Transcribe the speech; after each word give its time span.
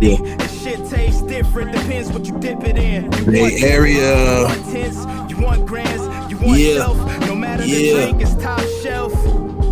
raggedy. 0.00 0.36
This 0.36 0.62
shit 0.62 0.88
tastes 0.88 1.22
different, 1.22 1.72
depends 1.72 2.10
what 2.10 2.26
you 2.26 2.38
dip 2.38 2.62
it 2.64 2.76
in. 2.76 3.04
You 3.12 3.24
Bay 3.32 3.58
Area. 3.62 4.40
You 4.40 4.44
want 4.46 4.72
tents, 4.72 5.30
you 5.30 5.38
want 5.38 5.66
grands, 5.66 6.30
you 6.30 6.38
want 6.38 6.58
Yeah. 6.58 6.74
self. 6.78 7.20
No 7.26 7.34
matter 7.34 7.64
Yeah. 7.64 7.76
the 8.06 8.12
drink, 8.12 8.22
it's 8.22 8.34
top 8.42 8.60
shelf. 8.82 9.12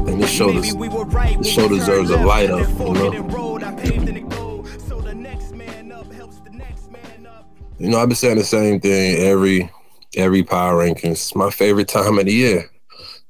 And 0.09 0.23
this 0.23 0.31
show, 0.31 0.53
des- 0.53 0.75
we 0.75 0.89
right 0.89 1.39
this 1.39 1.49
show 1.49 1.69
deserves 1.69 2.11
a 2.11 2.19
light 2.19 2.51
up, 2.51 2.69
you 2.69 2.93
know? 2.93 3.13
it 3.13 3.19
and 3.19 3.33
rolled. 3.33 3.63
I 3.65 3.73
paved 3.73 4.09
in 4.09 4.15
the 4.15 4.21
gold, 4.21 4.69
so 4.89 5.01
the 5.01 5.15
next 5.15 5.53
man 5.55 5.93
up 5.93 6.13
helps 6.13 6.39
the 6.41 6.51
next 6.51 6.91
man 6.91 7.27
up. 7.27 7.49
You 7.79 7.89
know, 7.91 7.99
I've 7.99 8.09
been 8.09 8.17
saying 8.17 8.39
the 8.39 8.45
same 8.45 8.81
thing 8.81 9.17
every 9.19 9.71
every 10.17 10.45
power 10.45 10.75
rankings. 10.85 11.13
It's 11.13 11.35
my 11.35 11.51
favorite 11.51 11.89
time 11.89 12.19
of 12.19 12.27
the 12.27 12.33
year. 12.33 12.71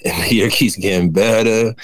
And 0.04 0.22
the 0.24 0.34
year 0.34 0.50
keeps 0.50 0.76
getting 0.76 1.10
better 1.12 1.74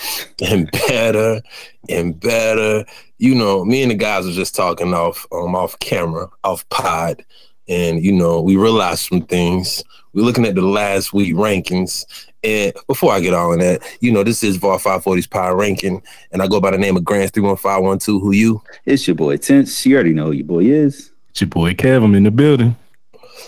and 0.45 0.71
better 0.71 1.41
and 1.89 2.21
better. 2.21 2.85
You 3.21 3.35
know, 3.35 3.67
me 3.67 3.83
and 3.83 3.91
the 3.91 3.97
guys 3.97 4.25
were 4.25 4.33
just 4.33 4.55
talking 4.55 4.95
off 4.95 5.27
um 5.31 5.55
off 5.55 5.79
camera, 5.79 6.29
off 6.43 6.67
pod, 6.71 7.23
and 7.69 8.03
you 8.03 8.13
know, 8.13 8.41
we 8.41 8.57
realized 8.57 9.09
some 9.09 9.21
things. 9.23 9.85
We're 10.15 10.25
looking 10.25 10.47
at 10.47 10.55
the 10.55 10.63
last 10.63 11.13
week 11.13 11.35
rankings. 11.35 12.05
And 12.43 12.73
before 12.87 13.13
I 13.13 13.21
get 13.21 13.35
on 13.35 13.59
that, 13.59 13.83
you 14.01 14.11
know, 14.11 14.25
this 14.25 14.43
is 14.43 14.57
VAR 14.57 14.79
540's 14.79 15.27
power 15.27 15.55
ranking, 15.55 16.03
and 16.33 16.41
I 16.41 16.49
go 16.49 16.63
by 16.63 16.71
the 16.71 16.79
name 16.79 16.97
of 16.97 17.05
Grants 17.05 17.33
31512. 17.33 18.23
Who 18.23 18.33
you? 18.33 18.63
It's 18.87 19.07
your 19.07 19.17
boy 19.17 19.37
Tense. 19.37 19.85
You 19.85 19.97
already 19.97 20.15
know 20.15 20.27
who 20.27 20.33
your 20.33 20.47
boy 20.47 20.65
is. 20.65 21.13
It's 21.29 21.43
your 21.43 21.49
boy 21.49 21.75
Kev. 21.75 22.03
I'm 22.03 22.15
in 22.15 22.23
the 22.23 22.31
building. 22.31 22.75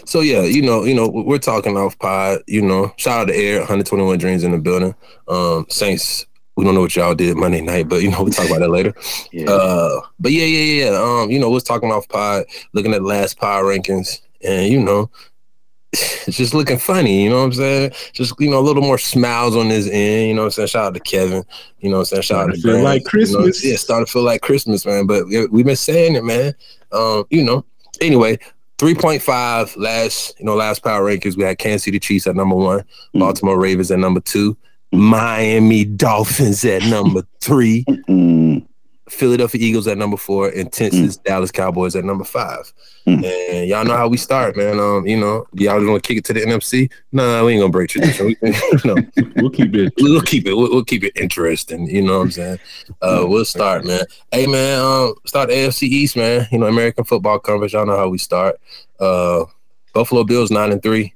So 0.05 0.21
yeah, 0.21 0.43
you 0.43 0.61
know, 0.61 0.85
you 0.85 0.95
know, 0.95 1.09
we're 1.09 1.39
talking 1.39 1.79
off 1.79 1.99
pod. 1.99 2.41
You 2.47 2.61
know, 2.61 2.93
shout 2.99 3.21
out 3.21 3.29
to 3.29 3.35
Air, 3.35 3.61
121 3.61 4.19
Dreams 4.19 4.45
in 4.45 4.53
the 4.53 4.59
building. 4.59 4.95
Um, 5.29 5.65
Saints, 5.71 6.27
we 6.57 6.65
don't 6.65 6.75
know 6.75 6.83
what 6.83 6.95
y'all 6.97 7.15
did 7.15 7.37
Monday 7.37 7.61
night, 7.61 7.89
but 7.89 8.03
you 8.03 8.11
know, 8.11 8.23
we'll 8.23 8.33
talk 8.33 8.47
about 8.49 8.61
that 8.61 8.69
later. 8.71 8.95
Yeah. 9.33 9.51
Uh, 9.51 10.01
but 10.21 10.33
yeah, 10.33 10.45
yeah, 10.45 10.85
yeah. 10.91 10.97
Um, 10.99 11.31
you 11.31 11.39
know, 11.39 11.51
we're 11.51 11.61
talking 11.61 11.91
off 11.91 12.07
pod, 12.09 12.45
looking 12.75 12.93
at 12.93 13.03
last 13.03 13.39
power 13.39 13.65
rankings, 13.65 14.21
and 14.45 14.71
you 14.71 14.79
know, 14.81 15.11
it's 15.93 16.37
just 16.37 16.53
looking 16.55 16.79
funny. 16.79 17.25
You 17.25 17.31
know 17.31 17.39
what 17.39 17.45
I'm 17.45 17.53
saying? 17.55 17.93
Just 18.13 18.35
you 18.39 18.51
know, 18.51 18.59
a 18.59 18.61
little 18.61 18.83
more 18.83 18.99
smiles 18.99 19.57
on 19.57 19.69
this 19.69 19.89
end. 19.89 20.29
You 20.29 20.35
know 20.35 20.43
what 20.43 20.47
I'm 20.47 20.51
saying? 20.53 20.69
Shout 20.69 20.87
out 20.87 20.95
to 20.95 21.01
Kevin. 21.01 21.45
You 21.81 21.91
know 21.91 21.97
what 21.97 22.01
I'm 22.01 22.05
saying? 22.07 22.23
Shout 22.23 22.49
out 22.51 22.55
to 22.55 22.59
Starting 22.59 22.63
feel 22.63 22.73
Grant, 22.73 22.85
like 22.85 23.01
you 23.01 23.05
know? 23.05 23.11
Christmas. 23.11 23.65
yeah, 23.65 23.77
starting 23.77 24.07
to 24.07 24.13
feel 24.13 24.23
like 24.23 24.43
Christmas, 24.43 24.85
man. 24.85 25.07
But 25.07 25.27
we- 25.29 25.47
we've 25.47 25.67
been 25.67 25.77
saying 25.77 26.15
it, 26.17 26.25
man. 26.25 26.55
Um, 26.93 27.25
you 27.31 27.43
know. 27.45 27.65
Anyway, 28.01 28.39
3.5 28.79 29.77
last, 29.77 30.35
you 30.39 30.45
know, 30.45 30.55
last 30.57 30.83
power 30.83 31.03
rankings. 31.05 31.37
We 31.37 31.45
had 31.45 31.59
Kansas 31.59 31.85
City 31.85 32.01
Chiefs 32.01 32.27
at 32.27 32.35
number 32.37 32.57
one, 32.57 32.81
Mm. 33.15 33.21
Baltimore 33.21 33.59
Ravens 33.59 33.91
at 33.91 33.99
number 33.99 34.21
two, 34.21 34.57
Miami 34.93 35.85
Dolphins 35.85 36.65
at 36.65 36.83
number 36.85 37.23
three, 37.41 37.85
Mm, 38.09 38.67
Philadelphia 39.09 39.61
Eagles 39.61 39.87
at 39.89 39.99
number 39.99 40.17
four, 40.17 40.49
and 40.49 40.73
Tense's 40.73 41.17
Dallas 41.19 41.51
Cowboys 41.51 41.95
at 41.97 42.05
number 42.05 42.25
five. 42.25 42.73
Mm. 43.07 43.25
And 43.25 43.69
y'all 43.69 43.85
know 43.85 43.97
how 43.97 44.09
we 44.09 44.17
start, 44.17 44.57
man. 44.57 44.79
Um, 44.79 45.07
you 45.07 45.19
know, 45.19 45.47
y'all 45.55 45.85
gonna 45.85 46.01
kick 46.01 46.19
it 46.19 46.25
to 46.27 46.33
the 46.33 46.41
NFC? 46.41 46.91
No, 47.11 47.45
we 47.45 47.53
ain't 47.53 47.61
gonna 47.61 47.73
break 47.73 47.91
tradition. 47.91 48.27
We, 48.27 48.37
no, 48.85 48.95
We'll 49.37 49.51
keep 49.51 49.75
it. 49.75 49.93
we'll 49.99 50.23
keep 50.23 50.47
it. 50.47 50.55
We'll, 50.55 50.71
we'll 50.71 50.85
keep 50.85 51.05
it 51.05 51.13
interesting. 51.17 51.87
You 51.89 52.03
know 52.03 52.19
what 52.19 52.25
I'm 52.25 52.31
saying? 52.31 52.59
Uh, 53.03 53.25
we'll 53.27 53.45
start, 53.45 53.85
man. 53.85 54.05
Hey, 54.31 54.47
man. 54.47 54.79
Um, 54.81 55.15
start 55.27 55.49
the 55.49 55.55
AFC 55.57 55.83
East, 55.83 56.17
man. 56.17 56.47
You 56.53 56.59
know, 56.59 56.67
American 56.67 57.05
Football 57.05 57.39
Conference. 57.41 57.73
Y'all 57.73 57.87
know 57.87 57.97
how 57.97 58.09
we 58.09 58.19
start. 58.19 58.57
Uh, 59.01 59.45
Buffalo 59.93 60.25
Bills 60.25 60.51
nine 60.51 60.73
and 60.73 60.83
three. 60.83 61.13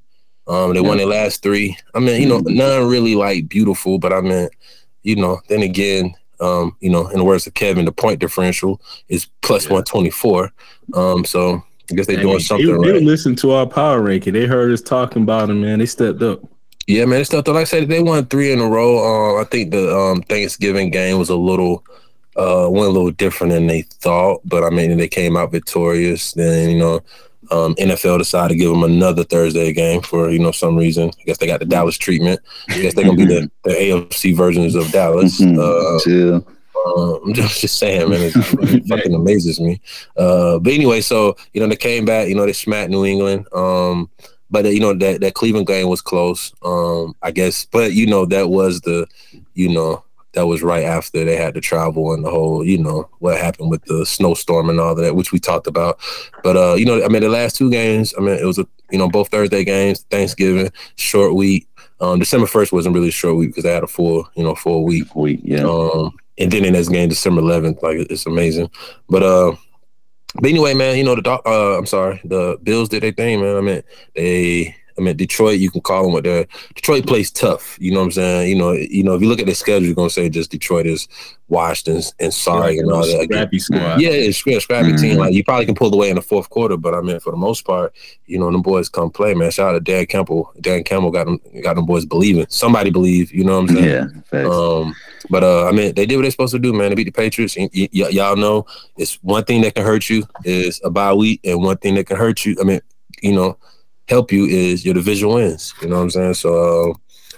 Um, 0.48 0.74
they 0.74 0.80
won 0.80 0.98
their 0.98 1.06
last 1.06 1.42
three. 1.42 1.76
I 1.94 2.00
mean, 2.00 2.22
you 2.22 2.28
know, 2.28 2.38
none 2.38 2.88
really 2.88 3.14
like 3.14 3.48
beautiful, 3.48 3.98
but 3.98 4.12
I 4.12 4.20
mean, 4.20 4.48
you 5.02 5.16
know, 5.16 5.40
then 5.48 5.62
again, 5.62 6.14
um, 6.40 6.76
you 6.80 6.90
know, 6.90 7.08
in 7.08 7.18
the 7.18 7.24
words 7.24 7.46
of 7.46 7.54
Kevin, 7.54 7.84
the 7.84 7.92
point 7.92 8.20
differential 8.20 8.80
is 9.08 9.26
plus 9.42 9.66
Yeah. 9.66 9.74
one 9.74 9.84
twenty 9.84 10.10
four. 10.10 10.52
Um, 10.94 11.24
so 11.24 11.62
I 11.90 11.94
guess 11.94 12.06
they're 12.06 12.16
doing 12.16 12.38
they, 12.38 12.42
something 12.42 12.80
they 12.82 12.92
right. 12.92 13.02
listened 13.02 13.38
to 13.38 13.52
our 13.52 13.66
power 13.66 14.00
ranking. 14.02 14.34
They 14.34 14.46
heard 14.46 14.72
us 14.72 14.82
talking 14.82 15.22
about 15.22 15.48
them, 15.48 15.62
man. 15.62 15.78
They 15.78 15.86
stepped 15.86 16.22
up. 16.22 16.40
Yeah, 16.86 17.04
man, 17.04 17.20
it's 17.20 17.30
stuff. 17.30 17.48
Like 17.48 17.56
I 17.56 17.64
said, 17.64 17.88
they 17.88 18.00
won 18.00 18.26
three 18.26 18.52
in 18.52 18.60
a 18.60 18.68
row. 18.68 18.98
Uh, 18.98 19.40
I 19.40 19.44
think 19.44 19.72
the 19.72 19.96
um, 19.96 20.22
Thanksgiving 20.22 20.90
game 20.90 21.18
was 21.18 21.30
a 21.30 21.36
little 21.36 21.84
uh, 22.36 22.68
went 22.70 22.88
a 22.88 22.92
little 22.92 23.10
different 23.10 23.52
than 23.52 23.66
they 23.66 23.82
thought, 23.82 24.40
but 24.44 24.62
I 24.62 24.70
mean, 24.70 24.96
they 24.96 25.08
came 25.08 25.36
out 25.36 25.50
victorious. 25.50 26.32
Then 26.32 26.70
you 26.70 26.78
know, 26.78 27.00
um, 27.50 27.74
NFL 27.76 28.18
decided 28.18 28.54
to 28.54 28.58
give 28.58 28.70
them 28.70 28.82
another 28.84 29.24
Thursday 29.24 29.72
game 29.72 30.02
for 30.02 30.30
you 30.30 30.38
know 30.38 30.52
some 30.52 30.76
reason. 30.76 31.10
I 31.20 31.22
guess 31.24 31.38
they 31.38 31.46
got 31.46 31.60
the 31.60 31.66
Dallas 31.66 31.98
treatment. 31.98 32.40
I 32.68 32.80
guess 32.80 32.94
they're 32.94 33.04
gonna 33.04 33.16
be 33.16 33.26
the, 33.26 33.50
the 33.64 33.70
AFC 33.70 34.34
versions 34.36 34.74
of 34.74 34.90
Dallas. 34.90 35.40
mhm. 35.40 35.58
Uh, 35.58 36.00
Chill. 36.00 36.46
uh, 36.86 37.16
I'm 37.24 37.34
just, 37.34 37.60
just 37.60 37.78
saying, 37.78 38.08
man, 38.08 38.20
it 38.20 38.34
really 38.54 38.80
fucking 38.88 39.14
amazes 39.14 39.60
me. 39.60 39.80
Uh, 40.16 40.58
but 40.58 40.72
anyway, 40.72 41.00
so 41.00 41.36
you 41.52 41.60
know 41.60 41.66
they 41.66 41.76
came 41.76 42.04
back. 42.04 42.28
You 42.28 42.34
know 42.34 42.46
they 42.46 42.52
smacked 42.52 42.90
New 42.90 43.04
England. 43.04 43.46
Um, 43.52 44.10
but 44.50 44.64
uh, 44.64 44.68
you 44.68 44.80
know 44.80 44.94
that 44.94 45.20
that 45.20 45.34
Cleveland 45.34 45.66
game 45.66 45.88
was 45.88 46.00
close. 46.00 46.52
Um, 46.62 47.14
I 47.22 47.30
guess, 47.30 47.64
but 47.66 47.92
you 47.92 48.06
know 48.06 48.24
that 48.26 48.48
was 48.48 48.80
the, 48.82 49.06
you 49.54 49.68
know 49.68 50.04
that 50.36 50.46
was 50.46 50.62
right 50.62 50.84
after 50.84 51.24
they 51.24 51.34
had 51.34 51.54
to 51.54 51.62
travel 51.62 52.12
and 52.12 52.22
the 52.22 52.30
whole, 52.30 52.62
you 52.62 52.76
know 52.76 53.08
what 53.20 53.38
happened 53.38 53.70
with 53.70 53.82
the 53.86 54.04
snowstorm 54.04 54.68
and 54.68 54.78
all 54.78 54.94
that, 54.94 55.16
which 55.16 55.32
we 55.32 55.38
talked 55.38 55.66
about. 55.66 55.98
But 56.44 56.56
uh, 56.56 56.74
you 56.74 56.84
know, 56.84 57.02
I 57.02 57.08
mean, 57.08 57.22
the 57.22 57.30
last 57.30 57.56
two 57.56 57.70
games, 57.70 58.12
I 58.16 58.20
mean, 58.20 58.38
it 58.38 58.44
was 58.44 58.58
a 58.58 58.66
you 58.90 58.98
know 58.98 59.08
both 59.08 59.30
Thursday 59.30 59.64
games, 59.64 60.04
Thanksgiving, 60.10 60.70
short 60.96 61.34
week. 61.34 61.66
Um, 62.00 62.18
December 62.18 62.46
first 62.46 62.70
wasn't 62.70 62.94
really 62.94 63.08
a 63.08 63.12
short 63.12 63.36
week 63.36 63.48
because 63.48 63.64
they 63.64 63.72
had 63.72 63.82
a 63.82 63.86
full, 63.88 64.28
you 64.34 64.44
know, 64.44 64.54
full 64.54 64.84
week. 64.84 65.16
Week, 65.16 65.40
yeah. 65.42 65.64
Um, 65.64 66.14
and 66.36 66.52
then 66.52 66.66
in 66.66 66.74
this 66.74 66.90
game, 66.90 67.08
December 67.08 67.40
11th, 67.40 67.82
like 67.82 67.96
it's 68.10 68.26
amazing. 68.26 68.70
But 69.08 69.22
uh, 69.22 69.56
but 70.34 70.50
anyway, 70.50 70.74
man, 70.74 70.98
you 70.98 71.04
know 71.04 71.14
the 71.14 71.30
uh, 71.30 71.78
I'm 71.78 71.86
sorry, 71.86 72.20
the 72.24 72.58
Bills 72.62 72.90
did 72.90 73.02
their 73.02 73.12
thing, 73.12 73.40
man. 73.40 73.56
I 73.56 73.60
mean, 73.62 73.82
they, 74.14 74.76
I 74.98 75.02
mean 75.02 75.16
Detroit. 75.16 75.58
You 75.58 75.70
can 75.70 75.80
call 75.80 76.04
them 76.04 76.12
what 76.12 76.24
they're. 76.24 76.46
Detroit 76.74 77.06
plays 77.06 77.30
tough. 77.30 77.76
You 77.80 77.92
know 77.92 77.98
what 78.00 78.06
I'm 78.06 78.12
saying? 78.12 78.48
You 78.50 78.56
know, 78.56 78.72
you 78.72 79.02
know 79.02 79.14
if 79.14 79.22
you 79.22 79.28
look 79.28 79.40
at 79.40 79.46
the 79.46 79.54
schedule, 79.54 79.86
you're 79.86 79.94
gonna 79.94 80.10
say 80.10 80.28
just 80.28 80.50
Detroit 80.50 80.86
is 80.86 81.08
washed 81.48 81.86
and, 81.86 82.02
and 82.18 82.34
sorry 82.34 82.78
and 82.78 82.90
all 82.90 83.06
that. 83.06 83.24
Scrappy 83.24 83.58
squad. 83.60 84.00
Yeah, 84.00 84.10
it's 84.10 84.44
a 84.46 84.58
scrappy 84.60 84.96
team. 84.96 85.16
Mhm. 85.16 85.18
Like 85.18 85.34
you 85.34 85.44
probably 85.44 85.66
can 85.66 85.74
pull 85.76 85.94
away 85.94 86.10
in 86.10 86.16
the 86.16 86.22
fourth 86.22 86.50
quarter, 86.50 86.76
but 86.76 86.94
I 86.94 87.00
mean, 87.00 87.20
for 87.20 87.30
the 87.30 87.36
most 87.36 87.64
part, 87.64 87.94
you 88.26 88.38
know, 88.38 88.50
them 88.50 88.62
boys 88.62 88.88
come 88.88 89.10
play, 89.10 89.32
man. 89.34 89.50
Shout 89.50 89.68
out 89.70 89.72
to 89.74 89.80
Dan 89.80 90.06
Campbell. 90.06 90.52
Dan 90.60 90.82
Campbell 90.82 91.10
got 91.12 91.26
them, 91.26 91.40
got 91.62 91.76
them 91.76 91.86
boys 91.86 92.04
believing. 92.04 92.46
Somebody 92.48 92.90
believe. 92.90 93.32
You 93.32 93.44
know 93.44 93.60
what 93.60 93.70
I'm 93.70 93.76
saying? 93.76 93.88
Yeah. 93.88 94.06
Facts. 94.30 94.48
Um, 94.54 94.94
but 95.30 95.44
uh, 95.44 95.66
I 95.66 95.72
mean, 95.72 95.94
they 95.94 96.06
did 96.06 96.16
what 96.16 96.22
they're 96.22 96.30
supposed 96.30 96.52
to 96.54 96.58
do, 96.58 96.72
man. 96.72 96.88
They 96.90 96.94
beat 96.96 97.04
the 97.04 97.10
Patriots. 97.12 97.56
And 97.56 97.70
y- 97.74 97.88
y- 97.94 98.08
y'all 98.10 98.36
know 98.36 98.66
it's 98.96 99.14
one 99.22 99.44
thing 99.44 99.60
that 99.62 99.74
can 99.74 99.84
hurt 99.84 100.08
you 100.10 100.24
is 100.44 100.80
a 100.84 100.90
bye 100.90 101.12
week, 101.14 101.40
and 101.44 101.62
one 101.62 101.76
thing 101.78 101.94
that 101.96 102.06
can 102.06 102.16
hurt 102.16 102.44
you. 102.44 102.56
I 102.60 102.64
mean, 102.64 102.80
you 103.22 103.32
know, 103.34 103.56
help 104.08 104.32
you 104.32 104.46
is 104.46 104.84
your 104.84 104.94
division 104.94 105.28
wins. 105.28 105.74
You 105.82 105.88
know 105.88 105.96
what 105.96 106.02
I'm 106.02 106.10
saying? 106.10 106.34
So, 106.34 106.90
uh, 106.90 106.94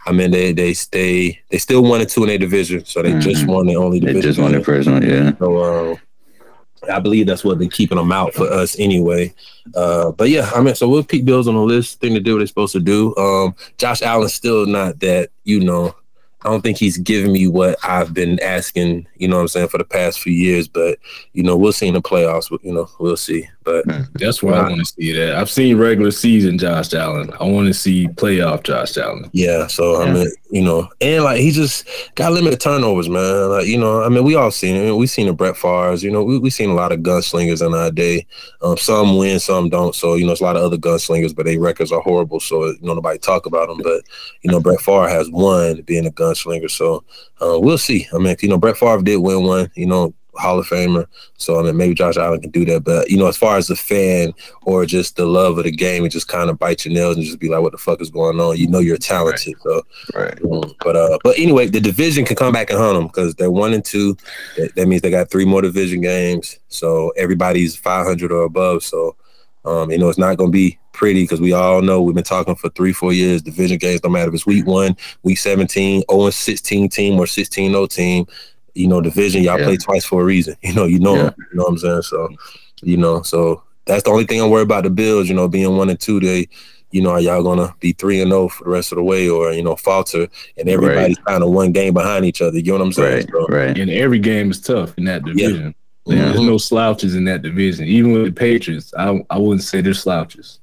I 0.07 0.13
mean, 0.13 0.31
they 0.31 0.53
they 0.53 0.75
stay 0.75 1.39
they 1.51 1.59
still 1.59 1.83
one 1.83 2.01
and 2.01 2.09
two 2.09 2.23
in 2.23 2.29
their 2.29 2.39
division, 2.39 2.85
so 2.85 3.03
they 3.03 3.19
just 3.19 3.45
Mhm. 3.45 3.49
won 3.49 3.67
their 3.67 3.79
only 3.79 4.01
division. 4.01 4.21
they 4.21 4.27
just 4.27 4.39
won 4.39 4.53
the 4.53 4.65
first 4.65 4.89
one. 4.89 5.03
Yeah. 5.03 5.33
So 5.39 5.57
uh, 5.57 5.97
I 6.91 7.01
believe 7.01 7.27
that's 7.27 7.45
what 7.45 7.59
they're 7.59 7.69
keeping 7.69 7.99
them 7.99 8.13
out 8.13 8.33
for 8.35 8.51
us 8.51 8.79
anyway. 8.79 9.35
Uh, 9.75 10.13
but 10.13 10.31
yeah, 10.31 10.51
I 10.55 10.61
mean, 10.63 10.75
so 10.75 10.89
we'll 10.89 11.03
keep 11.03 11.25
Bills 11.25 11.49
on 11.49 11.55
the 11.55 11.61
list. 11.61 12.01
Thing 12.01 12.15
to 12.15 12.21
do 12.21 12.35
what 12.35 12.39
they're 12.39 12.47
supposed 12.47 12.73
to 12.75 12.81
do. 12.81 13.15
Um, 13.17 13.55
Josh 13.79 14.01
Allen's 14.01 14.33
still 14.35 14.65
not 14.67 15.01
that, 15.01 15.31
you 15.45 15.61
know. 15.61 15.95
I 16.45 16.51
don't 16.51 16.63
think 16.63 16.79
he's 16.79 16.97
giving 16.97 17.33
me 17.33 17.49
what 17.49 17.77
I've 17.83 18.15
been 18.15 18.39
asking, 18.41 19.09
you 19.17 19.27
know 19.27 19.35
what 19.37 19.43
I'm 19.43 19.49
saying, 19.49 19.69
for 19.69 19.79
the 19.79 19.85
past 19.85 20.21
few 20.21 20.33
years. 20.33 20.69
But, 20.69 20.99
you 21.33 21.43
know, 21.43 21.57
we'll 21.57 21.73
see 21.73 21.89
in 21.89 21.95
the 21.95 22.01
playoffs. 22.01 22.49
You 22.63 22.73
know, 22.73 22.89
we'll 23.01 23.17
see. 23.17 23.49
But 23.69 23.85
That's 24.15 24.43
why 24.43 24.53
I 24.53 24.63
want 24.69 24.79
to 24.81 24.85
see 24.87 25.13
that. 25.13 25.37
I've 25.37 25.51
seen 25.51 25.77
regular 25.77 26.11
season 26.11 26.57
Josh 26.59 26.95
Allen. 26.95 27.31
I 27.39 27.45
want 27.45 27.67
to 27.67 27.75
see 27.75 28.09
playoff 28.09 28.63
Josh 28.63 28.97
Allen. 28.97 29.29
Yeah, 29.33 29.67
so 29.67 29.97
I 30.01 30.07
Yeah. 30.07 30.13
mean, 30.15 30.29
you 30.51 30.63
know, 30.63 30.89
and 31.03 31.25
like 31.25 31.41
he 31.41 31.51
just 31.51 31.87
got 32.15 32.33
limited 32.33 32.61
turnovers, 32.61 33.09
man. 33.11 33.51
Like 33.51 33.67
you 33.67 33.79
know, 33.79 34.03
I 34.03 34.09
mean, 34.09 34.25
we 34.25 34.35
all 34.37 34.51
seen 34.51 34.77
it. 34.77 34.93
We 34.97 35.07
seen 35.07 35.27
the 35.27 35.33
Brett 35.35 35.57
Favre's. 35.57 36.03
You 36.03 36.11
know, 36.11 36.23
we 36.25 36.39
we 36.39 36.49
seen 36.51 36.71
a 36.71 36.75
lot 36.75 36.93
of 36.93 37.01
gunslingers 37.01 37.65
in 37.65 37.75
our 37.75 37.91
day. 37.91 38.27
Um, 38.63 38.77
some 38.79 39.19
win, 39.19 39.39
some 39.39 39.69
don't. 39.69 39.95
So 39.95 40.15
you 40.15 40.25
know, 40.25 40.33
it's 40.33 40.41
a 40.41 40.45
lot 40.45 40.57
of 40.57 40.63
other 40.63 40.79
gunslingers, 40.79 41.35
but 41.37 41.45
their 41.45 41.61
records 41.61 41.93
are 41.93 42.01
horrible. 42.01 42.41
So 42.41 42.65
you 42.67 42.79
know, 42.81 42.95
nobody 42.95 43.19
talk 43.19 43.45
about 43.45 43.69
them. 43.69 43.81
But 43.83 44.03
you 44.43 44.51
know, 44.51 44.61
Brett 44.61 44.81
Favre 44.81 45.09
has 45.09 45.29
won 45.31 45.83
being 45.83 46.07
a 46.07 46.11
gunslinger. 46.11 46.71
So 46.71 47.05
uh, 47.43 47.59
we'll 47.61 47.77
see. 47.79 48.07
I 48.15 48.19
mean, 48.19 48.35
you 48.41 48.49
know, 48.49 48.59
Brett 48.59 48.79
Favre 48.79 49.03
did 49.03 49.19
win 49.19 49.43
one. 49.45 49.71
You 49.75 49.87
know. 49.87 50.15
Hall 50.39 50.59
of 50.59 50.67
Famer, 50.67 51.07
so 51.37 51.59
I 51.59 51.63
mean 51.63 51.77
maybe 51.77 51.95
Josh 51.95 52.17
Allen 52.17 52.41
can 52.41 52.51
do 52.51 52.65
that, 52.67 52.85
but 52.85 53.11
you 53.11 53.17
know 53.17 53.27
as 53.27 53.37
far 53.37 53.57
as 53.57 53.67
the 53.67 53.77
fan 53.77 54.33
or 54.63 54.87
just 54.87 55.17
the 55.17 55.27
love 55.27 55.59
of 55.59 55.65
the 55.65 55.71
game, 55.71 56.05
it 56.05 56.11
just 56.11 56.29
kind 56.29 56.51
of 56.51 56.59
bite 56.59 56.85
your 56.85 56.95
nails 56.95 57.17
and 57.17 57.25
just 57.25 57.39
be 57.39 57.49
like, 57.49 57.63
"What 57.63 57.73
the 57.73 57.79
fuck 57.79 58.01
is 58.01 58.11
going 58.11 58.41
on?" 58.41 58.57
You 58.57 58.69
know 58.69 58.79
you're 58.79 58.97
talented, 58.97 59.55
so 59.63 59.83
Right. 60.15 60.39
um, 60.45 60.73
But 60.85 60.97
uh, 60.97 61.19
but 61.25 61.39
anyway, 61.39 61.67
the 61.67 61.81
division 61.81 62.25
can 62.25 62.37
come 62.37 62.53
back 62.53 62.71
and 62.71 62.79
hunt 62.79 62.95
them 62.95 63.07
because 63.07 63.35
they're 63.35 63.51
one 63.51 63.73
and 63.75 63.85
two. 63.85 64.17
That, 64.57 64.75
that 64.77 64.87
means 64.89 65.03
they 65.03 65.11
got 65.11 65.31
three 65.31 65.45
more 65.45 65.63
division 65.63 66.01
games. 66.01 66.59
So 66.69 67.11
everybody's 67.17 67.77
five 67.77 68.07
hundred 68.07 68.33
or 68.33 68.43
above. 68.43 68.83
So 68.83 69.17
um, 69.65 69.91
you 69.91 69.99
know 69.99 70.09
it's 70.09 70.19
not 70.19 70.37
going 70.37 70.51
to 70.51 70.57
be 70.57 70.79
pretty 70.93 71.23
because 71.23 71.41
we 71.41 71.53
all 71.53 71.81
know 71.81 72.03
we've 72.03 72.15
been 72.15 72.25
talking 72.25 72.57
for 72.57 72.69
three 72.71 72.93
four 72.93 73.13
years. 73.13 73.43
Division 73.43 73.79
games 73.79 74.01
don't 74.01 74.13
matter 74.13 74.29
if 74.29 74.35
it's 74.35 74.47
week 74.47 74.67
one, 74.67 74.97
week 75.23 75.39
17, 75.39 76.03
0 76.11 76.25
and 76.25 76.35
sixteen 76.35 76.89
team 76.89 77.19
or 77.21 77.25
16-0 77.25 77.89
team. 77.89 78.27
You 78.79 78.89
know 78.89 79.01
division 79.01 79.43
y'all 79.43 79.59
Yeah. 79.59 79.65
play 79.67 79.77
twice 79.77 80.05
for 80.05 80.23
a 80.23 80.25
reason. 80.25 80.57
You 80.63 80.75
know 80.75 80.85
you 80.87 80.99
know 80.99 81.15
Yeah. 81.17 81.31
you 81.39 81.57
know 81.57 81.65
what 81.65 81.71
I'm 81.73 81.79
saying. 81.79 82.03
So 82.03 82.29
You 82.83 82.97
know, 82.97 83.23
so 83.23 83.63
that's 83.87 84.05
the 84.05 84.11
only 84.11 84.25
thing 84.25 84.41
I'm 84.41 84.51
worried 84.51 84.63
about 84.63 84.85
the 84.85 84.91
Bills. 84.91 85.29
You 85.29 85.35
know, 85.35 85.49
being 85.49 85.77
one 85.77 85.89
and 85.91 85.99
two, 85.99 86.21
they, 86.21 86.49
you 86.93 87.01
know, 87.03 87.11
are 87.11 87.21
y'all 87.21 87.43
gonna 87.43 87.75
be 87.81 87.93
three 87.93 88.21
and 88.21 88.31
zero 88.31 88.49
for 88.49 88.65
the 88.65 88.71
rest 88.71 88.93
of 88.93 88.97
the 88.97 89.03
way, 89.03 89.29
or 89.29 89.53
you 89.53 89.63
know, 89.63 89.77
falter, 89.77 90.29
and 90.57 90.69
everybody's 90.69 91.19
kind 91.27 91.43
of 91.43 91.51
one 91.51 91.73
game 91.73 91.93
behind 91.95 92.25
each 92.25 92.41
other. 92.41 92.59
You 92.59 92.65
know 92.73 92.73
what 92.79 92.83
I'm 92.83 92.93
saying? 92.93 93.15
Right, 93.17 93.31
So, 93.33 93.47
right. 93.49 93.79
And 93.79 93.91
every 93.91 94.19
game 94.19 94.51
is 94.51 94.61
tough 94.61 94.97
in 94.97 95.05
that 95.05 95.25
division. 95.25 95.75
Yeah. 96.09 96.25
There's 96.27 96.41
no 96.41 96.59
slouches 96.59 97.15
in 97.15 97.25
that 97.25 97.43
division. 97.43 97.87
Even 97.87 98.13
with 98.13 98.25
the 98.25 98.33
Patriots, 98.33 98.93
I 98.99 99.25
I 99.31 99.39
wouldn't 99.39 99.63
say 99.63 99.81
they're 99.81 99.95
slouches. 99.95 100.59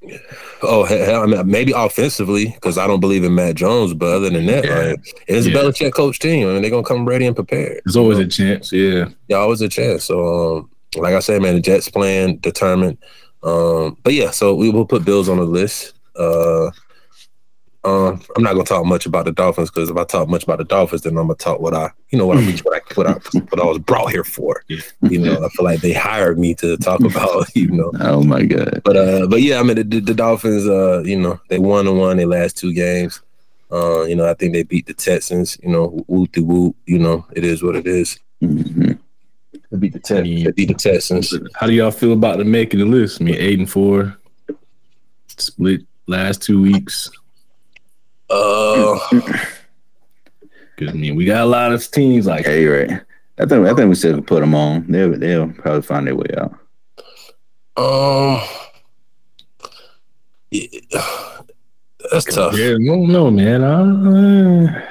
Oh, 0.63 0.83
hell, 0.85 1.21
I 1.23 1.25
mean, 1.25 1.49
maybe 1.49 1.71
offensively 1.75 2.47
because 2.55 2.77
I 2.77 2.87
don't 2.87 2.99
believe 2.99 3.23
in 3.23 3.35
Mac 3.35 3.55
Jones, 3.55 3.93
but 3.93 4.07
other 4.15 4.29
than 4.29 4.45
that, 4.47 4.65
Yeah. 4.65 4.79
like, 4.91 4.99
it's 5.27 5.45
a 5.47 5.51
Yeah. 5.51 5.57
Belichick 5.57 5.93
coach 5.93 6.19
team. 6.19 6.47
I 6.47 6.53
mean, 6.53 6.61
they're 6.61 6.71
gonna 6.71 6.83
come 6.83 7.05
ready 7.05 7.25
and 7.25 7.35
prepared. 7.35 7.81
There's 7.85 7.95
always 7.95 8.17
a 8.19 8.27
chance. 8.27 8.71
Yeah. 8.71 9.09
Yeah, 9.27 9.37
always 9.37 9.61
a 9.61 9.69
chance. 9.69 10.03
So, 10.05 10.57
um, 10.57 10.69
like 11.01 11.13
I 11.13 11.19
said, 11.19 11.41
man, 11.41 11.55
the 11.55 11.61
Jets 11.61 11.89
plan 11.89 12.37
determined. 12.41 12.97
Um, 13.43 13.97
but 14.03 14.13
yeah, 14.13 14.31
so 14.31 14.55
we 14.55 14.69
will 14.69 14.85
put 14.85 15.05
Bills 15.05 15.29
on 15.29 15.37
the 15.37 15.45
list. 15.45 15.93
Uh, 16.15 16.71
um, 17.85 18.21
I'm 18.35 18.43
not 18.43 18.53
gonna 18.53 18.65
talk 18.65 18.85
much 18.85 19.05
about 19.05 19.25
the 19.25 19.31
Dolphins 19.31 19.69
because 19.69 19.89
if 19.89 19.95
I 19.97 20.03
talk 20.05 20.27
much 20.27 20.43
about 20.43 20.57
the 20.57 20.63
Dolphins, 20.63 21.03
then 21.03 21.17
I'm 21.17 21.27
gonna 21.27 21.35
talk 21.35 21.59
what 21.59 21.73
I, 21.73 21.91
you 22.09 22.17
know, 22.17 22.25
what 22.25 22.37
I, 22.37 22.41
what 22.63 22.75
I, 22.75 22.79
what 22.95 23.07
I, 23.07 23.13
what 23.49 23.59
I 23.61 23.65
was 23.65 23.79
brought 23.79 24.11
here 24.11 24.23
for. 24.23 24.63
You 24.67 25.19
know, 25.19 25.45
I 25.45 25.49
feel 25.49 25.63
like 25.65 25.81
they 25.81 25.93
hired 25.93 26.39
me 26.39 26.55
to 26.55 26.77
talk 26.77 26.99
about, 27.03 27.47
you 27.55 27.69
know, 27.69 27.91
Oh 27.99 28.23
my 28.23 28.43
god. 28.43 28.81
but 28.83 28.97
uh, 28.97 29.27
but 29.27 29.41
yeah, 29.41 29.59
I 29.59 29.63
mean 29.63 29.75
the, 29.77 29.83
the, 29.83 29.99
the 29.99 30.13
Dolphins. 30.13 30.67
Uh, 30.67 31.03
you 31.05 31.17
know, 31.17 31.39
they 31.49 31.59
won 31.59 31.87
and 31.87 31.97
won 31.99 32.17
their 32.17 32.27
last 32.27 32.57
two 32.57 32.73
games. 32.73 33.21
Uh, 33.71 34.03
you 34.03 34.15
know, 34.15 34.29
I 34.29 34.33
think 34.33 34.53
they 34.53 34.63
beat 34.63 34.85
the 34.87 34.93
Texans. 34.93 35.57
You 35.61 35.69
know, 35.69 35.87
whoop 36.07 36.31
de 36.31 36.41
whoop. 36.41 36.75
You 36.85 36.99
know, 36.99 37.25
it 37.33 37.43
is 37.43 37.61
what 37.63 37.75
it 37.75 37.85
is. 37.87 38.19
Mhm. 38.41 38.97
They 39.71 39.77
beat 39.77 39.93
the 39.93 39.99
Texans. 39.99 40.43
They 40.43 40.51
beat 40.51 40.67
the 40.69 40.73
Texans. 40.75 41.33
How 41.55 41.67
do 41.67 41.73
y'all 41.73 41.91
feel 41.91 42.13
about 42.13 42.37
them 42.37 42.51
making 42.51 42.79
the 42.79 42.85
list? 42.85 43.21
I 43.21 43.25
mean, 43.25 43.35
eight 43.35 43.59
and 43.59 43.69
four, 43.69 44.15
split 45.37 45.81
last 46.07 46.41
two 46.41 46.61
weeks. 46.61 47.09
Uh, 48.29 48.99
Because 49.11 50.93
I 50.93 50.97
mean, 50.97 51.15
we 51.15 51.25
got 51.25 51.41
a 51.43 51.45
lot 51.45 51.71
of 51.71 51.89
teams 51.91 52.25
like 52.25 52.45
Hey, 52.45 52.65
right. 52.65 53.01
I 53.37 53.45
think 53.45 53.67
I 53.67 53.73
think 53.73 53.89
we 53.89 53.95
still 53.95 54.21
put 54.21 54.39
them 54.41 54.55
on. 54.55 54.85
They'll 54.89 55.17
they'll 55.17 55.49
probably 55.51 55.81
find 55.81 56.07
their 56.07 56.15
way 56.15 56.27
out. 56.37 56.53
um, 57.77 58.41
yeah, 60.51 60.67
that's 62.11 62.25
tough. 62.25 62.57
Yeah, 62.57 62.75
I 62.75 62.85
don't 62.85 63.07
know, 63.09 63.29
man. 63.31 63.63
I, 63.63 64.83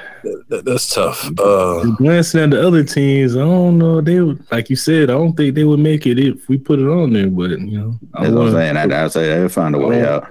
That- 0.49 0.65
That's 0.65 0.93
tough. 0.93 1.29
Uh, 1.39 1.83
glancing 1.97 2.41
at 2.41 2.49
the 2.51 2.65
other 2.67 2.83
teams, 2.83 3.35
I 3.35 3.39
don't 3.39 3.77
know. 3.77 4.01
They 4.01 4.19
would, 4.21 4.43
like 4.51 4.69
you 4.71 4.75
said, 4.75 5.09
I 5.09 5.13
don't 5.13 5.33
think 5.37 5.53
they 5.55 5.63
would 5.63 5.79
make 5.79 6.05
it 6.07 6.17
if 6.19 6.47
we 6.49 6.57
put 6.57 6.79
it 6.79 6.87
on 6.87 7.13
there. 7.13 7.27
But 7.29 7.51
you 7.51 7.77
know, 7.79 7.99
I 8.13 8.23
That's 8.23 8.33
what 8.35 8.47
I'm 8.47 8.53
saying. 8.53 8.77
I, 8.77 9.05
I 9.05 9.07
say 9.07 9.27
they'll 9.27 9.49
find 9.49 9.75
a 9.75 9.79
way 9.79 10.03
Oh. 10.03 10.15
out. 10.15 10.27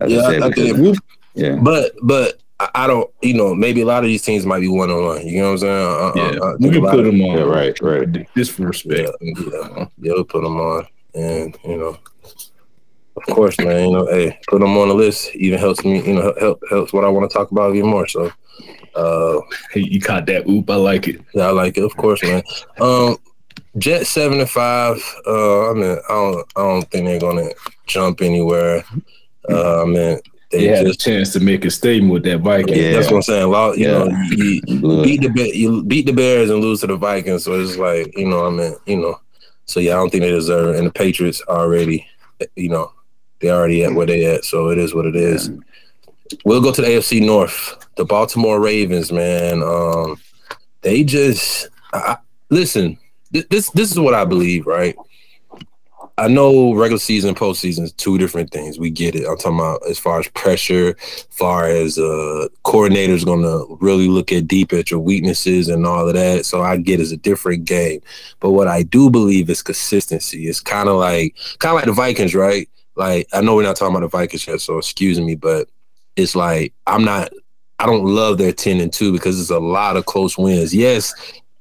As 0.00 0.10
yeah, 0.12 0.20
I 0.20 0.34
I, 0.36 0.46
I 0.46 0.50
think, 0.52 0.98
yeah. 1.36 1.56
but 1.56 1.92
but 2.02 2.40
I 2.58 2.68
I 2.74 2.86
don't. 2.86 3.08
You 3.22 3.34
know, 3.34 3.54
maybe 3.54 3.82
a 3.82 3.86
lot 3.86 4.02
of 4.02 4.08
these 4.08 4.22
teams 4.22 4.44
might 4.46 4.60
be 4.60 4.68
one 4.68 4.90
on 4.90 5.04
one. 5.04 5.26
You 5.26 5.40
know 5.42 5.52
what 5.52 5.52
I'm 5.52 5.58
saying? 5.58 5.86
I- 5.86 5.88
I- 6.08 6.12
yeah, 6.32 6.40
I 6.40 6.54
we 6.58 6.70
can 6.70 6.80
put 6.82 7.04
them 7.04 7.20
on. 7.22 7.38
Yeah, 7.38 7.44
right, 7.44 7.80
right. 7.80 8.26
Just 8.36 8.52
for 8.52 8.66
respect. 8.66 9.10
Yeah, 9.20 9.86
yeah, 10.00 10.12
we'll 10.14 10.24
put 10.24 10.42
them 10.42 10.56
on, 10.58 10.86
and 11.14 11.56
you 11.64 11.76
know, 11.76 11.98
of 13.16 13.22
course, 13.34 13.58
man. 13.58 13.84
You 13.88 13.92
know, 13.92 14.06
hey, 14.06 14.38
put 14.48 14.60
them 14.60 14.76
on 14.76 14.88
the 14.88 14.94
list 14.94 15.34
even 15.36 15.58
helps 15.58 15.84
me. 15.84 16.06
You 16.06 16.14
know, 16.14 16.34
help 16.40 16.60
helps 16.70 16.92
what 16.92 17.04
I 17.04 17.08
want 17.08 17.30
to 17.30 17.36
talk 17.36 17.50
about 17.50 17.74
even 17.74 17.90
more. 17.90 18.06
So, 18.06 18.30
uh, 18.94 19.40
Hey, 19.72 19.80
you 19.80 20.00
caught 20.00 20.26
that 20.26 20.48
oop. 20.48 20.70
I 20.70 20.76
like 20.76 21.08
it. 21.08 21.20
yeah, 21.34 21.48
I 21.48 21.50
like 21.50 21.76
it, 21.78 21.84
of 21.84 21.96
course, 21.96 22.22
man. 22.22 22.42
Um, 22.80 23.16
Jet 23.78 24.06
seven 24.06 24.40
and 24.40 24.48
five. 24.48 24.96
Uh, 25.26 25.70
I 25.70 25.74
mean, 25.74 25.98
I 26.08 26.12
don't, 26.12 26.46
I 26.56 26.60
don't 26.62 26.90
think 26.90 27.04
they're 27.06 27.20
gonna 27.20 27.50
jump 27.86 28.22
anywhere. 28.22 28.82
Uh, 29.50 29.82
I 29.82 29.84
mean, 29.84 30.18
they 30.58 30.66
They 30.68 30.76
had 30.76 30.86
a 30.86 30.94
chance 30.94 31.32
to 31.34 31.40
make 31.40 31.64
a 31.64 31.70
statement 31.70 32.12
with 32.12 32.22
that 32.24 32.38
Viking. 32.40 32.74
Yeah. 32.76 32.92
That's 32.92 33.06
what 33.08 33.16
I'm 33.16 33.22
saying. 33.22 33.50
Lot, 33.50 33.78
you 33.78 33.86
Yeah. 33.88 34.04
know, 34.04 34.22
you, 34.30 34.60
you 34.66 35.02
beat 35.02 35.20
the 35.22 35.56
you 35.56 35.82
beat 35.84 36.06
the 36.06 36.12
Bears 36.12 36.50
and 36.50 36.60
lose 36.60 36.80
to 36.80 36.86
the 36.86 36.96
Vikings. 36.96 37.44
So 37.44 37.58
it's 37.60 37.76
like 37.76 38.16
you 38.16 38.26
know, 38.26 38.46
I 38.46 38.50
mean, 38.50 38.74
you 38.86 38.96
know, 38.96 39.20
so 39.66 39.80
yeah, 39.80 39.92
I 39.92 39.96
don't 39.96 40.10
think 40.10 40.22
they 40.22 40.30
deserve 40.30 40.74
it. 40.74 40.78
And 40.78 40.86
the 40.88 40.92
Patriots 40.92 41.42
already, 41.48 42.06
you 42.56 42.68
know, 42.68 42.92
they 43.40 43.50
already 43.50 43.84
at 43.84 43.94
where 43.94 44.06
they 44.06 44.24
at. 44.26 44.44
So 44.44 44.70
it 44.70 44.78
is 44.78 44.94
what 44.94 45.06
it 45.06 45.16
is. 45.16 45.50
We'll 46.44 46.60
go 46.62 46.72
to 46.72 46.80
the 46.82 46.88
AFC 46.88 47.24
North. 47.24 47.76
The 47.96 48.04
Baltimore 48.04 48.60
Ravens, 48.60 49.10
man. 49.12 49.62
Um, 49.62 50.18
they 50.82 51.04
just 51.04 51.68
I, 51.92 51.98
I- 51.98 52.16
listen. 52.50 52.98
th- 53.32 53.48
This 53.48 53.70
this 53.70 53.90
is 53.92 53.98
what 53.98 54.14
I 54.14 54.24
believe, 54.24 54.66
right? 54.66 54.94
I 56.18 56.28
know 56.28 56.72
regular 56.72 56.98
season, 56.98 57.34
postseason 57.34 57.82
is 57.82 57.92
two 57.92 58.16
different 58.16 58.50
things. 58.50 58.78
We 58.78 58.88
get 58.88 59.14
it. 59.14 59.26
I'm 59.28 59.36
talking 59.36 59.58
about 59.58 59.86
as 59.86 59.98
far 59.98 60.18
as 60.18 60.28
pressure, 60.28 60.96
far 61.28 61.66
as 61.66 61.98
uh 61.98 62.48
coordinators 62.64 63.24
gonna 63.24 63.64
really 63.80 64.08
look 64.08 64.32
at 64.32 64.48
deep 64.48 64.72
at 64.72 64.90
your 64.90 65.00
weaknesses 65.00 65.68
and 65.68 65.86
all 65.86 66.08
of 66.08 66.14
that. 66.14 66.46
So 66.46 66.62
I 66.62 66.78
get 66.78 67.00
it's 67.00 67.12
a 67.12 67.18
different 67.18 67.66
game. 67.66 68.00
But 68.40 68.52
what 68.52 68.66
I 68.66 68.82
do 68.82 69.10
believe 69.10 69.50
is 69.50 69.62
consistency. 69.62 70.48
It's 70.48 70.60
kind 70.60 70.88
of 70.88 70.96
like 70.96 71.36
kind 71.58 71.72
of 71.72 71.76
like 71.76 71.84
the 71.84 71.92
Vikings, 71.92 72.34
right? 72.34 72.66
Like 72.94 73.28
I 73.34 73.42
know 73.42 73.54
we're 73.54 73.64
not 73.64 73.76
talking 73.76 73.94
about 73.94 74.10
the 74.10 74.16
Vikings 74.16 74.46
yet, 74.46 74.62
so 74.62 74.78
excuse 74.78 75.20
me, 75.20 75.34
but 75.34 75.68
it's 76.16 76.34
like 76.34 76.72
I'm 76.86 77.04
not 77.04 77.30
I 77.78 77.84
don't 77.84 78.06
love 78.06 78.38
their 78.38 78.52
10 78.52 78.80
and 78.80 78.90
2 78.90 79.12
because 79.12 79.38
it's 79.38 79.50
a 79.50 79.58
lot 79.58 79.98
of 79.98 80.06
close 80.06 80.38
wins. 80.38 80.74
Yes, 80.74 81.12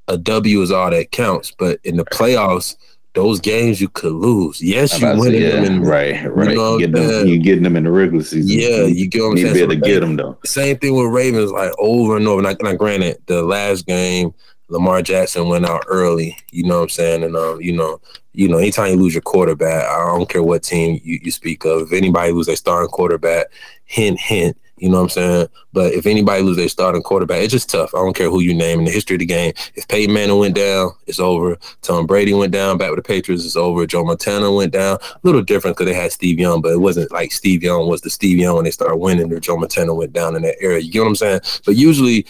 a 0.08 0.18
W 0.18 0.62
is 0.62 0.72
all 0.72 0.90
that 0.92 1.12
counts, 1.12 1.52
but 1.52 1.80
in 1.84 1.98
the 1.98 2.06
playoffs, 2.06 2.78
those 3.16 3.40
games 3.40 3.82
you 3.82 3.90
could 3.90 4.12
lose. 4.14 4.62
Yes, 4.62 4.92
you 5.00 5.08
about 5.08 5.14
to 5.16 5.20
win 5.22 5.32
say, 5.32 5.40
them 5.40 5.64
in 5.66 5.82
right, 5.82 6.24
right. 6.36 6.56
know, 6.56 6.78
You 6.78 6.88
get 6.88 7.00
uh, 7.00 7.08
them, 7.08 7.28
you 7.28 7.40
getting 7.40 7.64
them 7.64 7.76
in 7.78 7.86
the 7.86 7.92
regular 7.92 8.24
season. 8.24 8.60
Yeah, 8.60 8.84
you 8.84 9.08
get 9.08 9.22
what 9.22 9.30
I'm 9.30 9.36
need 9.36 9.42
to 9.44 9.54
saying. 9.54 9.56
be 9.56 9.62
able 9.62 9.74
So 9.74 9.80
to 9.80 9.82
get 9.94 10.00
them 10.02 10.16
though. 10.18 10.38
same 10.46 10.78
thing 10.78 10.96
with 10.96 11.08
Ravens, 11.08 11.52
like 11.52 11.72
over 11.80 12.18
and 12.18 12.28
over. 12.28 12.42
Now, 12.42 12.56
now, 12.62 12.76
granted, 12.76 13.18
the 13.26 13.42
last 13.42 13.88
game, 13.88 14.34
Lamar 14.68 15.02
Jackson 15.02 15.48
went 15.48 15.66
out 15.66 15.84
early. 15.88 16.38
You 16.52 16.64
know 16.66 16.78
what 16.78 16.84
I'm 16.84 16.90
saying? 16.90 17.24
And 17.24 17.36
um, 17.36 17.62
you 17.62 17.72
know, 17.74 18.00
you 18.34 18.48
know, 18.50 18.58
anytime 18.58 18.92
you 18.92 18.98
lose 18.98 19.14
your 19.14 19.22
quarterback, 19.22 19.86
I 19.88 20.06
don't 20.08 20.28
care 20.30 20.44
what 20.44 20.64
team 20.64 21.00
you, 21.04 21.20
you 21.24 21.32
speak 21.32 21.64
of. 21.66 21.84
If 21.84 21.94
anybody 21.94 22.32
lose 22.34 22.48
their 22.48 22.56
starting 22.56 22.90
quarterback, 22.90 23.48
hint, 23.86 24.20
hint. 24.20 24.58
You 24.78 24.90
know 24.90 24.98
what 24.98 25.04
I'm 25.04 25.10
saying? 25.10 25.48
But 25.72 25.94
if 25.94 26.06
anybody 26.06 26.42
lose 26.44 26.58
their 26.58 26.68
starting 26.68 27.02
quarterback, 27.02 27.42
it's 27.42 27.52
just 27.52 27.70
tough. 27.70 27.96
I 27.96 28.00
don't 28.00 28.16
care 28.16 28.30
who 28.30 28.42
you 28.42 28.54
name 28.54 28.80
in 28.80 28.86
the 28.86 28.92
history 28.92 29.16
of 29.16 29.20
the 29.20 29.26
game. 29.26 29.54
If 29.76 29.88
Peyton 29.88 30.14
Manning 30.14 30.38
went 30.38 30.56
down, 30.56 30.92
it's 31.08 31.20
over. 31.20 31.58
Tom 31.82 32.06
Brady 32.06 32.34
went 32.34 32.52
down 32.52 32.78
back 32.78 32.90
with 32.90 32.98
the 32.98 33.04
Patriots, 33.04 33.46
it's 33.46 33.56
over. 33.56 33.86
Joe 33.86 34.04
Montana 34.04 34.52
went 34.52 34.74
down. 34.74 34.98
A 35.02 35.20
little 35.24 35.42
different 35.42 35.78
because 35.78 35.92
they 35.92 35.98
had 35.98 36.12
Steve 36.12 36.40
Young, 36.40 36.62
but 36.62 36.74
it 36.74 36.80
wasn't 36.80 37.12
like 37.12 37.32
Steve 37.32 37.64
Young 37.64 37.88
was 37.88 38.02
the 38.02 38.10
Steve 38.10 38.38
Young 38.38 38.56
when 38.56 38.66
they 38.66 38.72
started 38.72 38.98
winning 38.98 39.32
or 39.32 39.40
Joe 39.40 39.58
Montana 39.58 39.94
went 39.94 40.12
down 40.12 40.36
in 40.36 40.42
that 40.42 40.62
era. 40.62 40.82
You 40.82 40.92
get 40.92 41.00
what 41.00 41.08
I'm 41.08 41.16
saying? 41.16 41.42
But 41.66 41.76
usually 41.76 42.26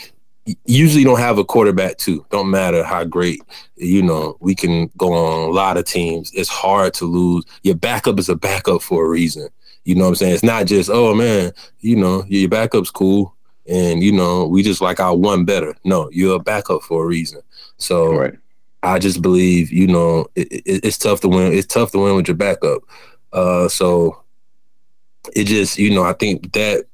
usually 0.66 1.04
don't 1.04 1.20
have 1.20 1.38
a 1.38 1.44
quarterback 1.44 1.98
too. 1.98 2.26
Don't 2.30 2.52
matter 2.52 2.84
how 2.84 3.04
great, 3.04 3.42
you 3.76 4.04
know, 4.04 4.38
we 4.40 4.54
can 4.54 4.92
go 4.98 5.12
on 5.14 5.50
a 5.50 5.52
lot 5.52 5.78
of 5.78 5.86
teams. 5.86 6.32
It's 6.34 6.50
hard 6.50 6.94
to 6.96 7.06
lose. 7.06 7.46
Your 7.64 7.76
backup 7.76 8.20
is 8.20 8.30
a 8.30 8.36
backup 8.36 8.82
for 8.82 9.06
a 9.06 9.10
reason. 9.10 9.50
You 9.86 9.96
know 9.96 10.04
what 10.04 10.10
I'm 10.10 10.16
saying? 10.16 10.34
It's 10.34 10.44
not 10.44 10.66
just, 10.66 10.90
oh 10.92 11.14
man, 11.16 11.52
you 11.80 11.96
know, 11.96 12.24
your 12.28 12.50
backup's 12.50 12.92
cool. 12.92 13.34
And 13.68 14.04
you 14.04 14.12
know, 14.12 14.46
we 14.46 14.62
just 14.62 14.82
like 14.82 15.00
our 15.00 15.16
one 15.16 15.46
better. 15.46 15.76
No, 15.84 16.10
you're 16.12 16.36
a 16.36 16.40
backup 16.40 16.82
for 16.84 17.04
a 17.04 17.08
reason. 17.08 17.42
So 17.78 18.16
Right. 18.18 18.34
I 18.84 19.00
just 19.00 19.22
believe, 19.22 19.72
you 19.72 19.88
know, 19.88 20.28
it, 20.36 20.52
it, 20.52 20.86
it's 20.86 20.98
tough 20.98 21.22
to 21.22 21.28
win. 21.28 21.54
It's 21.54 21.66
tough 21.66 21.92
to 21.94 22.00
win 22.00 22.16
with 22.16 22.28
your 22.28 22.36
backup. 22.36 22.84
Uh, 23.34 23.68
so 23.68 24.22
it 25.36 25.46
just, 25.46 25.80
you 25.80 25.90
know, 25.94 26.04
I 26.04 26.14
think 26.14 26.54
that 26.54 26.86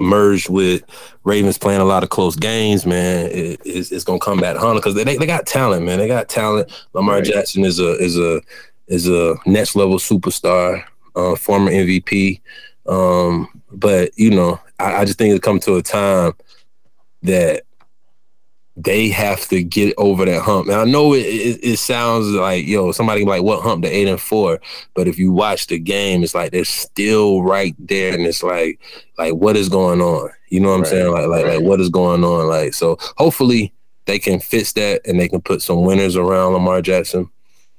merged 0.00 0.48
with 0.48 0.82
Ravens 1.24 1.58
playing 1.58 1.80
a 1.80 1.84
lot 1.84 2.02
of 2.02 2.08
close 2.08 2.34
games, 2.34 2.86
man, 2.86 3.26
it, 3.26 3.60
it's, 3.64 3.92
it's 3.92 4.02
gonna 4.04 4.18
come 4.18 4.40
back 4.40 4.54
to 4.54 4.60
Hunter 4.60 4.80
because 4.80 4.94
they, 4.94 5.04
they 5.04 5.26
got 5.26 5.46
talent, 5.46 5.84
man. 5.84 5.98
They 5.98 6.08
got 6.08 6.28
talent. 6.28 6.70
Lamar 6.94 7.16
Right. 7.16 7.24
Jackson 7.24 7.64
is 7.64 7.78
a 7.78 7.92
is 7.98 8.18
a 8.18 8.40
is 8.88 9.08
a 9.08 9.36
next 9.46 9.76
level 9.76 9.98
superstar, 9.98 10.82
uh, 11.20 11.36
former 11.36 11.70
MVP. 11.70 12.40
Um, 12.86 13.48
but 13.72 14.10
you 14.18 14.30
know, 14.30 14.60
I, 14.78 15.02
I 15.02 15.04
just 15.04 15.18
think 15.18 15.34
it 15.34 15.42
come 15.42 15.60
to 15.60 15.76
a 15.76 15.82
time 15.82 16.32
that 17.22 17.62
they 18.76 19.08
have 19.10 19.46
to 19.48 19.62
get 19.62 19.94
over 19.98 20.24
that 20.24 20.42
hump. 20.42 20.68
And 20.68 20.76
I 20.76 20.84
know 20.84 21.12
it, 21.14 21.20
it, 21.26 21.60
it 21.62 21.76
sounds 21.78 22.28
like, 22.28 22.66
yo, 22.66 22.92
somebody 22.92 23.24
like 23.24 23.42
what 23.42 23.62
hump 23.62 23.82
the 23.84 23.90
eight 23.94 24.08
and 24.08 24.20
four, 24.20 24.60
but 24.94 25.08
if 25.08 25.18
you 25.18 25.32
watch 25.32 25.66
the 25.66 25.78
game, 25.78 26.22
it's 26.22 26.34
like 26.34 26.52
they're 26.52 26.64
still 26.64 27.42
right 27.42 27.74
there, 27.78 28.14
and 28.14 28.26
it's 28.26 28.42
like, 28.42 28.80
like 29.18 29.34
what 29.34 29.56
is 29.56 29.68
going 29.68 30.00
on? 30.00 30.30
You 30.48 30.60
know 30.60 30.70
what 30.70 30.76
I'm 30.76 30.84
Right, 30.84 30.86
saying? 30.86 31.12
Like, 31.12 31.26
like, 31.26 31.46
like 31.46 31.60
what 31.62 31.80
is 31.80 31.90
going 31.90 32.24
on? 32.24 32.48
Like, 32.48 32.74
so 32.74 32.96
hopefully 33.18 33.72
they 34.06 34.18
can 34.18 34.40
fix 34.40 34.72
that 34.74 35.02
and 35.06 35.20
they 35.20 35.28
can 35.28 35.42
put 35.42 35.62
some 35.62 35.82
winners 35.82 36.16
around 36.16 36.54
Lamar 36.54 36.80
Jackson. 36.80 37.30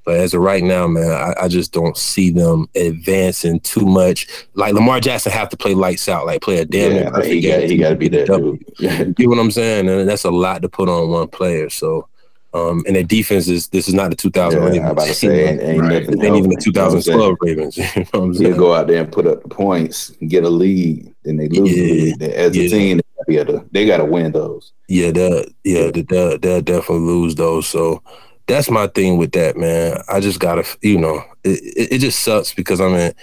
But 0.04 0.16
as 0.18 0.34
of 0.34 0.42
right 0.42 0.64
now, 0.64 0.88
man, 0.88 1.12
I, 1.12 1.44
I 1.44 1.48
just 1.48 1.72
don't 1.74 1.96
see 1.96 2.32
them 2.32 2.68
advancing 2.76 3.60
too 3.60 3.86
much. 3.86 4.28
Like 4.56 4.74
Lamar 4.74 5.00
Jackson 5.00 5.32
have 5.32 5.50
to 5.50 5.58
play 5.58 5.74
lights 5.74 6.10
out, 6.10 6.26
like 6.26 6.42
play 6.42 6.58
a 6.60 6.66
damn 6.66 6.94
near 6.94 7.04
Yeah, 7.04 7.10
perfect 7.12 7.34
he 7.34 7.42
got 7.42 7.62
he 7.64 7.78
got 7.78 7.90
to 7.92 7.96
be 7.96 8.08
that 8.10 8.28
W. 8.28 8.58
You 8.80 9.06
get 9.14 9.30
what 9.30 9.40
I'm 9.40 9.52
saying? 9.52 9.88
And 9.90 10.10
that's 10.10 10.24
a 10.26 10.32
lot 10.32 10.62
to 10.64 10.70
put 10.70 10.90
on 10.90 11.10
one 11.10 11.28
player. 11.28 11.70
So 11.70 12.08
Um, 12.54 12.84
and 12.86 12.96
their 12.98 13.04
defense 13.04 13.48
is 13.48 13.68
this 13.70 13.88
is 13.88 13.94
not 13.94 14.10
the 14.10 14.16
2000 14.18 14.60
Yeah, 14.60 14.66
Ravens. 14.66 14.86
I'm 14.86 14.92
about 14.92 15.08
to 15.08 15.14
say, 15.14 15.50
ain't, 15.52 15.62
ain't 15.62 15.82
Right. 15.82 16.02
nothing 16.02 16.22
ain't 16.24 16.36
even 16.36 16.50
the 16.50 16.56
helping, 16.56 16.66
you 16.66 16.72
know 16.74 16.96
2012 17.00 17.38
Ravens. 17.42 17.78
You 17.78 17.84
know 17.84 18.04
what 18.12 18.16
I'm 18.16 18.34
saying? 18.34 18.52
They 18.52 18.58
go 18.66 18.74
out 18.76 18.88
there 18.88 19.02
and 19.04 19.12
put 19.12 19.26
up 19.28 19.44
the 19.44 19.50
points, 19.50 20.10
get 20.28 20.44
a 20.44 20.50
lead, 20.50 21.14
then 21.24 21.38
they 21.38 21.48
lose 21.48 21.70
the 21.70 21.76
Yeah, 21.78 21.94
lead. 21.94 22.20
Then 22.20 22.32
As 22.32 22.58
a 22.58 22.68
team, 22.68 22.98
they 22.98 23.04
gotta, 23.16 23.26
be 23.28 23.38
able 23.38 23.54
to, 23.62 23.66
they 23.72 23.86
gotta 23.86 24.04
win 24.06 24.32
those. 24.34 24.74
Yeah, 24.90 25.12
they'll 25.12 25.46
yeah, 25.64 25.92
they- 25.92 26.02
they'll, 26.02 26.38
they'll 26.40 26.62
definitely 26.62 27.06
lose 27.08 27.36
those. 27.36 27.68
So 27.68 28.04
that's 28.52 28.70
my 28.70 28.88
thing 28.88 29.18
with 29.18 29.32
that, 29.32 29.56
man. 29.56 30.02
I 30.10 30.20
just 30.20 30.40
gotta, 30.40 30.66
you 30.82 30.98
know, 30.98 31.24
it, 31.44 31.88
it, 31.94 31.98
just 32.00 32.20
sucks 32.20 32.54
because 32.54 32.82
I 32.82 32.90
mean, 32.90 33.14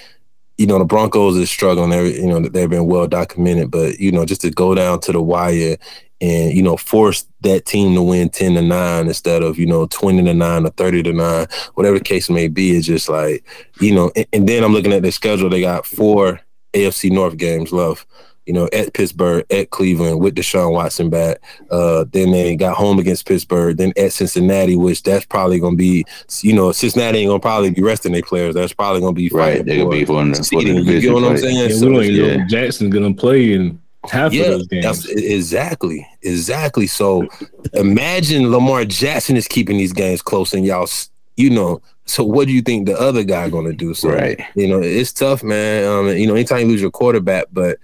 you 0.57 0.67
know, 0.67 0.79
the 0.79 0.87
Broncos 0.87 1.37
is 1.37 1.51
struggling. 1.51 1.91
They, 1.91 2.21
you 2.21 2.27
know, 2.27 2.41
they've 2.41 2.69
been 2.69 2.87
well 2.87 3.07
documented, 3.07 3.71
but 3.71 4.01
you 4.01 4.11
know, 4.11 4.25
just 4.25 4.41
to 4.41 4.51
go 4.51 4.75
down 4.75 5.01
to 5.01 5.13
the 5.13 5.21
wire 5.21 5.77
and 6.21 6.53
you 6.53 6.63
know 6.63 6.77
force 6.77 7.27
that 7.43 7.67
team 7.67 7.95
to 7.95 8.03
win 8.03 8.31
ten 8.31 8.55
to 8.55 8.63
nine 8.63 9.07
instead 9.07 9.43
of 9.43 9.59
you 9.59 9.67
know 9.67 9.87
twenty 9.87 10.25
to 10.25 10.35
nine 10.35 10.67
or 10.67 10.71
thirty 10.71 11.03
to 11.03 11.13
nine, 11.13 11.47
whatever 11.75 11.99
the 11.99 12.05
case 12.05 12.31
may 12.31 12.49
be, 12.49 12.71
is 12.71 12.87
just 12.87 13.09
like 13.09 13.45
you 13.81 13.95
know. 13.95 14.11
And, 14.17 14.27
and 14.33 14.49
then 14.49 14.65
I'm 14.65 14.73
looking 14.73 14.93
at 14.93 15.03
their 15.03 15.13
schedule. 15.13 15.51
They 15.51 15.61
got 15.61 15.87
four 15.87 16.41
AFC 16.73 17.11
North 17.11 17.37
games 17.37 17.71
left. 17.71 18.07
You 18.49 18.55
know, 18.55 18.69
at 18.73 18.95
Pittsburgh, 18.95 19.45
at 19.51 19.69
Cleveland 19.71 20.21
with 20.21 20.35
Deshaun 20.35 20.73
Watson 20.73 21.11
back. 21.11 21.39
Uh, 21.71 22.07
then 22.11 22.31
they 22.33 22.57
got 22.57 22.77
home 22.77 22.99
against 22.99 23.27
Pittsburgh. 23.27 23.77
Then 23.77 23.93
at 23.97 24.13
Cincinnati, 24.13 24.75
which 24.75 25.03
that's 25.03 25.27
probably 25.27 25.61
going 25.61 25.75
to 25.75 25.77
be, 25.79 26.05
you 26.41 26.55
know, 26.55 26.73
Cincinnati 26.73 27.19
ain't 27.19 27.29
going 27.29 27.41
to 27.41 27.45
probably 27.45 27.71
be 27.71 27.83
resting 27.83 28.13
their 28.13 28.23
players. 28.23 28.55
That's 28.55 28.73
probably 28.73 29.01
going 29.03 29.15
to 29.15 29.17
be 29.21 29.29
Right. 29.29 29.59
fighting 29.59 29.67
They 29.67 29.77
could 29.77 29.85
for 29.85 29.91
be 29.91 30.05
for 30.07 30.25
the, 30.25 30.33
for 30.33 30.39
the 30.39 30.45
seeding. 30.45 30.77
You 30.77 31.01
get 31.01 31.13
what 31.13 31.25
I'm 31.25 31.37
saying? 31.37 31.57
Yeah, 31.71 31.77
So 31.77 31.89
we 31.91 31.93
don't 32.09 32.17
know 32.17 32.35
yeah. 32.39 32.47
Jackson's 32.49 32.95
gonna 32.95 33.13
play 33.15 33.53
in 33.53 33.79
half 34.11 34.33
yeah, 34.33 34.45
of 34.45 34.51
those 34.61 34.67
games. 34.69 35.07
exactly, 35.11 36.07
exactly. 36.23 36.87
So 36.87 37.29
imagine 37.75 38.51
Lamar 38.51 38.85
Jackson 38.85 39.37
is 39.37 39.47
keeping 39.47 39.77
these 39.79 39.93
games 39.93 40.23
close, 40.23 40.55
and 40.55 40.65
y'all, 40.65 40.89
you 41.37 41.51
know. 41.51 41.81
So 42.07 42.25
what 42.25 42.47
do 42.47 42.55
you 42.55 42.63
think 42.63 42.87
the 42.87 42.99
other 42.99 43.23
guy 43.23 43.51
going 43.51 43.67
to 43.67 43.75
do? 43.75 43.93
So 43.93 44.09
Right. 44.09 44.41
you 44.57 44.67
know, 44.67 44.81
it's 44.81 45.13
tough, 45.13 45.43
man. 45.43 45.85
Um, 45.85 46.17
you 46.17 46.27
know, 46.27 46.35
anytime 46.35 46.61
you 46.61 46.67
lose 46.69 46.81
your 46.81 46.91
quarterback, 46.91 47.47
but 47.53 47.77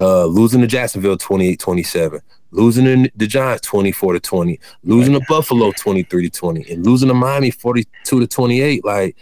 uh, 0.00 0.26
losing 0.26 0.60
to 0.60 0.66
Jacksonville 0.66 1.16
28-27, 1.16 2.20
losing 2.50 2.84
to 2.84 3.10
the 3.16 3.26
Giants 3.26 3.66
24 3.66 4.14
to 4.14 4.20
20, 4.20 4.60
losing 4.82 5.14
to 5.14 5.20
Buffalo 5.28 5.72
23 5.72 6.28
to 6.28 6.38
20, 6.38 6.72
and 6.72 6.84
losing 6.84 7.08
to 7.08 7.14
Miami 7.14 7.50
42 7.50 8.20
to 8.20 8.26
28, 8.26 8.84
like 8.84 9.16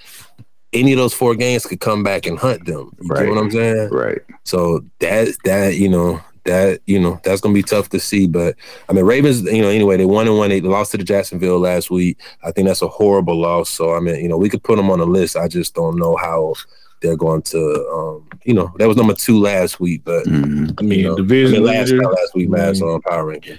any 0.73 0.93
of 0.93 0.99
those 0.99 1.13
four 1.15 1.35
games 1.35 1.67
could 1.67 1.81
come 1.81 2.03
back 2.03 2.27
and 2.27 2.39
hunt 2.39 2.65
them. 2.65 2.91
You 3.01 3.09
Right. 3.09 3.29
what 3.29 3.39
I'm 3.39 3.51
saying? 3.51 3.91
Right. 3.91 4.19
So 4.45 4.85
that 5.01 5.37
that 5.45 5.77
you 5.77 5.89
know 5.89 6.21
that 6.45 6.81
you 6.87 6.99
know 6.99 7.21
that's 7.23 7.41
gonna 7.43 7.55
be 7.55 7.63
tough 7.63 7.91
to 7.91 8.01
see. 8.01 8.27
But 8.27 8.57
I 8.89 8.95
mean, 8.95 9.05
Ravens, 9.05 9.43
you 9.43 9.61
know, 9.61 9.69
anyway, 9.69 9.99
they 9.99 10.07
won 10.07 10.27
and 10.27 10.39
one. 10.39 10.49
They 10.49 10.61
lost 10.63 10.93
to 10.93 10.97
the 10.97 11.05
Jacksonville 11.05 11.59
last 11.59 11.91
week. 11.91 12.19
I 12.43 12.51
think 12.53 12.67
that's 12.67 12.81
a 12.83 12.89
horrible 12.89 13.39
loss. 13.39 13.69
So 13.69 13.95
I 13.95 14.01
mean, 14.01 14.17
you 14.17 14.29
know, 14.29 14.39
we 14.39 14.49
could 14.49 14.63
put 14.63 14.77
them 14.77 14.91
on 14.91 14.99
the 14.99 15.07
list. 15.07 15.37
I 15.37 15.47
just 15.47 15.75
don't 15.75 15.99
know 15.99 16.17
how 16.17 16.55
they're 17.03 17.17
going 17.17 17.43
to. 17.43 17.89
um 17.93 18.27
You 18.45 18.55
know, 18.55 18.73
that 18.79 18.89
was 18.89 18.97
number 18.97 19.15
two 19.15 19.39
last 19.39 19.79
week, 19.81 20.03
but. 20.05 20.25
Mhm. 20.27 20.75
I 20.79 20.83
mean, 20.83 20.99
You 21.01 21.05
know, 21.07 21.13
I 21.15 21.17
division 21.17 21.63
mean, 21.63 21.65
last, 21.65 21.91
leader. 21.91 22.03
last 22.11 22.35
week, 22.35 22.49
last 22.51 22.81
Mhm. 22.81 22.95
on 22.95 23.01
Power 23.03 23.33
Rankings. 23.33 23.59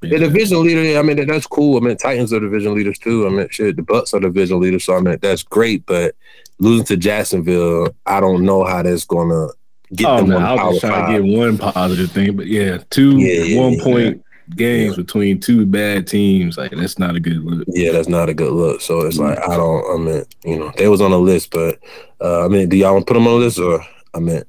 The 0.00 0.18
division 0.18 0.62
leader, 0.62 0.98
I 0.98 1.02
mean, 1.02 1.26
that's 1.26 1.46
cool. 1.46 1.78
I 1.78 1.80
mean, 1.80 1.96
Titans 1.96 2.30
are 2.32 2.40
division 2.40 2.74
leaders 2.74 2.98
too. 2.98 3.26
I 3.26 3.30
mean, 3.30 3.48
shit, 3.50 3.76
the 3.76 3.82
Bucs 3.82 4.12
are 4.12 4.20
division 4.20 4.60
leaders, 4.60 4.84
so 4.84 4.94
I 4.96 5.00
mean, 5.00 5.16
that's 5.22 5.42
great. 5.42 5.86
But 5.86 6.14
losing 6.60 6.84
to 6.86 6.96
Jacksonville, 6.98 7.88
I 8.04 8.20
don't 8.20 8.42
know 8.44 8.64
how 8.64 8.82
that's 8.82 9.06
gonna 9.06 9.48
get 9.94 10.06
Oh 10.06 10.16
them 10.18 10.28
no, 10.30 10.36
on 10.36 10.42
I 10.42 10.48
the 10.48 10.54
was 10.54 10.60
Power 10.60 10.70
just 10.72 10.80
trying 10.82 10.92
Five. 11.06 11.16
to 11.16 11.22
get 11.28 11.38
one 11.38 11.58
positive 11.58 12.10
thing, 12.10 12.36
but 12.36 12.46
yeah, 12.46 12.78
two 12.90 13.16
Yeah, 13.18 13.42
yeah, 13.44 13.60
one 13.60 13.72
yeah, 13.74 13.82
point 13.82 14.22
games 14.56 14.96
between 14.96 15.40
two 15.40 15.66
bad 15.66 16.06
teams, 16.06 16.56
like 16.58 16.70
that's 16.72 16.98
not 16.98 17.16
a 17.16 17.20
good 17.20 17.44
look. 17.44 17.64
Yeah, 17.68 17.92
that's 17.92 18.08
not 18.08 18.28
a 18.28 18.34
good 18.34 18.52
look. 18.52 18.80
So 18.80 19.00
it's 19.02 19.18
like 19.18 19.38
Mm-hmm. 19.38 19.50
I 19.50 19.56
don't. 19.56 19.84
I 19.94 20.04
mean, 20.04 20.24
you 20.44 20.58
know, 20.58 20.72
they 20.76 20.88
was 20.88 21.00
on 21.00 21.10
the 21.10 21.18
list, 21.18 21.50
but 21.50 21.78
uh, 22.20 22.44
I 22.44 22.48
mean, 22.48 22.68
do 22.68 22.76
y'all 22.76 22.92
want 22.94 23.06
to 23.06 23.12
put 23.12 23.18
them 23.18 23.26
on 23.26 23.38
the 23.38 23.44
list, 23.46 23.58
or 23.58 23.84
I 24.14 24.20
mean, 24.20 24.42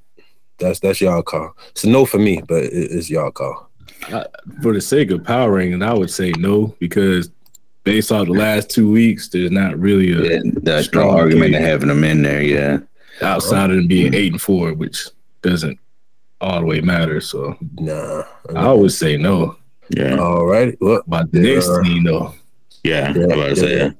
that's 0.60 0.80
that's 0.80 1.02
y'all 1.02 1.22
call. 1.24 1.56
It's 1.72 1.84
a 1.84 1.90
no 1.90 2.06
for 2.06 2.18
me, 2.20 2.42
but 2.48 2.64
it, 2.64 2.74
it's 2.74 3.10
y'all 3.10 3.32
call. 3.32 3.70
For 4.62 4.74
the 4.74 4.82
sake 4.82 5.10
of 5.12 5.24
power 5.24 5.52
ranking, 5.52 5.82
I 5.82 5.94
would 5.94 6.12
say 6.12 6.32
no 6.38 6.76
because 6.80 7.30
based 7.84 8.12
off 8.12 8.28
the 8.28 8.34
last 8.34 8.70
two 8.70 8.92
weeks, 8.92 9.30
there's 9.30 9.52
not 9.52 9.80
really 9.80 10.12
a 10.12 10.36
Yeah, 10.36 10.42
that's 10.62 10.88
no 10.88 11.02
Strong 11.02 11.10
argument 11.18 11.54
to 11.54 11.60
having 11.62 11.88
them 11.88 12.04
in 12.04 12.22
there. 12.22 12.42
Yeah. 12.42 12.80
outside 13.22 13.70
of 13.72 13.78
them 13.78 13.88
being 13.88 14.14
eight 14.14 14.32
and 14.34 14.42
four, 14.42 14.74
which 14.74 15.08
doesn't 15.42 15.80
all 16.42 16.60
the 16.60 16.66
way 16.66 16.82
matter. 16.82 17.22
So 17.22 17.58
Nah. 17.80 18.24
I 18.56 18.72
would 18.74 18.92
say 18.92 19.18
no. 19.18 19.56
Yeah. 19.90 20.18
All 20.18 20.46
right. 20.46 20.76
Well, 20.82 21.02
the 21.08 21.40
next 21.40 21.70
team 21.84 22.04
though, 22.04 22.34
Yeah. 22.84 23.14
Yeah, 23.16 23.24
I'm 23.26 23.32
about 23.32 23.48
to 23.50 23.56
say 23.56 23.72
yeah. 23.78 23.84
yeah. 23.86 23.92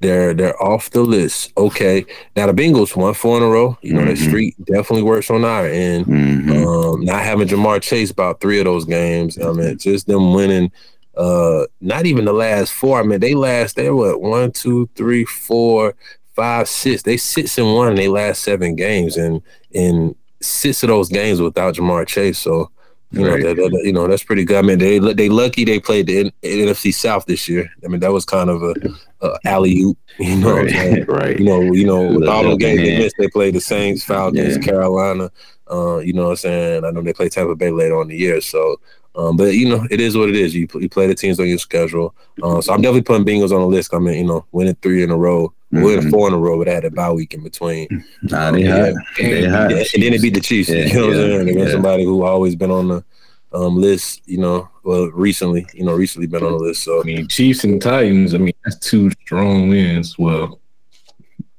they're 0.00 0.34
they're 0.34 0.62
off 0.62 0.90
the 0.90 1.02
list. 1.02 1.52
Okay. 1.56 2.04
Now 2.36 2.46
the 2.50 2.54
Bengals 2.54 2.94
won 2.96 3.14
four 3.14 3.36
in 3.38 3.42
a 3.42 3.48
row. 3.48 3.78
You 3.82 3.94
know, 3.94 4.04
the 4.04 4.12
Mhm. 4.12 4.28
streak 4.28 4.54
definitely 4.64 5.02
works 5.04 5.30
on 5.30 5.44
our 5.44 5.66
end. 5.66 6.06
Mhm. 6.06 6.66
Um, 6.66 7.04
not 7.04 7.22
having 7.22 7.48
Ja'Marr 7.48 7.80
Chase 7.80 8.10
about 8.10 8.40
three 8.40 8.58
of 8.58 8.64
those 8.66 8.84
games. 8.84 9.38
I 9.38 9.52
mean, 9.52 9.78
just 9.78 10.06
them 10.06 10.34
winning. 10.34 10.70
Uh, 11.16 11.64
not 11.80 12.06
even 12.06 12.24
the 12.24 12.32
last 12.32 12.72
four. 12.72 12.98
I 12.98 13.02
mean, 13.02 13.20
they 13.20 13.34
last. 13.34 13.76
They 13.76 13.90
what 13.90 14.20
one, 14.20 14.50
two, 14.50 14.88
three, 14.96 15.24
four, 15.24 15.94
five, 16.34 16.68
six. 16.68 17.02
They 17.02 17.16
six 17.18 17.56
and 17.58 17.74
one 17.74 17.90
in 17.90 17.94
they 17.96 18.08
last 18.08 18.42
seven 18.42 18.74
games, 18.74 19.16
and 19.18 19.42
in 19.72 20.14
six 20.40 20.82
of 20.82 20.88
those 20.88 21.08
games 21.10 21.40
without 21.40 21.74
Ja'Marr 21.74 22.06
Chase. 22.06 22.38
So. 22.38 22.70
You 23.12 23.24
know, 23.24 23.30
Right. 23.34 23.42
that, 23.44 23.56
that- 23.56 23.82
you 23.84 23.92
know 23.92 24.06
that's 24.08 24.24
pretty 24.24 24.44
good. 24.44 24.56
I 24.56 24.62
mean, 24.62 24.78
they 24.78 24.98
they 24.98 25.28
lucky 25.28 25.64
they 25.64 25.78
played 25.80 26.06
the 26.06 26.18
N- 26.20 26.32
NFC 26.42 26.92
South 26.94 27.26
this 27.26 27.48
year. 27.48 27.70
I 27.84 27.88
mean, 27.88 28.00
that 28.00 28.12
was 28.12 28.24
kind 28.24 28.48
of 28.50 28.62
a, 28.62 28.74
a 29.20 29.38
alley 29.44 29.78
oop. 29.82 29.98
You 30.18 30.36
know, 30.36 30.54
what 30.56 30.68
I'm? 30.74 30.92
Right. 30.94 31.08
right. 31.20 31.38
you 31.38 31.44
know, 31.46 31.60
you 31.62 31.86
know, 31.86 32.02
with 32.18 32.28
all 32.28 32.42
those 32.42 32.58
games 32.58 32.80
they 32.82 32.98
missed, 32.98 33.16
they 33.18 33.28
played 33.28 33.54
the 33.54 33.60
Saints, 33.60 34.04
Falcons, 34.04 34.56
Yeah. 34.56 34.62
Carolina. 34.62 35.30
Uh, 35.70 35.98
you 35.98 36.12
know 36.12 36.24
what 36.24 36.30
I'm 36.30 36.36
saying? 36.36 36.84
I 36.84 36.90
know 36.90 37.00
they 37.00 37.14
play 37.14 37.28
Tampa 37.30 37.54
Bay 37.54 37.70
later 37.70 37.96
on 37.96 38.02
in 38.02 38.08
the 38.08 38.16
year. 38.16 38.40
So, 38.42 38.78
um, 39.14 39.36
but 39.36 39.54
you 39.54 39.68
know, 39.68 39.86
it 39.90 40.00
is 40.00 40.16
what 40.16 40.28
it 40.28 40.36
is. 40.36 40.54
You, 40.54 40.66
you 40.74 40.88
play 40.88 41.06
the 41.06 41.14
teams 41.14 41.38
on 41.38 41.46
your 41.48 41.58
schedule. 41.58 42.14
Uh, 42.42 42.60
so 42.60 42.72
I'm 42.72 42.80
definitely 42.80 43.02
putting 43.02 43.26
Bengals 43.26 43.52
on 43.52 43.60
the 43.60 43.66
list. 43.66 43.92
I 43.94 43.98
mean, 43.98 44.18
you 44.18 44.24
know, 44.24 44.46
winning 44.52 44.76
three 44.80 45.02
in 45.02 45.10
a 45.10 45.16
row, 45.16 45.52
winning 45.70 46.06
Mhm. 46.06 46.10
four 46.10 46.28
in 46.28 46.34
a 46.34 46.38
row, 46.38 46.58
but 46.58 46.66
had 46.66 46.84
a 46.84 46.90
bye 46.90 47.12
week 47.12 47.34
in 47.34 47.42
between. 47.42 48.04
Nah, 48.22 48.52
they 48.52 48.62
Yeah. 48.64 48.92
They 49.18 49.44
hot. 49.48 49.70
Yeah, 49.70 49.84
and 49.94 50.02
then 50.02 50.12
they 50.12 50.18
beat 50.18 50.34
the 50.34 50.40
Chiefs. 50.40 50.70
Yeah, 50.70 50.84
you 50.86 50.94
know 50.94 51.06
what 51.08 51.16
I'm 51.16 51.22
saying? 51.22 51.46
They 51.46 51.52
got 51.54 51.66
yeah. 51.66 51.72
somebody 51.72 52.04
who 52.04 52.22
always 52.24 52.54
been 52.56 52.70
on 52.70 52.88
the 52.88 53.04
um, 53.52 53.76
list. 53.76 54.22
You 54.24 54.38
know, 54.38 54.68
well, 54.82 55.06
recently, 55.10 55.66
you 55.74 55.84
know, 55.84 55.94
recently 55.94 56.26
been 56.26 56.42
on 56.42 56.52
the 56.52 56.58
list. 56.58 56.82
So 56.82 57.00
I 57.00 57.04
mean 57.04 57.28
Chiefs 57.28 57.64
and 57.64 57.82
Titans. 57.82 58.34
I 58.34 58.38
mean 58.38 58.54
that's 58.64 58.78
two 58.78 59.10
strong 59.24 59.68
wins. 59.68 60.18
Well, 60.18 60.58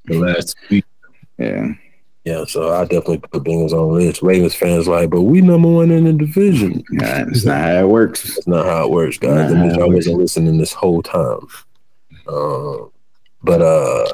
the 0.05 0.17
last 0.17 0.55
week. 0.71 0.85
Yeah. 1.37 1.73
Yeah, 2.43 2.47
so 2.47 2.73
I 2.73 2.81
definitely 2.83 3.19
put 3.19 3.43
Bengals 3.43 3.71
on 3.71 3.87
the 3.87 3.93
list. 4.05 4.21
Ravens 4.21 4.55
fans 4.55 4.87
like, 4.87 5.09
but 5.09 5.21
we 5.21 5.41
number 5.41 5.69
one 5.69 5.91
in 5.91 6.03
the 6.05 6.13
division. 6.13 6.83
Nah, 6.91 7.25
It's 7.29 7.45
not 7.45 7.61
how 7.61 7.79
it 7.79 7.89
works. 7.89 8.35
That's 8.35 8.47
not 8.47 8.65
how 8.65 8.85
it 8.85 8.91
works, 8.91 9.17
guys. 9.17 9.49
That 9.51 9.55
Nah, 9.57 9.63
means 9.65 9.75
y'all 9.77 9.91
wasn't 9.91 10.17
listening 10.17 10.57
this 10.57 10.73
whole 10.73 11.01
time. 11.03 11.39
Um, 12.27 12.91
but 13.43 13.61
uh, 13.61 14.05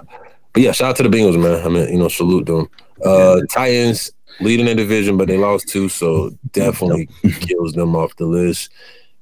but 0.54 0.64
yeah, 0.64 0.72
shout 0.72 0.90
out 0.92 0.96
to 0.98 1.04
the 1.04 1.10
Bengals, 1.10 1.40
man. 1.42 1.66
I 1.66 1.70
mean, 1.70 1.92
you 1.94 2.00
know, 2.00 2.08
salute 2.08 2.46
them. 2.48 2.70
Uh, 3.06 3.42
Titans 3.52 4.12
leading 4.42 4.66
the 4.66 4.76
division, 4.76 5.18
but 5.18 5.28
they 5.28 5.38
lost 5.38 5.68
two, 5.68 5.90
so 5.90 6.32
definitely 6.52 7.08
kills 7.42 7.74
them 7.74 7.96
off 7.96 8.16
the 8.18 8.26
list. 8.26 8.72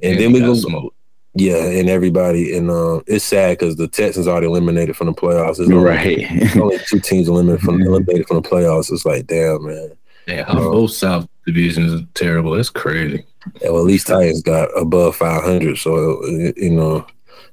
And 0.01 0.19
then 0.19 0.31
we 0.31 0.39
go, 0.39 0.53
smoked. 0.53 0.95
Yeah, 1.37 1.55
and 1.65 1.89
everybody, 1.89 2.55
and 2.57 2.69
uh, 2.69 3.01
it's 3.07 3.23
sad 3.25 3.57
because 3.57 3.75
the 3.75 3.87
Texans 3.87 4.27
already 4.27 4.47
eliminated 4.47 4.95
from 4.95 5.07
the 5.07 5.13
playoffs. 5.13 5.57
There's 5.57 5.69
only, 5.69 5.83
Right. 5.83 6.27
there's 6.39 6.57
only 6.57 6.79
two 6.87 6.99
teams 6.99 7.27
eliminated 7.27 7.61
from 7.61 7.81
eliminated 7.81 8.27
from 8.27 8.41
the 8.41 8.47
playoffs. 8.49 8.91
It's 8.91 9.05
like, 9.05 9.27
damn, 9.27 9.65
man. 9.65 9.91
Yeah, 10.27 10.43
how 10.45 10.55
both 10.55 10.91
South 10.91 11.27
divisions 11.45 12.01
are 12.01 12.05
terrible. 12.13 12.51
That's 12.51 12.69
crazy. 12.69 13.25
Yeah, 13.61 13.69
well, 13.69 13.79
at 13.81 13.85
least 13.87 14.07
Titans 14.07 14.41
got 14.41 14.67
above 14.77 15.15
500, 15.15 15.77
so 15.77 16.21
you 16.25 16.71
know, 16.71 17.05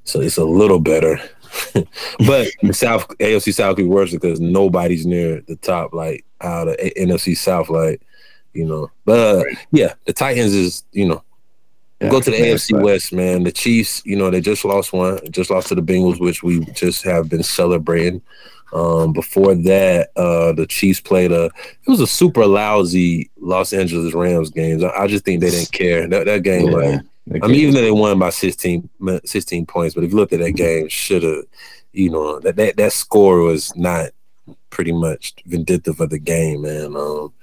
so 0.03 0.19
it's 0.19 0.37
a 0.37 0.43
little 0.43 0.79
better. 0.79 1.17
but 2.27 2.47
South 2.73 3.07
AFC 3.19 3.53
South 3.53 3.77
could 3.77 3.83
be 3.83 3.87
worse 3.87 4.11
because 4.11 4.41
nobody's 4.41 5.05
near 5.05 5.41
the 5.47 5.55
top, 5.57 5.93
like 5.93 6.25
out 6.41 6.67
of 6.67 6.75
A- 6.79 6.93
NFC 6.99 7.35
South, 7.37 7.69
like 7.69 8.01
you 8.53 8.65
know. 8.65 8.91
But 9.05 9.19
uh, 9.19 9.43
yeah, 9.71 9.93
the 10.05 10.11
Titans 10.11 10.53
is 10.53 10.83
you 10.91 11.07
know 11.07 11.23
go 12.01 12.19
to 12.19 12.31
the 12.31 12.37
Yeah, 12.37 12.53
AFC 12.53 12.81
West, 12.81 13.13
man. 13.13 13.43
The 13.43 13.51
Chiefs, 13.51 14.01
you 14.05 14.15
know, 14.15 14.29
they 14.29 14.41
just 14.41 14.65
lost 14.65 14.93
one, 14.93 15.19
just 15.31 15.49
lost 15.49 15.67
to 15.69 15.75
the 15.75 15.81
Bengals, 15.81 16.19
which 16.19 16.43
we 16.43 16.59
just 16.73 17.03
have 17.03 17.29
been 17.29 17.43
celebrating. 17.43 18.21
Um, 18.73 19.13
before 19.13 19.55
that, 19.55 20.09
uh, 20.17 20.51
the 20.53 20.65
Chiefs 20.67 20.99
played 20.99 21.31
a. 21.31 21.45
It 21.45 21.87
was 21.87 22.01
a 22.01 22.07
super 22.07 22.45
lousy 22.45 23.29
Los 23.37 23.71
Angeles 23.71 24.13
Rams 24.13 24.49
game. 24.49 24.83
I, 24.83 25.03
I 25.03 25.07
just 25.07 25.23
think 25.23 25.41
they 25.41 25.51
didn't 25.51 25.71
care 25.71 26.07
that 26.07 26.25
that 26.25 26.43
game. 26.43 26.71
Yeah. 26.71 26.99
Like, 27.27 27.43
I 27.43 27.47
mean, 27.47 27.55
even 27.61 27.73
though 27.73 27.81
they 27.81 27.91
won 27.91 28.19
by 28.19 28.29
16, 28.29 28.87
16 29.23 29.65
points, 29.65 29.95
but 29.95 30.03
if 30.03 30.11
you 30.11 30.15
looked 30.15 30.33
at 30.33 30.41
that 30.41 30.51
game, 30.51 30.87
should 30.89 31.23
have, 31.23 31.43
you 31.91 32.11
know, 32.11 32.39
that, 32.41 32.55
that 32.57 32.77
that 32.77 32.93
score 32.93 33.39
was 33.39 33.75
not 33.75 34.11
pretty 34.69 34.91
much 34.91 35.33
vindictive 35.45 35.99
of 35.99 36.09
the 36.09 36.19
game, 36.19 36.61
man. 36.61 36.95
Um, 36.95 37.33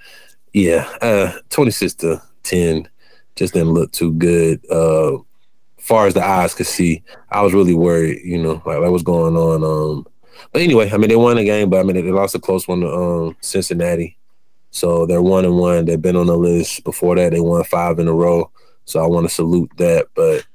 yeah, 0.53 0.87
uh, 1.01 1.33
26 1.49 1.95
to 1.95 2.21
10 2.43 2.87
just 3.35 3.53
didn't 3.53 3.73
look 3.73 3.91
too 3.91 4.13
good. 4.13 4.63
Uh, 4.69 5.17
far 5.77 6.07
as 6.07 6.13
the 6.13 6.25
eyes 6.25 6.53
could 6.53 6.65
see. 6.65 7.03
I 7.29 7.41
was 7.41 7.53
really 7.53 7.73
worried, 7.73 8.21
you 8.23 8.41
know, 8.41 8.61
like, 8.65 8.79
like 8.79 8.89
what's 8.89 9.03
going 9.03 9.35
on. 9.35 9.63
Um, 9.63 10.07
but 10.51 10.61
anyway, 10.61 10.89
I 10.91 10.97
mean, 10.97 11.09
they 11.09 11.15
won 11.15 11.35
the 11.35 11.43
game, 11.43 11.69
but 11.69 11.79
I 11.79 11.83
mean, 11.83 11.95
they 11.95 12.11
lost 12.11 12.35
a 12.35 12.39
close 12.39 12.67
one 12.67 12.81
to 12.81 12.89
um, 12.89 13.35
Cincinnati. 13.41 14.17
So 14.71 15.05
they're 15.05 15.21
one 15.21 15.45
and 15.45 15.57
one. 15.57 15.85
They've 15.85 16.01
been 16.01 16.15
on 16.15 16.27
the 16.27 16.37
list 16.37 16.83
before 16.83 17.15
that. 17.15 17.31
They 17.31 17.39
won 17.39 17.63
five 17.65 17.99
in 17.99 18.07
a 18.07 18.13
row. 18.13 18.49
So 18.85 19.03
I 19.03 19.07
want 19.07 19.27
to 19.27 19.33
salute 19.33 19.71
that. 19.77 20.07
But 20.15 20.45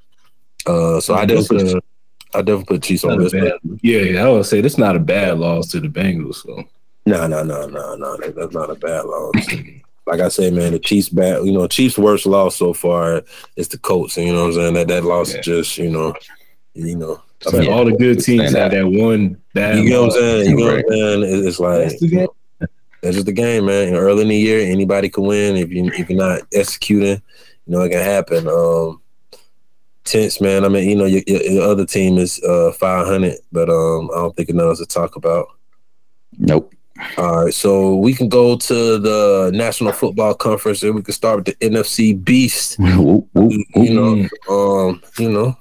uh, 0.67 1.01
so 1.01 1.15
I 1.15 1.27
definitely, 1.27 1.75
put, 1.75 1.85
I 2.35 2.43
definitely 2.43 2.65
put 2.65 2.83
Chiefs 2.83 3.05
on 3.05 3.19
this. 3.19 3.33
Bad, 3.33 3.53
yeah, 3.83 4.01
yeah, 4.01 4.25
I 4.25 4.29
would 4.31 4.47
say 4.47 4.61
that's 4.61 4.79
not 4.79 4.97
a 4.97 5.01
bad 5.01 5.39
loss 5.39 5.69
to 5.69 5.81
the 5.81 5.89
Bengals. 5.89 6.37
So 6.37 6.65
no, 7.07 7.27
no, 7.27 7.43
no, 7.43 7.67
no, 7.67 7.95
no, 7.97 8.17
that's 8.17 8.55
not 8.55 8.71
a 8.71 8.75
bad 8.75 9.05
loss. 9.05 9.35
like 10.09 10.21
I 10.21 10.29
say, 10.29 10.51
man, 10.51 10.73
the 10.73 10.79
Chiefs 10.79 11.11
bad. 11.11 11.45
You 11.45 11.53
know, 11.53 11.67
Chiefs 11.67 11.99
worst 11.99 12.25
loss 12.25 12.57
so 12.57 12.73
far 12.73 13.23
is 13.57 13.69
the 13.69 13.79
Colts, 13.79 14.17
and 14.17 14.27
you 14.27 14.33
know 14.33 14.47
what 14.47 14.49
I'm 14.49 14.55
saying. 14.55 14.75
That 14.75 14.89
that 14.89 15.05
loss 15.05 15.35
yeah. 15.35 15.41
just 15.43 15.77
you 15.77 15.91
know, 15.91 16.15
you 16.75 16.97
know. 16.97 17.23
I 17.47 17.57
mean, 17.57 17.71
all 17.71 17.85
the 17.85 17.93
good 17.93 18.25
teams 18.25 18.53
had 18.53 18.73
that 18.73 18.87
one 18.87 19.41
bad. 19.55 19.79
You 19.79 19.91
know 19.91 20.07
what 20.07 20.15
I'm 20.15 20.21
saying? 20.21 20.51
You 20.51 20.57
know 20.57 20.75
what 20.75 20.79
I'm 20.79 20.91
saying? 20.91 21.47
It's 21.47 21.61
like 21.61 21.79
that's, 21.79 22.01
the 22.01 22.29
that's 23.03 23.15
just 23.15 23.27
the 23.27 23.33
game, 23.33 23.67
man. 23.67 23.95
early 23.95 24.23
in 24.23 24.29
the 24.29 24.37
year, 24.37 24.61
anybody 24.61 25.09
can 25.09 25.25
win 25.25 25.57
if 25.57 25.71
you 25.71 25.85
if 25.93 26.09
you're 26.09 26.19
not 26.19 26.41
executing. 26.53 27.23
You 27.67 27.73
know, 27.73 27.83
it 27.83 27.91
can 27.91 28.03
happen. 28.03 28.49
Um, 28.49 29.03
tense, 30.05 30.41
man. 30.41 30.65
I 30.65 30.69
mean, 30.69 30.89
you 30.89 30.97
know, 30.97 31.05
your, 31.05 31.23
your 31.27 31.71
other 31.71 31.85
team 31.85 32.17
is 32.17 32.43
uh 32.43 32.73
500, 32.73 33.35
but 33.53 33.69
um, 33.69 34.11
I 34.13 34.21
don't 34.21 34.35
think 34.35 34.49
enough 34.49 34.79
to 34.79 34.87
talk 34.87 35.17
about. 35.17 35.49
Nope. 36.39 36.75
All 37.17 37.45
right, 37.45 37.55
so 37.55 37.97
we 37.97 38.15
can 38.15 38.29
go 38.29 38.57
to 38.57 38.99
the 38.99 39.51
National 39.55 39.93
Football 39.93 40.35
Conference, 40.35 40.83
and 40.83 40.95
we 40.95 41.03
can 41.03 41.15
start 41.15 41.37
with 41.37 41.45
the 41.47 41.55
NFC 41.67 42.23
Beast. 42.25 42.79
you 42.81 43.29
know, 43.75 44.29
um, 44.49 45.03
you 45.19 45.31
know, 45.31 45.57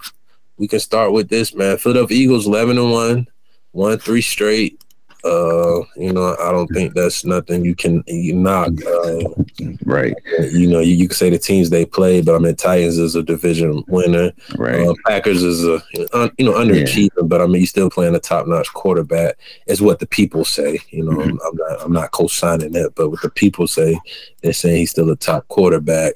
we 0.58 0.68
can 0.68 0.80
start 0.80 1.12
with 1.12 1.30
this 1.30 1.54
man. 1.54 1.78
Philadelphia 1.78 2.18
Eagles, 2.18 2.48
eleven 2.48 2.78
and 2.78 2.92
one, 2.92 3.28
won 3.74 4.00
three 4.00 4.22
straight. 4.22 4.84
Uh, 5.24 5.82
you 5.96 6.14
know, 6.14 6.36
I 6.40 6.52
don't 6.52 6.68
think 6.68 6.94
that's 6.94 7.26
nothing 7.26 7.66
you 7.66 7.76
can 7.76 8.04
you 8.08 8.34
knock. 8.34 8.72
Uh, 8.86 9.30
right. 9.86 10.16
You 10.40 10.68
know, 10.68 10.80
you, 10.80 10.96
you 10.96 11.08
can 11.08 11.16
say 11.16 11.30
the 11.30 11.38
teams 11.38 11.70
they 11.70 11.86
play, 11.86 12.22
but 12.22 12.36
I 12.36 12.40
mean, 12.40 12.56
Titans 12.56 12.98
is 12.98 13.16
a 13.16 13.24
division 13.24 13.84
winner. 13.88 14.32
Right. 14.58 14.88
Uh, 14.88 14.94
Packers 15.06 15.44
is 15.44 15.66
a 15.66 15.82
you 15.94 16.46
know 16.46 16.54
underachieving, 16.54 17.10
yeah. 17.18 17.24
but 17.24 17.42
I 17.42 17.48
mean, 17.48 17.62
you 17.62 17.68
still 17.68 17.90
playing 17.90 18.16
a 18.16 18.20
top 18.20 18.48
notch 18.48 18.72
quarterback. 18.74 19.38
Is 19.66 19.82
what 19.82 20.00
the 20.00 20.08
people 20.08 20.46
say. 20.46 20.80
You 20.90 21.04
know, 21.04 21.18
mm-hmm. 21.18 21.38
I'm 21.46 21.56
not 21.56 21.82
I'm 21.82 21.94
not 21.94 22.12
co-signing 22.12 22.72
that, 22.74 22.94
but 22.96 23.10
what 23.10 23.22
the 23.22 23.30
people 23.30 23.68
say, 23.68 24.00
they're 24.42 24.54
saying 24.54 24.78
he's 24.78 24.92
still 24.92 25.10
a 25.10 25.16
top 25.16 25.48
quarterback. 25.48 26.14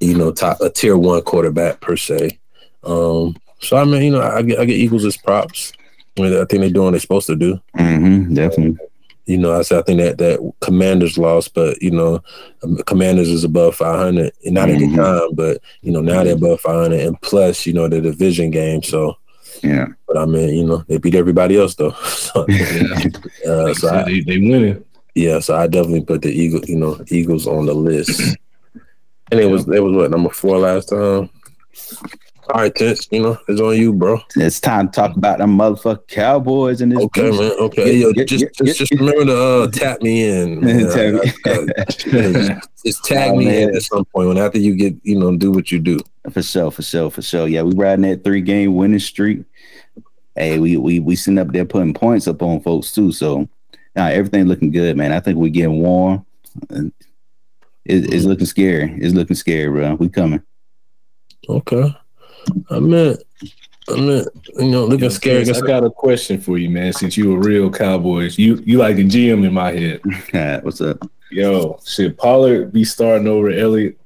You 0.00 0.16
know, 0.16 0.32
top 0.32 0.60
a 0.60 0.70
tier 0.70 0.96
one 0.96 1.22
quarterback 1.22 1.80
per 1.80 1.96
se. 1.96 2.38
Um, 2.84 3.36
so 3.60 3.76
I 3.76 3.84
mean, 3.84 4.02
you 4.02 4.10
know, 4.12 4.22
I 4.22 4.42
get 4.42 4.58
I 4.58 4.64
get 4.64 4.76
Eagles 4.76 5.04
as 5.04 5.16
props. 5.16 5.72
I, 6.18 6.44
think 6.44 6.48
they're 6.48 6.70
doing 6.70 6.86
what 6.86 6.90
they're 6.92 7.00
supposed 7.00 7.26
to 7.28 7.36
do. 7.36 7.60
Mm-hmm, 7.76 8.34
definitely. 8.34 8.78
You 9.26 9.38
know, 9.38 9.56
I 9.56 9.62
said 9.62 9.78
I 9.78 9.82
think 9.82 10.00
that 10.00 10.18
that 10.18 10.52
Commanders 10.60 11.16
lost, 11.16 11.54
but 11.54 11.80
you 11.80 11.90
know, 11.90 12.22
um, 12.64 12.78
Commanders 12.86 13.28
is 13.28 13.44
above 13.44 13.76
500, 13.76 14.32
not 14.46 14.68
mm-hmm. 14.68 14.74
at 14.74 14.90
the 14.90 14.96
time, 14.96 15.34
but 15.34 15.62
you 15.82 15.92
know 15.92 16.00
now 16.00 16.24
they're 16.24 16.34
above 16.34 16.60
500, 16.60 17.00
and 17.00 17.20
plus 17.22 17.64
you 17.66 17.72
know 17.72 17.86
the 17.88 18.00
division 18.00 18.50
game. 18.50 18.82
So 18.82 19.16
yeah, 19.62 19.86
but 20.06 20.16
I 20.16 20.26
mean, 20.26 20.54
you 20.54 20.66
know, 20.66 20.84
they 20.88 20.98
beat 20.98 21.14
everybody 21.14 21.56
else 21.56 21.74
though. 21.74 21.92
so, 22.04 22.42
uh, 23.46 23.74
so 23.74 23.88
I, 23.88 24.04
they 24.04 24.20
they 24.20 24.38
winning. 24.38 24.84
Yeah, 25.14 25.40
so 25.40 25.56
I 25.56 25.66
definitely 25.66 26.04
put 26.04 26.22
the 26.22 26.30
Eagle, 26.30 26.64
you 26.64 26.76
know, 26.76 27.02
Eagles 27.08 27.46
on 27.46 27.66
the 27.66 27.74
list. 27.74 28.36
And 29.32 29.38
it 29.38 29.46
was 29.46 29.68
it 29.68 29.80
was 29.80 29.94
what 29.94 30.10
number 30.10 30.30
four 30.30 30.58
last 30.58 30.88
time. 30.88 31.30
All 32.52 32.62
right, 32.62 32.74
Tense, 32.74 33.06
you 33.12 33.22
know, 33.22 33.38
it's 33.46 33.60
on 33.60 33.76
you, 33.76 33.92
bro. 33.92 34.20
It's 34.34 34.58
time 34.58 34.88
to 34.88 34.92
talk 34.92 35.16
about 35.16 35.38
them 35.38 35.56
motherfucking 35.56 36.08
Cowboys 36.08 36.80
and 36.80 36.90
this. 36.90 36.98
Okay, 36.98 37.30
man. 37.30 37.52
Okay, 37.60 37.84
get, 37.84 37.94
yo, 37.94 38.12
get, 38.12 38.26
just, 38.26 38.44
get, 38.44 38.66
just, 38.66 38.78
just 38.80 38.92
remember 38.92 39.26
to 39.26 39.42
uh, 39.42 39.66
tap 39.68 40.02
me 40.02 40.28
in. 40.28 40.60
tag 40.90 41.14
uh, 41.46 42.60
just 42.84 43.04
tag 43.04 43.30
oh, 43.30 43.36
me 43.36 43.44
man. 43.44 43.68
in 43.68 43.76
at 43.76 43.82
some 43.82 44.04
point 44.06 44.26
when 44.26 44.38
after 44.38 44.58
you 44.58 44.74
get, 44.74 44.96
you 45.04 45.16
know, 45.16 45.36
do 45.36 45.52
what 45.52 45.70
you 45.70 45.78
do. 45.78 46.00
For 46.32 46.42
sure, 46.42 46.72
for 46.72 46.82
sure, 46.82 47.08
for 47.08 47.22
sure. 47.22 47.46
Yeah, 47.46 47.62
we 47.62 47.72
riding 47.74 48.02
that 48.02 48.24
three 48.24 48.40
game 48.40 48.74
winning 48.74 48.98
streak. 48.98 49.44
Hey, 50.34 50.58
we 50.58 50.76
we 50.76 50.98
we 50.98 51.14
sitting 51.14 51.38
up 51.38 51.52
there 51.52 51.64
putting 51.64 51.94
points 51.94 52.26
up 52.26 52.42
on 52.42 52.60
folks 52.62 52.92
too. 52.92 53.12
So 53.12 53.48
now 53.94 54.06
everything 54.06 54.46
looking 54.46 54.72
good, 54.72 54.96
man. 54.96 55.12
I 55.12 55.20
think 55.20 55.38
we're 55.38 55.50
getting 55.50 55.80
warm. 55.80 56.26
It, 56.70 56.92
it's 57.84 58.24
looking 58.24 58.46
scary. 58.46 58.92
It's 59.00 59.14
looking 59.14 59.36
scary, 59.36 59.70
bro. 59.70 59.94
We 59.94 60.08
coming. 60.08 60.42
Okay. 61.48 61.94
I 62.70 62.78
meant, 62.78 63.22
I 63.88 63.96
meant, 64.00 64.28
you 64.58 64.70
know, 64.70 64.84
looking 64.84 65.10
scary. 65.10 65.48
I 65.48 65.60
got 65.60 65.84
a 65.84 65.90
question 65.90 66.40
for 66.40 66.58
you, 66.58 66.70
man. 66.70 66.92
Since 66.92 67.16
you 67.16 67.32
a 67.32 67.38
real 67.38 67.70
Cowboys, 67.70 68.38
you 68.38 68.62
you 68.64 68.78
like 68.78 68.96
a 68.96 69.02
GM 69.02 69.46
in 69.46 69.52
my 69.52 69.72
head. 69.72 70.62
What's 70.64 70.80
up? 70.80 70.98
Yo, 71.30 71.78
should 71.84 72.18
Pollard 72.18 72.72
be 72.72 72.84
starting 72.84 73.28
over 73.28 73.50
Elliott? 73.50 73.98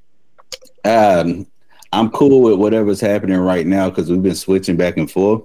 Um, 0.85 1.47
I'm 1.93 2.11
cool 2.11 2.43
with 2.43 2.59
whatever's 2.59 3.01
happening 3.01 3.39
right 3.39 3.67
now 3.67 3.89
because 3.89 4.11
we've 4.11 4.23
been 4.23 4.35
switching 4.35 4.77
back 4.77 4.97
and 4.97 5.11
forth. 5.11 5.43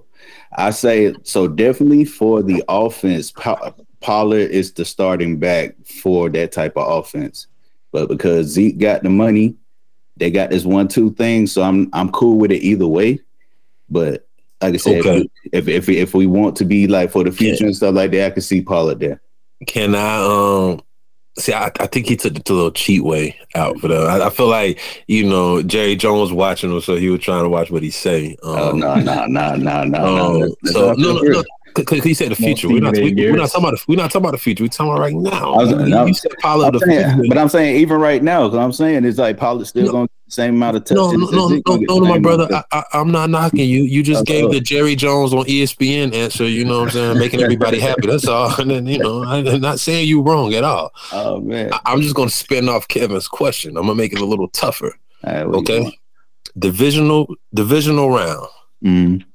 I 0.58 0.72
say 0.72 1.14
so 1.24 1.48
definitely 1.48 2.06
for 2.06 2.42
the 2.42 2.64
offense. 2.68 3.32
Pollard 4.02 4.50
is 4.52 4.74
the 4.74 4.84
starting 4.84 5.38
back 5.38 5.76
for 5.86 6.30
that 6.30 6.52
type 6.52 6.76
of 6.76 6.92
offense, 6.92 7.48
but 7.92 8.10
because 8.10 8.48
Zeke 8.48 8.78
got 8.78 9.04
the 9.04 9.10
money 9.10 9.56
they 10.20 10.30
got 10.30 10.50
this 10.50 10.66
one 10.66 10.88
two 10.88 11.12
thing, 11.14 11.48
so 11.48 11.64
I'm 11.64 11.90
I'm 11.94 12.12
cool 12.12 12.38
with 12.38 12.52
it 12.52 12.62
either 12.62 12.88
way. 12.88 13.20
But 13.90 14.28
like 14.62 14.76
I 14.76 14.78
said, 14.78 15.00
okay. 15.00 15.30
if, 15.46 15.68
if 15.68 15.90
if 15.90 15.90
if 15.90 16.14
we 16.14 16.28
want 16.28 16.56
to 16.58 16.66
be 16.66 16.88
like 16.88 17.12
for 17.12 17.24
the 17.24 17.32
future 17.32 17.66
and 17.66 17.76
stuff 17.76 17.96
like 17.96 18.12
that, 18.12 18.28
I 18.28 18.30
can 18.32 18.42
see 18.42 18.62
Pollard 18.62 19.00
there. 19.00 19.22
Can 19.66 19.96
I 19.96 20.18
um 20.18 20.82
see? 21.38 21.54
I, 21.54 21.72
I 21.80 21.88
think 21.88 22.08
he 22.08 22.18
took 22.18 22.34
the 22.34 22.54
little 22.54 22.72
cheat 22.72 23.04
way 23.04 23.38
out 23.56 23.80
for 23.80 23.88
them. 23.88 24.08
I, 24.08 24.26
I, 24.26 24.30
feel 24.30 24.48
like 24.48 24.80
you 25.08 25.28
know 25.28 25.64
Jerry 25.64 25.96
Jones 25.96 26.34
watching 26.34 26.72
him, 26.72 26.82
so 26.82 26.98
he 26.98 27.10
was 27.10 27.22
trying 27.22 27.44
to 27.44 27.50
watch 27.50 27.72
what 27.72 27.84
he 27.84 27.90
say. 27.90 28.36
Um, 28.44 28.58
oh 28.58 28.72
no 28.72 28.96
no 28.96 29.26
no 29.26 29.56
no 29.56 29.84
no 29.84 30.04
no! 30.04 30.56
So 30.66 30.94
no 30.94 31.14
no 31.14 31.22
no. 31.22 31.44
Because 31.76 32.04
he 32.04 32.14
said 32.14 32.32
the 32.32 32.36
future. 32.36 32.68
We're 32.68 32.82
not, 32.82 32.96
we, 32.96 33.28
are 33.28 33.36
not 33.36 33.50
talking 33.50 33.68
about 33.68 33.78
the, 33.78 33.86
we're 33.88 33.96
not 33.96 34.12
talking 34.12 34.22
about 34.22 34.32
the 34.32 34.38
future. 34.38 34.64
We're 34.64 34.70
talking 34.70 34.92
about 34.92 35.02
right 35.02 35.16
now. 35.16 35.56
Was, 35.56 35.72
no, 35.72 36.06
you 36.06 36.14
said 36.14 36.32
Pollard 36.40 36.74
the 36.74 36.80
saying, 36.80 37.16
future. 37.16 37.30
But 37.30 37.38
I'm 37.38 37.50
saying 37.50 37.78
even 37.78 38.00
right 38.00 38.22
now, 38.22 38.48
because 38.48 38.60
I'm 38.60 38.72
saying 38.72 39.06
it's 39.06 39.18
like 39.18 39.38
Pollard 39.38 39.66
still 39.66 39.86
no, 39.86 39.92
going 39.92 40.08
to 40.08 40.14
the 40.26 40.32
same 40.32 40.56
amount 40.56 40.78
of 40.78 40.84
touches. 40.86 41.14
No, 41.14 41.30
no, 41.30 41.48
no, 41.48 41.62
no, 41.66 42.00
no, 42.00 42.00
my 42.02 42.20
brother. 42.20 42.48
I, 42.72 42.84
am 42.94 43.12
not 43.12 43.30
knocking 43.30 43.70
you. 43.70 43.84
You 43.84 44.04
just 44.04 44.26
gave 44.26 44.52
the 44.52 44.60
Jerry 44.60 44.96
Jones 44.96 45.34
on 45.34 45.46
ESPN 45.46 46.14
answer. 46.14 46.48
You 46.48 46.66
know 46.66 46.80
what 46.80 46.90
I'm 46.90 46.92
saying? 46.92 47.20
Making 47.20 47.42
everybody 47.42 47.80
happy. 47.80 48.08
That's 48.08 48.28
all. 48.28 48.50
And 48.60 48.72
then 48.72 48.88
you 48.88 49.00
know, 49.00 49.24
I'm 49.24 49.62
not 49.62 49.80
saying 49.80 50.08
you 50.08 50.22
wrong 50.22 50.54
at 50.54 50.64
all. 50.64 50.92
Oh 51.12 51.40
man. 51.40 51.72
I, 51.86 51.94
am 51.94 52.02
just 52.02 52.16
going 52.16 52.30
to 52.30 52.36
spin 52.36 52.68
off 52.68 52.88
Kevin's 52.88 53.28
question. 53.28 53.78
I'm 53.78 53.86
going 53.86 53.96
to 53.98 54.04
make 54.04 54.12
it 54.12 54.20
a 54.20 54.26
little 54.26 54.50
tougher. 54.50 54.94
Right, 55.26 55.44
okay. 55.44 55.98
Divisional 56.58 57.34
divisional 57.54 58.10
round. 58.10 58.48
Mm. 58.84 59.26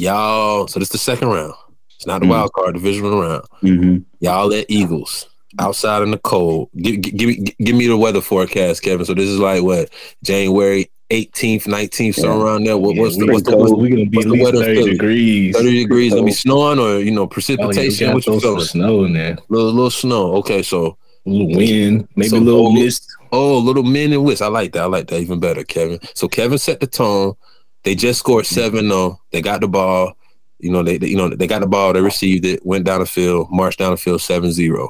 Y'all. 0.00 0.66
So 0.66 0.78
this 0.78 0.88
is 0.88 0.92
the 0.92 0.98
second 0.98 1.28
round. 1.28 1.54
It's 1.96 2.06
not 2.06 2.20
the 2.20 2.24
mm-hmm. 2.24 2.32
wild 2.32 2.52
card 2.52 2.74
divisional 2.74 3.20
round. 3.20 3.44
Mm-hmm. 3.62 3.98
Y'all 4.20 4.52
at 4.54 4.66
Eagles 4.70 5.28
outside 5.58 6.02
in 6.02 6.10
the 6.10 6.18
cold. 6.18 6.70
Give, 6.76 7.00
give, 7.00 7.16
give, 7.16 7.28
me 7.28 7.54
give 7.58 7.76
me 7.76 7.86
the 7.86 7.96
weather 7.96 8.20
forecast, 8.20 8.82
Kevin. 8.82 9.04
So 9.04 9.14
this 9.14 9.28
is 9.28 9.38
like 9.38 9.62
what 9.62 9.90
January 10.22 10.90
18th, 11.10 11.64
19th, 11.64 12.16
yeah. 12.16 12.22
somewhere 12.22 12.46
around 12.46 12.64
there. 12.64 12.78
What, 12.78 12.94
yeah, 12.94 13.02
what's, 13.02 13.18
the, 13.18 13.26
what's, 13.26 13.42
the, 13.42 13.56
what's, 13.56 13.72
we're 13.72 13.90
gonna 13.90 14.06
be 14.06 14.20
at 14.20 14.26
least 14.26 14.52
30 14.52 14.90
degrees. 14.92 15.56
30 15.56 15.82
degrees. 15.82 16.14
Gonna 16.14 16.24
be 16.24 16.32
snowing 16.32 16.78
or 16.78 16.98
you 16.98 17.10
know 17.10 17.26
precipitation. 17.26 18.06
Oh, 18.06 18.08
yeah, 18.08 18.14
what 18.14 18.26
you 18.26 18.40
feeling? 18.40 18.64
Snow 18.64 19.04
in 19.04 19.12
there. 19.12 19.36
Little 19.48 19.72
little 19.72 19.90
snow. 19.90 20.34
Okay, 20.36 20.62
so 20.62 20.96
a 21.26 21.30
little 21.30 21.48
wind, 21.48 22.08
maybe 22.16 22.28
so, 22.28 22.38
a 22.38 22.40
little 22.40 22.68
oh, 22.68 22.72
mist. 22.72 23.06
Oh, 23.32 23.58
a 23.58 23.60
little 23.60 23.82
wind 23.82 24.14
and 24.14 24.24
whisk. 24.24 24.40
I 24.40 24.46
like 24.46 24.72
that. 24.72 24.84
I 24.84 24.86
like 24.86 25.08
that 25.08 25.20
even 25.20 25.40
better, 25.40 25.64
Kevin. 25.64 25.98
So 26.14 26.28
Kevin 26.28 26.58
set 26.58 26.80
the 26.80 26.86
tone. 26.86 27.34
They 27.82 27.94
just 27.94 28.20
scored 28.20 28.46
seven 28.46 28.88
0 28.88 29.20
They 29.32 29.42
got 29.42 29.60
the 29.60 29.68
ball. 29.68 30.14
You 30.58 30.70
know, 30.70 30.82
they, 30.82 30.98
they, 30.98 31.08
you 31.08 31.16
know 31.16 31.28
they 31.30 31.46
got 31.46 31.60
the 31.60 31.66
ball, 31.66 31.92
they 31.92 32.02
received 32.02 32.44
it, 32.44 32.64
went 32.64 32.84
down 32.84 33.00
the 33.00 33.06
field, 33.06 33.48
marched 33.50 33.78
down 33.78 33.92
the 33.92 33.96
field 33.96 34.20
7-0. 34.20 34.88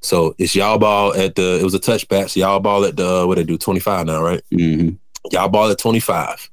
So 0.00 0.34
it's 0.38 0.54
y'all 0.54 0.78
ball 0.78 1.12
at 1.14 1.34
the 1.34 1.58
it 1.58 1.64
was 1.64 1.74
a 1.74 1.80
touchback. 1.80 2.30
So 2.30 2.40
y'all 2.40 2.60
ball 2.60 2.84
at 2.84 2.96
the 2.96 3.26
what 3.26 3.36
they 3.36 3.44
do, 3.44 3.58
25 3.58 4.06
now, 4.06 4.22
right? 4.22 4.40
Mm-hmm. 4.52 4.94
Y'all 5.32 5.48
ball 5.48 5.70
at 5.70 5.78
25. 5.78 6.48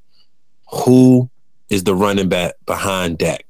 Who 0.72 1.30
is 1.70 1.84
the 1.84 1.94
running 1.94 2.30
back 2.30 2.56
behind 2.66 3.20
Dak? 3.20 3.46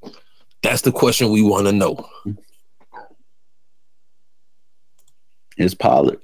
That's 0.62 0.82
the 0.82 0.92
question 0.92 1.30
we 1.32 1.42
want 1.42 1.68
to 1.68 1.72
know. 1.72 2.06
It's 5.56 5.74
Pollard. 5.74 6.20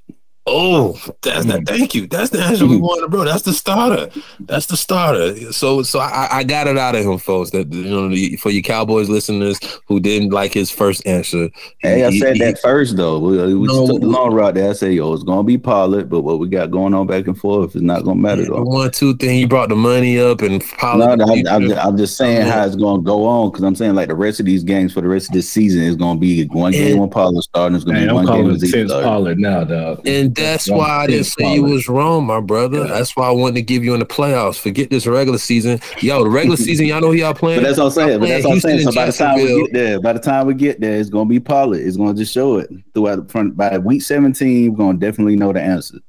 Oh, 0.52 0.94
that's 1.22 1.46
that. 1.46 1.60
Hmm. 1.60 1.64
Thank 1.66 1.94
you. 1.94 2.08
That's 2.08 2.32
the 2.32 2.42
answer 2.42 2.66
we 2.66 2.78
wanted, 2.78 3.12
bro. 3.12 3.24
That's 3.24 3.44
the 3.44 3.54
starter. 3.54 4.10
That's 4.40 4.66
the 4.66 4.78
starter. 4.78 5.52
So, 5.54 5.84
so 5.84 6.00
I, 6.00 6.28
I 6.32 6.44
got 6.44 6.66
it 6.68 6.78
out 6.78 6.96
of 6.96 7.06
him, 7.06 7.18
folks. 7.20 7.52
That 7.52 7.72
you 7.72 7.84
know, 7.84 8.38
for 8.38 8.50
you 8.50 8.64
Cowboys 8.64 9.10
listeners 9.10 9.60
who 9.88 10.00
didn't 10.00 10.32
like 10.32 10.54
his 10.54 10.72
first 10.72 11.06
answer. 11.06 11.50
Hey, 11.80 12.04
I 12.06 12.18
said 12.18 12.34
he- 12.38 12.40
that 12.42 12.60
first 12.60 12.98
though. 12.98 13.20
We, 13.20 13.54
we 13.54 13.68
No. 13.68 13.86
took 13.88 14.02
the 14.02 14.08
long 14.08 14.34
route 14.34 14.56
there. 14.56 14.70
I 14.72 14.74
said, 14.74 14.94
yo, 14.94 15.14
it's 15.14 15.24
gonna 15.24 15.44
be 15.44 15.58
Pollard, 15.58 16.10
but 16.10 16.22
what 16.22 16.40
we 16.40 16.48
got 16.50 16.72
going 16.72 16.94
on 16.96 17.06
back 17.06 17.28
and 17.28 17.38
forth 17.38 17.76
is 17.76 17.82
not 17.84 18.04
gonna 18.04 18.20
matter 18.20 18.44
The 18.44 18.50
though. 18.52 18.64
one 18.64 18.92
two 18.92 19.16
thing 19.18 19.36
he 19.38 19.46
brought 19.46 19.70
the 19.70 19.76
money 19.76 20.20
up 20.20 20.42
and 20.42 20.64
Pollard. 20.80 21.18
no, 21.20 21.26
I'm, 21.26 21.48
I'm, 21.48 21.72
I'm 21.78 21.98
just 21.98 22.18
saying 22.18 22.48
Yeah. 22.48 22.54
how 22.54 22.66
it's 22.66 22.76
gonna 22.76 23.02
go 23.04 23.26
on 23.26 23.52
because 23.52 23.64
I'm 23.64 23.76
saying 23.76 23.94
like 23.96 24.08
the 24.08 24.16
rest 24.16 24.40
of 24.40 24.46
these 24.48 24.64
games 24.64 24.94
for 24.94 25.02
the 25.02 25.08
rest 25.08 25.30
of 25.30 25.34
this 25.34 25.48
season 25.50 25.84
is 25.84 25.96
gonna 25.96 26.20
be 26.20 26.46
one 26.48 26.72
game 26.72 26.94
And- 26.94 27.02
when 27.02 27.10
Pollard 27.10 27.44
starting. 27.44 27.76
It's 27.76 27.84
gonna 27.86 28.00
Man, 28.00 28.08
be 28.08 28.10
I'm 28.10 28.16
one 28.16 28.26
game 28.26 28.32
calling 28.32 28.46
when 28.48 28.56
it 28.56 28.60
Zeke 28.60 28.72
Tense 28.74 28.90
starting. 28.90 29.10
Pollard 29.10 29.40
now, 29.40 29.64
dog. 29.64 30.08
And 30.08 30.39
that's 30.42 30.70
why 30.70 30.90
I 30.90 31.08
didn't 31.08 31.26
say 31.26 31.56
you 31.56 31.64
was 31.64 31.88
wrong, 31.88 32.26
my 32.26 32.40
brother. 32.40 32.80
Yeah. 32.80 32.88
That's 32.88 33.16
why 33.16 33.28
I 33.28 33.32
wanted 33.32 33.56
to 33.56 33.62
give 33.62 33.84
you 33.84 33.94
in 33.94 34.00
the 34.00 34.06
playoffs. 34.06 34.60
Forget 34.60 34.90
this 34.90 35.08
regular 35.08 35.38
season. 35.38 35.80
Yo, 36.00 36.24
the 36.24 36.30
regular 36.30 36.58
season, 36.58 36.86
y'all 36.86 37.02
know 37.02 37.08
who 37.08 37.14
y'all 37.14 37.34
playing. 37.34 37.62
But 37.62 37.68
that's 37.68 37.78
what 37.78 37.86
I'm 37.86 37.92
saying. 37.92 38.20
But 38.20 38.30
that's 38.30 38.46
what 38.46 38.54
I'm 38.54 38.60
saying. 38.60 38.82
So 38.82 38.92
by 38.94 39.06
the 39.06 39.12
time 39.12 39.36
we 39.38 39.64
get 39.64 39.74
there, 39.74 40.00
by 40.02 40.14
the 40.14 40.20
time 40.20 40.48
we 40.48 40.54
get 40.54 40.80
there, 40.80 41.00
it's 41.00 41.10
gonna 41.10 41.30
be 41.30 41.40
Pollard. 41.40 41.82
It's 41.82 41.98
gonna 41.98 42.14
just 42.14 42.34
show 42.34 42.58
it 42.58 42.70
throughout 42.94 43.28
the 43.28 43.32
front. 43.32 43.58
By 43.58 43.78
week 43.78 44.02
17, 44.02 44.72
we're 44.72 44.78
gonna 44.78 44.98
definitely 44.98 45.36
know 45.36 45.54
the 45.54 45.62
answer. 45.62 46.00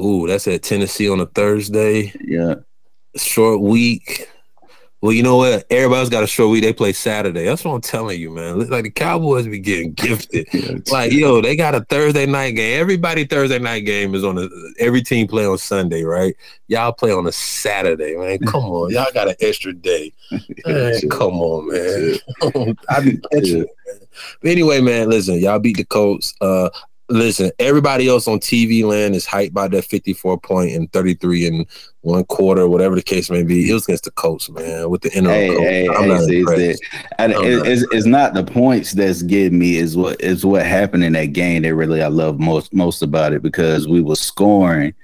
Ooh, 0.00 0.26
that's 0.26 0.48
at 0.48 0.62
Tennessee 0.62 1.08
on 1.08 1.20
a 1.20 1.26
Thursday. 1.26 2.12
Yeah. 2.20 2.56
Short 3.16 3.60
week. 3.60 4.28
Well, 5.04 5.12
you 5.12 5.22
know 5.22 5.36
what? 5.36 5.66
Everybody's 5.68 6.08
got 6.08 6.22
a 6.22 6.26
short 6.26 6.50
week. 6.50 6.62
They 6.62 6.72
play 6.72 6.94
Saturday. 6.94 7.44
That's 7.44 7.62
what 7.62 7.74
I'm 7.74 7.82
telling 7.82 8.18
you, 8.18 8.30
man. 8.30 8.70
Like 8.70 8.84
the 8.84 8.90
Cowboys 8.90 9.46
be 9.46 9.58
getting 9.58 9.92
gifted. 9.92 10.48
Like, 10.90 11.12
yo, 11.12 11.42
they 11.42 11.56
got 11.56 11.74
a 11.74 11.82
Thursday 11.82 12.24
night 12.24 12.52
game. 12.52 12.80
Everybody 12.80 13.26
Thursday 13.26 13.58
night 13.58 13.80
game 13.80 14.14
is 14.14 14.24
on 14.24 14.38
a 14.38 14.48
every 14.78 15.02
team 15.02 15.28
play 15.28 15.44
on 15.44 15.58
Sunday, 15.58 16.04
right? 16.04 16.34
Y'all 16.68 16.94
play 16.94 17.12
on 17.12 17.26
a 17.26 17.32
Saturday, 17.32 18.16
man. 18.16 18.38
Come 18.46 18.64
on. 18.64 18.92
Y'all 18.92 19.12
got 19.12 19.28
an 19.28 19.34
extra 19.42 19.74
day. 19.74 20.10
Man, 20.64 20.98
come 21.10 21.38
on, 21.38 21.68
man. 21.68 22.74
I 22.88 23.00
be 23.00 23.20
catching. 23.30 23.66
But 24.40 24.50
anyway, 24.50 24.80
man, 24.80 25.10
listen, 25.10 25.38
y'all 25.38 25.58
beat 25.58 25.76
the 25.76 25.84
Colts. 25.84 26.32
Uh 26.40 26.70
listen, 27.08 27.50
everybody 27.58 28.08
else 28.08 28.26
on 28.26 28.38
TV 28.40 28.84
land 28.84 29.14
is 29.14 29.26
hyped 29.26 29.52
by 29.52 29.68
that 29.68 29.84
54 29.84 30.38
point 30.40 30.72
and 30.72 30.90
33 30.92 31.46
and 31.46 31.66
one 32.00 32.24
quarter, 32.24 32.68
whatever 32.68 32.94
the 32.94 33.02
case 33.02 33.30
may 33.30 33.42
be. 33.42 33.68
It 33.70 33.74
was 33.74 33.84
against 33.84 34.04
the 34.04 34.10
Colts, 34.12 34.48
man, 34.50 34.90
with 34.90 35.02
the 35.02 35.12
interim 35.16 35.34
Hey, 35.34 35.48
coach. 35.48 35.58
hey, 35.60 35.88
I'm 35.88 36.02
hey, 36.02 36.08
not 36.08 36.22
see, 36.24 36.38
impressed. 36.40 36.82
I'm 37.18 37.30
it- 37.30 37.56
not. 37.58 37.66
it's, 37.68 37.82
it's 37.92 38.06
not 38.06 38.34
the 38.34 38.44
points 38.44 38.92
that's 38.92 39.22
getting 39.22 39.58
me 39.58 39.76
is 39.76 39.96
what 39.96 40.20
is 40.20 40.44
what 40.44 40.64
happened 40.66 41.04
in 41.04 41.12
that 41.14 41.32
game 41.32 41.62
that 41.62 41.74
really 41.74 42.02
I 42.02 42.08
love 42.08 42.38
most 42.40 42.72
most 42.74 43.02
about 43.02 43.32
it 43.32 43.42
because 43.42 43.86
we 43.88 44.02
were 44.02 44.16
scoring 44.16 44.94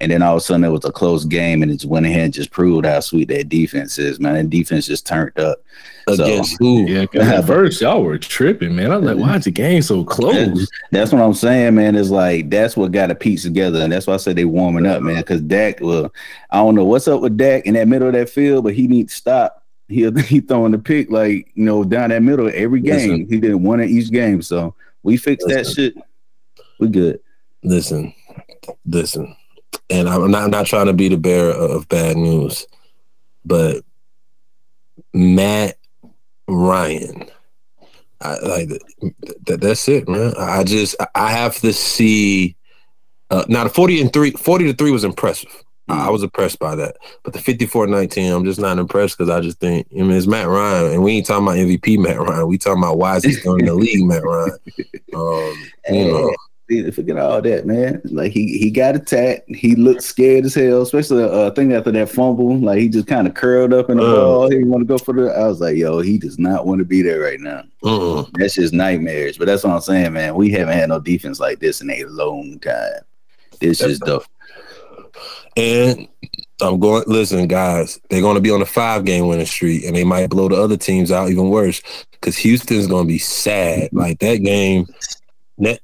and 0.00 0.10
then 0.10 0.22
all 0.22 0.34
of 0.34 0.38
a 0.38 0.40
sudden 0.40 0.64
it 0.64 0.68
was 0.70 0.84
a 0.84 0.92
close 0.92 1.24
game 1.24 1.62
and 1.62 1.70
it 1.70 1.76
just 1.76 1.86
went 1.86 2.06
ahead 2.06 2.22
and 2.24 2.32
just 2.32 2.50
proved 2.50 2.86
how 2.86 3.00
sweet 3.00 3.28
that 3.28 3.48
defense 3.48 3.98
is, 3.98 4.18
man. 4.18 4.34
That 4.34 4.50
defense 4.50 4.86
just 4.86 5.06
turned 5.06 5.38
up. 5.38 5.62
So- 6.08 6.24
Against 6.24 6.56
who? 6.58 6.86
Yeah, 6.86 7.06
'cause 7.06 7.22
at 7.28 7.44
first 7.46 7.80
y'all 7.80 8.02
were 8.02 8.18
tripping, 8.18 8.74
man. 8.74 8.90
I 8.90 8.96
was 8.96 9.14
like, 9.14 9.18
why 9.24 9.36
is 9.36 9.44
the 9.44 9.50
game 9.50 9.82
so 9.82 10.02
close? 10.02 10.68
That's 10.90 11.12
what 11.12 11.22
I'm 11.22 11.34
saying, 11.34 11.74
man. 11.76 11.94
It's 11.94 12.10
like 12.10 12.50
that's 12.50 12.76
what 12.76 12.90
got 12.92 13.10
a 13.10 13.14
piece 13.14 13.42
together, 13.44 13.80
and 13.80 13.92
that's 13.92 14.06
why 14.06 14.14
I 14.14 14.16
said 14.16 14.34
they 14.36 14.44
warming 14.46 14.86
up, 14.86 15.02
man. 15.02 15.16
Because 15.16 15.40
Dak, 15.42 15.78
well, 15.80 16.12
I 16.50 16.56
don't 16.56 16.74
know 16.74 16.84
what's 16.84 17.06
up 17.06 17.20
with 17.20 17.36
Dak 17.36 17.66
in 17.66 17.74
that 17.74 17.86
middle 17.86 18.08
of 18.08 18.14
that 18.14 18.28
field, 18.30 18.64
but 18.64 18.74
he 18.74 18.88
needs 18.88 19.12
to 19.12 19.16
stop. 19.18 19.64
He 19.88 20.10
he 20.22 20.40
throwing 20.40 20.72
the 20.72 20.78
pick 20.78 21.10
like 21.10 21.48
you 21.54 21.64
know 21.64 21.84
down 21.84 22.08
that 22.10 22.22
middle 22.22 22.50
every 22.52 22.80
game. 22.80 23.10
Listen. 23.10 23.26
he 23.28 23.38
did 23.38 23.54
one 23.54 23.78
in 23.80 23.88
each 23.90 24.10
game, 24.10 24.42
so 24.42 24.74
we 25.04 25.16
fixed 25.16 25.46
that 25.48 25.66
shit. 25.66 25.94
We 26.80 26.88
good. 26.88 27.20
Listen, 27.62 28.12
listen, 28.86 29.36
and 29.88 30.08
I'm 30.08 30.30
not, 30.30 30.44
I'm 30.44 30.50
not 30.50 30.66
trying 30.66 30.86
to 30.86 30.92
be 30.92 31.08
the 31.08 31.16
bearer 31.16 31.52
of 31.52 31.88
bad 31.88 32.16
news, 32.16 32.66
but 33.44 33.82
Matt 35.12 35.76
Ryan, 36.48 37.28
I 38.20 38.38
like 38.40 38.68
that. 38.68 39.60
That's 39.60 39.88
it, 39.88 40.08
man. 40.08 40.34
I 40.38 40.64
just 40.64 40.96
I 41.14 41.32
have 41.32 41.56
to 41.60 41.72
see. 41.72 42.56
Uh, 43.30 43.44
now 43.48 43.64
the 43.64 43.70
forty 43.70 44.00
and 44.00 44.12
three, 44.12 44.32
40 44.32 44.66
to 44.66 44.74
three 44.74 44.90
was 44.90 45.04
impressive. 45.04 45.64
I 45.88 46.06
I 46.06 46.10
was 46.10 46.22
impressed 46.22 46.58
by 46.58 46.74
that, 46.76 46.96
but 47.24 47.32
the 47.32 47.38
54-19, 47.38 48.34
I'm 48.34 48.44
just 48.44 48.60
not 48.60 48.78
impressed 48.78 49.18
because 49.18 49.30
I 49.30 49.40
just 49.40 49.58
think, 49.58 49.86
I 49.92 50.02
mean, 50.02 50.12
it's 50.12 50.26
Matt 50.26 50.46
Ryan, 50.46 50.92
and 50.92 51.02
we 51.02 51.16
ain't 51.16 51.26
talking 51.26 51.44
about 51.44 51.56
MVP 51.56 51.98
Matt 51.98 52.20
Ryan. 52.20 52.46
We 52.46 52.58
talking 52.58 52.82
about 52.82 52.98
why 52.98 53.16
is 53.16 53.24
he 53.24 53.32
still 53.32 53.56
in 53.56 53.64
the 53.64 53.74
league, 53.74 54.04
Matt 54.04 54.24
Ryan. 54.24 54.58
Um, 55.12 55.54
you 55.90 56.04
know, 56.04 56.32
forget 56.92 57.16
all 57.18 57.42
that, 57.42 57.66
man. 57.66 58.00
Like 58.04 58.32
he 58.32 58.58
he 58.58 58.70
got 58.70 58.94
attacked. 58.96 59.48
He 59.54 59.74
looked 59.74 60.02
scared 60.02 60.44
as 60.44 60.54
hell, 60.54 60.82
especially 60.82 61.24
uh, 61.24 61.50
thing 61.50 61.72
after 61.72 61.90
that 61.92 62.08
fumble. 62.08 62.56
Like 62.58 62.78
he 62.78 62.88
just 62.88 63.06
kind 63.06 63.26
of 63.26 63.34
curled 63.34 63.72
up 63.72 63.90
in 63.90 63.96
the 63.98 64.04
Uh. 64.04 64.14
ball. 64.14 64.44
He 64.50 64.56
didn't 64.56 64.70
want 64.70 64.82
to 64.82 64.86
go 64.86 64.98
for 64.98 65.12
the. 65.14 65.30
I 65.32 65.46
was 65.46 65.60
like, 65.60 65.76
yo, 65.76 66.00
he 66.00 66.18
does 66.18 66.38
not 66.38 66.66
want 66.66 66.78
to 66.78 66.84
be 66.84 67.02
there 67.02 67.20
right 67.20 67.40
now. 67.40 67.64
mm-mm. 67.84 68.28
That's 68.38 68.54
just 68.54 68.72
nightmares. 68.72 69.36
But 69.38 69.46
that's 69.46 69.64
what 69.64 69.72
I'm 69.74 69.80
saying, 69.80 70.12
man. 70.12 70.34
We 70.34 70.50
haven't 70.50 70.74
had 70.74 70.88
no 70.88 71.00
defense 71.00 71.40
like 71.40 71.58
this 71.60 71.80
in 71.80 71.90
a 71.90 72.04
long 72.04 72.58
time. 72.60 73.00
This 73.60 73.80
is 73.82 73.98
dope. 73.98 74.24
And 75.56 76.08
I'm 76.62 76.78
going. 76.78 77.04
Listen, 77.06 77.46
guys, 77.48 78.00
they're 78.08 78.20
going 78.20 78.36
to 78.36 78.40
be 78.40 78.50
on 78.50 78.62
a 78.62 78.66
five 78.66 79.04
game 79.04 79.26
winning 79.26 79.46
streak, 79.46 79.84
and 79.84 79.96
they 79.96 80.04
might 80.04 80.30
blow 80.30 80.48
the 80.48 80.56
other 80.56 80.76
teams 80.76 81.10
out 81.10 81.30
even 81.30 81.50
worse 81.50 81.82
because 82.12 82.36
Houston's 82.38 82.86
going 82.86 83.04
to 83.06 83.12
be 83.12 83.18
sad. 83.18 83.88
Like 83.92 84.18
that 84.20 84.36
game, 84.36 84.86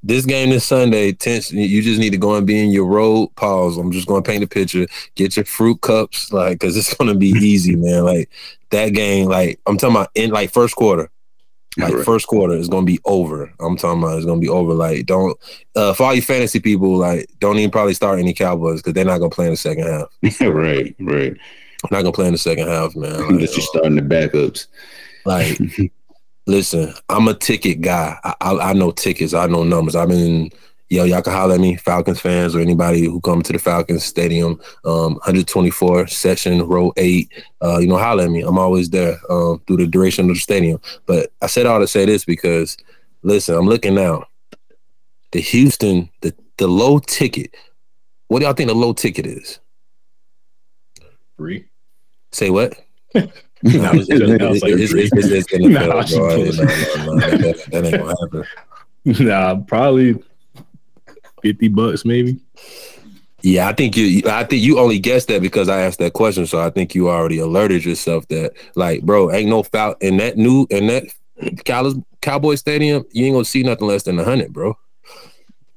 this 0.03 0.25
game 0.27 0.51
this 0.51 0.65
Sunday. 0.65 1.13
Tense. 1.13 1.53
You 1.53 1.83
just 1.83 2.01
need 2.01 2.11
to 2.11 2.19
go 2.19 2.35
and 2.35 2.47
be 2.47 2.63
in 2.63 2.71
your 2.71 2.87
road. 2.87 3.29
Pause. 3.37 3.79
I'm 3.79 3.93
just 3.93 4.07
going 4.09 4.23
to 4.23 4.29
paint 4.31 4.43
a 4.45 4.47
picture. 4.47 4.87
Get 5.15 5.37
your 5.37 5.45
fruit 5.45 5.81
cups, 5.83 6.33
like, 6.33 6.59
because 6.59 6.77
it's 6.77 6.95
going 6.95 7.09
to 7.13 7.19
be 7.19 7.29
easy, 7.41 7.77
man. 7.77 8.05
Like 8.05 8.31
that 8.71 8.91
game. 8.91 9.29
Like 9.29 9.61
I'm 9.67 9.77
talking 9.79 9.97
about 9.97 10.11
in 10.15 10.31
like 10.31 10.51
first 10.53 10.75
quarter. 10.77 11.11
Like 11.79 11.93
Right. 11.93 12.05
first 12.07 12.27
quarter 12.27 12.55
is 12.55 12.71
gonna 12.71 12.87
be 12.87 12.99
over. 13.05 13.53
I'm 13.61 13.77
talking 13.77 14.03
about 14.03 14.17
it's 14.17 14.25
gonna 14.25 14.41
be 14.41 14.49
over. 14.49 14.73
Like 14.73 15.05
don't 15.05 15.39
uh 15.75 15.93
for 15.93 16.05
all 16.05 16.15
you 16.15 16.23
fantasy 16.23 16.59
people, 16.59 16.97
like 16.97 17.29
don't 17.39 17.59
even 17.59 17.71
probably 17.71 17.93
start 17.93 18.19
any 18.19 18.33
Cowboys 18.33 18.81
because 18.81 18.95
they're 18.95 19.05
not 19.05 19.19
gonna 19.19 19.29
play 19.29 19.45
in 19.45 19.51
the 19.51 19.59
second 19.59 19.87
half. 19.87 20.07
right, 20.41 20.97
right. 21.01 21.35
Not 21.91 22.01
gonna 22.01 22.13
play 22.13 22.29
in 22.29 22.33
the 22.33 22.39
second 22.39 22.67
half, 22.69 22.97
man. 22.97 23.13
Like, 23.21 23.29
Unless 23.31 23.57
you're 23.59 23.67
starting 23.67 23.97
the 23.97 24.01
backups. 24.01 24.69
like, 25.27 25.59
listen, 26.47 26.95
I'm 27.09 27.29
a 27.29 27.35
ticket 27.35 27.81
guy. 27.81 28.19
I, 28.25 28.35
I 28.41 28.71
I 28.71 28.73
know 28.73 28.91
tickets. 28.91 29.35
I 29.35 29.47
know 29.47 29.65
numbers. 29.65 29.97
I've 29.97 30.09
been 30.09 30.51
yo, 30.89 31.05
y'all 31.05 31.23
can 31.23 31.33
holler 31.33 31.55
at 31.55 31.61
me, 31.61 31.77
Falcons 31.77 32.21
fans 32.21 32.55
or 32.55 32.61
anybody 32.61 33.05
who 33.05 33.21
come 33.21 33.43
to 33.43 33.53
the 33.53 33.59
Falcons 33.59 34.05
Stadium, 34.05 34.61
um, 34.85 35.15
124 35.15 36.07
session 36.07 36.63
row 36.67 36.93
eight. 36.97 37.33
Uh, 37.63 37.79
you 37.79 37.87
know, 37.87 37.99
holler 37.99 38.25
at 38.25 38.31
me. 38.31 38.43
I'm 38.43 38.59
always 38.59 38.91
there 38.91 39.19
um, 39.31 39.61
through 39.67 39.79
the 39.79 39.87
duration 39.87 40.31
of 40.31 40.37
the 40.37 40.41
stadium. 40.41 40.81
But 41.07 41.33
I 41.43 41.47
said 41.47 41.67
all 41.67 41.81
to 41.81 41.89
say 41.89 42.05
this 42.05 42.25
because, 42.25 42.77
listen, 43.23 43.57
I'm 43.57 43.67
looking 43.67 43.95
now. 43.95 44.27
The 45.33 45.41
Houston, 45.41 46.09
the 46.23 46.35
the 46.59 46.69
low 46.69 46.99
ticket. 46.99 47.55
What 48.29 48.41
do 48.41 48.47
y'all 48.47 48.55
think 48.55 48.69
the 48.69 48.75
low 48.75 48.93
ticket 48.93 49.27
is? 49.27 49.59
Free. 51.37 51.67
Say 52.33 52.51
what? 52.51 52.75
No, 53.63 53.85
I 53.85 53.93
was 53.97 54.07
joking. 54.09 54.43
I 54.43 54.51
was 54.51 54.63
like, 54.63 54.73
It's- 54.73 54.93
it's- 54.93 55.25
it's- 55.27 55.47
it's 55.51 55.53
Nah, 55.69 55.81
NFL, 55.81 55.93
I 55.93 56.17
bro. 56.17 56.37
No, 56.37 56.45
no, 56.45 57.15
no, 57.15 57.21
that- 57.21 57.41
that- 57.41 57.71
that 57.73 57.85
ain't 57.85 57.97
gonna 57.99 58.15
happen. 58.21 58.45
Nah, 59.27 59.55
probably 59.61 60.17
fifty 61.43 61.69
bucks, 61.69 62.05
maybe. 62.05 62.39
Yeah, 63.43 63.69
I 63.69 63.73
think 63.73 63.97
you. 63.97 64.23
I 64.27 64.43
think 64.45 64.63
you 64.63 64.79
only 64.81 64.99
guessed 64.99 65.29
that 65.29 65.41
because 65.41 65.69
I 65.69 65.81
asked 65.83 66.01
that 66.01 66.13
question. 66.13 66.47
So 66.47 66.59
I 66.61 66.71
think 66.71 66.95
you 66.95 67.09
already 67.09 67.39
alerted 67.39 67.85
yourself 67.85 68.27
that, 68.29 68.53
like, 68.75 69.03
bro, 69.03 69.31
ain't 69.31 69.49
no 69.49 69.63
foul 69.63 69.95
in 70.01 70.17
that 70.17 70.37
new 70.37 70.67
in 70.71 70.89
that 70.89 71.05
Cow- 71.65 72.03
Cowboy 72.21 72.57
Stadium. 72.57 73.05
You 73.13 73.27
ain't 73.27 73.35
gonna 73.35 73.45
see 73.45 73.63
nothing 73.63 73.87
less 73.87 74.03
than 74.03 74.19
a 74.19 74.25
hundred, 74.25 74.53
bro. 74.53 74.77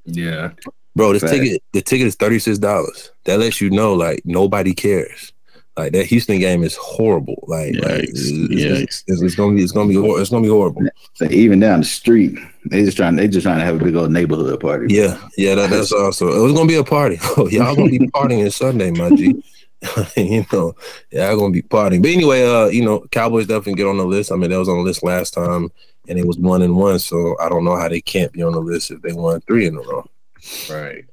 Yeah. 0.06 0.52
Bro, 0.96 1.14
this 1.14 1.22
Fact. 1.22 1.34
ticket, 1.36 1.62
the 1.74 1.82
ticket 1.84 2.08
is 2.08 2.16
thirty 2.16 2.40
six 2.40 2.58
dollars. 2.58 3.12
That 3.26 3.40
lets 3.40 3.62
you 3.62 3.70
know, 3.70 3.94
like, 3.94 4.22
nobody 4.26 4.74
cares. 4.74 5.32
Like 5.80 5.94
that 5.94 6.08
Houston 6.08 6.40
game 6.40 6.62
is 6.62 6.76
horrible. 6.76 7.42
Like, 7.48 7.74
like, 7.76 8.04
it's, 8.04 8.30
Yikes. 8.30 8.82
it's, 8.84 9.04
it's, 9.08 9.22
it's 9.22 9.36
gonna 9.36 9.56
be, 9.56 9.64
it's 9.64 9.72
gonna 9.72 9.88
be, 9.88 9.98
it's 9.98 10.30
gonna 10.30 10.44
be 10.44 10.50
horrible. 10.50 10.82
So 11.14 11.24
even 11.32 11.62
down 11.62 11.80
the 11.80 11.86
street, 11.86 12.38
they 12.66 12.84
just 12.84 12.98
trying 12.98 13.16
they 13.16 13.30
just 13.30 13.46
trying 13.46 13.60
to 13.60 13.64
have 13.64 13.80
a 13.80 13.84
big 13.86 13.96
old 13.96 14.12
neighborhood 14.12 14.60
party. 14.60 14.94
Yeah, 14.94 15.18
yeah, 15.38 15.56
that, 15.56 15.70
that's 15.70 15.92
also. 15.94 16.28
It 16.28 16.44
was 16.44 16.52
gonna 16.52 16.68
be 16.68 16.76
a 16.76 16.84
party. 16.84 17.18
Oh, 17.38 17.48
y'all 17.48 17.78
gonna 17.78 17.90
be 17.90 18.00
partying 18.14 18.52
Sunday, 18.52 18.92
my 18.92 19.10
G. 19.16 19.42
you 20.18 20.46
know, 20.52 20.76
y'all 21.12 21.38
gonna 21.38 21.52
be 21.52 21.62
partying. 21.62 22.02
But 22.02 22.12
anyway, 22.12 22.44
uh, 22.44 22.66
you 22.66 22.84
know, 22.84 23.06
Cowboys 23.12 23.48
definitely 23.48 23.76
get 23.76 23.88
on 23.88 24.00
the 24.00 24.06
list. 24.06 24.34
I 24.34 24.36
mean, 24.36 24.50
that 24.50 24.60
was 24.60 24.68
on 24.68 24.80
the 24.80 24.84
list 24.84 25.02
last 25.02 25.34
time, 25.34 25.70
and 26.10 26.20
it 26.20 26.28
was 26.28 26.38
one 26.38 26.62
and 26.62 26.76
one. 26.76 27.00
So 27.00 27.38
I 27.40 27.48
don't 27.48 27.64
know 27.64 27.78
how 27.78 27.88
they 27.88 28.02
can't 28.02 28.34
be 28.34 28.44
on 28.44 28.52
the 28.52 28.60
list 28.60 28.92
if 28.92 29.02
they 29.02 29.14
won 29.14 29.40
three 29.42 29.66
in 29.66 29.78
a 29.78 29.80
row. 29.80 30.06
Right. 30.70 31.06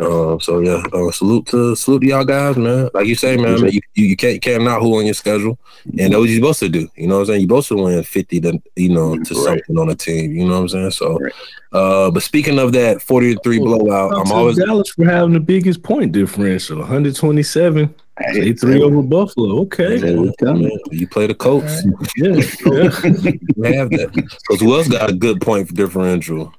Uh, 0.00 0.38
so 0.38 0.60
yeah, 0.60 0.82
uh, 0.92 1.10
salute 1.10 1.46
to 1.46 1.74
salute 1.74 2.00
to 2.00 2.06
y'all 2.06 2.24
guys, 2.24 2.56
man. 2.56 2.88
Like 2.94 3.06
you 3.06 3.14
say, 3.14 3.36
man, 3.36 3.54
I 3.54 3.58
mean, 3.58 3.72
you, 3.72 3.80
you, 3.94 4.04
you 4.06 4.16
can't 4.16 4.34
you 4.34 4.40
can't 4.40 4.62
not 4.64 4.80
who 4.80 4.98
on 4.98 5.04
your 5.06 5.14
schedule, 5.14 5.58
and 5.86 5.98
that's 6.12 6.14
what 6.16 6.28
you're 6.28 6.36
supposed 6.36 6.60
to 6.60 6.68
do. 6.68 6.88
You 6.96 7.06
know 7.08 7.16
what 7.16 7.20
I'm 7.22 7.26
saying? 7.26 7.40
You're 7.42 7.48
supposed 7.62 7.68
to 7.68 7.76
win 7.76 8.02
fifty 8.04 8.40
to 8.40 8.60
you 8.76 8.90
know 8.90 9.16
to 9.18 9.34
Right. 9.34 9.44
something 9.44 9.78
on 9.78 9.90
a 9.90 9.94
team. 9.94 10.32
You 10.32 10.44
know 10.46 10.52
what 10.54 10.60
I'm 10.60 10.68
saying? 10.68 10.90
So, 10.92 11.18
Right. 11.18 11.32
uh, 11.72 12.10
but 12.10 12.22
speaking 12.22 12.58
of 12.58 12.72
that 12.72 13.02
forty 13.02 13.34
to 13.34 13.40
three 13.42 13.58
blowout, 13.58 14.12
I'm 14.16 14.30
always 14.32 14.56
Dallas 14.58 14.90
for 14.90 15.04
having 15.04 15.32
the 15.32 15.40
biggest 15.40 15.82
point 15.82 16.12
differential, 16.12 16.78
127. 16.78 17.94
Hey, 18.20 18.52
three 18.52 18.82
over 18.82 19.00
Buffalo. 19.02 19.60
Okay. 19.60 19.96
There 19.98 20.20
we 20.20 20.34
come. 20.40 20.62
man, 20.62 20.72
you 20.90 21.06
play 21.06 21.28
the 21.28 21.34
Colts, 21.36 21.84
Yeah. 22.16 22.30
yeah. 22.66 23.32
you 23.56 23.62
have 23.62 23.90
that. 23.90 24.10
Because 24.12 24.60
who 24.60 24.74
else 24.74 24.88
got 24.88 25.08
a 25.08 25.12
good 25.12 25.40
point 25.40 25.72
differential? 25.72 26.52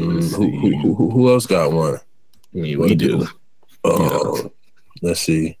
Mm, 0.00 0.34
who, 0.34 0.78
who, 0.78 1.10
who, 1.10 1.32
else 1.32 1.46
got 1.46 1.72
one? 1.72 1.98
Mean, 2.52 2.78
we 2.78 2.94
do. 2.94 3.26
Uh, 3.84 4.48
Let's 5.02 5.20
see. 5.20 5.56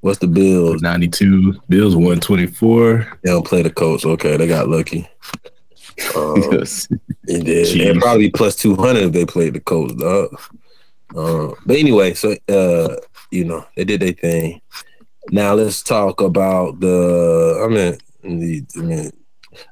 What's 0.00 0.18
the 0.18 0.26
Bills? 0.26 0.82
92. 0.82 1.60
Bills 1.68 1.94
124. 1.94 3.18
They 3.22 3.30
don't 3.30 3.46
play 3.46 3.62
the 3.62 3.70
Colts. 3.70 4.04
Okay, 4.04 4.36
they 4.36 4.48
got 4.48 4.68
lucky. 4.68 5.08
Um, 6.16 6.42
Yes. 6.48 6.88
and 7.28 7.46
then 7.46 8.00
probably 8.00 8.30
plus 8.30 8.56
two 8.56 8.74
hundred 8.74 9.04
if 9.04 9.12
they 9.12 9.24
played 9.24 9.54
the 9.54 9.60
Colts, 9.60 9.94
dog. 9.94 10.40
Uh, 11.16 11.54
but 11.64 11.76
anyway, 11.76 12.14
so 12.14 12.34
uh, 12.48 12.96
you 13.30 13.44
know 13.44 13.64
they 13.76 13.84
did 13.84 14.00
their 14.00 14.12
thing. 14.12 14.60
Now 15.30 15.54
let's 15.54 15.82
talk 15.82 16.20
about 16.20 16.80
the. 16.80 17.62
I 17.64 17.68
mean, 17.68 18.40
the, 18.40 18.66
I 18.76 18.80
mean, 18.82 19.12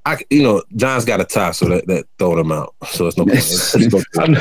I 0.04 0.18
you 0.30 0.42
know 0.42 0.62
John's 0.76 1.04
got 1.04 1.20
a 1.20 1.24
tie, 1.24 1.52
so 1.52 1.66
that 1.68 1.86
that 1.86 2.04
throw 2.18 2.36
them 2.36 2.52
out. 2.52 2.74
So 2.88 3.06
it's 3.06 3.16
no 3.16 3.24
point. 3.26 3.34
Let's- 3.36 3.74
let's 3.74 3.86
go 3.88 4.00
through 4.14 4.22
it. 4.22 4.28
I'm, 4.28 4.32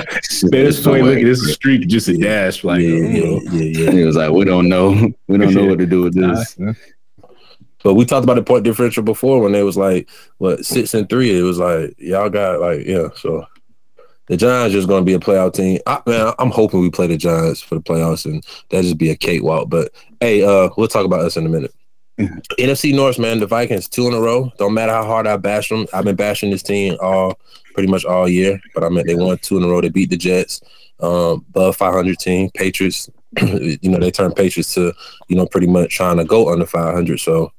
man, 0.52 0.66
it's 0.66 0.84
funny. 0.84 1.02
Look 1.02 1.18
at 1.20 1.24
this 1.26 1.54
streak, 1.54 1.88
just 1.88 2.08
a 2.08 2.18
dash. 2.18 2.64
Like, 2.64 2.82
yeah, 2.82 2.88
you 2.88 3.04
yeah, 3.08 3.24
know, 3.24 3.42
yeah, 3.52 3.84
yeah. 3.86 3.92
He 3.92 4.04
was 4.04 4.16
like, 4.16 4.32
we 4.32 4.46
don't 4.46 4.68
know. 4.70 4.90
We 5.28 5.38
don't 5.38 5.54
know 5.54 5.66
what 5.66 5.80
to 5.80 5.86
do 5.86 6.02
with 6.02 6.14
this. 6.20 6.58
nah, 6.60 6.74
But 7.84 7.94
we 7.94 8.06
talked 8.06 8.26
about 8.26 8.36
the 8.36 8.44
point 8.44 8.64
differential 8.66 9.04
before 9.04 9.42
when 9.42 9.54
they 9.54 9.64
was 9.64 9.78
like 9.78 10.10
what 10.40 10.66
six 10.66 10.94
and 10.94 11.08
three. 11.10 11.38
It 11.38 11.44
was 11.44 11.60
like 11.60 11.96
y'all 11.98 12.30
got 12.30 12.60
like 12.60 12.86
yeah. 12.86 13.08
So 13.16 13.46
the 14.28 14.38
Giants 14.38 14.74
just 14.74 14.88
going 14.88 15.02
to 15.02 15.06
be 15.06 15.14
a 15.16 15.20
playoff 15.20 15.54
team. 15.54 15.80
I, 15.88 16.02
man, 16.06 16.34
I'm 16.38 16.52
hoping 16.52 16.82
we 16.82 16.92
play 16.92 17.08
the 17.08 17.18
Giants 17.18 17.62
for 17.62 17.76
the 17.76 17.82
playoffs 17.82 18.26
and 18.26 18.46
that 18.70 18.84
just 18.84 18.98
be 18.98 19.10
a 19.10 19.16
cakewalk. 19.16 19.70
But 19.70 19.92
hey, 20.20 20.44
uh, 20.44 20.70
we'll 20.78 20.88
talk 20.88 21.06
about 21.06 21.24
this 21.24 21.36
in 21.38 21.46
a 21.46 21.50
minute. 21.50 21.74
NFC 22.60 22.94
North, 22.94 23.18
man, 23.18 23.40
the 23.40 23.48
Vikings 23.48 23.88
two 23.88 24.08
in 24.08 24.14
a 24.14 24.20
row. 24.20 24.52
Don't 24.58 24.74
matter 24.74 24.92
how 24.92 25.06
hard 25.06 25.28
I 25.28 25.38
bash 25.38 25.70
them. 25.70 25.88
I've 25.94 26.06
been 26.06 26.16
bashing 26.16 26.52
this 26.52 26.64
team 26.64 26.98
all 27.02 27.40
pretty 27.74 27.90
much 27.90 28.04
all 28.06 28.28
year. 28.28 28.60
But 28.74 28.84
I 28.84 28.90
mean, 28.90 29.08
they 29.08 29.16
won 29.16 29.38
two 29.38 29.58
in 29.58 29.64
a 29.64 29.68
row. 29.68 29.82
They 29.82 29.90
beat 29.90 30.10
the 30.10 30.18
Jets, 30.18 30.62
um, 31.00 31.46
above 31.50 31.78
500 31.78 32.18
team. 32.20 32.50
Patriots, 32.54 33.10
you 33.42 33.80
know, 33.84 34.00
they 34.00 34.12
turned 34.12 34.36
Patriots 34.36 34.74
to 34.74 34.94
you 35.28 35.36
know 35.36 35.46
pretty 35.46 35.68
much 35.68 35.96
trying 35.96 36.18
to 36.18 36.26
go 36.26 36.52
under 36.52 36.66
500. 36.66 37.20
So 37.20 37.52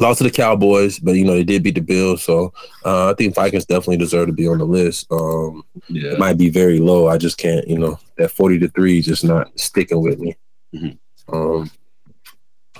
lost 0.00 0.18
to 0.18 0.24
the 0.24 0.30
Cowboys, 0.30 0.98
but 0.98 1.12
you 1.12 1.24
know 1.24 1.34
they 1.34 1.44
did 1.44 1.62
beat 1.62 1.74
the 1.74 1.80
Bills, 1.80 2.22
so 2.22 2.52
uh, 2.84 3.10
I 3.10 3.14
think 3.14 3.34
Vikings 3.34 3.66
definitely 3.66 3.98
deserve 3.98 4.26
to 4.28 4.32
be 4.32 4.48
on 4.48 4.58
the 4.58 4.64
list. 4.64 5.06
Um, 5.10 5.64
yeah. 5.88 6.12
it 6.12 6.18
might 6.18 6.38
be 6.38 6.50
very 6.50 6.78
low. 6.78 7.08
I 7.08 7.18
just 7.18 7.38
can't, 7.38 7.66
you 7.68 7.78
know, 7.78 7.98
that 8.16 8.30
forty 8.30 8.58
to 8.60 8.68
three 8.68 8.98
is 8.98 9.06
just 9.06 9.24
not 9.24 9.48
sticking 9.58 10.00
with 10.00 10.18
me. 10.18 10.36
Mhm. 10.74 10.98
Um, 11.32 11.70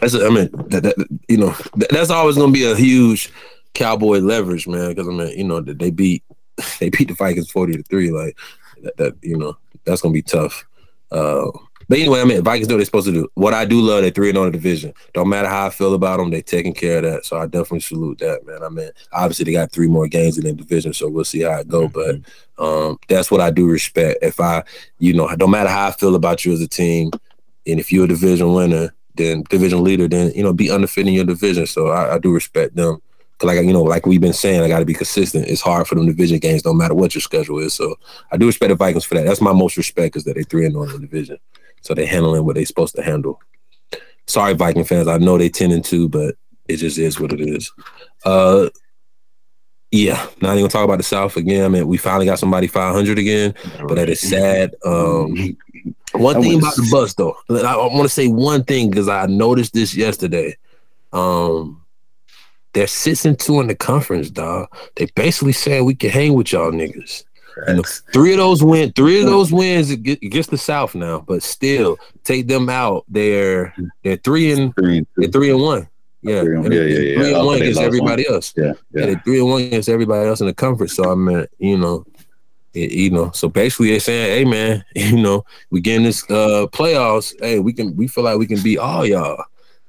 that's 0.01 0.15
I 0.15 0.29
mean, 0.29 0.51
that, 0.69 0.83
that, 0.83 1.09
you 1.29 1.39
know, 1.39 1.55
that, 1.77 1.89
that's 1.91 2.11
always 2.11 2.37
going 2.37 2.53
to 2.53 2.59
be 2.59 2.71
a 2.71 2.77
huge 2.77 3.33
Cowboy 3.75 4.19
leverage, 4.19 4.67
man. 4.67 4.91
Because 4.91 5.09
I 5.09 5.13
mean, 5.13 5.39
you 5.39 5.45
know, 5.45 5.61
they 5.61 5.91
beat 5.91 6.25
they 6.81 6.91
beat 6.91 7.09
the 7.09 7.15
Vikings 7.15 7.51
forty 7.51 7.77
to 7.77 7.83
three, 7.83 8.11
like 8.11 8.37
that. 8.83 8.97
that 8.97 9.15
you 9.23 9.37
know, 9.37 9.57
that's 9.85 10.03
going 10.03 10.15
to 10.15 10.19
be 10.19 10.23
tough. 10.23 10.65
Uh, 11.11 11.51
but 11.89 11.99
anyway, 11.99 12.21
I 12.21 12.25
mean, 12.25 12.43
Vikings 12.43 12.67
do 12.67 12.75
what 12.75 12.79
they're 12.79 12.87
supposed 12.87 13.07
to 13.07 13.13
do. 13.13 13.29
What 13.35 13.55
I 13.55 13.65
do 13.65 13.81
love, 13.81 14.03
they 14.03 14.11
three 14.11 14.31
and 14.31 14.39
on 14.39 14.47
the 14.47 14.51
division. 14.51 14.93
Don't 15.15 15.29
matter 15.29 15.49
how 15.49 15.67
I 15.67 15.71
feel 15.71 15.95
about 15.95 16.17
them, 16.17 16.31
they 16.31 16.43
taking 16.43 16.75
care 16.75 16.99
of 16.99 17.05
that. 17.05 17.25
So 17.25 17.39
I 17.39 17.47
definitely 17.47 17.81
salute 17.81 18.19
that, 18.19 18.45
man. 18.45 18.63
I 18.65 18.69
mean, 18.69 18.91
obviously 19.13 19.45
they 19.45 19.53
got 19.53 19.71
three 19.71 19.87
more 19.87 20.09
games 20.09 20.37
in 20.37 20.45
the 20.45 20.53
division, 20.53 20.93
so 20.93 21.09
we'll 21.09 21.25
see 21.25 21.43
how 21.43 21.61
it 21.61 21.69
go. 21.69 21.87
But 21.87 22.17
um, 22.59 22.99
that's 23.09 23.31
what 23.31 23.41
I 23.41 23.51
do 23.51 23.69
respect. 23.69 24.19
If 24.23 24.41
I, 24.41 24.65
you 24.99 25.15
know, 25.15 25.27
no 25.39 25.47
matter 25.47 25.69
how 25.69 25.89
I 25.89 25.93
feel 25.93 26.17
about 26.17 26.45
you 26.45 26.53
as 26.53 26.61
a 26.61 26.67
team, 26.67 27.13
and 27.69 27.79
if 27.79 27.93
you're 27.93 28.07
a 28.07 28.09
division 28.09 28.53
winner, 28.53 28.93
then 29.17 29.45
division 29.49 29.83
leader, 29.83 30.09
then 30.09 30.33
you 30.35 30.43
know, 30.43 30.53
be 30.53 30.71
undefeated 30.71 31.09
in 31.09 31.15
your 31.15 31.25
division. 31.25 31.67
So 31.67 31.89
I, 31.89 32.15
I 32.15 32.19
do 32.19 32.33
respect 32.33 32.77
them. 32.77 33.01
Cause 33.39 33.49
like 33.49 33.63
you 33.65 33.73
know, 33.73 33.83
like 33.83 34.07
we've 34.07 34.21
been 34.21 34.33
saying, 34.33 34.63
I 34.63 34.69
got 34.69 34.79
to 34.79 34.87
be 34.87 34.95
consistent. 34.95 35.47
It's 35.49 35.61
hard 35.61 35.87
for 35.87 35.95
them 35.95 36.07
division 36.07 36.39
games, 36.39 36.65
no 36.65 36.73
matter 36.73 36.95
what 36.95 37.15
your 37.15 37.21
schedule 37.21 37.59
is. 37.59 37.75
So 37.75 37.97
I 38.33 38.39
do 38.39 38.47
respect 38.47 38.71
the 38.71 38.77
Vikings 38.77 39.05
for 39.05 39.15
that. 39.15 39.27
That's 39.27 39.43
my 39.43 39.53
most 39.53 39.77
respect 39.77 40.17
is 40.17 40.25
that 40.25 40.37
they 40.37 40.43
three 40.43 40.65
and 40.65 40.77
on 40.77 40.89
the 40.89 40.99
division. 40.99 41.37
So 41.83 41.93
they're 41.93 42.07
handling 42.07 42.45
what 42.45 42.55
they're 42.55 42.65
supposed 42.65 42.97
to 42.97 43.03
handle. 43.03 43.41
Sorry, 44.27 44.55
Viking 44.55 44.85
fans. 44.85 45.07
I 45.07 45.19
know 45.19 45.37
they 45.37 45.51
ten 45.51 45.71
and 45.71 45.85
two, 45.85 46.09
but 46.09 46.37
it 46.67 46.79
just 46.79 46.99
is 46.99 47.21
what 47.21 47.33
it 47.33 47.41
is. 47.41 47.71
Uh, 48.25 48.71
yeah. 49.91 50.27
Not 50.41 50.53
even 50.53 50.63
gonna 50.63 50.69
talk 50.69 50.85
about 50.85 50.97
the 50.97 51.05
South 51.05 51.37
again. 51.37 51.65
I 51.65 51.69
mean, 51.69 51.87
we 51.87 51.97
finally 51.97 52.27
got 52.27 52.39
somebody 52.39 52.67
five 52.67 52.95
hundred 52.95 53.19
again, 53.19 53.55
but 53.87 53.95
that 53.97 54.09
is 54.09 54.21
sad. 54.21 54.75
Um, 54.85 55.57
one 56.13 56.37
I 56.37 56.41
thing 56.41 56.59
about 56.59 56.77
the 56.77 56.89
bus 56.91 57.15
though, 57.15 57.37
I 57.51 57.77
want 57.77 58.03
to 58.03 58.09
say 58.09 58.29
one 58.29 58.65
thing 58.65 58.91
because 58.91 59.09
I 59.09 59.27
noticed 59.27 59.73
this 59.75 59.95
yesterday. 59.95 60.57
Um, 61.13 61.83
they're 62.73 62.87
six 62.87 63.25
and 63.25 63.39
two 63.39 63.61
in 63.61 63.69
the 63.69 63.75
conference, 63.75 64.29
dog. 64.31 64.69
They 64.97 65.07
basically 65.15 65.53
saying 65.53 65.85
we 65.85 65.95
can 65.95 66.11
hang 66.11 66.35
with 66.35 66.53
y'all 66.53 66.71
niggas. 66.73 67.25
And 67.67 67.87
three 68.13 68.33
of 68.33 68.39
those 68.39 68.63
win, 68.63 68.93
three 68.93 69.19
of 69.21 69.27
those 69.27 69.51
wins 69.51 69.91
ag- 69.91 70.19
against 70.23 70.51
the 70.51 70.59
South 70.59 70.95
now, 70.95 71.21
but 71.27 71.43
still 71.43 71.97
take 72.23 72.49
them 72.49 72.69
out. 72.69 73.07
They're 73.09 73.75
they're 74.05 74.17
three 74.17 74.53
and 74.53 74.75
Three 74.75 74.99
and 74.99 75.07
they're 75.17 75.31
three 75.31 75.51
and 75.51 75.63
one. 75.63 75.89
Yeah, 76.21 76.43
Three 76.43 76.57
and- 76.57 76.71
yeah, 76.73 76.81
yeah, 76.83 76.99
yeah. 76.99 77.17
Three 77.17 77.27
and 77.29 77.37
Okay, 77.37 77.47
one 77.47 77.59
they 77.59 77.65
against 77.65 77.81
everybody 77.81 78.29
else. 78.29 78.53
Yeah, 78.57 78.73
Yeah, 78.93 79.07
yeah. 79.07 79.15
three 79.21 79.39
and 79.41 79.49
one 79.49 79.63
against 79.63 79.89
everybody 79.89 80.29
else 80.29 80.41
in 80.43 80.49
the 80.49 80.55
conference. 80.55 80.95
So 80.95 81.11
I 81.11 81.15
mean, 81.15 81.47
you 81.59 81.79
know, 81.79 82.05
it, 82.77 82.93
you 82.93 83.11
know, 83.11 83.31
so 83.33 83.49
basically 83.49 83.91
they're 83.91 84.01
saying, 84.01 84.39
hey 84.39 84.45
man, 84.45 84.85
you 84.95 85.17
know, 85.17 85.45
we 85.71 85.81
getting 85.81 86.05
this 86.05 86.23
uh 86.31 86.67
playoffs. 86.73 87.35
Hey, 87.41 87.59
we 87.59 87.73
can 87.73 87.97
we 87.97 88.07
feel 88.07 88.25
like 88.25 88.39
we 88.39 88.47
can 88.47 88.61
beat 88.63 88.79
all 88.79 89.07
y'all. 89.07 89.43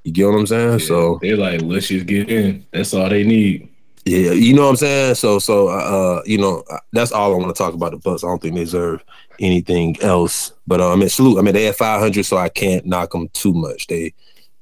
You 0.04 0.14
get 0.14 0.26
what 0.26 0.36
I'm 0.36 0.48
saying? 0.48 0.80
So 0.80 1.20
they're 1.22 1.36
like, 1.36 1.62
let's 1.62 1.90
just 1.90 2.06
get 2.06 2.30
in. 2.30 2.66
That's 2.72 2.94
all 2.94 3.10
they 3.10 3.26
need. 3.26 3.70
yeah, 4.06 4.32
you 4.32 4.54
know 4.54 4.64
what 4.64 4.70
I'm 4.70 4.76
saying. 4.78 5.16
So, 5.16 5.38
so 5.38 5.68
uh, 5.68 6.22
you 6.26 6.38
know, 6.38 6.64
uh, 6.72 6.80
that's 6.94 7.12
all 7.12 7.34
I 7.34 7.38
want 7.38 7.54
to 7.54 7.62
talk 7.62 7.74
about 7.74 7.92
the 7.92 7.98
Bucs. 7.98 8.24
I 8.24 8.28
don't 8.28 8.42
think 8.42 8.56
they 8.56 8.62
deserve 8.62 9.04
anything 9.42 10.02
else. 10.02 10.54
But 10.66 10.80
uh, 10.80 10.94
I 10.94 10.96
mean, 10.96 11.10
salute. 11.10 11.40
I 11.40 11.42
mean, 11.42 11.54
they 11.54 11.66
had 11.66 11.76
500, 11.76 12.26
so 12.26 12.38
I 12.38 12.48
can't 12.48 12.86
knock 12.86 13.12
them 13.12 13.28
too 13.34 13.54
much. 13.54 13.88
They, 13.88 14.14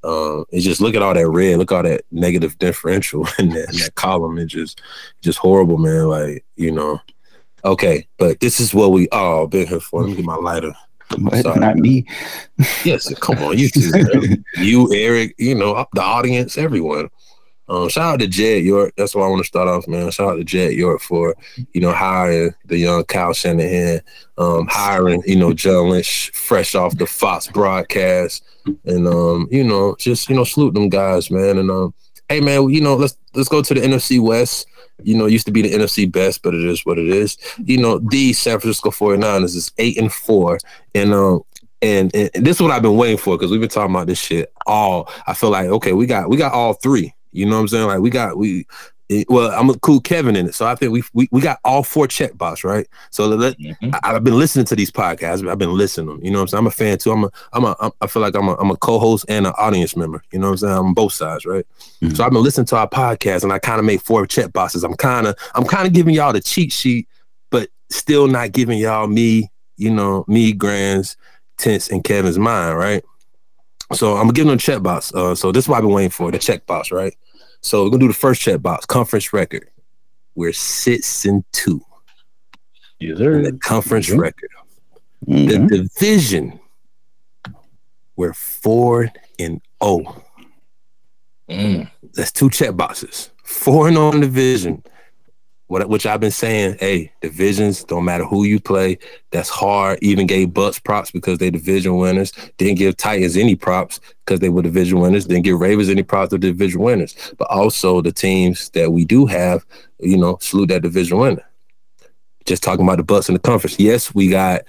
um, 0.04 0.46
it's 0.50 0.66
just 0.66 0.82
look 0.82 0.96
at 0.96 1.04
all 1.04 1.14
that 1.14 1.28
red, 1.30 1.60
look 1.60 1.72
at 1.72 1.76
all 1.76 1.84
that 1.84 2.06
negative 2.12 2.58
differential 2.58 3.28
in 3.40 3.50
that, 3.50 3.70
in 3.70 3.78
that 3.78 3.94
column. 3.94 4.40
It's 4.40 4.52
just, 4.52 4.82
just 5.22 5.38
horrible, 5.38 5.78
man. 5.78 6.08
Like 6.08 6.44
you 6.56 6.72
know, 6.72 7.00
okay, 7.66 8.08
but 8.18 8.40
this 8.40 8.60
is 8.60 8.74
what 8.74 8.92
we 8.92 9.10
all 9.10 9.48
been 9.48 9.68
here 9.68 9.80
for. 9.80 10.02
Let 10.02 10.10
me 10.10 10.16
get 10.16 10.26
my 10.26 10.36
lighter. 10.36 10.74
What? 11.18 11.44
Sorry. 11.44 11.60
Not 11.60 11.78
me. 11.78 12.06
Yes, 12.84 13.14
come 13.20 13.38
on, 13.40 13.58
you 13.58 13.70
too, 13.70 14.44
you, 14.58 14.94
Eric, 14.94 15.36
you 15.38 15.56
know, 15.56 15.86
the 15.94 16.02
audience, 16.02 16.58
everyone. 16.58 17.10
Um, 17.68 17.90
shout 17.90 18.14
out 18.14 18.20
to 18.20 18.28
Jed 18.28 18.64
York. 18.64 18.94
That's 18.96 19.16
why 19.16 19.26
I 19.26 19.30
want 19.30 19.42
to 19.42 19.48
start 19.48 19.68
off, 19.68 19.88
man. 19.88 20.12
Shout 20.12 20.30
out 20.30 20.36
to 20.36 20.44
Jed 20.44 20.74
York 20.74 21.02
for, 21.02 21.36
you 21.74 21.82
know, 21.82 21.92
hiring 21.92 22.54
the 22.66 22.78
young 22.78 23.04
Kyle 23.06 23.34
Shanahan, 23.34 24.02
um, 24.38 24.68
hiring, 24.70 25.24
you 25.26 25.36
know, 25.36 25.52
John 25.52 25.90
Lynch 25.90 26.30
fresh 26.32 26.76
off 26.76 26.98
the 26.98 27.08
Fox 27.08 27.48
broadcast. 27.48 28.44
And 28.86 29.08
um, 29.08 29.48
you 29.52 29.64
know, 29.64 29.96
just, 30.00 30.30
you 30.30 30.36
know, 30.36 30.44
salute 30.44 30.76
them 30.76 30.90
guys, 30.90 31.32
man. 31.32 31.58
And 31.58 31.72
um, 31.72 31.94
hey 32.30 32.40
man, 32.40 32.70
you 32.70 32.82
know, 32.82 32.96
let's 32.96 33.18
let's 33.34 33.50
go 33.50 33.62
to 33.62 33.74
the 33.74 33.82
NFC 33.82 34.20
West. 34.20 34.68
You 35.04 35.18
know, 35.18 35.26
used 35.26 35.46
to 35.46 35.52
be 35.52 35.62
the 35.62 35.74
NFC 35.74 36.10
best, 36.12 36.42
but 36.42 36.54
it 36.54 36.64
is 36.64 36.86
what 36.86 36.98
it 36.98 37.08
is. 37.08 37.38
You 37.64 37.78
know, 37.78 38.00
the 38.00 38.34
San 38.34 38.60
Francisco 38.60 38.92
49ers 38.92 39.56
is 39.56 39.72
eight 39.78 39.98
and 39.98 40.12
four. 40.12 40.60
And 40.94 41.14
um, 41.14 41.42
and, 41.82 42.16
and, 42.16 42.30
and 42.34 42.46
this 42.46 42.58
is 42.58 42.62
what 42.62 42.72
I've 42.72 42.82
been 42.82 42.98
waiting 42.98 43.18
for 43.18 43.38
because 43.38 43.52
we've 43.52 43.60
been 43.60 43.70
talking 43.70 43.94
about 43.94 44.08
this 44.08 44.20
shit 44.20 44.52
all. 44.66 45.10
I 45.28 45.34
feel 45.34 45.50
like 45.50 45.68
okay, 45.68 45.94
we 45.94 46.06
got 46.06 46.30
we 46.30 46.38
got 46.38 46.54
all 46.54 46.74
three. 46.74 47.14
You 47.32 47.46
know 47.46 47.56
what 47.56 47.62
I'm 47.62 47.68
saying? 47.68 47.88
Like 47.88 48.00
we 48.00 48.10
got 48.10 48.38
we. 48.38 48.66
It- 49.10 49.30
well, 49.30 49.52
I'm 49.52 49.68
gonna 49.68 49.80
cool 49.80 50.00
Kevin 50.00 50.36
in 50.36 50.48
it, 50.48 50.56
so 50.56 50.66
I 50.66 50.76
think 50.76 50.92
we 50.92 51.04
we, 51.14 51.28
we 51.32 51.42
got 51.42 51.60
all 51.64 51.84
four 51.84 52.08
check 52.08 52.38
box 52.38 52.64
right. 52.64 52.88
So 53.12 53.28
let, 53.28 53.58
Mhm. 53.60 53.94
I, 54.04 54.16
I've 54.16 54.24
been 54.24 54.38
listening 54.40 54.66
to 54.66 54.76
these 54.76 54.90
podcasts. 54.92 55.48
I've 55.48 55.58
been 55.58 55.74
listening 55.78 56.08
to 56.08 56.14
them. 56.14 56.26
You 56.26 56.32
know 56.32 56.40
what 56.40 56.44
I'm 56.44 56.48
saying? 56.50 56.60
I'm 56.60 56.68
a 56.68 56.72
fan 56.72 56.98
too. 56.98 57.12
I'm 57.12 57.24
a 57.26 57.32
I'm 57.54 57.66
a 57.66 57.92
I 58.02 58.08
feel 58.08 58.22
like 58.22 58.36
I'm 58.36 58.48
a 58.48 58.56
I'm 58.56 58.72
a 58.72 58.78
co-host 58.78 59.26
and 59.30 59.46
an 59.46 59.54
audience 59.58 59.96
member. 59.96 60.24
You 60.32 60.40
know 60.40 60.48
what 60.48 60.54
I'm 60.54 60.58
saying? 60.58 60.74
I'm 60.78 60.94
both 60.94 61.14
sides, 61.14 61.46
right? 61.46 61.66
Mhm. 62.02 62.16
So 62.18 62.24
I've 62.24 62.32
been 62.32 62.42
listening 62.44 62.66
to 62.68 62.78
our 62.78 62.90
podcast, 62.90 63.44
and 63.44 63.54
I 63.54 63.60
kind 63.60 63.80
of 63.80 63.86
made 63.86 64.02
four 64.02 64.26
check 64.26 64.52
boxes. 64.54 64.84
I'm 64.84 64.96
kind 64.96 65.28
of 65.28 65.36
I'm 65.54 65.66
kind 65.66 65.86
of 65.88 65.94
giving 65.94 66.16
y'all 66.16 66.34
the 66.34 66.42
cheat 66.42 66.72
sheet, 66.72 67.08
but 67.52 67.70
still 67.92 68.28
not 68.28 68.52
giving 68.54 68.80
y'all 68.80 69.08
me. 69.08 69.52
You 69.78 69.92
know 69.92 70.24
me, 70.28 70.52
Grand's, 70.54 71.16
Tense, 71.58 71.90
and 71.90 72.04
Kevin's 72.04 72.40
mind, 72.40 72.78
right? 72.78 73.04
So 73.94 74.14
I'm 74.14 74.24
gonna 74.24 74.34
give 74.34 74.48
them 74.48 74.56
a 74.56 74.58
check 74.58 74.82
box. 74.82 75.14
Uh, 75.14 75.36
so 75.36 75.52
this 75.52 75.66
is 75.66 75.70
what 75.70 75.78
I've 75.78 75.84
been 75.84 75.92
waiting 75.92 76.10
for 76.10 76.32
the 76.32 76.40
check 76.40 76.66
box, 76.66 76.92
right? 76.92 77.14
So 77.66 77.84
we're 77.84 77.90
gonna 77.90 78.02
do 78.02 78.08
the 78.10 78.14
first 78.14 78.42
check 78.44 78.62
box, 78.62 78.86
conference 78.86 79.34
record. 79.34 79.68
We're 80.36 80.54
six 80.54 81.26
and 81.26 81.44
two 81.52 81.82
Yes, 83.00 83.20
in 83.20 83.42
the 83.42 83.50
sir. 83.50 83.58
conference 83.60 84.08
Mhm. 84.08 84.20
record. 84.20 84.50
Mhm. 85.28 85.50
The 85.70 85.78
division, 85.80 86.60
we're 88.16 88.34
four 88.34 89.12
and 89.40 89.62
oh. 89.82 90.22
Mm. 91.50 91.90
That's 92.14 92.32
two 92.32 92.52
check 92.52 92.76
boxes. 92.78 93.32
Four 93.44 93.88
and 93.88 93.98
on 93.98 94.20
division. 94.20 94.84
What 95.68 95.90
which 95.90 96.06
I've 96.06 96.20
been 96.20 96.30
saying, 96.30 96.78
hey, 96.80 97.12
divisions 97.22 97.84
don't 97.84 98.06
matter 98.06 98.24
who 98.24 98.44
you 98.44 98.60
play. 98.60 99.00
That's 99.32 99.50
hard. 99.50 99.98
Even 100.02 100.28
gave 100.28 100.50
Bucs 100.50 100.84
props 100.84 101.10
because 101.10 101.40
they 101.40 101.50
division 101.50 101.98
winners. 101.98 102.32
Didn't 102.58 102.78
give 102.78 102.98
Titans 102.98 103.36
any 103.36 103.56
props 103.56 104.00
because 104.24 104.42
they 104.42 104.50
were 104.50 104.62
division 104.62 105.00
winners. 105.00 105.26
Didn't 105.26 105.44
give 105.44 105.60
Ravens 105.60 105.90
any 105.90 106.04
props 106.04 106.30
to 106.30 106.38
division 106.38 106.82
winners. 106.82 107.16
But 107.38 107.50
also 107.50 108.02
the 108.02 108.12
teams 108.12 108.70
that 108.72 108.92
we 108.92 109.06
do 109.06 109.26
have, 109.26 109.66
you 110.00 110.18
know, 110.18 110.38
salute 110.40 110.68
that 110.68 110.84
division 110.84 111.18
winner. 111.18 111.46
Just 112.46 112.62
talking 112.62 112.86
about 112.86 112.98
the 112.98 113.04
Bucs 113.04 113.28
in 113.28 113.34
the 113.34 113.40
conference. 113.40 113.80
Yes, 113.80 114.14
we 114.14 114.30
got. 114.30 114.62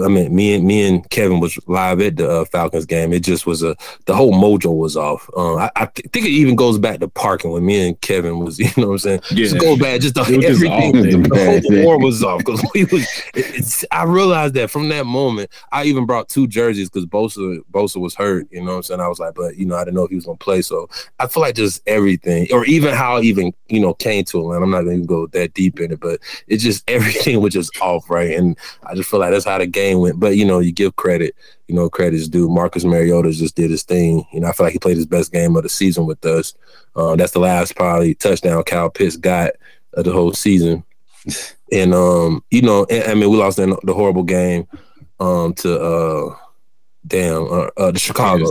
I 0.00 0.08
mean, 0.08 0.34
me 0.34 0.54
and 0.54 0.64
me 0.64 0.86
and 0.86 1.08
Kevin 1.10 1.40
was 1.40 1.58
live 1.66 2.00
at 2.00 2.16
the 2.16 2.30
uh, 2.30 2.44
Falcons 2.46 2.86
game. 2.86 3.12
It 3.12 3.20
just 3.20 3.46
was 3.46 3.62
a 3.62 3.76
the 4.06 4.14
whole 4.14 4.32
mojo 4.32 4.76
was 4.76 4.96
off. 4.96 5.28
Um, 5.36 5.58
I, 5.58 5.70
I 5.76 5.86
th- 5.86 6.08
think 6.12 6.26
it 6.26 6.30
even 6.30 6.56
goes 6.56 6.78
back 6.78 7.00
to 7.00 7.08
parking 7.08 7.50
when 7.50 7.66
me 7.66 7.88
and 7.88 8.00
Kevin 8.00 8.38
was. 8.38 8.58
You 8.72 8.82
know 8.84 8.88
what 8.88 8.92
I'm 8.92 8.98
saying? 9.00 9.20
Yeah. 9.30 9.36
Just 9.36 9.58
go 9.58 9.76
back. 9.76 10.00
Just 10.00 10.14
the, 10.14 10.22
just 10.22 10.46
everything. 10.46 11.26
off 11.26 11.32
the 11.32 11.60
whole 11.68 11.84
war 11.84 11.98
was 11.98 12.22
off 12.22 12.38
because 12.38 12.64
we 12.74 12.84
was. 12.84 13.06
It, 13.34 13.84
I 13.90 14.04
realized 14.04 14.54
that 14.54 14.70
from 14.70 14.88
that 14.90 15.04
moment. 15.04 15.50
I 15.72 15.84
even 15.84 16.06
brought 16.06 16.28
two 16.28 16.46
jerseys 16.46 16.88
because 16.88 17.06
Bosa 17.06 17.58
Bosa 17.72 18.00
was 18.00 18.14
hurt. 18.14 18.46
You 18.50 18.60
know 18.60 18.70
what 18.70 18.76
I'm 18.76 18.82
saying? 18.84 19.00
I 19.00 19.08
was 19.08 19.18
like, 19.18 19.34
but 19.34 19.56
you 19.56 19.66
know, 19.66 19.76
I 19.76 19.84
didn't 19.84 19.96
know 19.96 20.04
if 20.04 20.10
he 20.10 20.16
was 20.16 20.26
gonna 20.26 20.36
play. 20.38 20.62
So 20.62 20.88
I 21.18 21.26
feel 21.26 21.42
like 21.42 21.56
just 21.56 21.82
everything, 21.86 22.46
or 22.52 22.64
even 22.66 22.94
how 22.94 23.16
I 23.16 23.20
even 23.22 23.52
you 23.68 23.80
know 23.80 23.94
came 23.94 24.24
to 24.24 24.40
Atlanta. 24.40 24.64
I'm 24.64 24.70
not 24.70 24.82
gonna 24.82 24.92
even 24.92 25.06
go 25.06 25.26
that 25.28 25.54
deep 25.54 25.80
in 25.80 25.92
it, 25.92 26.00
but 26.00 26.20
it's 26.46 26.62
just 26.62 26.84
everything 26.88 27.40
was 27.40 27.52
just 27.52 27.76
off, 27.80 28.08
right? 28.08 28.30
And 28.36 28.56
I 28.84 28.94
just 28.94 29.10
feel 29.10 29.20
like 29.20 29.32
that's 29.32 29.44
how 29.44 29.58
the 29.58 29.66
game 29.66 29.81
went. 30.00 30.20
But 30.20 30.36
you 30.36 30.44
know, 30.44 30.58
you 30.60 30.72
give 30.72 30.96
credit, 30.96 31.34
you 31.68 31.74
know, 31.74 31.88
credit's 31.90 32.28
due. 32.28 32.48
Marcus 32.48 32.84
Mariota 32.84 33.32
just 33.32 33.56
did 33.56 33.70
his 33.70 33.82
thing. 33.82 34.24
You 34.32 34.40
know, 34.40 34.48
I 34.48 34.52
feel 34.52 34.66
like 34.66 34.72
he 34.72 34.78
played 34.78 34.96
his 34.96 35.06
best 35.06 35.32
game 35.32 35.56
of 35.56 35.62
the 35.62 35.68
season 35.68 36.06
with 36.06 36.24
us. 36.24 36.54
Uh, 36.96 37.16
that's 37.16 37.32
the 37.32 37.40
last 37.40 37.76
probably 37.76 38.14
touchdown 38.14 38.62
Kyle 38.64 38.90
Pitts 38.90 39.16
got 39.16 39.52
of 39.94 40.04
the 40.04 40.12
whole 40.12 40.32
season. 40.32 40.84
And 41.72 41.94
um, 41.94 42.44
you 42.50 42.60
know, 42.60 42.84
and, 42.90 43.04
I 43.04 43.14
mean, 43.14 43.30
we 43.30 43.38
lost 43.38 43.58
in 43.58 43.74
the 43.84 43.94
horrible 43.94 44.24
game 44.24 44.68
um 45.20 45.54
to 45.54 45.80
uh, 45.80 46.36
damn, 47.06 47.44
uh, 47.44 47.68
uh 47.78 47.90
the 47.92 47.98
Chicago. 47.98 48.50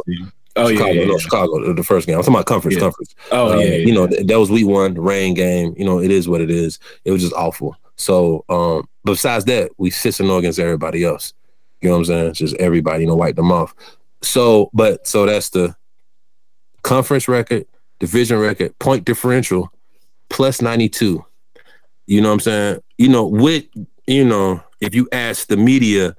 Oh 0.55 0.67
yeah, 0.67 0.77
Chicago, 0.77 0.91
yeah, 0.93 1.05
no, 1.05 1.11
yeah. 1.11 1.17
Chicago, 1.19 1.73
the 1.73 1.83
first 1.83 2.07
game. 2.07 2.15
I'm 2.15 2.23
talking 2.23 2.33
about 2.33 2.47
conference, 2.47 2.75
Yeah. 2.75 2.81
conference. 2.81 3.15
Oh 3.31 3.53
Uh, 3.53 3.57
yeah, 3.57 3.65
yeah. 3.65 3.75
you 3.85 3.93
know, 3.93 4.07
th- 4.07 4.25
that 4.25 4.39
was 4.39 4.49
week 4.49 4.65
one, 4.65 4.95
the 4.95 5.01
rain 5.01 5.35
game. 5.35 5.75
You 5.77 5.85
know, 5.85 5.99
it 5.99 6.09
is 6.09 6.27
what 6.27 6.41
it 6.41 6.49
is. 6.49 6.79
It 7.05 7.11
was 7.11 7.21
just 7.21 7.33
awful. 7.33 7.75
So, 7.95 8.43
um, 8.49 8.89
besides 9.03 9.45
that, 9.45 9.71
we 9.77 9.89
sit 9.89 10.19
and 10.19 10.29
against 10.29 10.59
everybody 10.59 11.03
else. 11.03 11.33
You 11.81 11.89
know 11.89 11.95
what 11.95 11.99
I'm 11.99 12.05
saying? 12.05 12.27
It's 12.27 12.39
just 12.39 12.55
everybody, 12.57 13.03
you 13.03 13.07
know, 13.07 13.15
wipe 13.15 13.35
them 13.35 13.51
off. 13.51 13.73
So, 14.21 14.69
but 14.73 15.07
so 15.07 15.25
that's 15.25 15.49
the 15.49 15.75
conference 16.83 17.27
record, 17.27 17.65
division 17.99 18.39
record, 18.39 18.77
point 18.79 19.05
differential, 19.05 19.71
plus 20.29 20.61
92. 20.61 21.25
You 22.05 22.21
know 22.21 22.29
what 22.29 22.33
I'm 22.33 22.39
saying? 22.39 22.79
You 22.97 23.09
know, 23.09 23.25
with 23.25 23.65
you 24.05 24.25
know, 24.25 24.61
if 24.79 24.93
you 24.93 25.07
ask 25.11 25.47
the 25.47 25.57
media, 25.57 26.15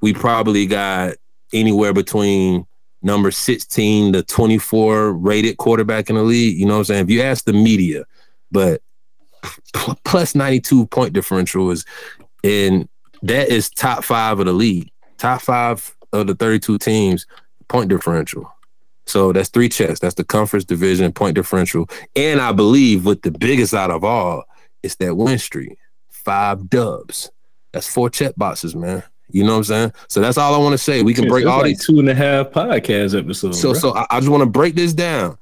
we 0.00 0.12
probably 0.12 0.66
got 0.66 1.14
anywhere 1.52 1.92
between 1.92 2.66
number 3.02 3.30
16 3.30 4.14
to 4.14 4.22
24 4.22 5.12
rated 5.12 5.56
quarterback 5.58 6.10
in 6.10 6.16
the 6.16 6.22
league. 6.22 6.58
You 6.58 6.66
know 6.66 6.74
what 6.74 6.78
I'm 6.80 6.84
saying? 6.84 7.04
If 7.04 7.10
you 7.10 7.22
ask 7.22 7.44
the 7.44 7.52
media, 7.52 8.04
but 8.50 8.82
plus 10.04 10.34
92 10.34 10.86
point 10.86 11.12
differential 11.12 11.70
is 11.70 11.84
and 12.44 12.88
that 13.22 13.48
is 13.48 13.70
top 13.70 14.04
five 14.04 14.38
of 14.38 14.46
the 14.46 14.52
league. 14.52 14.90
Top 15.18 15.40
five 15.40 15.96
of 16.12 16.26
the 16.26 16.34
32 16.34 16.78
teams 16.78 17.26
point 17.68 17.88
differential. 17.88 18.50
So 19.06 19.32
that's 19.32 19.48
three 19.48 19.68
checks. 19.68 20.00
That's 20.00 20.14
the 20.14 20.24
conference 20.24 20.64
division 20.64 21.12
point 21.12 21.34
differential. 21.34 21.88
And 22.14 22.40
I 22.40 22.52
believe 22.52 23.04
with 23.06 23.22
the 23.22 23.30
biggest 23.30 23.72
out 23.72 23.90
of 23.90 24.04
all, 24.04 24.44
it's 24.82 24.96
that 24.96 25.16
win 25.16 25.38
streak. 25.38 25.78
Five 26.10 26.68
dubs. 26.68 27.30
That's 27.72 27.86
four 27.86 28.10
check 28.10 28.34
boxes, 28.36 28.74
man. 28.74 29.02
You 29.28 29.44
know 29.44 29.52
what 29.52 29.58
I'm 29.58 29.64
saying? 29.64 29.92
So 30.08 30.20
that's 30.20 30.38
all 30.38 30.54
I 30.54 30.58
want 30.58 30.72
to 30.72 30.78
say. 30.78 31.02
We 31.02 31.14
can 31.14 31.28
break 31.28 31.42
It's 31.42 31.50
all 31.50 31.58
like 31.58 31.66
these 31.66 31.86
two 31.86 31.98
and 31.98 32.08
a 32.08 32.14
half 32.14 32.50
podcast 32.50 33.18
episodes. 33.18 33.60
so, 33.60 33.72
bro. 33.72 33.80
so 33.80 33.94
I, 33.94 34.06
I 34.10 34.20
just 34.20 34.30
want 34.30 34.42
to 34.42 34.48
break 34.48 34.74
this 34.74 34.92
down. 34.92 35.36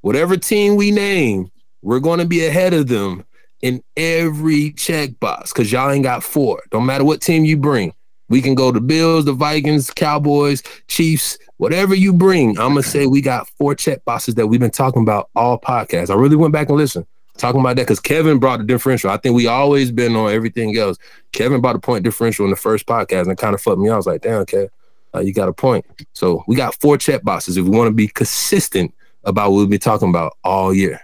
Whatever 0.00 0.36
team 0.36 0.76
we 0.76 0.90
name, 0.90 1.50
we're 1.82 2.00
going 2.00 2.18
to 2.18 2.24
be 2.24 2.46
ahead 2.46 2.74
of 2.74 2.88
them 2.88 3.24
in 3.62 3.82
every 3.96 4.72
check 4.72 5.18
box 5.20 5.52
because 5.52 5.72
y'all 5.72 5.90
ain't 5.90 6.04
got 6.04 6.22
four. 6.22 6.62
Don't 6.70 6.86
matter 6.86 7.04
what 7.04 7.20
team 7.20 7.44
you 7.44 7.56
bring. 7.56 7.92
We 8.28 8.42
can 8.42 8.54
go 8.54 8.70
to 8.70 8.80
Bills, 8.80 9.24
the 9.24 9.32
Vikings, 9.32 9.90
Cowboys, 9.90 10.62
Chiefs, 10.88 11.38
whatever 11.56 11.94
you 11.94 12.12
bring. 12.12 12.50
I'm 12.58 12.70
gonna 12.70 12.82
say 12.82 13.06
we 13.06 13.20
got 13.20 13.48
four 13.50 13.74
check 13.74 14.04
boxes 14.04 14.34
that 14.34 14.46
we've 14.46 14.60
been 14.60 14.70
talking 14.70 15.02
about 15.02 15.30
all 15.34 15.58
podcasts. 15.58 16.10
I 16.10 16.14
really 16.14 16.36
went 16.36 16.52
back 16.52 16.68
and 16.68 16.76
listened, 16.76 17.06
talking 17.38 17.60
about 17.60 17.76
that 17.76 17.82
because 17.82 18.00
Kevin 18.00 18.38
brought 18.38 18.58
the 18.58 18.64
differential. 18.64 19.10
I 19.10 19.16
think 19.16 19.34
we 19.34 19.46
always 19.46 19.90
been 19.90 20.14
on 20.14 20.30
everything 20.30 20.76
else. 20.76 20.98
Kevin 21.32 21.60
brought 21.60 21.72
the 21.72 21.78
point 21.78 22.04
differential 22.04 22.44
in 22.44 22.50
the 22.50 22.56
first 22.56 22.86
podcast 22.86 23.28
and 23.28 23.38
kind 23.38 23.54
of 23.54 23.62
fucked 23.62 23.78
me. 23.78 23.88
I 23.88 23.96
was 23.96 24.06
like, 24.06 24.22
damn, 24.22 24.44
Kev, 24.44 24.68
uh, 25.14 25.20
you 25.20 25.32
got 25.32 25.48
a 25.48 25.52
point. 25.54 25.86
So 26.12 26.44
we 26.46 26.54
got 26.54 26.78
four 26.80 26.98
check 26.98 27.22
boxes 27.22 27.56
if 27.56 27.64
we 27.64 27.70
want 27.70 27.88
to 27.88 27.94
be 27.94 28.08
consistent 28.08 28.94
about 29.24 29.50
what 29.50 29.58
we've 29.58 29.70
been 29.70 29.80
talking 29.80 30.10
about 30.10 30.36
all 30.44 30.74
year. 30.74 31.00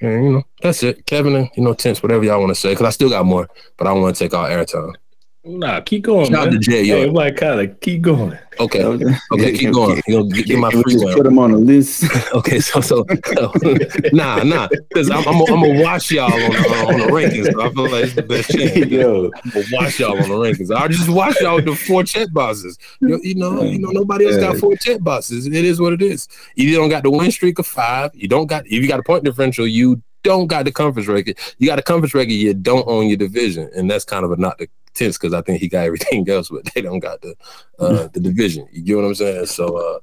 And 0.00 0.24
you 0.24 0.32
know, 0.32 0.42
that's 0.62 0.82
it. 0.82 1.06
Kevin 1.06 1.48
you 1.56 1.62
know, 1.62 1.74
tense, 1.74 2.02
whatever 2.02 2.24
y'all 2.24 2.40
want 2.40 2.50
to 2.50 2.54
say, 2.54 2.70
because 2.72 2.86
I 2.86 2.90
still 2.90 3.10
got 3.10 3.24
more, 3.24 3.48
but 3.76 3.86
I 3.86 3.94
don't 3.94 4.02
want 4.02 4.16
to 4.16 4.24
take 4.24 4.34
all 4.34 4.46
airtime. 4.46 4.94
Nah, 5.46 5.80
keep 5.80 6.02
going, 6.04 6.26
Shout 6.26 6.34
out 6.34 6.44
man. 6.50 6.52
to 6.54 6.58
Jay, 6.58 6.86
Hey, 6.86 7.06
yo. 7.06 7.12
like 7.12 7.36
kind 7.36 7.60
of 7.60 7.80
keep 7.80 8.02
going. 8.02 8.38
Okay, 8.58 8.82
okay, 8.84 9.52
keep 9.52 9.72
going. 9.72 10.00
You 10.06 10.16
know, 10.18 10.24
get, 10.24 10.46
get 10.46 10.58
my 10.58 10.68
we 10.68 10.82
free 10.82 10.92
just 10.94 11.04
put 11.04 11.16
one. 11.16 11.24
them 11.24 11.38
on 11.38 11.52
the 11.52 11.58
list. 11.58 12.04
Okay, 12.34 12.58
so 12.60 12.80
so, 12.80 13.04
so 13.26 13.44
nah, 14.12 14.42
nah, 14.42 14.68
because 14.88 15.10
I'm, 15.10 15.26
I'm, 15.28 15.44
gonna- 15.44 15.68
I'm 15.72 15.80
watch 15.82 16.10
y'all 16.10 16.32
on, 16.32 16.40
uh, 16.40 16.86
on 16.88 16.98
the 17.00 17.06
rankings. 17.10 17.52
So 17.52 17.62
I 17.62 17.70
feel 17.72 17.90
like 17.90 18.04
it's 18.04 18.14
the 18.14 18.22
best 18.22 18.50
chance. 18.50 18.76
Yo, 18.90 19.30
I'm 19.44 19.50
gonna 19.50 19.66
watch 19.72 20.00
y'all 20.00 20.12
on 20.12 20.28
the 20.28 20.34
rankings. 20.34 20.74
I 20.74 20.88
just 20.88 21.08
watch 21.08 21.40
y'all 21.40 21.56
with 21.56 21.66
the 21.66 21.74
four 21.76 22.02
check 22.04 22.32
boxes. 22.32 22.78
You, 23.00 23.20
you 23.22 23.34
know, 23.34 23.62
you 23.62 23.78
know, 23.78 23.90
nobody 23.90 24.26
else 24.26 24.36
got 24.38 24.56
four 24.56 24.76
check 24.76 25.02
boxes. 25.02 25.46
It 25.46 25.52
is 25.54 25.80
what 25.80 25.92
it 25.92 26.02
is. 26.02 26.26
You 26.56 26.74
don't 26.74 26.88
got 26.88 27.02
the 27.02 27.10
win 27.10 27.30
streak 27.30 27.58
of 27.58 27.66
five. 27.66 28.10
You 28.14 28.28
don't 28.28 28.46
got 28.46 28.66
if 28.66 28.72
you 28.72 28.88
got 28.88 29.00
a 29.00 29.02
point 29.02 29.24
differential. 29.24 29.66
You 29.66 30.02
don't 30.22 30.46
got 30.46 30.64
the 30.64 30.72
conference 30.72 31.08
record. 31.08 31.38
You 31.58 31.68
got 31.68 31.78
a 31.78 31.82
conference 31.82 32.14
record. 32.14 32.32
You 32.32 32.54
don't 32.54 32.86
own 32.88 33.06
your 33.08 33.16
division, 33.18 33.70
and 33.76 33.90
that's 33.90 34.04
kind 34.04 34.24
of 34.24 34.32
a 34.32 34.36
not 34.36 34.58
the 34.58 34.68
tense 34.96 35.18
because 35.18 35.34
I 35.34 35.42
think 35.42 35.60
he 35.60 35.68
got 35.68 35.84
everything 35.86 36.28
else, 36.28 36.48
but 36.48 36.64
they 36.74 36.82
don't 36.82 37.00
got 37.00 37.20
the 37.22 37.34
uh, 37.78 38.08
the 38.12 38.20
division. 38.20 38.66
You 38.72 38.82
get 38.82 38.96
what 38.96 39.04
I'm 39.04 39.14
saying? 39.14 39.46
So. 39.46 39.76
uh 39.76 39.98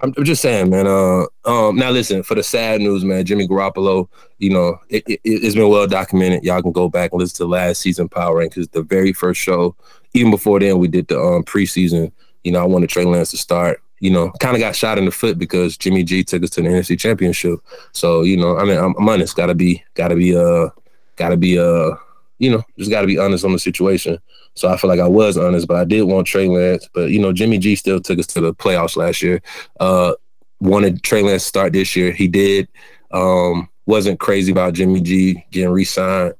I'm, 0.00 0.14
I'm 0.16 0.24
just 0.24 0.42
saying, 0.42 0.70
man. 0.70 0.86
Uh, 0.86 1.24
um, 1.44 1.76
now 1.76 1.90
listen 1.90 2.22
for 2.22 2.34
the 2.34 2.42
sad 2.42 2.80
news, 2.80 3.04
man. 3.04 3.24
Jimmy 3.24 3.48
Garoppolo, 3.48 4.08
you 4.38 4.50
know, 4.50 4.78
it, 4.88 5.02
it, 5.08 5.20
it's 5.24 5.54
been 5.54 5.68
well 5.68 5.86
documented. 5.86 6.44
Y'all 6.44 6.62
can 6.62 6.72
go 6.72 6.88
back 6.88 7.12
and 7.12 7.20
listen 7.20 7.36
to 7.38 7.46
last 7.46 7.80
season 7.80 8.08
Power 8.08 8.36
Rankings, 8.36 8.70
the 8.70 8.82
very 8.82 9.12
first 9.12 9.40
show. 9.40 9.74
Even 10.14 10.30
before 10.30 10.60
then, 10.60 10.78
we 10.78 10.88
did 10.88 11.08
the 11.08 11.20
um, 11.20 11.42
preseason. 11.42 12.12
You 12.44 12.52
know, 12.52 12.62
I 12.62 12.66
wanted 12.66 12.90
Trey 12.90 13.04
Lance 13.04 13.30
to 13.32 13.36
start. 13.36 13.82
You 14.00 14.10
know, 14.10 14.30
kind 14.38 14.54
of 14.54 14.60
got 14.60 14.76
shot 14.76 14.98
in 14.98 15.06
the 15.06 15.10
foot 15.10 15.38
because 15.38 15.76
Jimmy 15.76 16.04
G 16.04 16.22
took 16.22 16.44
us 16.44 16.50
to 16.50 16.62
the 16.62 16.68
NFC 16.68 16.98
Championship. 16.98 17.58
So 17.92 18.22
you 18.22 18.36
know, 18.36 18.56
I 18.56 18.64
mean, 18.64 18.78
I'm, 18.78 18.94
I'm 18.96 19.08
honest. 19.08 19.34
Got 19.34 19.46
to 19.46 19.54
be, 19.56 19.82
got 19.94 20.08
to 20.08 20.14
be, 20.14 20.36
uh, 20.36 20.68
got 21.16 21.30
to 21.30 21.36
be, 21.36 21.58
uh, 21.58 21.96
you 22.38 22.50
know, 22.50 22.62
just 22.78 22.90
got 22.90 23.02
to 23.02 23.06
be 23.06 23.18
honest 23.18 23.44
on 23.44 23.52
the 23.52 23.58
situation. 23.58 24.18
So 24.54 24.68
I 24.68 24.76
feel 24.76 24.88
like 24.88 25.00
I 25.00 25.08
was 25.08 25.36
honest, 25.38 25.68
but 25.68 25.76
I 25.76 25.84
did 25.84 26.02
want 26.02 26.26
Trey 26.26 26.48
Lance. 26.48 26.88
But 26.92 27.10
you 27.10 27.20
know, 27.20 27.32
Jimmy 27.32 27.58
G 27.58 27.76
still 27.76 28.00
took 28.00 28.18
us 28.18 28.26
to 28.28 28.40
the 28.40 28.54
playoffs 28.54 28.96
last 28.96 29.22
year. 29.22 29.40
Uh, 29.80 30.14
wanted 30.60 31.02
Trey 31.02 31.22
Lance 31.22 31.42
to 31.44 31.48
start 31.48 31.72
this 31.72 31.94
year. 31.94 32.12
He 32.12 32.26
did. 32.28 32.68
Um, 33.12 33.68
wasn't 33.86 34.20
crazy 34.20 34.52
about 34.52 34.74
Jimmy 34.74 35.00
G 35.00 35.44
getting 35.50 35.70
re-signed, 35.70 36.34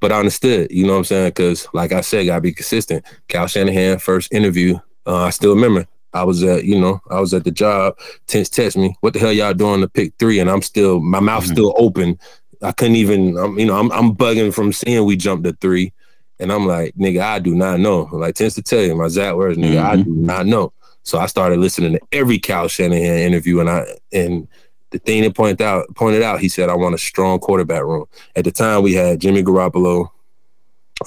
but 0.00 0.12
I 0.12 0.18
understood. 0.18 0.70
You 0.70 0.86
know 0.86 0.92
what 0.92 0.98
I'm 0.98 1.04
saying? 1.04 1.28
Because 1.30 1.66
like 1.74 1.92
I 1.92 2.00
said, 2.00 2.26
gotta 2.26 2.40
be 2.40 2.52
consistent. 2.52 3.04
Kyle 3.28 3.46
Shanahan 3.46 3.98
first 3.98 4.32
interview. 4.32 4.78
Uh, 5.06 5.24
I 5.24 5.30
still 5.30 5.54
remember. 5.54 5.86
I 6.14 6.22
was 6.22 6.44
at, 6.44 6.64
you 6.64 6.80
know, 6.80 7.00
I 7.10 7.18
was 7.18 7.34
at 7.34 7.42
the 7.42 7.50
job. 7.50 7.98
Tense 8.28 8.48
text 8.48 8.76
me, 8.76 8.94
"What 9.00 9.14
the 9.14 9.18
hell 9.18 9.32
y'all 9.32 9.52
doing 9.52 9.80
to 9.80 9.88
pick 9.88 10.12
three? 10.20 10.38
And 10.38 10.48
I'm 10.48 10.62
still, 10.62 11.00
my 11.00 11.18
mouth 11.18 11.44
Mhm. 11.44 11.52
still 11.52 11.74
open. 11.76 12.18
I 12.64 12.72
couldn't 12.72 12.96
even, 12.96 13.36
I'm, 13.36 13.58
you 13.58 13.66
know, 13.66 13.78
I'm, 13.78 13.92
I'm 13.92 14.14
bugging 14.14 14.52
from 14.52 14.72
seeing 14.72 15.04
we 15.04 15.16
jumped 15.16 15.44
to 15.44 15.52
three. 15.52 15.92
And 16.40 16.50
I'm 16.50 16.66
like, 16.66 16.94
nigga, 16.96 17.20
I 17.20 17.38
do 17.38 17.54
not 17.54 17.78
know. 17.78 18.08
Like 18.12 18.34
tends 18.34 18.56
to 18.56 18.62
tell 18.62 18.80
you 18.80 18.96
my 18.96 19.04
exact 19.04 19.36
words, 19.36 19.56
nigga, 19.56 19.80
I 19.82 19.96
do 19.96 20.10
not 20.10 20.46
know. 20.46 20.72
So 21.04 21.18
I 21.18 21.26
started 21.26 21.58
listening 21.58 21.92
to 21.92 22.00
every 22.12 22.38
Kyle 22.38 22.66
Shanahan 22.66 23.18
interview, 23.18 23.60
and 23.60 23.70
I 23.70 23.86
and 24.10 24.48
the 24.90 24.98
thing 24.98 25.22
that 25.22 25.34
pointed 25.34 25.60
out 25.60 25.86
pointed 25.94 26.22
out, 26.22 26.40
he 26.40 26.48
said, 26.48 26.70
I 26.70 26.74
want 26.74 26.94
a 26.94 26.98
strong 26.98 27.38
quarterback 27.38 27.82
room. 27.82 28.06
At 28.34 28.44
the 28.44 28.50
time, 28.50 28.82
we 28.82 28.94
had 28.94 29.20
Jimmy 29.20 29.42
Garoppolo, 29.42 30.10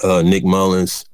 uh, 0.04 0.22
Nick 0.22 0.44
Mullens, 0.44 1.04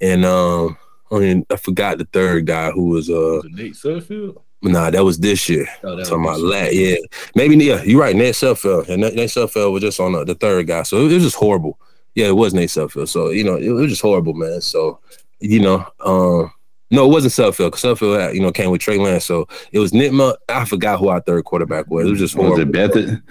and 0.00 0.24
um, 0.24 0.76
I 1.12 1.18
mean, 1.20 1.46
I 1.50 1.56
forgot 1.56 1.98
the 1.98 2.04
third 2.06 2.46
guy 2.46 2.72
who 2.72 2.86
was 2.88 3.08
uh, 3.08 3.40
Was 3.42 3.46
Nate 3.52 3.74
Sudfeld? 3.74 4.42
Nah, 4.62 4.90
that 4.90 5.04
was 5.04 5.18
this 5.18 5.48
year. 5.48 5.66
Oh, 5.84 5.96
that 5.96 6.04
Talking 6.06 6.24
about 6.24 6.34
was- 6.40 6.42
lat, 6.42 6.74
yeah, 6.74 6.96
maybe 7.34 7.56
yeah, 7.64 7.82
you're 7.82 8.00
right. 8.00 8.16
Nate 8.16 8.34
Sudfeld, 8.34 8.88
and 8.88 9.02
Nate 9.02 9.14
Nate 9.14 9.28
Sudfeld 9.30 9.72
was 9.72 9.82
just 9.82 10.00
on 10.00 10.12
the, 10.12 10.24
the 10.24 10.34
third 10.34 10.66
guy, 10.66 10.82
so 10.82 10.98
it 11.06 11.12
was 11.12 11.22
just 11.22 11.36
horrible. 11.36 11.78
Yeah, 12.14 12.26
it 12.28 12.36
was 12.36 12.52
Nate 12.54 12.68
Sudfeld. 12.68 13.08
So 13.08 13.30
you 13.30 13.44
know, 13.44 13.56
it 13.56 13.70
was 13.70 13.88
just 13.90 14.02
horrible, 14.02 14.34
man. 14.34 14.60
So 14.60 15.00
you 15.40 15.60
know, 15.60 15.86
um, 16.04 16.52
No, 16.90 17.06
it 17.06 17.12
wasn't 17.12 17.32
Sudfeld. 17.32 17.72
Sudfeld, 17.72 18.20
had, 18.20 18.34
you 18.34 18.40
know, 18.42 18.52
came 18.52 18.70
with 18.70 18.80
Trey 18.82 18.98
Lance. 18.98 19.24
So 19.24 19.48
it 19.72 19.78
was 19.78 19.92
Nitma. 19.92 20.36
I 20.48 20.64
forgot 20.66 20.98
who 21.00 21.08
our 21.08 21.20
third 21.20 21.44
quarterback 21.44 21.88
was. 21.88 22.06
It 22.06 22.10
was 22.10 22.18
just 22.20 22.36
Was 22.36 22.46
horrible. 22.48 22.76
it 22.76 22.90
Beathard? 22.92 23.22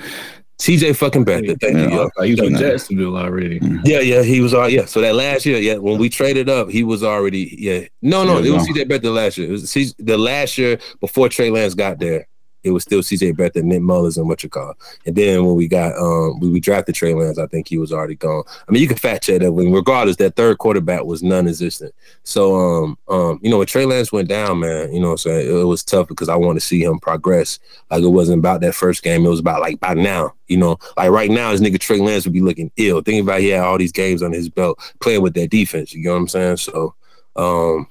CJ 0.61 0.95
fucking 0.95 1.25
Beathard. 1.25 1.59
Thank 1.59 1.75
you. 1.75 1.83
Yeah. 1.89 1.89
yo. 1.95 2.09
Like, 2.17 2.27
he 2.27 2.31
was 2.39 2.51
in. 2.51 2.55
Jacksonville 2.55 3.17
already. 3.17 3.59
Yeah, 3.83 3.99
yeah, 3.99 4.21
he 4.21 4.41
was 4.41 4.53
all 4.53 4.69
yeah. 4.69 4.85
So 4.85 5.01
that 5.01 5.15
last 5.15 5.43
year, 5.43 5.57
yeah, 5.57 5.77
when 5.77 5.97
we 5.97 6.07
traded 6.07 6.49
up, 6.49 6.69
he 6.69 6.83
was 6.83 7.03
already 7.03 7.55
yeah. 7.57 7.87
No, 8.03 8.23
no, 8.23 8.37
Yeah, 8.37 8.51
it 8.51 8.53
was 8.53 8.67
no. 8.69 8.75
CJ 8.75 8.85
Beathard 8.87 9.15
last 9.15 9.37
year. 9.39 9.47
It 9.49 9.51
was 9.53 9.71
C- 9.71 9.91
the 9.97 10.19
last 10.19 10.59
year 10.59 10.77
before 10.99 11.29
Trey 11.29 11.49
Lance 11.49 11.73
got 11.73 11.97
there. 11.97 12.27
It 12.63 12.71
was 12.71 12.83
still 12.83 13.01
CJ 13.01 13.35
Beathard, 13.35 13.63
Nick 13.63 13.81
Mullens, 13.81 14.17
and 14.17 14.27
what 14.27 14.43
you 14.43 14.49
call. 14.49 14.75
And 15.05 15.15
then 15.15 15.45
when 15.45 15.55
we 15.55 15.67
got 15.67 15.97
um 15.97 16.39
when 16.39 16.51
we 16.51 16.59
drafted 16.59 16.95
Trey 16.95 17.13
Lance, 17.13 17.39
I 17.39 17.47
think 17.47 17.67
he 17.67 17.77
was 17.77 17.91
already 17.91 18.15
gone. 18.15 18.43
I 18.67 18.71
mean, 18.71 18.81
you 18.81 18.87
can 18.87 18.97
fact 18.97 19.23
check 19.23 19.41
that. 19.41 19.51
When 19.51 19.71
regardless, 19.71 20.17
that 20.17 20.35
third 20.35 20.57
quarterback 20.59 21.05
was 21.05 21.23
non-existent. 21.23 21.93
So 22.23 22.55
um 22.55 22.97
um 23.07 23.39
you 23.41 23.49
know 23.49 23.57
when 23.57 23.67
Trey 23.67 23.85
Lance 23.85 24.11
went 24.11 24.29
down, 24.29 24.59
man, 24.59 24.93
you 24.93 24.99
know 24.99 25.07
what 25.07 25.13
I'm 25.13 25.17
saying 25.17 25.59
it, 25.59 25.63
was 25.63 25.83
tough 25.83 26.07
because 26.07 26.29
I 26.29 26.35
want 26.35 26.57
to 26.57 26.65
see 26.65 26.83
him 26.83 26.99
progress. 26.99 27.59
Like 27.89 28.03
it 28.03 28.07
wasn't 28.07 28.39
about 28.39 28.61
that 28.61 28.75
first 28.75 29.03
game. 29.03 29.25
It 29.25 29.29
was 29.29 29.39
about 29.39 29.61
like 29.61 29.79
by 29.79 29.93
now, 29.93 30.33
you 30.47 30.57
know, 30.57 30.77
like 30.97 31.09
right 31.09 31.31
now, 31.31 31.51
his 31.51 31.61
nigga 31.61 31.79
Trey 31.79 31.99
Lance 31.99 32.25
would 32.25 32.33
be 32.33 32.41
looking 32.41 32.71
ill. 32.77 33.01
Think 33.01 33.23
about 33.23 33.41
he 33.41 33.49
had 33.49 33.63
all 33.63 33.77
these 33.77 33.91
games 33.91 34.21
on 34.21 34.31
his 34.31 34.49
belt 34.49 34.79
playing 34.99 35.21
with 35.21 35.33
that 35.33 35.49
defense. 35.49 35.93
You 35.93 36.03
know 36.03 36.11
what 36.11 36.17
I'm 36.17 36.27
saying? 36.27 36.57
So 36.57 36.95
um 37.35 37.87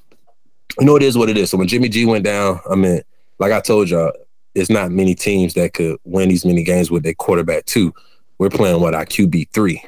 you 0.79 0.87
know 0.87 0.97
it 0.97 1.03
is 1.03 1.16
what 1.18 1.29
it 1.29 1.37
is. 1.37 1.51
So 1.51 1.59
when 1.59 1.68
Jimmy 1.68 1.89
G 1.89 2.07
went 2.07 2.25
down, 2.25 2.61
I 2.71 2.77
mean, 2.77 3.03
like 3.39 3.53
I 3.53 3.61
told 3.61 3.91
y'all, 3.91 4.12
it's 4.55 4.70
not 4.70 4.90
many 4.90 5.14
teams 5.14 5.55
that 5.55 5.74
could 5.74 5.98
win 6.05 6.28
these 6.28 6.44
many 6.44 6.62
games 6.62 6.90
with 6.90 7.03
their 7.03 7.14
quarterback 7.14 7.66
too. 7.66 7.94
We're 8.38 8.51
playing 8.51 8.80
what 8.80 8.94
our 8.94 9.07
QB 9.07 9.51
three. 9.53 9.84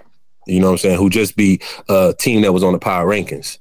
You 0.46 0.60
know 0.60 0.66
what 0.66 0.72
I'm 0.72 0.78
saying? 0.78 0.98
Who 0.98 1.10
just 1.10 1.36
be 1.36 1.60
a 1.88 2.14
team 2.18 2.42
that 2.42 2.52
was 2.52 2.64
on 2.64 2.72
the 2.72 2.78
power 2.78 3.06
rankings. 3.06 3.58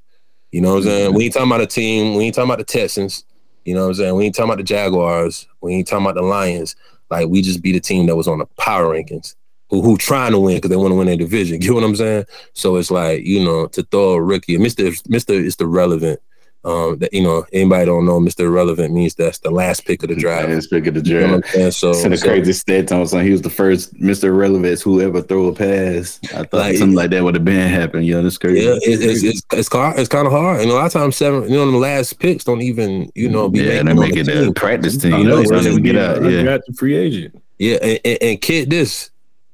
You 0.52 0.62
know 0.62 0.72
what 0.72 0.78
I'm 0.78 0.84
saying? 0.84 1.08
Mm-hmm. 1.10 1.18
We 1.18 1.24
ain't 1.26 1.34
talking 1.34 1.49
about 1.49 1.62
a 1.62 1.68
team. 1.68 2.16
We 2.16 2.26
ain't 2.26 2.36
talking 2.36 2.49
about 2.49 2.58
the 2.58 2.66
Texans. 2.66 3.24
You 3.66 3.76
know 3.76 3.84
what 3.84 3.89
I'm 3.89 3.93
saying? 3.95 4.16
We 4.16 4.26
ain't 4.26 4.36
talking 4.36 4.49
about 4.49 4.58
the 4.58 4.64
Jaguars. 4.64 5.47
We 5.62 5.74
ain't 5.74 5.88
talking 5.88 6.06
about 6.06 6.16
the 6.16 6.24
Lions. 6.24 6.76
Like 7.10 7.28
we 7.28 7.41
just 7.41 7.62
beat 7.62 7.76
a 7.76 7.80
team 7.80 8.08
that 8.08 8.16
was 8.16 8.28
on 8.28 8.39
the 8.39 8.45
power 8.58 8.93
rankings. 8.93 9.36
Who, 9.70 9.82
who 9.82 9.97
trying 9.97 10.32
to 10.32 10.39
win 10.39 10.58
because 10.58 10.70
they 10.70 10.76
want 10.76 10.91
to 10.91 10.95
win 10.95 11.08
their 11.08 11.16
division. 11.16 11.62
You 11.62 11.70
know 11.70 11.76
what 11.76 11.84
I'm 11.86 11.95
saying? 11.95 12.26
So 12.54 12.76
it's 12.76 12.91
like, 12.91 13.24
you 13.24 13.43
know, 13.43 13.68
to 13.68 13.84
throw 13.84 14.14
a 14.14 14.22
rookie, 14.22 14.58
Mr. 14.58 14.91
Mr. 15.08 15.34
is 15.34 15.56
the 15.56 15.68
relevant. 15.68 16.20
Um, 16.64 16.99
that 16.99 17.12
you 17.12 17.24
know, 17.24 17.43
anybody 17.53 17.86
don't 17.86 18.05
know 18.05 18.20
Mr. 18.20 18.41
Irrelevant 18.41 18.93
means 18.93 19.16
that's 19.16 19.39
the 19.39 19.49
last 19.49 19.84
pick 19.86 20.03
of 20.03 20.09
the 20.09 20.16
draft. 20.16 20.47
Last 20.47 20.70
pick 20.70 20.86
of 20.86 20.93
the 20.93 21.01
You 21.01 21.20
know 21.22 21.32
what 21.34 21.41
draft. 21.41 21.55
I'm 21.55 21.59
saying? 21.59 21.72
So, 21.72 21.93
Sent 21.93 22.14
a 22.14 22.18
so- 22.18 22.28
crazy 22.28 22.53
stat 22.53 22.91
on 22.91 23.07
something. 23.07 23.26
He 23.26 23.32
was 23.32 23.41
the 23.41 23.49
first 23.49 23.95
Mr. 23.95 24.38
Relevance 24.38 24.80
who 24.84 25.01
ever 25.01 25.24
throw 25.24 25.47
a 25.47 25.55
pass. 25.55 26.20
I 26.36 26.43
thought 26.43 26.53
Like- 26.53 26.78
something 26.78 26.95
like 26.95 27.09
that 27.09 27.24
would 27.24 27.34
have 27.34 27.43
been 27.43 27.68
happening. 27.68 28.05
Yeah, 28.05 28.22
that's 28.22 28.38
crazy. 28.38 28.64
Yeah, 28.64 28.74
it, 28.76 29.01
it's 29.01 29.24
it's 29.24 29.41
it's, 29.51 29.70
hard, 29.74 29.97
it's 29.97 30.07
kind 30.07 30.28
of 30.28 30.34
hard. 30.34 30.62
And 30.62 30.70
a 30.70 30.74
lot 30.76 30.86
of 30.86 30.93
times, 30.93 31.16
seven, 31.16 31.43
you 31.49 31.55
know, 31.57 31.72
the 31.72 31.78
last 31.78 32.20
picks 32.20 32.43
don't 32.43 32.62
even, 32.62 33.12
you 33.16 33.28
know, 33.28 33.49
be 33.49 33.59
yeah, 33.62 33.82
they 33.84 33.89
on 33.91 33.97
make 33.99 34.14
the 34.14 34.20
it 34.20 34.26
team. 34.28 34.49
a 34.49 34.53
practice 34.53 34.97
team. 34.97 35.14
You 35.14 35.18
You 35.18 35.24
know, 35.24 35.36
know, 35.38 35.41
it's 35.41 35.49
they 35.49 35.55
don't 35.55 35.66
really 35.66 35.80
even 35.80 35.84
get 35.84 35.95
out. 35.97 36.24
Yeah, 36.32 36.43
got 36.43 36.62
the 36.68 36.74
free 36.74 36.95
agent. 36.95 37.41
Yeah, 37.57 37.78
and, 37.82 37.99
and, 38.05 38.18
and 38.22 38.41
kid, 38.41 38.70
this 38.70 39.09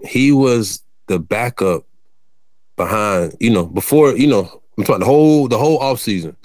he 0.06 0.34
was 0.34 0.84
the 1.08 1.20
backup 1.20 1.86
behind, 2.76 3.34
you 3.40 3.50
know, 3.50 3.66
before, 3.66 4.12
you 4.16 4.28
know, 4.28 4.62
I'm 4.78 4.84
talking 4.84 5.00
the 5.00 5.06
whole 5.06 5.48
the 5.48 5.58
whole 5.58 5.78
off 5.80 6.00
season. 6.02 6.36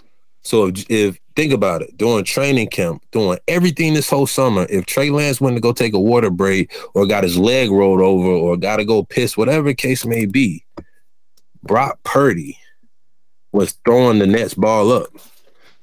So 0.43 0.66
if, 0.66 0.84
if 0.90 1.18
think 1.36 1.53
about 1.53 1.82
it, 1.82 1.97
during 1.97 2.24
training 2.24 2.68
camp, 2.68 3.03
doing 3.12 3.38
everything 3.49 3.95
this 3.95 4.11
whole 4.11 4.26
summer, 4.26 4.66
if 4.68 4.86
Trey 4.86 5.11
Lance 5.11 5.40
went 5.40 5.57
to 5.57 5.61
go 5.61 5.72
take 5.72 5.95
a 5.95 6.01
water 6.01 6.30
break 6.30 6.74
or 6.95 7.07
got 7.07 7.22
his 7.24 7.38
leg 7.38 7.70
rolled 7.70 8.01
over 8.01 8.26
or 8.28 8.57
got 8.57 8.76
to 8.76 8.84
go 8.84 9.03
piss, 9.05 9.36
whatever 9.36 9.68
the 9.68 9.74
case 9.74 10.05
may 10.05 10.26
be, 10.26 10.64
Brock 11.62 11.99
Purdy 12.03 12.59
was 13.53 13.72
throwing 13.84 14.18
the 14.18 14.26
next 14.26 14.55
ball 14.55 14.90
up. 14.93 15.09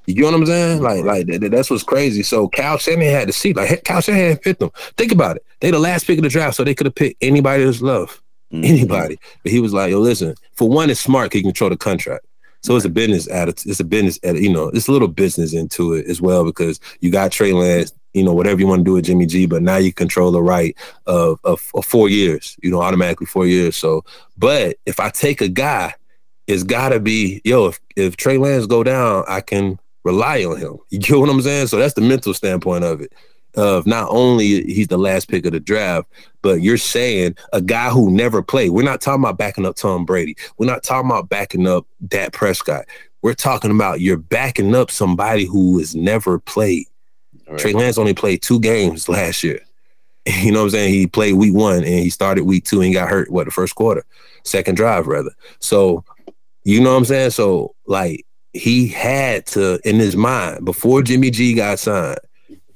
You 0.06 0.16
get 0.16 0.26
what 0.26 0.34
I'm 0.34 0.46
saying? 0.46 0.82
Like, 0.82 1.04
like 1.06 1.28
that, 1.28 1.52
that's 1.52 1.70
what's 1.70 1.84
crazy. 1.84 2.24
So 2.24 2.50
Kyle 2.50 2.78
Shanahan 2.80 3.14
had 3.14 3.28
to 3.28 3.34
see, 3.34 3.54
like 3.54 3.84
Kyle 3.84 4.02
Shanahan 4.02 4.38
picked 4.38 4.60
them. 4.60 4.72
Think 4.98 5.12
about 5.12 5.36
it. 5.36 5.46
They 5.62 5.70
the 5.72 5.80
last 5.80 6.06
pick 6.08 6.18
of 6.18 6.24
the 6.24 6.30
draft, 6.30 6.58
so 6.58 6.64
they 6.64 6.74
could 6.74 6.88
have 6.88 6.96
picked 6.96 7.24
anybody 7.24 7.64
that's 7.64 7.82
love, 7.82 8.20
Mhm. 8.52 8.66
anybody. 8.66 9.20
But 9.44 9.52
he 9.52 9.60
was 9.60 9.72
like, 9.72 9.92
yo, 9.92 10.00
listen. 10.00 10.34
For 10.56 10.68
one, 10.68 10.90
it's 10.90 11.00
smart. 11.00 11.32
He 11.32 11.42
can 11.42 11.52
control 11.52 11.70
the 11.70 11.78
contract. 11.78 12.26
So 12.62 12.76
it's 12.76 12.86
a 12.86 12.90
business 12.90 13.28
attitude. 13.30 13.72
It's 13.72 13.80
a 13.80 13.86
business, 13.86 14.20
atti- 14.20 14.42
you 14.42 14.52
know, 14.52 14.70
it's 14.70 14.88
a 14.88 14.92
little 14.92 15.08
business 15.08 15.54
into 15.54 15.94
it 15.94 16.08
as 16.08 16.22
well 16.22 16.44
because 16.44 16.80
you 17.00 17.12
got 17.12 17.32
Trey 17.32 17.54
Lance, 17.54 17.94
you 18.14 18.24
know, 18.24 18.34
whatever 18.34 18.60
you 18.60 18.68
want 18.68 18.80
to 18.80 18.84
do 18.84 18.94
with 18.94 19.06
Jimmy 19.06 19.26
G, 19.26 19.46
but 19.46 19.62
now 19.62 19.78
you 19.78 19.94
control 19.94 20.32
the 20.32 20.42
right 20.42 20.76
of, 21.06 21.40
of, 21.44 21.72
of 21.74 21.86
four 21.86 22.10
years, 22.10 22.58
you 22.62 22.72
know, 22.72 22.82
automatically 22.82 23.28
four 23.28 23.46
years. 23.46 23.76
So, 23.76 24.04
but 24.38 24.78
if 24.86 25.00
I 25.00 25.10
take 25.10 25.42
a 25.42 25.48
guy, 25.48 25.94
it's 26.48 26.64
gotta 26.64 27.00
be, 27.00 27.42
yo, 27.46 27.68
if, 27.68 27.80
if 27.96 28.18
Trey 28.18 28.38
Lance 28.38 28.66
go 28.66 28.84
down, 28.84 29.24
I 29.28 29.42
can 29.42 29.80
rely 30.04 30.44
on 30.44 30.58
him. 30.58 30.78
You 30.90 31.00
get 31.00 31.20
what 31.20 31.30
I'm 31.30 31.42
saying? 31.42 31.68
So 31.68 31.78
that's 31.78 31.94
the 31.94 32.02
mental 32.02 32.34
standpoint 32.34 32.84
of 32.84 33.02
it. 33.02 33.14
Of 33.56 33.88
not 33.88 34.08
only 34.12 34.64
he's 34.64 34.88
the 34.90 34.98
last 34.98 35.28
pick 35.28 35.46
of 35.46 35.54
the 35.54 35.60
draft, 35.60 36.08
but 36.44 36.62
you're 36.62 36.78
saying 36.78 37.36
a 37.52 37.62
guy 37.62 37.90
who 37.90 38.12
never 38.12 38.44
played. 38.44 38.70
We're 38.70 38.84
not 38.84 39.02
talking 39.02 39.24
about 39.24 39.38
backing 39.38 39.66
up 39.66 39.76
Tom 39.76 40.06
Brady. 40.06 40.38
We're 40.58 40.68
not 40.68 40.84
talking 40.84 41.10
about 41.10 41.30
backing 41.30 41.68
up 41.68 41.88
Dak 42.08 42.32
Prescott. 42.32 42.86
We're 43.22 43.34
talking 43.34 43.72
about 43.72 44.02
you're 44.02 44.18
backing 44.18 44.76
up 44.76 44.92
somebody 44.92 45.46
who 45.46 45.80
has 45.80 45.96
never 45.96 46.40
played. 46.40 46.86
Right. 47.48 47.60
Trey 47.60 47.74
Lance 47.74 47.98
only 47.98 48.14
played 48.14 48.42
two 48.42 48.60
games 48.60 49.10
last 49.10 49.44
year. 49.44 49.60
You 50.26 50.52
know 50.52 50.60
what 50.60 50.66
I'm 50.66 50.70
saying? 50.72 50.94
He 50.94 51.08
played 51.08 51.34
week 51.36 51.56
one 51.56 51.78
and 51.78 51.86
he 51.88 52.12
started 52.12 52.44
week 52.44 52.64
two 52.64 52.82
and 52.82 52.94
got 52.94 53.10
hurt, 53.10 53.32
what, 53.32 53.46
the 53.46 53.52
first 53.52 53.74
quarter, 53.74 54.04
second 54.44 54.76
drive, 54.76 55.08
rather. 55.08 55.32
So, 55.60 56.04
you 56.64 56.82
know 56.82 56.92
what 56.92 56.98
I'm 56.98 57.06
saying? 57.06 57.32
So, 57.32 57.74
like, 57.88 58.28
he 58.54 58.88
had 58.88 59.48
to, 59.48 59.80
in 59.86 59.96
his 59.96 60.16
mind, 60.16 60.66
before 60.66 61.02
Jimmy 61.02 61.32
G 61.32 61.56
got 61.56 61.80
signed, 61.80 62.20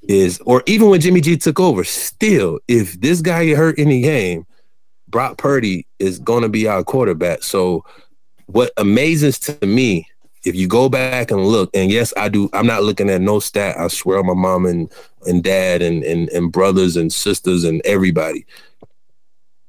is, 0.08 0.40
or 0.46 0.64
even 0.66 0.90
when 0.90 1.02
Jimmy 1.02 1.22
G 1.22 1.38
took 1.38 1.60
over, 1.60 1.84
still, 1.84 2.60
if 2.68 3.00
this 3.00 3.22
guy 3.22 3.46
get 3.46 3.58
hurt 3.58 3.78
in 3.78 3.90
the 3.90 4.02
game, 4.02 4.46
Brock 5.08 5.38
Purdy 5.38 5.86
is 6.00 6.20
going 6.20 6.44
to 6.44 6.50
be 6.50 6.68
our 6.68 6.84
quarterback. 6.84 7.44
So, 7.44 7.86
what 8.48 8.72
amazes 8.78 9.40
to 9.40 9.66
me, 9.66 10.08
if 10.44 10.56
you 10.56 10.68
go 10.68 10.90
back 10.90 11.32
and 11.32 11.46
look, 11.46 11.70
and 11.74 11.92
yes, 11.92 12.14
I 12.18 12.30
do, 12.30 12.50
I'm 12.52 12.68
not 12.68 12.84
looking 12.84 13.10
at 13.10 13.22
no 13.22 13.40
stat. 13.40 13.78
I 13.80 13.88
swear 13.88 14.20
on 14.20 14.28
my 14.28 14.34
mom 14.34 14.66
and, 14.66 14.92
and 15.26 15.44
dad 15.44 15.82
and, 15.82 16.04
and, 16.04 16.30
and 16.30 16.52
brothers 16.52 16.98
and 16.98 17.14
sisters 17.14 17.64
and 17.64 17.82
everybody. 17.86 18.46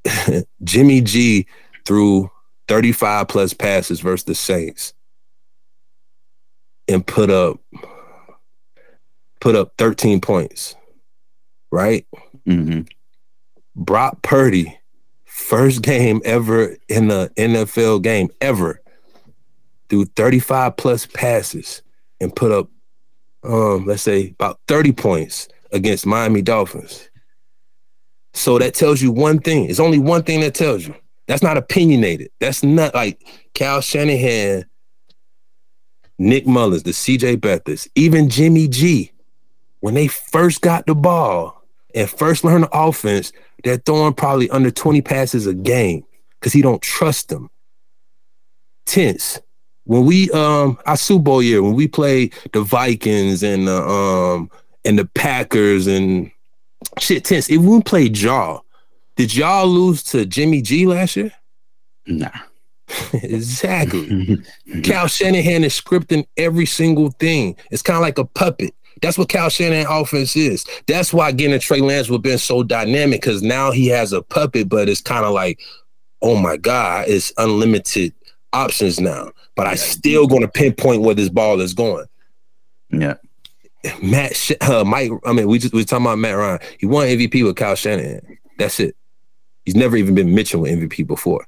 Jimmy 0.63 1.01
G 1.01 1.47
threw 1.85 2.29
35 2.67 3.27
plus 3.27 3.53
passes 3.53 3.99
versus 3.99 4.25
the 4.25 4.35
Saints 4.35 4.93
and 6.87 7.05
put 7.05 7.29
up 7.29 7.59
put 9.45 9.55
up 9.55 9.73
13 9.77 10.19
points. 10.19 10.75
Right? 11.71 12.07
Mhm. 12.47 12.87
Brock 13.75 14.23
Purdy, 14.23 14.75
first 15.25 15.83
game 15.83 16.19
ever 16.25 16.75
in 16.89 17.09
the 17.09 17.31
NFL 17.37 17.99
game 17.99 18.29
ever, 18.41 18.81
threw 19.87 20.05
35 20.05 20.75
plus 20.77 21.05
passes 21.05 21.83
and 22.19 22.35
put 22.35 22.51
up, 22.51 22.69
um, 23.43 23.85
let's 23.85 24.01
say 24.01 24.29
about 24.31 24.59
30 24.67 24.91
points 24.91 25.47
against 25.71 26.07
Miami 26.07 26.41
Dolphins. 26.41 27.07
So 28.33 28.57
that 28.57 28.73
tells 28.73 28.99
you 28.99 29.11
one 29.11 29.37
thing. 29.39 29.69
It's 29.69 29.79
only 29.79 29.99
one 29.99 30.23
thing 30.23 30.39
that 30.39 30.55
tells 30.55 30.87
you. 30.87 30.95
That's 31.27 31.43
not 31.43 31.55
opinionated. 31.55 32.31
That's 32.39 32.63
not 32.63 32.95
like 32.95 33.21
Kyle 33.53 33.81
Shanahan, 33.81 34.65
Nick 36.17 36.47
Mullens, 36.47 36.81
the 36.81 36.93
CJ 36.93 37.37
Beathards, 37.37 37.87
even 37.93 38.27
Jimmy 38.27 38.67
G. 38.67 39.11
When 39.85 39.93
they 39.93 40.07
first 40.07 40.61
got 40.61 40.87
the 40.87 40.95
ball 40.95 41.63
and 41.93 42.09
first 42.09 42.43
learned 42.43 42.63
the 42.63 42.75
offense, 42.75 43.31
they're 43.63 43.77
throwing 43.77 44.15
probably 44.15 44.49
under 44.49 44.71
20 44.71 45.03
passes 45.03 45.45
a 45.45 45.53
game 45.53 46.03
because 46.39 46.53
he 46.53 46.63
don't 46.63 46.81
trust 46.81 47.29
them. 47.29 47.51
Tense. 48.87 49.39
When 49.83 50.07
we 50.07 50.31
um 50.31 50.79
our 50.87 50.97
Super 50.97 51.21
Bowl 51.21 51.43
year, 51.43 51.61
when 51.61 51.75
we 51.75 51.87
played 51.87 52.33
the 52.51 52.63
Vikings 52.63 53.43
and 53.43 53.67
the 53.67 53.79
um 53.79 54.49
and 54.85 54.97
the 54.97 55.05
Packers 55.05 55.85
and 55.85 56.31
shit 56.97 57.23
tense. 57.23 57.47
If 57.51 57.61
we 57.61 57.79
played 57.83 58.17
y'all, 58.17 58.65
did 59.15 59.35
y'all 59.35 59.67
lose 59.67 60.01
to 60.05 60.25
Jimmy 60.25 60.63
G 60.63 60.87
last 60.87 61.15
year? 61.15 61.31
Nah. 62.07 62.31
exactly. 63.13 64.39
Kyle 64.83 65.05
Shanahan 65.05 65.63
is 65.63 65.79
scripting 65.79 66.25
every 66.37 66.65
single 66.65 67.11
thing. 67.11 67.55
It's 67.69 67.83
kind 67.83 67.97
of 67.97 68.01
like 68.01 68.17
a 68.17 68.25
puppet. 68.25 68.73
That's 69.01 69.17
what 69.17 69.29
Kyle 69.29 69.49
Shanahan 69.49 69.87
offense 69.89 70.35
is. 70.35 70.65
That's 70.87 71.13
why 71.13 71.31
getting 71.31 71.59
Trey 71.59 71.81
Lance 71.81 72.09
would 72.09 72.17
have 72.17 72.23
been 72.23 72.37
so 72.37 72.63
dynamic 72.63 73.21
because 73.21 73.41
now 73.41 73.71
he 73.71 73.87
has 73.87 74.13
a 74.13 74.21
puppet, 74.21 74.69
but 74.69 74.89
it's 74.89 75.01
kind 75.01 75.25
of 75.25 75.33
like, 75.33 75.59
oh 76.21 76.35
my 76.35 76.57
God, 76.57 77.05
it's 77.07 77.33
unlimited 77.37 78.13
options 78.53 78.99
now. 78.99 79.31
But 79.55 79.67
I 79.67 79.75
still 79.75 80.27
going 80.27 80.41
to 80.41 80.47
pinpoint 80.47 81.01
where 81.01 81.15
this 81.15 81.29
ball 81.29 81.61
is 81.61 81.73
going. 81.73 82.05
yeah. 82.89 83.15
Matt, 84.01 84.51
uh, 84.61 84.83
Mike. 84.83 85.11
I 85.25 85.33
mean, 85.33 85.47
we 85.47 85.59
just 85.59 85.73
we 85.73 85.85
talking 85.85 86.05
about 86.05 86.17
Matt 86.17 86.35
Ryan. 86.35 86.59
He 86.79 86.87
won 86.87 87.07
MVP 87.07 87.45
with 87.45 87.55
Kyle 87.55 87.75
Shanahan. 87.75 88.39
That's 88.57 88.79
it. 88.79 88.95
He's 89.63 89.75
never 89.75 89.95
even 89.95 90.15
been 90.15 90.33
mentioned 90.33 90.63
with 90.63 90.71
MVP 90.71 91.05
before. 91.05 91.45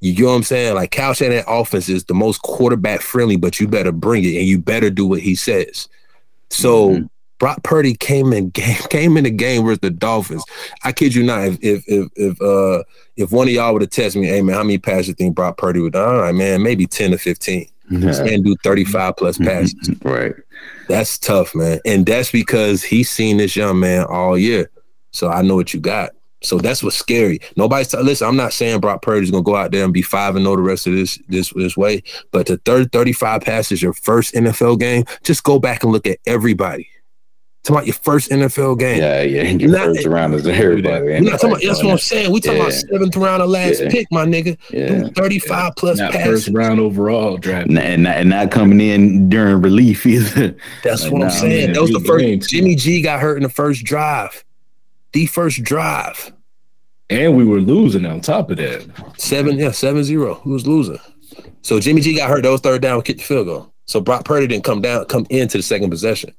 You 0.00 0.14
get 0.14 0.26
what 0.26 0.32
I'm 0.32 0.42
saying? 0.42 0.74
Like 0.74 0.90
Kyle 0.90 1.14
Shanahan 1.14 1.44
offense 1.48 1.88
is 1.88 2.04
the 2.04 2.14
most 2.14 2.42
quarterback 2.42 3.00
friendly, 3.00 3.36
but 3.36 3.58
you 3.58 3.66
better 3.66 3.90
bring 3.90 4.22
it 4.22 4.36
and 4.36 4.46
you 4.46 4.58
better 4.58 4.90
do 4.90 5.06
what 5.06 5.20
he 5.20 5.34
says. 5.34 5.88
So 6.50 6.90
Mhm. 6.90 7.08
Brock 7.40 7.62
Purdy 7.64 7.94
came 7.94 8.32
in 8.32 8.50
game 8.50 8.76
came 8.90 9.16
in 9.16 9.24
the 9.24 9.30
game 9.30 9.64
with 9.64 9.80
the 9.80 9.90
Dolphins. 9.90 10.44
I 10.84 10.92
kid 10.92 11.14
you 11.14 11.22
not. 11.24 11.44
If 11.46 11.58
if 11.62 11.84
if, 11.86 12.08
if 12.16 12.40
uh 12.40 12.82
if 13.16 13.32
one 13.32 13.48
of 13.48 13.54
y'all 13.54 13.72
would 13.72 13.82
have 13.82 13.90
tested 13.90 14.22
me, 14.22 14.28
hey 14.28 14.40
man, 14.40 14.54
how 14.56 14.62
many 14.62 14.78
passes 14.78 15.08
you 15.08 15.14
think 15.14 15.34
Brock 15.34 15.58
Purdy 15.58 15.80
would? 15.80 15.96
All 15.96 16.18
right, 16.20 16.34
man, 16.34 16.62
maybe 16.62 16.86
ten 16.86 17.10
to 17.10 17.18
fifteen. 17.18 17.66
This 17.90 18.18
man 18.20 18.42
do 18.42 18.54
thirty 18.64 18.84
five 18.84 19.16
plus 19.16 19.36
passes. 19.36 19.74
right. 20.04 20.32
That's 20.88 21.18
tough, 21.18 21.54
man. 21.54 21.80
And 21.84 22.06
that's 22.06 22.30
because 22.30 22.82
he's 22.82 23.10
seen 23.10 23.36
this 23.36 23.56
young 23.56 23.78
man 23.80 24.04
all 24.04 24.38
year. 24.38 24.70
So 25.10 25.28
I 25.28 25.42
know 25.42 25.54
what 25.56 25.74
you 25.74 25.80
got. 25.80 26.12
So 26.44 26.58
that's 26.58 26.82
what's 26.82 26.96
scary. 26.96 27.40
Nobody's 27.56 27.88
t- 27.88 27.98
listen. 27.98 28.28
I'm 28.28 28.36
not 28.36 28.52
saying 28.52 28.80
Brock 28.80 29.02
Purdy's 29.02 29.30
gonna 29.30 29.42
go 29.42 29.56
out 29.56 29.72
there 29.72 29.84
and 29.84 29.92
be 29.92 30.02
five 30.02 30.36
and 30.36 30.44
know 30.44 30.56
the 30.56 30.62
rest 30.62 30.86
of 30.86 30.92
this 30.92 31.18
this 31.28 31.52
this 31.56 31.76
way. 31.76 32.02
But 32.32 32.46
the 32.46 32.58
third 32.58 32.92
35 32.92 33.42
passes 33.42 33.82
your 33.82 33.92
first 33.94 34.34
NFL 34.34 34.78
game, 34.78 35.04
just 35.22 35.42
go 35.42 35.58
back 35.58 35.82
and 35.82 35.92
look 35.92 36.06
at 36.06 36.18
everybody. 36.26 36.88
Talking 37.62 37.76
about 37.76 37.86
your 37.86 37.94
first 37.94 38.30
NFL 38.30 38.78
game. 38.78 38.98
Yeah, 38.98 39.22
yeah. 39.22 39.42
Your 39.44 39.70
Not- 39.70 39.86
first 39.96 40.06
round 40.06 40.34
is 40.34 40.46
everybody. 40.46 41.02
We're 41.02 41.20
not 41.20 41.40
talking 41.40 41.52
about, 41.52 41.62
that's 41.62 41.82
what 41.82 41.92
I'm 41.92 41.96
saying. 41.98 42.30
We 42.30 42.42
talking 42.42 42.60
about 42.60 42.74
seventh 42.74 43.16
round 43.16 43.42
of 43.42 43.48
last 43.48 43.80
Yeah. 43.80 43.88
pick, 43.88 44.06
my 44.10 44.26
nigga. 44.26 44.58
Yeah. 44.70 44.88
Do 45.04 45.08
35 45.12 45.72
plus 45.76 45.96
Not 45.96 46.12
passes. 46.12 46.44
first 46.44 46.48
round 46.54 46.78
overall 46.78 47.38
draft. 47.38 47.68
And, 47.68 47.78
and, 47.78 48.02
not, 48.02 48.16
and 48.18 48.28
not 48.28 48.50
coming 48.50 48.82
in 48.82 49.30
during 49.30 49.62
relief 49.62 50.04
either. 50.06 50.54
That's 50.82 51.04
Like, 51.04 51.12
what 51.12 51.22
I'm 51.22 51.28
nah, 51.28 51.32
saying. 51.34 51.64
man, 51.68 51.72
that 51.72 51.80
was 51.80 51.90
the 51.92 52.00
first. 52.00 52.50
Jimmy 52.50 52.74
G 52.74 53.00
got 53.00 53.20
hurt 53.20 53.38
in 53.38 53.42
the 53.44 53.48
first 53.48 53.82
drive. 53.82 54.44
The 55.14 55.26
first 55.26 55.62
drive. 55.62 56.32
And 57.08 57.36
we 57.36 57.44
were 57.44 57.60
losing 57.60 58.04
on 58.04 58.20
top 58.20 58.50
of 58.50 58.56
that. 58.56 58.84
Seven, 59.16 59.58
yeah, 59.58 59.70
seven 59.70 60.02
zero. 60.04 60.34
Who 60.34 60.50
was 60.50 60.66
losing? 60.66 60.98
So 61.62 61.78
Jimmy 61.80 62.00
G 62.00 62.16
got 62.16 62.28
hurt. 62.28 62.44
Was 62.44 62.60
third 62.60 62.82
down, 62.82 63.00
kicked 63.02 63.20
the 63.20 63.24
field 63.24 63.46
goal. 63.46 63.72
So 63.86 64.00
Brock 64.00 64.24
Purdy 64.24 64.46
didn't 64.46 64.64
come 64.64 64.80
down, 64.80 65.04
come 65.06 65.26
into 65.30 65.58
the 65.58 65.62
second 65.62 65.90
possession. 65.90 66.34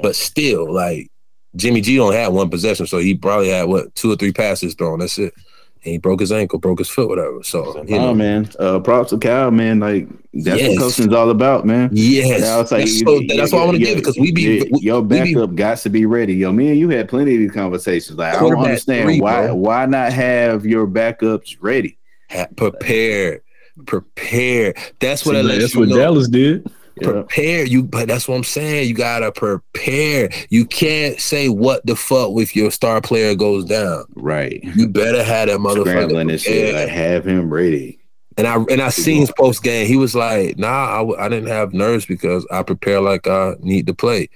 But 0.00 0.14
still, 0.14 0.72
like 0.72 1.10
Jimmy 1.56 1.80
G 1.80 1.98
only 1.98 2.16
had 2.16 2.28
one 2.28 2.50
possession, 2.50 2.86
so 2.86 2.98
he 2.98 3.14
probably 3.14 3.48
had 3.48 3.64
what 3.64 3.94
two 3.94 4.12
or 4.12 4.16
three 4.16 4.32
passes 4.32 4.74
thrown. 4.74 5.00
That's 5.00 5.18
it. 5.18 5.34
And 5.82 5.92
he 5.92 5.98
broke 5.98 6.20
his 6.20 6.30
ankle, 6.30 6.58
broke 6.58 6.78
his 6.80 6.90
foot, 6.90 7.08
whatever. 7.08 7.42
So 7.42 7.82
you 7.88 7.96
oh 7.96 8.00
know, 8.08 8.14
man, 8.14 8.50
uh, 8.58 8.80
props 8.80 9.10
to 9.10 9.18
Kyle, 9.18 9.50
man. 9.50 9.80
Like 9.80 10.08
that's 10.34 10.60
Yes. 10.60 10.70
what 10.70 10.78
coaching's 10.80 11.14
all 11.14 11.30
about, 11.30 11.64
man. 11.66 11.88
yes, 11.92 12.40
Yeah, 12.42 12.54
I 12.54 12.56
like, 12.58 12.68
that's, 12.68 12.92
you- 13.00 13.06
so, 13.06 13.18
you- 13.20 13.28
that's 13.36 13.52
why 13.52 13.60
I 13.60 13.64
want 13.64 13.76
to 13.76 13.80
you- 13.80 13.86
give 13.86 13.96
because 13.96 14.18
we 14.18 14.30
be 14.30 14.68
we- 14.70 14.80
your 14.80 15.00
we 15.00 15.08
be- 15.22 15.34
backup 15.34 15.54
got 15.54 15.78
to 15.78 15.88
be 15.88 16.04
ready. 16.04 16.34
Yo, 16.34 16.52
me 16.52 16.68
and 16.68 16.78
you 16.78 16.90
had 16.90 17.08
plenty 17.08 17.32
of 17.34 17.40
these 17.40 17.52
conversations. 17.52 18.18
Like 18.18 18.34
I 18.34 18.40
don't 18.40 18.56
understand 18.58 19.04
three, 19.04 19.20
why 19.22 19.46
bro. 19.46 19.54
why 19.54 19.86
not 19.86 20.12
have 20.12 20.66
your 20.66 20.86
backups 20.86 21.56
ready. 21.60 21.96
ha- 22.30 22.46
prepared, 22.56 23.40
prepared. 23.86 24.76
That's 25.00 25.24
what 25.24 25.34
I 25.36 25.40
See, 25.40 25.48
let 25.48 25.60
that's 25.60 25.74
you 25.74 25.80
what 25.80 25.88
know. 25.88 25.96
Dallas 25.96 26.28
did. 26.28 26.70
Yeah. 26.96 27.12
prepare 27.12 27.64
you 27.64 27.82
but 27.82 28.08
that's 28.08 28.26
what 28.28 28.34
i'm 28.36 28.44
saying 28.44 28.88
you 28.88 28.94
gotta 28.94 29.30
prepare 29.32 30.28
you 30.50 30.64
can't 30.66 31.20
say 31.20 31.48
what 31.48 31.84
the 31.86 31.94
fuck 31.96 32.30
if 32.38 32.54
your 32.56 32.70
star 32.70 33.00
player 33.00 33.34
goes 33.34 33.64
down 33.64 34.04
Right. 34.16 34.60
you 34.74 34.88
better 34.88 35.22
have 35.22 35.48
that 35.48 35.58
motherfucker 35.60 36.38
shit. 36.40 36.74
Like 36.74 36.88
have 36.88 37.26
him 37.26 37.52
ready. 37.52 37.98
and 38.36 38.46
i 38.46 38.56
and 38.70 38.80
i 38.82 38.88
seen 38.90 39.20
his 39.20 39.32
post 39.38 39.62
game 39.62 39.86
he 39.86 39.96
was 39.96 40.14
like 40.14 40.58
nah 40.58 40.94
I, 40.94 40.98
w- 40.98 41.18
I 41.18 41.28
didn't 41.28 41.48
have 41.48 41.72
nerves 41.72 42.06
because 42.06 42.46
i 42.50 42.62
prepare 42.62 43.00
like 43.00 43.26
i 43.26 43.54
need 43.60 43.86
to 43.86 43.94
play 43.94 44.28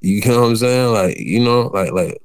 you 0.00 0.20
know 0.24 0.40
what 0.42 0.48
i'm 0.48 0.56
saying 0.56 0.92
like 0.92 1.18
you 1.18 1.40
know 1.44 1.68
like 1.74 1.92
like 1.92 2.20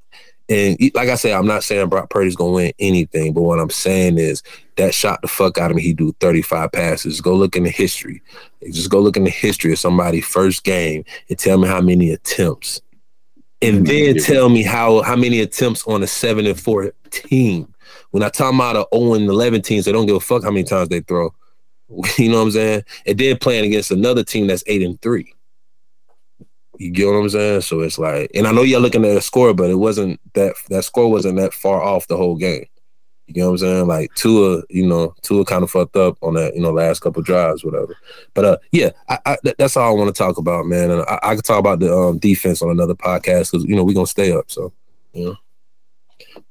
and 0.48 0.78
like 0.93 1.10
I 1.10 1.16
said, 1.16 1.34
I'm 1.34 1.48
not 1.48 1.64
saying 1.64 1.89
Brock 1.89 2.10
Purdy's 2.10 2.36
gonna 2.36 2.52
win 2.52 2.74
anything, 2.78 3.34
but 3.34 3.41
what 3.41 3.60
I'm 3.60 3.70
saying 3.70 4.20
is 4.20 4.43
that 4.76 4.93
shot 4.93 5.22
the 5.22 5.28
fuck 5.28 5.58
out 5.58 5.72
of 5.72 5.78
me. 5.78 5.82
He 5.82 5.93
do 5.93 6.16
35 6.20 6.72
passes. 6.72 7.22
Go 7.22 7.34
look 7.34 7.56
in 7.56 7.64
the 7.64 7.70
history. 7.70 8.22
Just 8.64 8.89
go 8.89 9.00
look 9.00 9.18
in 9.18 9.24
the 9.24 9.32
history 9.32 9.72
of 9.72 9.80
somebody 9.80 10.22
first 10.22 10.64
game 10.64 11.04
and 11.30 11.39
tell 11.39 11.58
me 11.58 11.68
how 11.68 11.82
many 11.82 12.12
attempts, 12.12 12.82
and 13.62 13.78
mm-hmm. 13.78 13.86
then 13.86 14.18
tell 14.18 14.50
me 14.50 14.62
how 14.62 15.02
how 15.02 15.16
many 15.16 15.39
attempts 15.39 15.86
on 15.88 16.04
a 16.04 16.08
seven 16.08 16.46
and 16.46 16.60
four 16.60 16.91
team. 17.10 17.74
When 18.12 18.24
I 18.24 18.30
talk 18.30 18.54
about 18.54 18.76
a 18.76 18.88
0 18.96 19.16
and 19.16 19.28
11 19.28 19.62
teams, 19.62 19.86
they 19.86 19.91
don't 19.91 20.06
give 20.06 20.16
a 20.16 20.20
fuck 20.22 20.43
how 20.43 20.52
many 20.52 20.64
times 20.64 20.89
they 20.89 21.02
throw. 21.02 21.34
You 22.18 22.32
know 22.32 22.38
what 22.38 22.46
I'm 22.46 22.52
saying? 22.52 22.84
And 23.06 23.18
then 23.18 23.38
playing 23.38 23.66
against 23.66 23.91
another 23.91 24.24
team 24.24 24.48
that's 24.48 24.64
eight 24.66 24.82
and 24.82 25.00
three. 25.02 25.34
You 26.80 26.91
get 26.91 27.05
what 27.07 27.13
I'm 27.13 27.30
saying? 27.30 27.61
So 27.61 27.82
it's 27.82 27.97
like, 27.97 28.30
and 28.36 28.47
I 28.47 28.51
know 28.51 28.61
you're 28.63 28.80
looking 28.80 29.05
at 29.05 29.17
a 29.17 29.21
score, 29.21 29.53
but 29.53 29.69
it 29.69 29.76
wasn't 29.76 30.19
that 30.34 30.55
that 30.69 30.84
score 30.84 31.09
wasn't 31.11 31.38
that 31.38 31.53
far 31.53 31.82
off 31.82 32.07
the 32.07 32.17
whole 32.17 32.36
game. 32.36 32.65
You 33.28 33.41
know 33.41 33.47
what 33.47 33.53
I'm 33.53 33.57
saying? 33.67 33.88
Like 33.88 34.13
Tua, 34.15 34.61
you 34.69 34.86
know, 34.86 35.15
Tua 35.23 35.45
kind 35.45 35.63
of 35.63 35.71
fucked 35.71 35.95
up 35.95 36.17
on 36.21 36.36
that, 36.36 36.53
you 36.55 36.61
know, 36.61 36.71
last 36.71 36.99
couple 36.99 37.23
drives, 37.23 37.65
whatever. 37.65 37.95
But 38.36 38.45
uh, 38.45 38.57
yeah, 38.71 38.91
I, 39.09 39.17
I, 39.26 39.38
that- 39.43 39.57
that's 39.57 39.76
all 39.78 39.89
I 39.89 39.97
want 39.97 40.13
to 40.13 40.17
talk 40.17 40.38
about, 40.38 40.67
man. 40.67 40.91
And 40.91 41.01
I, 41.03 41.19
I 41.23 41.36
could 41.36 41.43
talk 41.45 41.57
about 41.59 41.80
the 41.80 41.91
um, 41.95 42.19
defense 42.19 42.61
on 42.61 42.69
another 42.69 42.93
podcast 42.93 43.51
because 43.51 43.65
you 43.65 43.76
know 43.76 43.84
we're 43.84 43.95
gonna 43.95 44.05
stay 44.05 44.32
up. 44.32 44.51
So 44.51 44.71
you 45.13 45.26
know, 45.26 45.36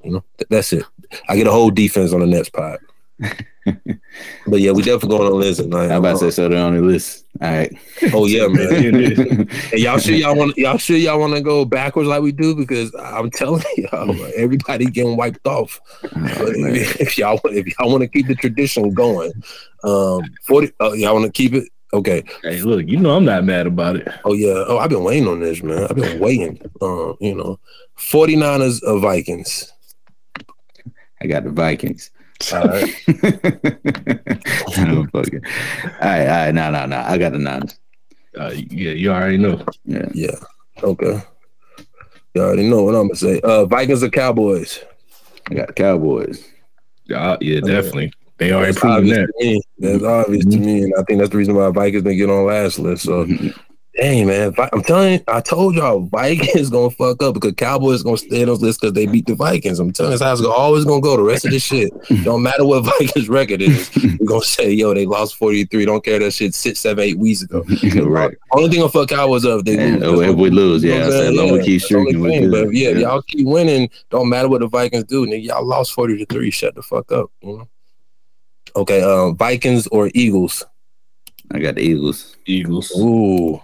you 0.02 0.10
know, 0.12 0.24
th- 0.38 0.48
that's 0.50 0.72
it. 0.72 0.84
I 1.28 1.36
get 1.36 1.46
a 1.46 1.52
whole 1.52 1.70
defense 1.70 2.12
on 2.12 2.20
the 2.20 2.26
next 2.26 2.50
pod. 2.52 2.78
but 4.46 4.60
yeah, 4.60 4.70
we 4.72 4.82
definitely 4.82 5.16
going 5.16 5.32
on 5.32 5.40
listen. 5.40 5.70
Like, 5.70 5.90
I'm 5.90 5.98
about 5.98 6.12
to 6.12 6.18
say 6.18 6.30
so 6.30 6.48
they're 6.48 6.64
on 6.64 6.74
the 6.74 6.82
list. 6.82 7.24
All 7.40 7.50
right. 7.50 7.72
oh 8.12 8.26
yeah, 8.26 8.46
man. 8.46 8.92
man. 8.92 9.48
And 9.72 9.80
y'all 9.80 9.98
sure 9.98 10.14
y'all 10.14 10.36
want 10.36 10.56
y'all 10.56 10.78
sure 10.78 10.96
y'all 10.96 11.18
want 11.18 11.34
to 11.34 11.40
go 11.40 11.64
backwards 11.64 12.08
like 12.08 12.22
we 12.22 12.32
do 12.32 12.54
because 12.54 12.94
I'm 12.94 13.30
telling 13.30 13.62
y'all, 13.76 14.14
everybody 14.36 14.86
getting 14.86 15.16
wiped 15.16 15.46
off. 15.46 15.80
But 16.02 16.54
if, 16.56 17.00
if 17.00 17.18
y'all 17.18 17.40
want- 17.42 17.56
if 17.56 17.66
y'all 17.78 17.90
want 17.90 18.02
to 18.02 18.08
keep 18.08 18.26
the 18.26 18.34
tradition 18.34 18.92
going, 18.92 19.32
um, 19.82 20.22
forty, 20.42 20.70
uh, 20.80 20.92
y'all 20.92 21.14
want 21.14 21.26
to 21.26 21.32
keep 21.32 21.54
it. 21.54 21.68
Okay. 21.92 22.24
hey, 22.42 22.60
look, 22.60 22.86
you 22.88 22.98
know 22.98 23.16
I'm 23.16 23.24
not 23.24 23.44
mad 23.44 23.68
about 23.68 23.96
it. 23.96 24.08
Oh 24.24 24.32
yeah. 24.32 24.64
Oh, 24.66 24.78
I've 24.78 24.90
been 24.90 25.04
waiting 25.04 25.28
on 25.28 25.38
this, 25.40 25.62
man. 25.62 25.84
I've 25.84 25.94
been 25.94 26.18
waiting. 26.18 26.60
Um, 26.82 27.16
you 27.20 27.34
know, 27.36 27.60
49ers 27.96 28.82
of 28.82 29.00
Vikings. 29.00 29.72
I 31.22 31.26
got 31.26 31.44
the 31.44 31.50
Vikings. 31.50 32.10
All 32.52 32.64
right. 32.64 32.94
I'm 34.78 35.08
fucking- 35.10 35.42
all 36.00 36.08
right, 36.08 36.26
all 36.26 36.44
right, 36.46 36.54
no, 36.54 36.70
no, 36.70 36.86
no. 36.86 36.98
I 36.98 37.18
got 37.18 37.32
the 37.32 37.38
Niners. 37.38 37.78
Uh, 38.38 38.52
yeah, 38.54 38.92
you 38.92 39.12
already 39.12 39.38
know. 39.38 39.64
Yeah. 39.84 40.08
Yeah. 40.12 40.34
Okay. 40.82 41.22
You 42.34 42.42
already 42.42 42.68
know 42.68 42.82
what 42.82 42.94
I'm 42.96 43.06
gonna 43.08 43.14
say. 43.14 43.40
Uh, 43.40 43.64
Vikings 43.64 44.02
or 44.02 44.10
Cowboys. 44.10 44.80
I 45.50 45.54
got 45.54 45.68
the 45.68 45.72
Cowboys. 45.72 46.44
Uh, 47.14 47.36
yeah, 47.40 47.60
definitely. 47.60 48.12
They 48.38 48.52
already 48.52 48.72
That's 48.72 48.80
proven 48.80 49.08
that. 49.10 49.26
to 49.38 49.44
me. 49.46 49.62
That's 49.78 50.02
obvious 50.02 50.44
to 50.46 50.58
me, 50.58 50.82
and 50.82 50.94
I 50.98 51.02
think 51.04 51.20
that's 51.20 51.30
the 51.30 51.36
reason 51.38 51.54
why 51.54 51.70
Vikings 51.70 52.02
didn't 52.02 52.18
get 52.18 52.28
on 52.30 52.46
last 52.46 52.80
list. 52.80 53.04
So, 53.04 53.24
dang 53.96 54.26
man, 54.26 54.52
Vi- 54.52 54.68
I'm 54.72 54.82
telling 54.82 55.12
you, 55.14 55.20
I 55.28 55.40
told 55.40 55.74
y'all 55.74 56.00
Vikings 56.00 56.68
gonna 56.70 56.90
fuck 56.90 57.22
up 57.22 57.34
because 57.34 57.52
Cowboys 57.54 58.02
gonna 58.02 58.16
stay 58.16 58.42
on 58.42 58.48
this 58.48 58.60
list 58.60 58.80
because 58.80 58.92
they 58.94 59.06
beat 59.06 59.26
the 59.26 59.34
Vikings. 59.34 59.78
I'm 59.78 59.92
telling 59.92 60.12
you, 60.12 60.18
that's 60.18 60.26
how 60.26 60.32
it's 60.32 60.40
gonna- 60.42 60.54
always 60.54 60.84
gonna 60.84 61.00
go. 61.00 61.16
The 61.16 61.22
rest 61.22 61.44
of 61.44 61.52
this 61.52 61.62
shit 61.64 61.92
don't 62.24 62.42
matter 62.42 62.64
what 62.64 62.80
Vikings 62.98 63.28
record 63.28 63.62
is. 63.62 63.90
We're 64.20 64.26
gonna 64.26 64.42
say, 64.42 64.70
yo, 64.72 64.94
they 64.94 65.06
lost 65.06 65.36
43. 65.36 65.84
Don't 65.84 66.04
care 66.04 66.18
that 66.18 66.32
shit 66.32 66.54
six, 66.54 66.80
seven, 66.80 67.04
eight 67.04 67.18
weeks 67.18 67.42
ago. 67.42 67.62
right. 68.04 68.34
Only 68.52 68.70
thing 68.70 68.80
gonna 68.80 68.90
fuck 68.90 69.08
Cowboys 69.08 69.44
up 69.44 69.60
if 69.60 69.64
they 69.66 69.78
And, 69.78 70.00
lose. 70.00 70.28
if 70.28 70.36
we 70.36 70.50
lose, 70.50 70.82
You 70.82 70.90
know 70.90 70.96
yeah, 70.96 71.02
what 71.04 71.04
I 71.04 71.06
I'm 71.06 71.12
said, 71.12 71.34
saying? 71.34 71.36
long 71.36 71.52
we 71.58 71.64
keep 71.64 71.80
that's 71.80 71.88
the 71.90 71.96
only 71.96 72.10
streaking, 72.10 72.20
we 72.22 72.28
thing. 72.30 72.50
good. 72.50 72.64
But 72.66 72.74
yeah, 72.74 72.90
y'all 72.90 73.22
keep 73.22 73.46
winning. 73.46 73.90
Don't 74.10 74.28
matter 74.28 74.48
what 74.48 74.60
the 74.60 74.68
Vikings 74.68 75.04
do. 75.04 75.26
Nigga, 75.26 75.44
y'all 75.44 75.64
lost 75.66 75.92
40 75.92 76.18
to 76.18 76.26
3. 76.26 76.50
Shut 76.50 76.74
the 76.74 76.82
fuck 76.82 77.10
up. 77.12 77.30
You 77.42 77.58
know? 77.58 77.68
Okay, 78.76 79.02
um, 79.02 79.36
Vikings 79.36 79.86
or 79.88 80.10
Eagles? 80.14 80.64
I 81.52 81.60
got 81.60 81.76
the 81.76 81.82
Eagles. 81.82 82.36
Eagles. 82.46 82.90
Ooh. 82.98 83.60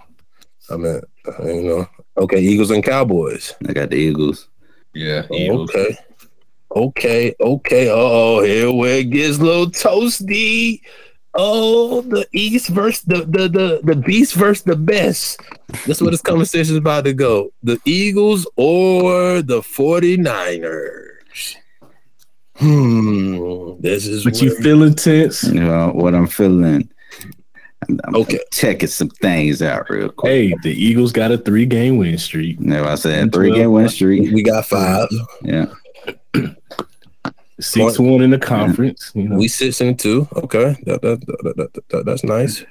I 0.71 0.77
mean, 0.77 1.01
you 1.45 1.63
know. 1.63 1.89
Okay, 2.17 2.41
Eagles 2.41 2.71
and 2.71 2.85
Cowboys. 2.85 3.55
I 3.69 3.73
got 3.73 3.91
the 3.91 3.97
Eagles. 3.97 4.49
Yeah, 4.95 5.25
Eagles. 5.33 5.71
Okay. 5.71 5.97
Okay, 6.77 7.35
okay. 7.41 7.89
Oh, 7.91 8.43
here 8.43 8.71
where 8.73 8.99
it 8.99 9.11
gets 9.11 9.39
a 9.39 9.43
little 9.43 9.67
toasty. 9.67 10.81
Oh, 11.35 12.01
the 12.03 12.27
East 12.33 12.69
versus 12.69 13.03
the 13.05 13.25
the 13.25 13.49
the, 13.49 13.81
the 13.85 13.97
Beast 13.97 14.35
versus 14.35 14.65
the 14.65 14.77
best. 14.77 15.41
That's 15.87 16.01
what 16.01 16.11
this 16.11 16.21
conversation 16.23 16.75
is 16.75 16.79
about 16.79 17.05
to 17.05 17.13
go. 17.13 17.53
The 17.63 17.81
Eagles 17.85 18.47
or 18.57 19.41
the 19.43 19.61
49ers. 19.61 21.57
Hmm. 22.57 23.81
This 23.81 24.07
is 24.07 24.25
But 24.25 24.41
you 24.43 24.51
where- 24.51 24.61
feeling 24.63 24.95
tense? 24.95 25.45
You 25.45 25.61
know 25.61 25.91
what 25.95 26.15
I'm 26.15 26.27
feeling. 26.27 26.89
I'm, 27.89 28.01
I'm 28.05 28.15
Okay. 28.17 28.39
checking 28.53 28.89
some 28.89 29.09
things 29.09 29.63
out 29.63 29.89
real 29.89 30.11
quick. 30.11 30.31
Hey, 30.33 30.55
the 30.63 30.71
Eagles 30.73 31.13
got 31.13 31.33
a 31.33 31.39
three 31.39 31.67
game 31.67 31.97
win 31.97 32.19
streak. 32.19 32.61
You 32.61 32.67
know, 32.67 32.85
I 32.85 32.95
said 32.97 33.33
three 33.33 33.53
game 33.53 33.73
win 33.73 33.89
streak. 33.89 34.33
we 34.33 34.43
got 34.43 34.67
five. 34.67 35.09
Yeah, 35.43 35.67
Six 37.61 37.99
one 37.99 38.23
in 38.23 38.31
the 38.31 38.39
conference. 38.39 39.13
You 39.15 39.29
know, 39.29 39.37
We 39.37 39.47
six 39.49 39.81
and 39.83 39.99
two. 39.99 40.27
Okay. 40.35 40.77
That, 40.87 41.03
that, 41.03 41.21
that, 41.27 41.55
that, 41.57 41.85
that- 41.91 42.07
that's 42.07 42.25
nice. 42.25 42.65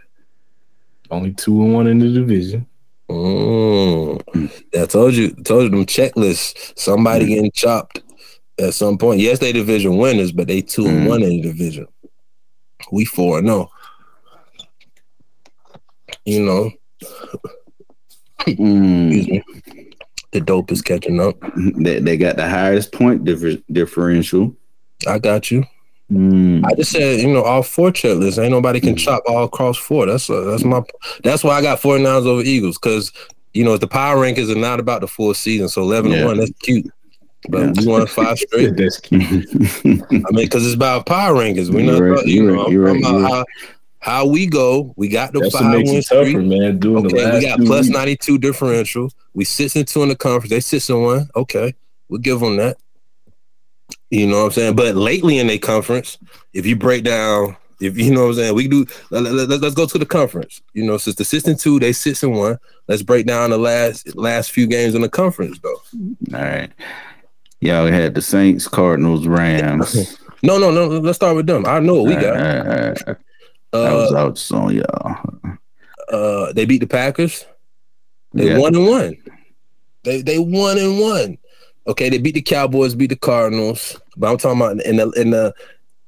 only 1.11 1.31
two 1.33 1.63
and 1.63 1.73
one 1.73 1.87
in 1.87 1.99
the 1.99 2.09
division. 2.11 2.65
Mm. 3.09 4.51
I 4.79 4.85
told 4.85 5.15
you, 5.15 5.31
told 5.43 5.63
you 5.63 5.69
them 5.69 5.85
checklists. 5.85 6.73
Somebody 6.77 7.25
Mm. 7.25 7.29
getting 7.29 7.51
chopped 7.51 8.01
at 8.59 8.73
some 8.75 8.97
point. 8.97 9.19
Yes, 9.21 9.39
they 9.39 9.51
division 9.51 9.97
winners, 9.97 10.31
but 10.31 10.47
they 10.47 10.61
two 10.61 10.85
and 10.87 11.01
Mm. 11.01 11.07
one 11.09 11.23
in 11.23 11.29
the 11.29 11.41
division. 11.41 11.87
We 12.91 13.05
four 13.05 13.39
and 13.39 13.47
no. 13.47 13.69
You 16.29 16.43
know, 16.45 16.71
Mm. 18.47 19.43
The 20.31 20.41
dope 20.41 20.71
is 20.71 20.81
catching 20.81 21.19
up. 21.19 21.35
They, 21.55 21.99
they 21.99 22.17
got 22.17 22.35
the 22.37 22.47
highest 22.47 22.91
point 22.91 23.23
differ- 23.25 23.61
differential. 23.71 24.55
I 25.07 25.19
got 25.19 25.49
you. 25.51 25.65
Mm. 26.11 26.63
I 26.65 26.73
just 26.75 26.91
said, 26.91 27.19
you 27.19 27.27
know, 27.33 27.43
all 27.43 27.63
four 27.63 27.91
checklists. 27.91 28.41
Ain't 28.41 28.51
nobody 28.51 28.79
can 28.79 28.95
chop 28.95 29.23
all 29.27 29.43
across 29.43 29.77
four. 29.77 30.05
That's 30.05 30.29
uh, 30.29 30.41
that's 30.41 30.63
my. 30.63 30.81
That's 31.23 31.43
why 31.43 31.51
I 31.57 31.61
got 31.61 31.79
49ers 31.81 32.25
over 32.25 32.41
Eagles 32.41 32.77
because 32.77 33.11
you 33.53 33.63
know 33.63 33.77
the 33.77 33.87
power 33.87 34.17
rankings 34.17 34.51
are 34.51 34.59
not 34.59 34.79
about 34.79 35.01
the 35.01 35.07
full 35.07 35.33
season. 35.33 35.69
So 35.69 35.81
eleven 35.81 36.11
Yeah. 36.11 36.21
to 36.21 36.25
one, 36.25 36.37
that's 36.37 36.51
cute. 36.63 36.87
But 37.49 37.61
Yeah. 37.61 37.73
we 37.77 37.87
won 37.87 38.07
five 38.07 38.37
straight. 38.39 38.75
That's 38.75 38.99
cute. 38.99 39.21
I 39.21 40.31
mean, 40.31 40.45
because 40.45 40.65
it's 40.65 40.75
about 40.75 41.05
power 41.05 41.35
rankings. 41.35 41.71
We're 41.73 41.85
not, 41.85 41.97
You're 41.97 42.09
right, 42.09 42.13
about, 42.13 42.27
you 42.27 42.43
you're 42.43 42.53
know, 42.55 42.63
right, 42.63 42.67
I'm 42.71 42.79
right, 42.79 42.97
about 42.99 43.19
you're 43.19 43.27
how, 43.29 43.45
how 43.99 44.25
we 44.25 44.47
go. 44.47 44.93
We 44.95 45.09
got 45.09 45.33
the 45.33 45.39
That's 45.39 45.53
what 45.53 45.63
five 45.63 45.77
makes 45.77 45.89
win 45.89 45.99
it 45.99 46.05
tougher, 46.05 46.29
streak. 46.29 46.47
man. 46.47 46.79
Doing 46.79 47.03
the 47.07 47.15
last 47.15 47.33
we 47.35 47.41
got 47.41 47.57
two 47.57 47.65
plus 47.65 47.85
weeks. 47.85 47.95
92 47.95 48.37
differential. 48.37 49.09
We 49.33 49.45
six 49.45 49.75
and 49.75 49.87
two 49.87 50.03
in 50.03 50.09
the 50.09 50.15
conference. 50.15 50.49
They 50.49 50.59
six 50.61 50.89
and 50.89 51.03
one. 51.03 51.29
Okay, 51.35 51.73
we'll 52.07 52.21
give 52.21 52.39
them 52.39 52.57
that. 52.57 52.77
You 54.09 54.27
know 54.27 54.39
what 54.39 54.45
I'm 54.45 54.51
saying? 54.51 54.75
But 54.75 54.95
lately 54.95 55.37
in 55.37 55.47
their 55.47 55.57
conference, 55.59 56.17
if 56.53 56.65
you 56.65 56.75
break 56.75 57.03
down, 57.03 57.55
if 57.79 57.97
you 57.97 58.11
know 58.11 58.21
what 58.23 58.29
I'm 58.29 58.35
saying, 58.35 58.55
we 58.55 58.67
do. 58.67 58.85
Let, 59.11 59.25
us 59.25 59.61
let, 59.61 59.75
go 59.75 59.85
to 59.85 59.97
the 59.97 60.05
conference. 60.05 60.61
You 60.73 60.85
know, 60.85 60.97
since 60.97 61.15
the 61.15 61.25
six 61.25 61.45
and 61.45 61.59
two, 61.59 61.79
they 61.79 61.93
six 61.93 62.23
and 62.23 62.33
one. 62.33 62.57
Let's 62.87 63.03
break 63.03 63.25
down 63.27 63.51
the 63.51 63.57
last 63.57 64.15
last 64.15 64.51
few 64.51 64.65
games 64.67 64.95
in 64.95 65.01
the 65.01 65.09
conference, 65.09 65.59
though. 65.59 65.81
All 66.33 66.41
right. 66.43 66.71
Y'all 67.61 67.87
had 67.87 68.15
the 68.15 68.21
Saints, 68.21 68.67
Cardinals, 68.67 69.27
Rams. 69.27 70.17
No, 70.41 70.57
no, 70.57 70.71
no. 70.71 70.87
Let's 70.87 71.17
start 71.17 71.35
with 71.35 71.47
them. 71.47 71.65
I 71.65 71.79
know 71.81 71.95
what 71.95 72.05
we 72.05 72.15
All 72.15 72.21
got. 72.21 72.35
right, 72.35 72.59
all 72.59 72.63
right, 72.65 72.77
all 72.77 73.03
right. 73.07 73.17
I 73.73 73.93
was 73.93 74.11
Uh, 74.11 74.17
out 74.17 74.51
on 74.51 74.75
y'all. 74.75 75.57
uh, 76.09 76.53
they 76.53 76.65
beat 76.65 76.79
the 76.79 76.87
Packers. 76.87 77.45
They 78.33 78.47
Yeah. 78.47 78.57
one 78.57 78.75
and 78.75 78.87
one. 78.87 79.17
They 80.03 80.21
they 80.21 80.39
one 80.39 80.77
and 80.77 80.99
one. 80.99 81.37
Okay, 81.87 82.09
they 82.09 82.17
beat 82.19 82.35
the 82.35 82.41
Cowboys, 82.41 82.95
beat 82.95 83.09
the 83.09 83.15
Cardinals. 83.15 83.99
But 84.17 84.29
I'm 84.31 84.37
talking 84.37 84.59
about 84.61 84.83
in 84.85 84.97
the 84.97 85.09
in 85.11 85.29
the 85.31 85.53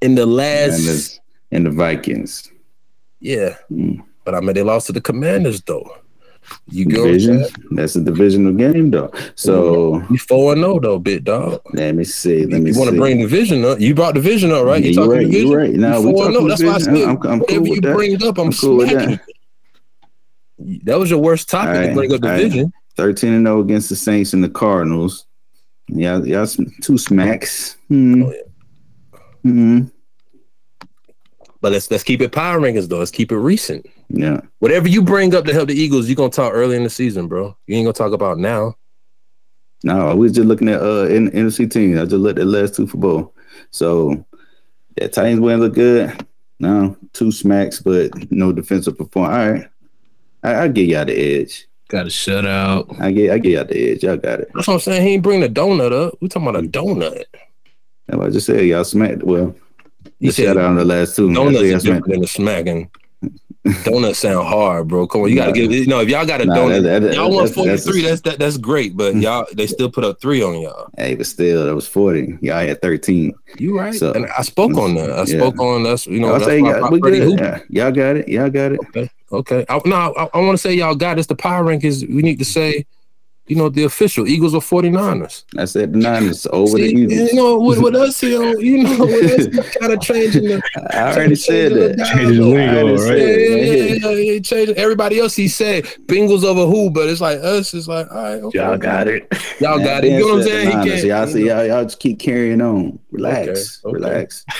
in 0.02 0.16
the 0.16 0.26
last 0.26 0.86
the, 0.86 1.20
and 1.56 1.66
the 1.66 1.72
Vikings. 1.72 2.50
yeah. 3.20 3.58
Mm. 3.72 4.04
But 4.24 4.36
I 4.36 4.40
mean 4.40 4.54
they 4.54 4.64
lost 4.64 4.88
to 4.88 4.94
the 4.94 5.02
Commanders 5.02 5.62
though. 5.62 5.90
You 6.68 6.86
get 6.86 6.98
Division. 7.04 7.46
That's 7.72 7.96
a 7.96 8.02
divisional 8.02 8.54
game 8.54 8.92
though. 8.92 9.12
So 9.36 10.02
You 10.10 10.18
four 10.18 10.54
and 10.54 10.62
zero 10.62 10.80
though, 10.80 11.00
big 11.00 11.24
dog. 11.26 11.62
let 11.74 11.96
me 11.96 12.04
see. 12.04 12.46
Let 12.46 12.62
me 12.62 12.72
you 12.72 12.80
want 12.80 12.92
to 12.92 12.98
bring 12.98 13.18
the 13.18 13.24
division 13.24 13.64
up, 13.66 13.80
you 13.80 13.94
brought 13.96 14.14
the 14.16 14.22
division 14.22 14.52
up, 14.52 14.66
right? 14.66 14.82
Yeah, 14.84 14.90
you 14.90 14.94
you're 14.96 15.06
talking 15.06 15.12
right. 15.18 15.26
division? 15.26 15.50
You're 15.50 15.58
right. 15.60 15.74
Now 15.74 16.00
You 16.00 16.08
we 16.08 16.14
four 16.14 16.26
and 16.26 16.34
talking 16.36 16.46
oh. 16.46 16.50
That's 16.50 16.64
why 16.64 16.74
I 16.74 16.78
said 16.80 16.94
I'm- 16.96 17.20
I'm 17.24 17.40
cool 17.42 17.68
you 17.68 17.82
that. 17.82 17.94
bring 17.96 18.16
up, 18.24 18.38
I'm, 18.38 18.48
I'm 18.48 18.54
cool 18.54 18.78
with 18.78 18.90
smacking. 18.90 19.20
you. 20.60 20.80
That 20.84 21.00
was 21.00 21.10
your 21.10 21.20
worst 21.20 21.50
topic 21.50 21.90
to 21.90 21.94
bring 21.96 22.14
up 22.14 22.22
division. 22.22 22.72
13 22.98 23.34
and 23.34 23.46
0 23.48 23.62
against 23.62 23.90
the 23.90 23.96
Saints 23.96 24.34
and 24.34 24.44
the 24.44 24.50
Cardinals. 24.50 25.26
Yeah, 25.88 26.20
y'all 26.22 26.46
two 26.82 26.98
smacks. 26.98 27.78
Hmm. 27.88 28.24
Oh, 28.24 28.32
yeah. 28.34 29.20
Hmm. 29.44 29.82
But 31.62 31.72
let's 31.72 31.90
let's 31.92 32.04
keep 32.04 32.22
it 32.22 32.32
power 32.32 32.60
rankings 32.60 32.90
though. 32.90 33.00
Let's 33.00 33.12
keep 33.12 33.32
it 33.32 33.38
recent. 33.38 33.86
Yeah. 34.10 34.42
Whatever 34.60 34.88
you 34.88 35.02
bring 35.02 35.34
up 35.36 35.46
to 35.46 35.54
help 35.54 35.70
the 35.70 35.76
Eagles, 35.76 36.08
you're 36.08 36.16
gonna 36.16 36.30
talk 36.30 36.54
early 36.54 36.76
in 36.76 36.84
the 36.84 36.90
season, 36.90 37.28
bro. 37.28 37.56
You 37.68 37.76
ain't 37.76 37.86
gonna 37.86 37.94
talk 37.94 38.14
about 38.14 38.40
now. 38.40 38.76
No, 39.84 40.16
we 40.16 40.22
was 40.22 40.32
just 40.32 40.48
looking 40.48 40.70
at 40.70 40.82
uh 40.82 41.04
N- 41.04 41.32
NFC 41.32 41.70
teams. 41.70 42.00
I 42.00 42.04
just 42.04 42.16
looked 42.16 42.40
at 42.40 42.46
the 42.46 42.52
last 42.52 42.76
two 42.76 42.88
for 42.88 42.98
bowl. 42.98 43.36
So 43.70 44.26
yeah, 45.00 45.08
Titans 45.08 45.40
win 45.40 45.60
look 45.60 45.76
good. 45.76 46.26
No, 46.60 46.98
two 47.14 47.32
smacks, 47.32 47.80
but 47.80 48.32
no 48.32 48.52
defensive 48.52 48.98
performance. 48.98 49.36
All 49.36 49.52
right. 49.52 49.68
I, 50.44 50.64
I 50.64 50.68
give 50.68 50.88
y'all 50.88 51.06
the 51.06 51.42
edge. 51.42 51.68
Got 51.90 52.08
a 52.08 52.10
shutout. 52.10 53.00
I 53.00 53.12
get 53.12 53.32
I 53.32 53.38
give 53.38 53.52
y'all 53.54 53.66
the 53.66 53.92
edge. 53.92 54.04
Y'all 54.04 54.18
got 54.18 54.40
it. 54.40 54.52
That's 54.54 54.68
what 54.68 54.76
I'm 54.76 54.80
saying. 54.80 55.04
He 55.04 55.14
ain't 55.14 55.24
bring 55.24 55.42
the 55.42 55.50
donut 55.50 55.92
up. 55.92 56.18
We 56.22 56.28
talking 56.28 56.48
about 56.48 56.64
a 56.64 56.68
donut. 56.68 57.26
That's 58.08 58.22
I 58.22 58.30
just 58.30 58.46
said. 58.48 58.66
Y'all 58.66 58.84
smacked. 58.84 59.24
Well, 59.24 59.56
You 60.22 60.32
said 60.32 60.58
out 60.58 60.66
on 60.66 60.76
the 60.76 60.86
last 60.86 61.16
two. 61.16 61.34
Donuts 61.34 61.60
is 61.62 61.72
y'all 61.72 61.96
different 61.96 62.14
than 62.14 62.24
a 62.24 62.28
smacking. 62.28 62.90
Donuts 63.84 64.20
sound 64.20 64.48
hard, 64.48 64.88
bro. 64.88 65.06
Come 65.08 65.22
on, 65.22 65.30
you 65.30 65.36
gotta 65.36 65.52
give. 65.52 65.72
You 65.72 65.86
know, 65.86 66.00
if 66.00 66.10
y'all 66.10 66.26
got 66.26 66.42
a 66.42 66.46
Nah, 66.46 66.56
donut, 66.56 66.84
that- 66.84 67.02
that- 67.02 67.14
y'all 67.14 67.30
won 67.30 67.46
that's- 67.46 67.54
43. 67.54 68.02
That's 68.02 68.22
that, 68.22 68.40
that's 68.40 68.58
great, 68.58 68.98
but 68.98 69.14
hmm. 69.14 69.20
y'all 69.20 69.46
they 69.54 69.68
still 69.68 69.90
put 69.90 70.04
up 70.04 70.20
three 70.20 70.42
on 70.42 70.62
y'all. 70.62 70.90
Hey, 70.98 71.14
but 71.16 71.26
still, 71.28 71.66
that 71.66 71.76
was 71.76 71.88
40. 71.88 72.38
Y'all 72.42 72.60
had 72.60 72.82
13. 72.82 73.34
You 73.60 73.78
right? 73.78 73.94
So- 73.94 74.14
and 74.14 74.28
I 74.36 74.42
spoke 74.42 74.76
on 74.78 74.96
that. 74.96 75.12
I 75.12 75.20
Yeah. 75.20 75.26
spoke 75.26 75.60
on 75.60 75.84
that's 75.84 76.08
you 76.08 76.20
know. 76.20 76.34
That's 76.34 76.46
say 76.46 76.60
y'all, 76.60 76.90
we 76.92 77.00
good. 77.00 77.40
Yeah, 77.40 77.60
y'all 77.70 77.92
got 77.92 78.16
it. 78.18 78.28
Y'all 78.28 78.50
got 78.50 78.72
it. 78.72 78.80
Okay. 78.90 79.10
Okay. 79.32 79.66
I, 79.70 79.80
no, 79.86 79.96
I, 79.96 80.28
I 80.34 80.40
want 80.40 80.54
to 80.54 80.58
say 80.58 80.74
y'all 80.74 80.96
got 80.96 81.18
this. 81.18 81.28
The 81.28 81.36
power 81.36 81.64
rankings. 81.64 82.08
We 82.14 82.22
need 82.22 82.40
to 82.40 82.46
say, 82.46 82.86
you 83.52 83.58
know, 83.58 83.68
the 83.68 83.84
official 83.84 84.26
Eagles 84.30 84.54
or 84.56 84.62
49ers. 84.62 85.44
I 85.58 85.66
said 85.66 85.92
the 85.92 86.00
Niners 86.00 86.48
over 86.54 86.78
See, 86.78 86.94
the 86.96 87.02
Eagles. 87.02 87.32
you 87.32 87.36
know, 87.36 87.60
with, 87.60 87.80
with 87.80 87.96
us, 87.96 88.24
you 88.24 88.40
know, 88.40 88.58
you 88.60 88.84
know, 88.84 89.06
with 89.06 89.56
us 89.58 89.76
kind 89.80 89.92
of 89.92 90.00
changing 90.00 90.44
the. 90.44 90.62
I 90.94 91.12
already 91.12 91.36
said 91.36 91.74
that. 91.74 91.98
Changing 92.14 92.40
the 92.40 92.46
lingo, 92.48 92.96
right? 92.96 93.18
Yeah, 93.18 93.26
yeah, 93.26 93.66
yeah, 93.66 94.10
yeah, 94.10 94.32
yeah. 94.32 94.40
Changing 94.40 94.78
everybody 94.78 95.20
else. 95.20 95.36
He 95.36 95.50
said 95.50 95.84
Bengals 96.06 96.46
over 96.46 96.66
who, 96.66 96.90
but 96.90 97.10
it's 97.10 97.20
like 97.20 97.40
us. 97.40 97.74
It's 97.74 97.90
like 97.90 98.10
all 98.10 98.24
right, 98.24 98.42
okay. 98.42 98.60
Y'all 98.60 98.78
got 98.78 99.10
it. 99.10 99.28
Y'all 99.60 99.80
That 99.80 99.86
got 99.86 100.06
it. 100.06 100.14
You 100.14 100.20
know 100.20 100.28
what 100.36 100.36
I'm 100.38 100.44
saying? 100.48 100.66
the 100.66 100.72
He 100.72 100.78
Niners, 100.78 100.94
can't. 100.94 101.06
y'all, 101.08 101.28
see, 101.28 101.48
y'all, 101.48 101.66
y'all 101.66 101.84
just 101.84 102.00
keep 102.00 102.20
carrying 102.20 102.62
on. 102.62 103.00
Relax. 103.12 103.82
Okay, 103.84 103.98
okay. 103.98 104.06
Relax. 104.06 104.46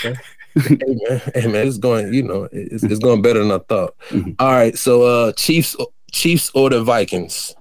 hey 0.54 0.76
man, 1.08 1.22
hey 1.34 1.46
man, 1.46 1.66
it's 1.66 1.78
going. 1.78 2.12
You 2.12 2.24
know, 2.24 2.46
it's, 2.52 2.82
it's 2.84 2.98
going 2.98 3.22
better 3.22 3.38
than 3.38 3.52
I 3.52 3.58
thought. 3.66 3.96
Mhm. 4.10 4.36
All 4.38 4.52
right, 4.52 4.76
so 4.76 5.02
uh, 5.04 5.32
Chiefs, 5.32 5.76
Chiefs 6.12 6.50
or 6.54 6.68
the 6.68 6.84
Vikings. 6.84 7.54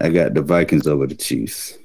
I 0.00 0.08
got 0.10 0.34
the 0.34 0.42
Vikings 0.42 0.86
over 0.86 1.06
the 1.06 1.14
Chiefs. 1.14 1.78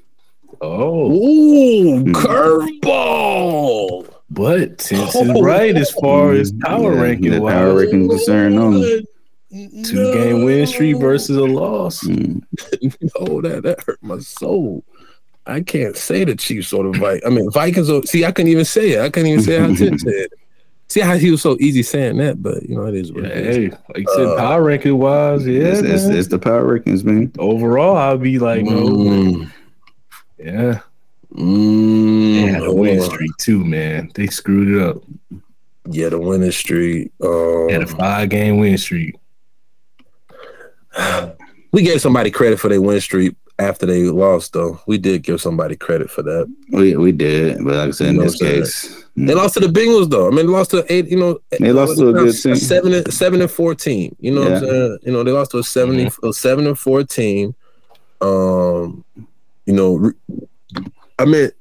Oh, 0.62 1.12
Ooh, 1.12 2.03
Mhm. 2.03 2.14
curveball. 2.14 4.05
but 4.30 4.82
since 4.82 5.16
it's 5.16 5.41
right 5.41 5.76
as 5.76 5.91
far 5.91 6.34
as 6.34 6.51
power 6.51 6.93
Yeah, 6.95 7.01
ranking 7.01 7.32
the 7.32 7.41
wise, 7.41 7.53
power 7.53 7.76
ranking 7.76 8.10
concern 8.10 8.57
on. 8.57 8.74
two 9.84 10.14
game 10.14 10.43
win 10.43 10.68
streak 10.68 10.97
versus 10.97 11.38
a 11.38 11.45
loss. 11.45 12.03
Mm. 12.07 12.41
Oh, 13.16 13.41
that 13.41 13.64
that 13.64 13.82
hurt 13.84 13.99
my 14.01 14.20
soul. 14.20 14.84
I 15.45 15.62
can't 15.62 15.95
say 15.97 16.24
the 16.26 16.36
Chiefs 16.36 16.72
or 16.74 16.84
the 16.91 16.97
Vikings. 16.99 17.24
I 17.26 17.30
mean, 17.30 17.49
Vikings. 17.51 17.89
Are, 17.89 18.03
see, 18.03 18.24
I 18.26 18.32
couldn't 18.32 18.51
even 18.51 18.66
say 18.66 18.91
it. 18.91 18.99
I 19.01 19.10
couldn't 19.10 19.30
even 19.32 19.43
say 19.43 19.57
how 19.60 19.74
Tim 19.74 19.97
said 19.99 20.14
it. 20.14 20.34
See 20.90 21.02
how 21.02 21.16
he 21.18 21.30
was 21.30 21.42
so 21.42 21.56
easy 21.60 21.84
saying 21.84 22.18
that, 22.18 22.42
but 22.42 22.64
you 22.68 22.76
know 22.76 22.86
it 22.88 22.96
is 22.96 23.12
what 23.12 23.24
Yeah, 23.24 23.30
it 23.30 23.46
is. 23.46 23.56
hey, 23.58 23.70
like 23.70 23.98
you 23.98 24.06
said, 24.16 24.26
Uh, 24.26 24.36
power 24.38 24.64
ranking 24.64 24.98
wise, 24.98 25.46
yeah. 25.46 25.62
it's, 25.66 25.82
it's, 25.82 26.04
it's 26.06 26.28
the 26.30 26.40
power 26.40 26.80
rankings, 26.80 27.04
man. 27.04 27.32
Overall, 27.38 27.96
I'll 27.96 28.18
be 28.18 28.40
like, 28.40 28.64
no, 28.66 28.88
Mm, 28.88 29.52
yeah, 30.40 30.80
mm, 31.36 32.34
they 32.46 32.52
had 32.52 32.64
a 32.64 32.74
win 32.74 33.00
uh, 33.00 33.04
streak 33.04 33.32
too, 33.38 33.64
man. 33.64 34.10
They 34.16 34.28
screwed 34.28 34.70
it 34.76 34.82
up. 34.82 34.98
Yeah, 35.92 36.10
the 36.10 36.20
winning 36.20 36.52
streak. 36.52 37.12
They 37.20 37.28
had 37.74 37.84
a 37.84 37.88
Um, 37.88 37.96
five 37.98 38.30
game 38.30 38.58
win 38.58 38.78
streak. 38.80 39.16
we 41.72 41.82
gave 41.84 42.02
somebody 42.02 42.32
credit 42.32 42.60
for 42.60 42.68
their 42.70 42.82
win 42.82 43.00
streak 43.02 43.36
after 43.60 43.86
they 43.86 44.04
lost, 44.06 44.54
though. 44.54 44.80
We 44.88 44.98
did 44.98 45.24
give 45.24 45.42
somebody 45.42 45.76
credit 45.76 46.10
for 46.10 46.24
that. 46.24 46.52
We 46.72 46.96
we 46.96 47.12
did, 47.12 47.58
but 47.64 47.76
like 47.76 47.88
I 47.90 47.92
said, 47.92 48.08
in 48.10 48.14
You 48.16 48.20
know 48.22 48.26
this 48.26 48.42
what 48.42 48.50
I'm 48.50 48.56
case, 48.62 49.06
They 49.28 49.34
lost 49.34 49.54
to 49.56 49.60
the 49.60 49.68
Bengals, 49.68 50.10
though. 50.10 50.28
I 50.28 50.30
mean, 50.30 50.46
they 50.48 50.52
lost 50.52 50.72
to 50.72 50.86
eight. 50.92 51.08
You 51.10 51.18
know, 51.18 51.40
They 51.60 51.72
lost 51.74 51.98
to 51.98 52.10
a 52.10 52.14
good 52.14 52.34
team. 52.42 52.56
Seven, 52.56 52.94
and- 52.94 53.14
seven 53.14 53.42
and 53.42 53.52
fourteen. 53.52 54.16
You 54.20 54.32
know 54.32 54.42
what 54.42 54.52
I'm 54.54 54.60
saying? 54.70 54.98
You 55.04 55.12
know, 55.12 55.24
they 55.24 55.32
lost 55.32 55.52
to 55.52 55.58
a 55.60 55.64
70, 55.64 56.10
a 56.24 56.34
seven 56.34 56.68
and 56.68 56.78
fourteen. 56.80 57.54
Um, 58.22 59.04
you 59.66 59.74
know, 59.74 60.12
I 61.18 61.26
mean, 61.26 61.52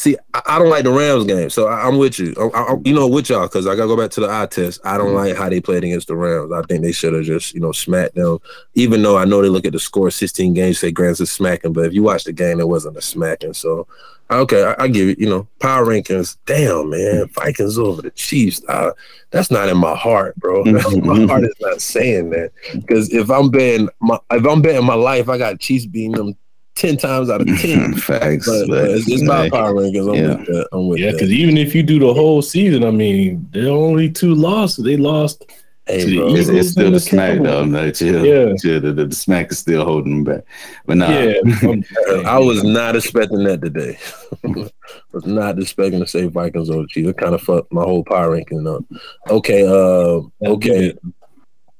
see, 0.00 0.16
I, 0.34 0.42
I 0.46 0.58
don't 0.58 0.70
like 0.70 0.84
the 0.84 0.90
Rams 0.90 1.24
game, 1.24 1.50
so 1.50 1.68
I, 1.68 1.86
I'm 1.86 1.98
with 1.98 2.18
you. 2.18 2.34
I, 2.38 2.58
I, 2.58 2.76
you 2.84 2.94
know, 2.94 3.06
with 3.06 3.28
y'all 3.28 3.42
because 3.42 3.66
I 3.66 3.76
gotta 3.76 3.88
go 3.88 3.96
back 3.96 4.10
to 4.12 4.20
the 4.20 4.30
eye 4.30 4.46
test. 4.46 4.80
I 4.84 4.96
don't 4.96 5.14
like 5.14 5.36
how 5.36 5.48
they 5.48 5.60
played 5.60 5.84
against 5.84 6.08
the 6.08 6.16
Rams. 6.16 6.52
I 6.52 6.62
think 6.62 6.82
they 6.82 6.92
should 6.92 7.12
have 7.12 7.24
just 7.24 7.54
you 7.54 7.60
know 7.60 7.72
smacked 7.72 8.14
them. 8.14 8.38
Even 8.74 9.02
though 9.02 9.18
I 9.18 9.24
know 9.24 9.42
they 9.42 9.48
look 9.48 9.66
at 9.66 9.72
the 9.72 9.78
score, 9.78 10.10
16 10.10 10.54
games, 10.54 10.78
say 10.78 10.90
Grants 10.90 11.20
is 11.20 11.30
smacking, 11.30 11.72
but 11.72 11.84
if 11.84 11.92
you 11.92 12.02
watch 12.02 12.24
the 12.24 12.32
game, 12.32 12.60
it 12.60 12.68
wasn't 12.68 12.96
a 12.96 13.02
smacking. 13.02 13.54
So. 13.54 13.86
Okay, 14.32 14.62
I, 14.62 14.84
I 14.84 14.86
give 14.86 15.08
it. 15.08 15.18
You 15.18 15.28
know, 15.28 15.48
power 15.58 15.84
rankings. 15.84 16.36
Damn, 16.46 16.90
man, 16.90 17.26
Vikings 17.34 17.76
over 17.76 18.00
the 18.00 18.12
Chiefs. 18.12 18.62
Uh, 18.68 18.92
that's 19.30 19.50
not 19.50 19.68
in 19.68 19.76
my 19.76 19.96
heart, 19.96 20.36
bro. 20.36 20.62
my 20.64 21.26
heart 21.26 21.42
is 21.42 21.56
not 21.60 21.80
saying 21.80 22.30
that 22.30 22.52
because 22.72 23.12
if 23.12 23.28
I'm 23.28 23.50
betting 23.50 23.88
my 24.00 24.20
if 24.30 24.46
I'm 24.46 24.62
betting 24.62 24.86
my 24.86 24.94
life, 24.94 25.28
I 25.28 25.36
got 25.36 25.58
Chiefs 25.58 25.86
beating 25.86 26.12
them 26.12 26.36
ten 26.74 26.96
times 26.96 27.30
out 27.30 27.40
of 27.42 27.46
ten. 27.60 27.94
facts. 27.94 28.46
But, 28.46 28.66
but, 28.66 28.68
but 28.68 28.90
it's, 28.90 29.08
it's 29.08 29.22
about 29.22 29.44
hey, 29.44 29.50
power 29.50 29.74
rankings. 29.74 30.08
I'm 30.08 30.14
yeah. 30.14 30.36
with 30.36 30.46
that. 30.46 30.68
I'm 30.72 30.88
with 30.88 30.98
Yeah, 31.00 31.12
because 31.12 31.30
even 31.30 31.56
if 31.58 31.74
you 31.74 31.82
do 31.82 31.98
the 31.98 32.14
whole 32.14 32.42
season, 32.42 32.84
I 32.84 32.90
mean, 32.90 33.48
they're 33.52 33.68
only 33.70 34.10
two 34.10 34.34
losses. 34.34 34.84
They 34.84 34.96
lost 34.96 35.44
Hey, 35.86 36.14
bro. 36.16 36.34
It's, 36.36 36.48
it's 36.48 36.70
still 36.70 36.84
the 36.84 36.90
the 36.92 37.00
smack 37.00 37.38
though. 37.38 37.64
Cowboys. 37.64 37.70
No, 37.72 37.90
chill, 37.90 38.24
Yeah. 38.24 38.54
chill. 38.56 38.80
The, 38.80 38.92
the, 38.92 39.06
the 39.06 39.14
smack 39.14 39.50
is 39.50 39.58
still 39.58 39.84
holding 39.84 40.22
them 40.22 40.34
back. 40.36 40.44
But 40.86 40.98
nah, 40.98 41.08
Yeah, 41.10 41.32
I'm- 41.62 42.26
I 42.26 42.38
was 42.38 42.62
not 42.62 42.94
expecting 42.94 43.42
that 43.44 43.60
today. 43.62 43.98
was 45.12 45.26
not 45.26 45.58
expecting 45.58 45.98
to 45.98 46.06
say 46.06 46.26
Vikings 46.26 46.70
over 46.70 46.86
Chiefs. 46.86 47.08
It 47.08 47.16
kind 47.16 47.34
of 47.34 47.40
fucked 47.42 47.72
my 47.72 47.82
whole 47.82 48.04
power 48.04 48.30
ranking 48.30 48.68
up. 48.68 48.84
Okay, 49.30 49.66
uh, 49.66 50.20
okay, 50.48 50.92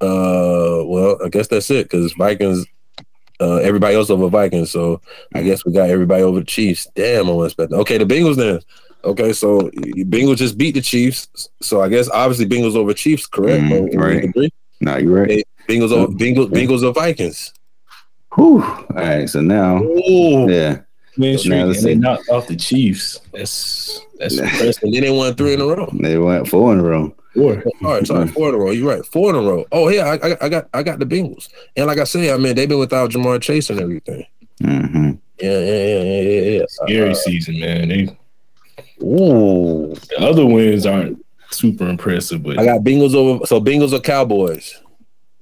uh, 0.00 0.82
well, 0.84 1.18
I 1.24 1.28
guess 1.28 1.46
that's 1.48 1.70
it 1.70 1.84
because 1.84 2.12
Vikings. 2.14 2.66
Uh, 3.40 3.56
everybody 3.56 3.94
else 3.94 4.10
over 4.10 4.28
Vikings, 4.28 4.70
so 4.70 5.00
I 5.34 5.42
guess 5.42 5.64
we 5.64 5.72
got 5.72 5.88
everybody 5.88 6.22
over 6.22 6.40
the 6.40 6.44
Chiefs. 6.46 6.86
Damn, 6.94 7.28
I 7.28 7.32
wasn't 7.32 7.52
expecting. 7.52 7.78
Okay, 7.78 7.98
the 7.98 8.04
Bengals 8.04 8.36
then. 8.36 8.60
Okay, 9.02 9.32
so 9.32 9.62
Bengals 9.70 10.36
just 10.36 10.58
beat 10.58 10.74
the 10.74 10.82
Chiefs, 10.82 11.48
so 11.62 11.80
I 11.80 11.88
guess 11.88 12.10
obviously 12.10 12.46
Bengals 12.46 12.76
over 12.76 12.92
Chiefs, 12.92 13.26
correct? 13.26 13.62
Mm, 13.64 13.96
right. 13.96 14.52
nah, 14.82 14.98
you're 14.98 15.22
right. 15.22 15.42
Bengals 15.68 15.90
over 15.90 16.12
Bengals, 16.12 16.50
Bengals 16.50 16.82
or 16.82 16.92
Vikings. 16.92 17.54
Whew. 18.34 18.62
All 18.62 18.86
right, 18.90 19.28
so 19.28 19.40
now, 19.40 19.80
Oh, 19.82 20.48
yeah, 20.48 20.80
win 21.20 21.32
Now 21.32 21.38
streak 21.38 21.52
and 21.52 21.74
they 21.86 21.94
knocked 21.94 22.28
off 22.28 22.46
the 22.48 22.56
Chiefs. 22.56 23.20
That's 23.32 24.00
that's 24.18 24.38
impressive. 24.38 24.82
and 24.84 24.94
then 24.94 25.02
they 25.02 25.10
won 25.10 25.34
three 25.34 25.54
in 25.54 25.60
a 25.60 25.66
row. 25.66 25.88
they 25.92 26.18
went 26.18 26.48
four 26.48 26.72
in 26.72 26.80
a 26.80 26.82
row. 26.82 27.14
Four. 27.34 27.62
All 27.84 27.92
right, 27.92 28.06
sorry, 28.06 28.26
four 28.36 28.48
in 28.48 28.54
a 28.56 28.58
row. 28.58 28.70
You're 28.72 28.88
right, 28.96 29.06
four 29.06 29.30
in 29.30 29.36
a 29.36 29.40
row. 29.48 29.64
Oh 29.70 29.88
yeah, 29.88 30.04
I, 30.22 30.30
I, 30.32 30.36
I 30.42 30.48
got 30.48 30.68
I 30.74 30.82
got 30.82 30.98
the 30.98 31.06
Bengals, 31.06 31.48
and 31.76 31.86
like 31.86 31.98
I 31.98 32.04
say, 32.04 32.32
I 32.32 32.36
mean 32.36 32.54
they've 32.56 32.68
been 32.68 32.78
without 32.80 33.10
Ja'Marr 33.10 33.40
Chase 33.40 33.70
and 33.70 33.80
everything. 33.80 34.24
hmm 34.60 35.12
Yeah, 35.40 35.58
yeah, 35.60 35.84
yeah, 35.86 36.02
yeah, 36.02 36.20
yeah. 36.22 36.58
yeah. 36.60 36.64
Scary 36.68 37.14
season, 37.14 37.60
man. 37.60 37.88
They 37.88 38.16
Ooh, 39.02 39.94
the 40.10 40.16
other 40.18 40.44
wins 40.44 40.84
aren't 40.86 41.24
super 41.50 41.88
impressive, 41.88 42.42
but 42.42 42.58
I 42.58 42.64
got 42.64 42.80
Bengals 42.82 43.14
over. 43.14 43.46
So 43.46 43.60
Bengals 43.60 43.92
or 43.92 44.00
Cowboys? 44.00 44.74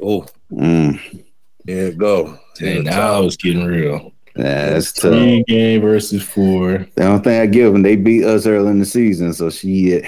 Oh, 0.00 0.24
Mm. 0.52 1.24
there 1.64 1.86
you 1.88 1.92
go. 1.92 2.38
dang, 2.54 2.84
now 2.84 3.22
it's 3.24 3.36
getting 3.36 3.64
real. 3.66 4.12
Yeah, 4.38 4.70
that's 4.70 4.92
tough. 4.92 5.12
Three 5.12 5.42
game 5.48 5.80
versus 5.80 6.22
four. 6.22 6.86
The 6.94 7.06
only 7.06 7.22
thing 7.22 7.40
I 7.40 7.46
give 7.46 7.72
them, 7.72 7.82
they 7.82 7.96
beat 7.96 8.24
us 8.24 8.46
early 8.46 8.70
in 8.70 8.78
the 8.78 8.86
season, 8.86 9.32
so 9.32 9.50
she 9.50 10.02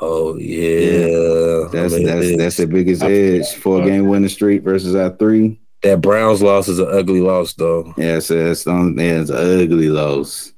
Oh 0.00 0.36
yeah, 0.36 1.66
that's 1.72 1.92
I 1.92 1.96
mean, 1.96 2.06
that's 2.06 2.36
that's 2.36 2.56
the 2.58 2.66
biggest 2.68 3.02
edge. 3.02 3.48
Four 3.54 3.84
game 3.84 4.06
winning 4.06 4.28
streak 4.28 4.62
versus 4.62 4.94
our 4.94 5.10
three. 5.10 5.58
that 5.82 6.00
Browns 6.00 6.40
loss 6.40 6.68
is 6.68 6.78
an 6.78 6.88
ugly 6.88 7.20
loss 7.20 7.52
though. 7.54 7.92
Yeah, 7.96 8.20
so 8.20 8.44
that's 8.44 8.64
on 8.68 8.96
yeah, 8.96 9.20
it's 9.20 9.30
an 9.30 9.36
ugly 9.36 9.88
loss. 9.88 10.52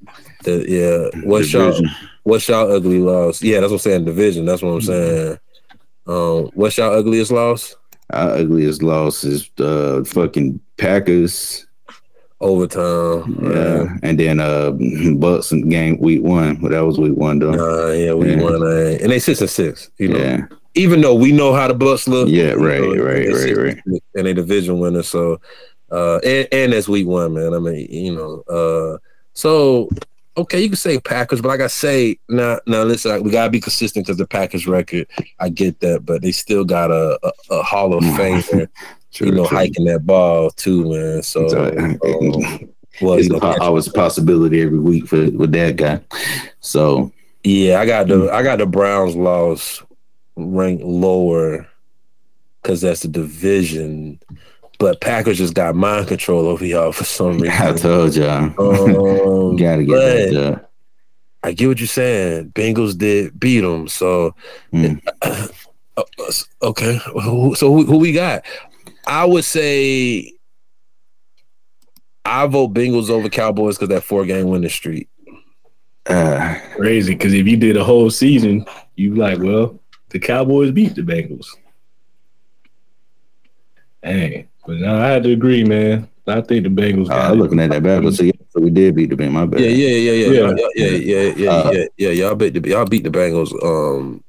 The, 0.44 0.64
yeah, 0.68 1.20
what's 1.24 1.50
y'all 1.54 1.74
what's 2.24 2.48
y'all 2.48 2.70
ugly 2.70 2.98
loss? 2.98 3.42
Yeah, 3.42 3.60
that's 3.60 3.70
what 3.70 3.76
I'm 3.76 3.78
saying. 3.78 4.04
Division. 4.04 4.44
That's 4.44 4.60
what 4.60 4.72
I'm 4.72 4.80
saying. 4.82 5.38
Um, 6.06 6.50
what's 6.52 6.76
y'all 6.76 6.94
ugliest 6.94 7.30
loss? 7.30 7.74
Our 8.12 8.30
ugliest 8.32 8.82
loss 8.82 9.24
is 9.24 9.48
the 9.56 10.04
fucking 10.06 10.60
Packers. 10.76 11.66
Overtime. 12.40 13.38
Yeah, 13.42 13.96
and 14.02 14.18
then 14.18 14.40
uh 14.40 14.70
Bucs 14.72 15.52
in 15.52 15.68
game 15.68 15.98
week 15.98 16.22
one. 16.22 16.56
But 16.56 16.70
that 16.70 16.80
was 16.84 16.98
week 16.98 17.16
one 17.16 17.38
though. 17.38 17.52
Nah, 17.52 17.90
yeah, 17.92 18.14
we 18.14 18.30
Yeah. 18.30 18.40
won, 18.42 18.62
uh, 18.62 18.98
and 19.00 19.12
they 19.12 19.18
six 19.18 19.40
and 19.40 19.50
six. 19.50 19.90
You 19.98 20.08
know, 20.08 20.18
Yeah, 20.18 20.46
even 20.74 21.00
though 21.02 21.14
we 21.14 21.32
know 21.32 21.52
how 21.52 21.68
the 21.68 21.74
Bucs 21.74 22.08
look. 22.08 22.28
Yeah, 22.30 22.52
right, 22.52 22.80
know, 22.80 22.94
right, 23.04 23.28
right, 23.28 23.56
right. 23.56 23.82
and 23.84 24.00
And 24.14 24.26
they 24.26 24.32
division 24.32 24.78
winner, 24.78 25.02
so 25.02 25.40
uh, 25.90 26.18
and 26.24 26.48
and 26.52 26.72
that's 26.72 26.88
week 26.88 27.06
one, 27.06 27.34
man. 27.34 27.52
I 27.52 27.58
mean, 27.58 27.86
you 27.90 28.14
know, 28.14 28.42
uh, 28.48 28.98
so 29.34 29.90
okay, 30.36 30.60
you 30.62 30.68
can 30.68 30.76
say 30.76 30.98
Packers, 30.98 31.42
but 31.42 31.48
like 31.48 31.60
I 31.60 31.66
say, 31.66 32.16
now 32.30 32.58
now 32.66 32.84
listen, 32.84 33.10
like, 33.10 33.22
we 33.22 33.30
gotta 33.30 33.50
be 33.50 33.60
consistent 33.60 34.06
because 34.06 34.16
the 34.16 34.26
Packers 34.26 34.66
record, 34.66 35.06
I 35.40 35.50
get 35.50 35.80
that, 35.80 36.06
but 36.06 36.22
they 36.22 36.32
still 36.32 36.64
got 36.64 36.90
a 36.90 37.18
a, 37.22 37.32
a 37.50 37.62
Hall 37.62 37.92
of 37.92 38.02
Famer, 38.02 38.68
true, 39.12 39.28
you 39.28 39.32
know, 39.32 39.46
true. 39.46 39.58
hiking 39.58 39.84
that 39.86 40.06
ball 40.06 40.50
too, 40.50 40.90
man. 40.90 41.22
So. 41.22 41.46
Um, 41.76 41.98
well, 43.00 43.14
it's 43.18 43.28
you 43.28 43.36
a, 43.36 43.60
always 43.60 43.86
a 43.86 43.92
possibility 43.92 44.60
every 44.62 44.78
week 44.78 45.06
for 45.06 45.30
with 45.30 45.52
that 45.52 45.76
guy. 45.76 46.00
So 46.60 47.12
Yeah, 47.44 47.80
I 47.80 47.86
got 47.86 48.08
the 48.08 48.30
I 48.30 48.42
got 48.42 48.58
the 48.58 48.66
Browns 48.66 49.16
loss 49.16 49.82
ranked 50.36 50.84
lower 50.84 51.66
because 52.62 52.80
that's 52.80 53.00
the 53.00 53.08
division. 53.08 54.20
But 54.78 55.00
Packers 55.00 55.38
just 55.38 55.54
got 55.54 55.74
mind 55.74 56.08
control 56.08 56.46
over 56.46 56.64
y'all 56.64 56.92
for 56.92 57.04
some 57.04 57.38
reason. 57.40 57.50
I 57.50 57.72
told 57.72 58.16
y'all, 58.16 58.44
Um, 58.58 59.56
gotta 59.56 59.84
get 59.84 59.94
that 59.94 60.32
job. 60.32 60.66
I 61.42 61.52
get 61.52 61.68
what 61.68 61.78
you're 61.78 61.86
saying. 61.86 62.50
Bengals 62.50 62.96
did 62.98 63.38
beat 63.38 63.60
them, 63.60 63.88
so 63.88 64.34
Mm. 64.72 65.00
okay. 66.62 66.98
So 67.56 67.74
who, 67.74 67.84
who 67.84 67.98
we 67.98 68.12
got? 68.12 68.44
I 69.06 69.24
would 69.24 69.44
say 69.44 70.32
I 72.24 72.46
vote 72.46 72.74
Bengals 72.74 73.10
over 73.10 73.28
Cowboys 73.28 73.76
because 73.76 73.88
that 73.88 74.02
four 74.04 74.24
game 74.24 74.48
winning 74.48 74.70
streak. 74.70 75.08
Uh, 76.06 76.56
Crazy, 76.76 77.14
because 77.14 77.34
if 77.34 77.46
you 77.46 77.56
did 77.56 77.76
a 77.76 77.84
whole 77.84 78.10
season, 78.10 78.64
you 78.96 79.14
like, 79.14 79.38
well, 79.38 79.78
the 80.10 80.18
Cowboys 80.18 80.70
beat 80.70 80.94
the 80.94 81.02
Bengals. 81.02 81.46
Dang. 84.02 84.48
But 84.66 84.76
no, 84.76 85.00
I 85.00 85.06
had 85.08 85.22
to 85.24 85.32
agree, 85.32 85.64
man. 85.64 86.08
I 86.26 86.40
think 86.42 86.62
the 86.64 86.68
Bengals 86.70 87.10
I 87.10 87.16
got 87.16 87.30
was 87.30 87.38
it. 87.38 87.42
looking 87.42 87.60
at 87.60 87.70
that 87.70 87.82
backwards. 87.82 88.18
So, 88.18 88.24
yeah, 88.24 88.32
so 88.50 88.60
we 88.60 88.70
did 88.70 88.94
beat 88.94 89.10
the 89.10 89.16
Bengals. 89.16 89.32
My 89.32 89.46
bad. 89.46 89.60
Yeah, 89.60 89.68
yeah, 89.68 89.88
yeah, 89.88 90.12
yeah, 90.12 90.30
Yeah. 90.30 90.54
yeah, 90.74 90.86
yeah, 90.86 90.86
yeah, 90.96 91.34
yeah, 91.36 91.50
Uh, 91.50 91.70
yeah, 91.72 91.84
yeah. 91.96 92.10
Y'all 92.10 92.34
beat 92.34 92.54
the 92.54 92.68
y'all 92.68 92.84
beat 92.84 93.04
the 93.04 93.10
Bengals. 93.10 93.52
Um, 93.64 94.22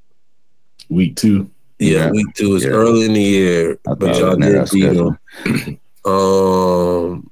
week 0.89 1.15
two. 1.15 1.49
Yeah, 1.81 2.05
Yeah. 2.05 2.11
week 2.11 2.27
two 2.35 2.55
is 2.55 2.63
Yeah. 2.63 2.69
early 2.71 3.05
in 3.05 3.13
the 3.13 3.21
year, 3.21 3.79
I 3.87 3.93
but 3.95 4.17
y'all 4.17 4.29
looking 4.37 4.43
at 4.43 4.55
our 4.57 4.65
did 4.65 4.71
beat 4.71 5.67
them. 5.67 5.79
Um, 6.05 7.31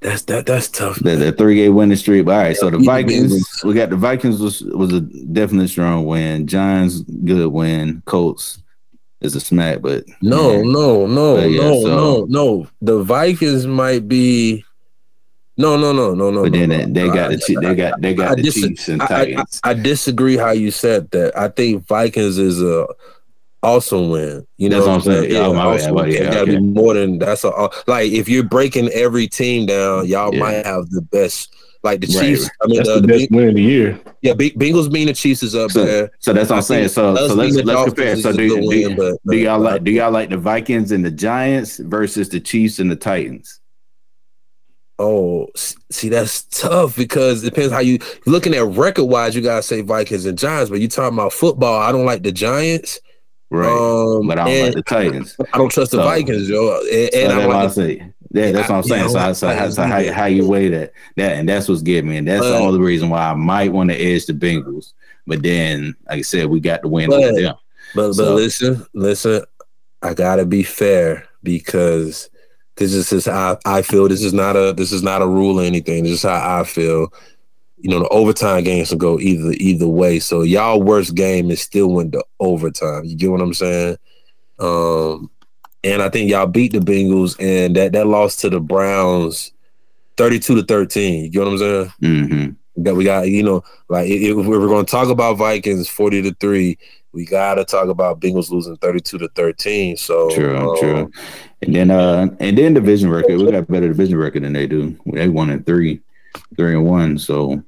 that's 0.00 0.22
that. 0.22 0.46
That's 0.46 0.68
tough. 0.68 0.98
The, 1.00 1.16
the 1.16 1.32
three 1.32 1.56
game 1.56 1.74
winning 1.74 1.96
streak. 1.96 2.24
But 2.24 2.32
all 2.32 2.38
right, 2.38 2.56
so 2.56 2.70
the 2.70 2.78
Vikings, 2.78 3.62
we 3.64 3.74
got 3.74 3.90
the 3.90 3.96
Vikings 3.96 4.40
was 4.40 4.62
was 4.62 4.92
a 4.92 5.00
definitely 5.00 5.68
strong 5.68 6.06
win. 6.06 6.46
Giants 6.46 7.00
good 7.24 7.48
win. 7.52 8.02
Colts 8.06 8.62
is 9.20 9.36
a 9.36 9.40
smack, 9.40 9.82
but 9.82 10.04
No, 10.22 10.52
yeah. 10.52 10.62
no, 10.62 11.06
no, 11.06 11.36
But 11.36 11.50
yeah, 11.50 11.60
no, 11.62 11.82
so- 11.82 11.88
no, 11.88 12.24
no. 12.28 12.66
The 12.80 13.02
Vikings 13.02 13.66
might 13.66 14.08
be. 14.08 14.64
No, 15.60 15.76
no, 15.76 15.92
no, 15.92 16.14
no, 16.14 16.30
no. 16.30 16.42
But 16.44 16.52
then 16.52 16.68
no, 16.70 16.78
they, 16.78 17.06
no. 17.08 17.14
got 17.14 17.30
I- 17.30 17.36
the 17.36 17.40
Chi- 17.54 17.60
they 17.68 17.74
got 17.74 18.00
they 18.00 18.14
got 18.14 18.32
I 18.32 18.34
the 18.36 18.42
dis- 18.42 18.54
Chiefs 18.54 18.88
and 18.88 19.02
I, 19.02 19.04
I, 19.04 19.08
Titans. 19.08 19.60
I 19.62 19.74
disagree 19.74 20.36
how 20.36 20.50
you 20.52 20.70
said 20.70 21.10
that. 21.10 21.36
I 21.36 21.48
think 21.48 21.86
Vikings 21.86 22.38
is 22.38 22.62
a 22.62 22.86
awesome 23.62 24.10
win. 24.10 24.46
You 24.56 24.68
know 24.70 24.76
That's 24.76 24.86
what 24.86 24.92
I'm 24.92 24.98
what 25.00 25.06
I'm 25.08 25.22
saying? 25.24 25.30
saying. 25.32 25.44
Oh, 25.44 25.52
my 25.54 25.64
bad. 25.64 25.66
awesome 25.80 25.94
Well, 25.94 26.08
yeah, 26.08 26.24
gotta 26.24 26.40
okay. 26.42 26.50
be 26.56 26.60
more 26.60 26.94
than 26.94 27.18
that's 27.18 27.44
a 27.44 27.48
uh, 27.50 27.68
like 27.86 28.10
if 28.10 28.28
you're 28.28 28.44
breaking 28.44 28.88
every 28.90 29.26
team 29.28 29.66
down, 29.66 30.06
y'all 30.06 30.32
Yeah. 30.34 30.40
might 30.40 30.66
have 30.66 30.88
the 30.90 31.02
best. 31.02 31.54
Like 31.82 32.02
the 32.02 32.08
Right. 32.08 32.20
Chiefs, 32.36 32.50
I 32.62 32.66
mean, 32.66 32.76
That's 32.76 32.88
the, 32.90 32.94
the 32.96 33.00
the 33.00 33.06
best 33.08 33.30
win 33.30 33.48
of 33.48 33.54
the 33.54 33.62
year. 33.62 33.98
Yeah, 34.20 34.34
Beng- 34.34 34.54
Bengals 34.54 34.92
being 34.92 35.06
the 35.06 35.14
Chiefs 35.14 35.42
is 35.42 35.54
up 35.54 35.70
So, 35.70 35.82
there. 35.86 36.10
so 36.18 36.34
that's 36.34 36.50
what 36.50 36.56
I 36.56 36.58
I'm 36.58 36.62
saying. 36.62 36.88
So 36.88 37.16
so 37.16 37.34
let's 37.34 37.54
let's 37.56 37.84
compare. 37.84 38.16
So 38.16 38.28
a 38.28 38.32
do, 38.34 38.48
good 38.50 38.70
do, 38.70 38.96
but- 38.96 39.18
do 39.32 39.36
y'all 39.38 39.58
like 39.58 39.82
do 39.82 39.90
y'all 39.90 40.10
like 40.10 40.28
the 40.28 40.36
Vikings 40.36 40.92
and 40.92 41.02
the 41.02 41.10
Giants 41.10 41.78
versus 41.78 42.28
the 42.28 42.38
Chiefs 42.38 42.80
and 42.80 42.90
the 42.90 42.96
Titans? 42.96 43.59
Oh, 45.02 45.48
see, 45.56 46.10
that's 46.10 46.42
tough 46.42 46.94
because 46.94 47.42
it 47.42 47.46
depends 47.50 47.72
how 47.72 47.78
you 47.78 47.98
looking 48.26 48.54
at 48.54 48.64
record 48.66 49.04
wise. 49.06 49.34
You 49.34 49.40
gotta 49.40 49.62
say 49.62 49.80
Vikings 49.80 50.26
and 50.26 50.36
Giants, 50.38 50.70
but 50.70 50.78
you 50.80 50.88
talking 50.88 51.16
about 51.16 51.32
football. 51.32 51.80
I 51.80 51.90
don't 51.90 52.04
like 52.04 52.22
the 52.22 52.32
Giants. 52.32 53.00
Right. 53.48 53.66
Um, 53.66 54.26
but 54.28 54.38
I 54.38 54.44
don't 54.44 54.64
like 54.66 54.74
the 54.74 54.82
Titans. 54.82 55.36
I 55.52 55.58
don't 55.58 55.70
trust 55.72 55.90
the 55.92 55.96
So- 55.98 56.04
Vikings, 56.04 56.48
yo. 56.48 56.78
And, 56.82 57.10
So 57.12 57.18
and 57.18 57.32
I 57.32 57.34
that's 57.34 57.46
what 57.46 57.56
I 57.56 57.62
like 57.64 57.68
the, 57.68 57.74
say. 57.74 58.12
Yeah, 58.32 58.52
that's 58.52 58.68
what 58.68 58.76
I'm 58.76 58.82
saying. 58.84 59.02
I 59.04 59.06
So, 59.08 59.18
don't 59.18 59.34
so, 59.34 59.70
so 59.70 59.82
how, 59.82 60.12
how 60.12 60.26
you 60.26 60.46
weigh 60.46 60.68
that? 60.68 60.92
That 61.16 61.32
and 61.32 61.48
that's 61.48 61.68
what's 61.68 61.82
getting 61.82 62.10
me. 62.10 62.18
And 62.18 62.28
that's 62.28 62.44
the 62.44 62.52
But- 62.52 62.60
only 62.62 62.78
reason 62.78 63.08
why 63.10 63.30
I 63.30 63.34
might 63.34 63.72
want 63.72 63.90
to 63.90 63.96
edge 63.96 64.26
the 64.26 64.34
Bengals. 64.34 64.92
But 65.26 65.42
then, 65.42 65.96
like 66.08 66.18
I 66.18 66.22
said, 66.22 66.46
we 66.46 66.60
got 66.60 66.82
the 66.82 66.88
win 66.88 67.10
But- 67.10 67.24
over 67.24 67.40
them. 67.40 67.54
but 67.94 68.16
but 68.16 68.34
listen, 68.34 68.86
listen. 68.94 69.42
I 70.02 70.14
gotta 70.14 70.44
be 70.46 70.62
fair 70.62 71.26
because 71.42 72.29
this 72.80 72.94
is 72.94 73.10
just 73.10 73.28
how 73.28 73.58
I 73.66 73.82
feel. 73.82 74.08
This 74.08 74.24
is 74.24 74.32
not 74.32 74.56
a 74.56 74.72
this 74.72 74.90
is 74.90 75.02
not 75.02 75.20
a 75.20 75.26
rule 75.26 75.60
or 75.60 75.64
anything. 75.64 76.02
This 76.02 76.14
is 76.14 76.22
how 76.22 76.60
I 76.60 76.64
feel. 76.64 77.12
You 77.76 77.90
know, 77.90 78.00
the 78.00 78.08
overtime 78.08 78.64
games 78.64 78.90
will 78.90 78.98
go 78.98 79.20
either 79.20 79.52
either 79.52 79.86
way. 79.86 80.18
So 80.18 80.40
y'all 80.42 80.82
worst 80.82 81.14
game 81.14 81.50
is 81.50 81.60
still 81.60 81.90
went 81.90 82.12
to 82.12 82.24
overtime. 82.40 83.04
You 83.04 83.16
get 83.16 83.30
what 83.30 83.42
I'm 83.42 83.52
saying? 83.52 83.98
Um, 84.58 85.30
and 85.84 86.00
I 86.00 86.08
think 86.08 86.30
y'all 86.30 86.46
beat 86.46 86.72
the 86.72 86.78
Bengals, 86.78 87.36
and 87.38 87.76
that 87.76 87.92
that 87.92 88.06
loss 88.06 88.36
to 88.36 88.48
the 88.48 88.60
Browns, 88.60 89.52
thirty-two 90.16 90.56
to 90.56 90.62
thirteen. 90.62 91.24
You 91.24 91.30
get 91.30 91.40
what 91.40 91.48
I'm 91.48 91.58
saying? 91.58 91.92
hmm 92.00 92.82
That 92.82 92.94
we 92.94 93.04
got, 93.04 93.28
you 93.28 93.42
know, 93.42 93.62
like 93.90 94.08
if 94.08 94.38
if 94.38 94.46
we're 94.46 94.66
going 94.68 94.86
to 94.86 94.90
talk 94.90 95.10
about 95.10 95.36
Vikings 95.36 95.86
forty 95.86 96.22
to 96.22 96.34
three, 96.40 96.78
we 97.12 97.24
got 97.24 97.56
to 97.56 97.64
talk 97.64 97.88
about 97.88 98.20
Bengals 98.20 98.50
losing 98.50 98.76
thirty-two 98.76 99.18
to 99.18 99.28
thirteen. 99.30 99.96
So 99.96 100.30
True, 100.30 100.56
um, 100.56 100.76
true. 100.78 101.12
And 101.62 101.74
then, 101.74 101.90
uh, 101.90 102.28
and 102.40 102.56
then 102.56 102.74
division 102.74 103.10
record. 103.10 103.38
We 103.38 103.44
got 103.44 103.54
a 103.54 103.62
better 103.62 103.88
division 103.88 104.16
record 104.18 104.44
than 104.44 104.52
they 104.52 104.66
do. 104.66 104.96
They 105.06 105.28
won 105.28 105.50
in 105.50 105.64
three, 105.64 106.00
three 106.56 106.74
and 106.74 106.86
one. 106.86 107.18
So 107.18 107.62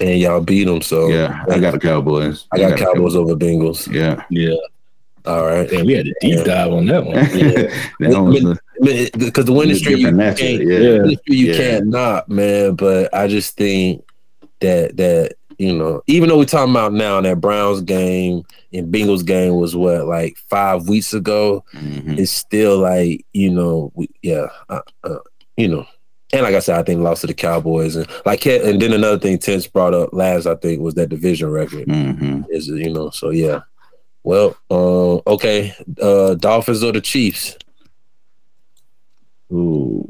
and 0.00 0.18
y'all 0.20 0.40
beat 0.40 0.64
them. 0.64 0.82
So 0.82 1.08
yeah, 1.08 1.44
I 1.48 1.58
got 1.58 1.72
the 1.72 1.78
Cowboys. 1.78 2.46
I 2.52 2.58
got 2.58 2.78
the 2.78 2.84
Cowboys 2.84 3.16
over 3.16 3.34
Bengals. 3.34 3.90
Yeah, 3.92 4.22
Yeah. 4.30 4.56
All 5.24 5.44
right. 5.44 5.68
Damn, 5.68 5.86
we 5.86 5.94
had 5.94 6.06
a 6.06 6.14
deep 6.20 6.44
dive 6.44 6.72
on 6.72 6.86
that 6.86 7.04
one. 7.04 7.14
that 8.00 8.20
one 8.22 8.58
Because 9.18 9.44
the 9.44 9.52
winning 9.52 9.72
It's 9.72 9.80
a 9.80 9.84
streak, 9.84 9.98
you 9.98 10.10
different 10.10 10.38
can't, 10.38 10.62
yeah. 10.62 10.78
the 10.78 11.18
you 11.26 11.46
Yeah. 11.46 11.56
can't 11.56 11.86
knock, 11.86 12.28
man. 12.28 12.74
But 12.76 13.12
I 13.12 13.26
just 13.26 13.56
think 13.56 14.04
that 14.60 14.96
that 14.98 15.34
you 15.58 15.74
know, 15.76 16.02
even 16.06 16.28
though 16.28 16.38
we're 16.38 16.44
talking 16.44 16.70
about 16.72 16.92
now 16.92 17.20
that 17.20 17.40
Browns 17.40 17.80
game 17.80 18.42
and 18.72 18.92
Bengals 18.92 19.24
game 19.24 19.54
was 19.56 19.74
what 19.74 20.06
like 20.06 20.36
five 20.50 20.88
weeks 20.88 21.12
ago, 21.14 21.64
Mhm. 21.74 22.18
it's 22.18 22.30
still 22.32 22.78
like 22.78 23.24
you 23.32 23.50
know, 23.50 23.90
we, 23.94 24.08
yeah, 24.22 24.46
uh, 24.68 24.80
uh, 25.04 25.18
you 25.56 25.68
know. 25.68 25.86
And 26.32 26.42
like 26.42 26.54
I 26.54 26.58
said, 26.58 26.78
I 26.78 26.82
think 26.82 27.00
lost 27.00 27.20
to 27.20 27.28
the 27.28 27.34
Cowboys 27.34 27.94
and 27.96 28.06
like 28.26 28.44
and 28.46 28.82
then 28.82 28.92
another 28.92 29.18
thing 29.18 29.38
Tense 29.38 29.66
brought 29.66 29.94
up 29.94 30.10
last, 30.12 30.46
I 30.46 30.56
think, 30.56 30.80
was 30.82 30.94
that 30.94 31.08
division 31.08 31.48
record 31.50 31.86
Mhm. 31.86 32.44
is 32.50 32.66
you 32.66 32.92
know 32.92 33.10
so 33.10 33.30
yeah 33.30 33.60
well 34.24 34.56
um 34.70 35.20
okay 35.32 35.72
uh 36.02 36.34
dolphins 36.34 36.82
or 36.82 36.90
the 36.92 37.00
chiefs 37.00 37.56
Ooh, 39.52 40.04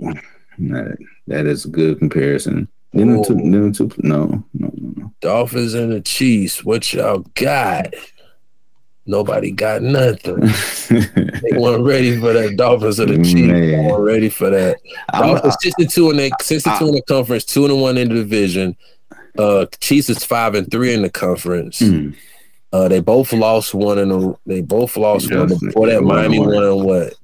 that, 0.59 0.97
that 1.26 1.44
is 1.47 1.66
a 1.66 1.68
good 1.68 1.99
comparison. 1.99 2.68
Two, 2.97 3.22
two, 3.24 3.34
no, 3.34 3.70
no, 4.03 4.42
no, 4.55 4.70
no. 4.97 5.12
dolphins 5.20 5.74
and 5.74 5.92
the 5.92 6.01
chiefs 6.01 6.64
what 6.64 6.92
y'all 6.92 7.24
got? 7.34 7.92
Nobody 9.09 9.53
got 9.53 9.82
nothing. 9.82 10.49
They 10.88 11.59
weren't 11.59 11.84
ready 11.84 12.18
for 12.18 12.32
that. 12.32 12.57
Dolphins 12.57 12.99
or 12.99 13.07
the 13.07 13.18
chiefs 13.18 13.34
they 13.34 13.76
Man. 13.76 13.84
weren't 13.84 14.03
ready 14.03 14.28
for 14.28 14.51
that. 14.51 14.78
Dolphins 15.12 15.57
62 15.61 16.11
in 16.11 16.16
the 16.16 16.30
62 16.40 16.88
in 16.88 16.94
the 16.94 17.03
conference 17.03 17.44
two 17.44 17.66
and 17.66 17.80
one 17.80 17.99
in 17.99 18.09
the 18.09 18.14
division. 18.16 18.76
Uh 19.38 19.66
chiefs 19.80 20.09
is 20.09 20.24
five 20.24 20.55
and 20.55 20.68
three 20.70 20.92
in 20.94 21.03
the 21.03 21.11
conference. 21.11 21.80
Mm. 21.80 22.16
uh 22.72 22.88
they 22.88 23.01
both 23.01 23.32
lost 23.32 23.74
one 23.74 23.99
in 23.99 24.09
the 24.09 24.34
they 24.47 24.61
both 24.61 24.97
lost 24.97 25.32
one 25.32 25.49
before 25.49 25.86
that 25.86 26.03
miami 26.03 26.40
won 26.40 26.55
on 26.64 26.84
what? 26.84 27.14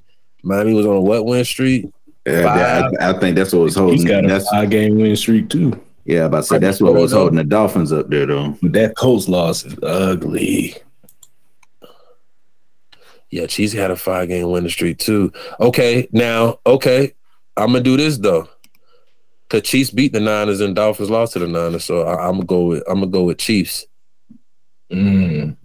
Miami 0.44 0.74
was 0.74 0.86
on 0.86 0.96
a 0.96 1.00
what 1.00 1.24
win 1.24 1.44
streak 1.44 1.86
Yeah, 2.26 2.88
I, 3.00 3.10
I 3.10 3.18
think 3.18 3.36
that's 3.36 3.52
what 3.52 3.62
was 3.62 3.74
He's 3.74 3.80
holding. 3.80 4.04
got 4.06 4.24
a 4.24 4.28
That's 4.28 4.48
five 4.48 4.70
game 4.70 4.96
win 4.96 5.16
streak 5.16 5.48
too. 5.48 5.72
yeah, 6.04 6.24
about 6.26 6.38
to 6.38 6.42
say 6.44 6.58
that's 6.58 6.80
what 6.80 6.94
was 6.94 7.12
holding 7.12 7.36
the 7.36 7.44
Dolphins 7.44 7.92
up 7.92 8.08
there 8.10 8.26
though. 8.26 8.56
That 8.62 8.94
Colts 8.96 9.28
loss 9.28 9.64
is 9.64 9.76
ugly. 9.82 10.74
Yeah, 13.30 13.46
Chiefs 13.46 13.72
had 13.72 13.90
a 13.90 13.96
five 13.96 14.28
game 14.28 14.50
winning 14.50 14.68
streak 14.70 14.98
too. 14.98 15.32
Okay, 15.58 16.06
now, 16.12 16.60
okay, 16.66 17.14
I'm 17.56 17.68
gonna 17.72 17.80
do 17.80 17.96
this 17.96 18.18
though. 18.18 18.48
Cause 19.48 19.62
Chiefs 19.62 19.90
beat 19.90 20.12
the 20.12 20.20
Niners 20.20 20.60
and 20.60 20.74
Dolphins 20.76 21.10
lost 21.10 21.32
to 21.34 21.38
the 21.38 21.46
Niners, 21.46 21.84
so 21.84 22.02
I, 22.02 22.26
I'm 22.28 22.34
gonna 22.36 22.44
go 22.44 22.62
with 22.66 22.82
I'm 22.88 23.00
gonna 23.00 23.06
go 23.10 23.24
with 23.24 23.38
Chiefs. 23.38 23.86
Mm. 24.90 25.56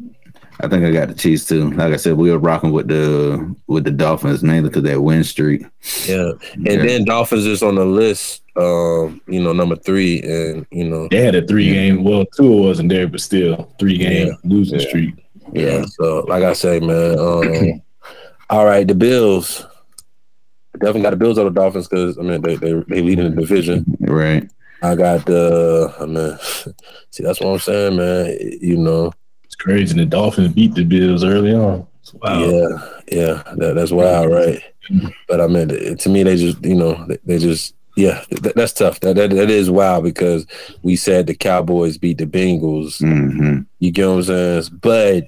I 0.60 0.68
think 0.68 0.84
I 0.84 0.92
got 0.92 1.08
the 1.10 1.14
Chiefs 1.14 1.46
too. 1.46 1.70
Like 1.72 1.94
I 1.94 1.98
said, 1.98 2.14
we 2.18 2.32
were 2.32 2.40
rocking 2.40 2.72
with 2.72 2.88
the 2.88 3.56
with 3.68 3.84
the 3.84 3.92
Dolphins 3.92 4.42
mainly 4.44 4.70
because 4.70 4.84
that 4.84 5.02
win 5.02 5.24
streak. 5.24 5.64
Yeah, 6.08 6.32
and 6.54 6.66
Yeah. 6.68 6.84
then 6.86 7.06
Dolphins 7.06 7.46
is 7.46 7.62
on 7.62 7.76
the 7.76 7.86
list. 7.86 8.42
Um, 8.56 9.22
you 9.28 9.40
know, 9.42 9.54
number 9.54 9.76
three, 9.76 10.22
and 10.24 10.66
you 10.72 10.90
know, 10.90 11.08
They 11.12 11.22
had 11.24 11.36
a 11.36 11.46
three 11.46 11.70
game. 11.72 12.04
Well, 12.04 12.26
two 12.36 12.50
wasn't 12.64 12.90
there, 12.90 13.08
but 13.08 13.22
still 13.22 13.72
three 13.80 13.98
game 14.00 14.28
Yeah. 14.30 14.34
losing 14.44 14.80
Yeah. 14.80 14.88
streak. 14.88 15.14
yeah. 15.54 15.86
So, 16.00 16.26
like 16.28 16.44
I 16.44 16.54
say, 16.54 16.80
man. 16.80 17.20
Um, 17.20 17.82
all 18.50 18.66
right, 18.66 18.88
the 18.88 18.96
Bills. 18.96 19.64
Definitely 20.74 21.02
got 21.04 21.10
the 21.12 21.18
Bills 21.18 21.38
over 21.38 21.50
the 21.50 21.60
Dolphins 21.60 21.88
because 21.88 22.18
I 22.18 22.22
mean 22.22 22.42
they 22.42 22.56
they 22.56 22.74
they 22.88 23.02
lead 23.02 23.20
in 23.20 23.36
the 23.36 23.42
division. 23.42 23.86
Right. 24.00 24.50
I 24.82 24.96
got 24.96 25.26
the 25.26 25.94
I 26.00 26.06
mean, 26.06 26.38
see 27.12 27.24
that's 27.24 27.40
what 27.40 27.50
I'm 27.54 27.60
saying, 27.60 27.96
man. 27.98 28.38
You 28.62 28.78
know, 28.78 29.08
It's 29.08 29.16
crazy. 29.58 29.96
The 29.98 30.06
Dolphins 30.06 30.54
beat 30.54 30.74
the 30.76 30.84
Bills 30.84 31.24
early 31.24 31.54
on. 31.54 31.86
Wow. 32.22 32.40
Yeah, 32.40 32.68
yeah, 33.12 33.44
that, 33.58 33.74
that's 33.76 33.92
wild, 33.92 34.32
right? 34.32 34.62
But 35.28 35.42
I 35.42 35.48
mean, 35.48 35.98
to 35.98 36.10
me, 36.10 36.24
they 36.24 36.38
just, 36.38 36.64
you 36.64 36.76
know, 36.76 37.06
they, 37.08 37.18
they 37.26 37.38
just, 37.38 37.76
yeah, 37.98 38.24
th- 38.30 38.56
that's 38.56 38.72
tough. 38.72 39.02
That, 39.02 39.16
that 39.18 39.32
that 39.32 39.50
is 39.50 39.70
wild 39.70 40.06
because 40.06 40.46
we 40.84 40.96
said 40.96 41.28
the 41.28 41.36
Cowboys 41.36 41.98
beat 41.98 42.18
the 42.20 42.26
Bengals. 42.26 43.00
hmm 43.02 43.62
You 43.80 43.92
get 43.92 44.08
what 44.08 44.14
I'm 44.14 44.24
saying? 44.24 44.80
But 44.82 45.26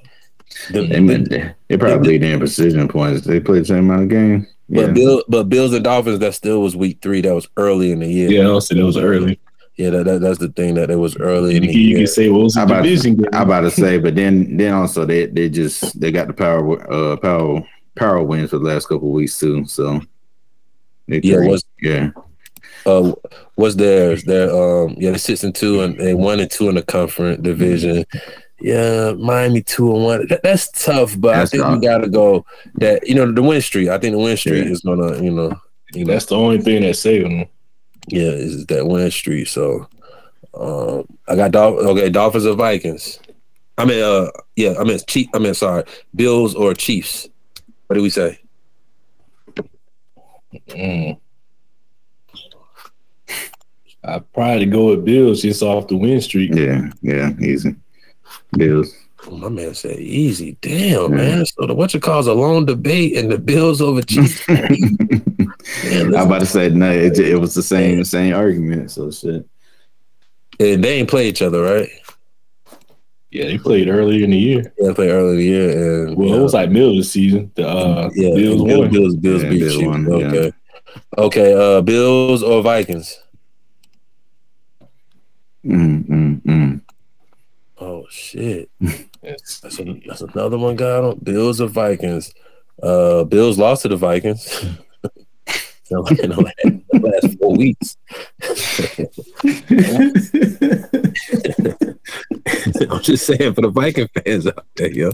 the, 0.71 0.87
They, 0.87 0.99
meant- 1.01 1.29
they 1.29 1.77
probably 1.77 2.17
did 2.17 2.31
in 2.31 2.39
precision 2.39 2.87
points. 2.87 3.25
They 3.25 3.41
played 3.41 3.63
the 3.63 3.65
same 3.65 3.79
amount 3.89 4.03
of 4.03 4.09
game. 4.09 4.47
but 4.69 4.79
Yeah. 4.87 4.91
Bill, 4.93 5.23
but 5.27 5.49
Bills 5.49 5.73
and 5.73 5.83
Dolphins, 5.83 6.19
that 6.19 6.33
still 6.35 6.61
was 6.61 6.77
week 6.77 6.99
three. 7.01 7.19
That 7.21 7.35
was 7.35 7.47
early 7.57 7.91
in 7.91 7.99
the 7.99 8.07
year. 8.07 8.29
Yeah, 8.29 8.45
also 8.47 8.73
that 8.75 8.85
was 8.85 8.95
early. 8.97 9.37
Yeah, 9.79 9.89
that, 9.91 10.03
that 10.05 10.19
that's 10.21 10.39
the 10.39 10.49
thing 10.49 10.75
that 10.75 10.91
it 10.91 10.97
was 10.97 11.15
early 11.17 11.55
And 11.55 11.63
the 11.65 11.73
you, 11.73 11.81
you 11.91 11.95
can 11.97 12.07
say, 12.07 12.27
well, 12.29 12.41
it 12.41 12.43
was 12.43 12.55
How 12.55 12.63
about- 12.63 12.83
division 12.83 13.15
game. 13.15 13.29
I 13.33 13.43
about 13.43 13.61
to 13.61 13.71
say, 13.71 13.97
but 13.97 14.13
then 14.15 14.57
then 14.57 14.73
also 14.73 15.05
they 15.05 15.25
they 15.27 15.49
just 15.49 15.99
they 15.99 16.11
got 16.11 16.27
the 16.27 16.33
power 16.33 16.91
uh 16.93 17.15
power 17.17 17.61
power 17.95 18.21
wins 18.21 18.49
for 18.49 18.59
the 18.59 18.65
last 18.65 18.87
couple 18.89 19.07
of 19.07 19.13
weeks 19.13 19.39
too. 19.39 19.65
So 19.65 20.01
Yeah, 21.07 21.37
three. 21.37 21.47
was- 21.47 21.65
yeah 21.81 22.09
uh 22.85 23.11
what's 23.55 23.75
theirs? 23.75 24.23
They're 24.23 24.51
um 24.53 24.95
yeah, 24.97 25.11
they 25.11 25.17
six 25.17 25.43
and 25.43 25.55
two 25.55 25.81
and 25.81 25.97
they 25.99 26.13
one 26.13 26.39
and 26.39 26.51
two 26.51 26.69
in 26.69 26.75
the 26.75 26.83
conference 26.83 27.41
division. 27.41 28.05
Yeah, 28.61 29.13
Miami 29.17 29.61
two 29.61 29.93
and 29.95 30.03
one. 30.03 30.27
That, 30.27 30.43
that's 30.43 30.69
tough, 30.71 31.15
but 31.19 31.31
That's 31.35 31.49
I 31.49 31.57
think 31.57 31.63
tough. 31.63 31.79
we 31.79 31.87
gotta 31.87 32.09
go 32.09 32.45
that 32.75 33.07
you 33.07 33.15
know 33.15 33.31
the 33.31 33.41
win 33.41 33.61
streak. 33.61 33.87
I 33.89 33.97
think 33.97 34.11
the 34.13 34.19
win 34.19 34.35
streak 34.37 34.65
Yeah. 34.65 34.71
is 34.71 34.81
gonna 34.81 35.21
you 35.23 35.31
know 35.31 35.53
you 35.93 36.03
know 36.05 36.11
That's 36.13 36.25
the 36.25 36.35
only 36.35 36.59
thing 36.59 36.81
that's 36.83 36.99
saving 36.99 37.39
them. 37.39 37.47
Yeah 38.09 38.29
is 38.31 38.65
that 38.67 38.87
win 38.87 39.09
streak. 39.11 39.47
So 39.47 39.87
um 40.53 41.05
I 41.27 41.35
got 41.35 41.51
Dolph- 41.51 41.79
okay 41.79 42.09
Dolphins 42.09 42.45
or 42.45 42.55
Vikings. 42.55 43.19
I 43.77 43.85
mean 43.85 44.03
uh 44.03 44.29
yeah 44.55 44.75
I 44.79 44.83
mean 44.83 44.99
Chief 45.07 45.27
I 45.33 45.39
mean 45.39 45.53
sorry 45.53 45.83
Bills 46.15 46.55
or 46.55 46.73
Chiefs. 46.73 47.27
What 47.87 47.95
do 47.95 48.01
we 48.01 48.09
say? 48.09 48.39
Mm. 50.69 51.19
I 54.03 54.19
probably 54.19 54.65
go 54.65 54.87
with 54.87 55.05
Bills 55.05 55.41
just 55.41 55.61
off 55.61 55.87
the 55.87 55.97
win 55.97 56.21
streak. 56.21 56.53
yeah 56.55 56.89
yeah 57.01 57.31
easy. 57.41 57.75
Bills. 58.57 58.93
Oh, 59.27 59.31
my 59.37 59.49
man 59.49 59.73
said 59.73 59.99
easy. 59.99 60.57
Damn, 60.61 61.11
Yeah. 61.11 61.17
man. 61.17 61.45
So 61.45 61.65
the 61.67 61.73
what 61.75 61.93
you 61.93 61.99
call 61.99 62.27
a 62.27 62.31
long 62.33 62.65
debate 62.65 63.17
and 63.17 63.29
the 63.31 63.37
Bills 63.37 63.81
over 63.81 64.01
Chiefs. 64.03 64.47
Man, 64.47 66.15
I'm 66.15 66.27
about 66.27 66.39
to 66.39 66.45
say 66.45 66.69
no. 66.69 66.89
It, 66.91 67.19
it 67.19 67.35
was 67.39 67.53
the 67.53 67.63
same 67.63 68.03
same 68.05 68.33
argument. 68.33 68.91
So 68.91 69.11
shit. 69.11 69.45
and 70.59 70.83
they 70.83 70.99
ain't 70.99 71.09
play 71.09 71.27
each 71.27 71.41
other, 71.41 71.61
right? 71.61 71.89
Yeah, 73.31 73.45
they 73.45 73.57
played 73.59 73.87
earlier 73.89 74.23
in 74.23 74.31
the 74.31 74.37
year. 74.37 74.73
Yeah, 74.79 74.87
they 74.87 74.93
played 74.95 75.11
early 75.11 75.31
in 75.33 75.37
the 75.37 75.43
year, 75.43 76.05
and 76.07 76.17
Well, 76.17 76.29
yeah, 76.29 76.35
it 76.37 76.41
was 76.41 76.53
like 76.53 76.71
middle 76.71 76.91
of 76.91 76.95
the 76.97 77.03
season. 77.03 77.51
The 77.55 77.67
uh, 77.67 78.09
yeah, 78.15 78.33
Bills 78.33 78.63
Bills, 78.63 78.79
won. 78.79 78.89
Bills, 78.91 79.15
Bills 79.17 79.43
Yeah, 79.43 79.49
beat 79.49 79.59
Bills 79.59 79.73
Chiefs. 79.75 79.87
won, 79.87 80.03
yeah. 80.07 80.27
Okay, 80.27 80.51
okay. 81.17 81.53
Uh, 81.77 81.81
Bills 81.81 82.41
or 82.41 82.63
Vikings? 82.63 83.19
Mm, 85.65 86.07
mm, 86.07 86.41
mm. 86.41 86.81
Oh 87.81 88.05
shit, 88.09 88.69
It's- 89.23 89.59
that's, 89.59 89.79
a, 89.79 90.01
that's 90.07 90.21
another 90.21 90.57
one. 90.57 90.75
Got 90.75 91.03
on 91.03 91.19
Bills 91.19 91.59
or 91.61 91.67
Vikings? 91.67 92.33
Uh, 92.81 93.23
Bills 93.25 93.57
lost 93.57 93.81
to 93.83 93.89
the 93.89 93.97
Vikings. 93.97 94.65
In 95.91 96.29
the 96.29 96.39
last, 96.39 96.55
the 96.91 96.99
last 96.99 97.39
four 97.39 97.55
weeks. 97.55 97.97
I'm 102.91 103.01
just 103.01 103.25
saying 103.25 103.53
for 103.55 103.61
the 103.61 103.69
Viking 103.69 104.07
fans 104.09 104.45
out 104.45 104.65
there, 104.75 104.91
yo. 104.91 105.11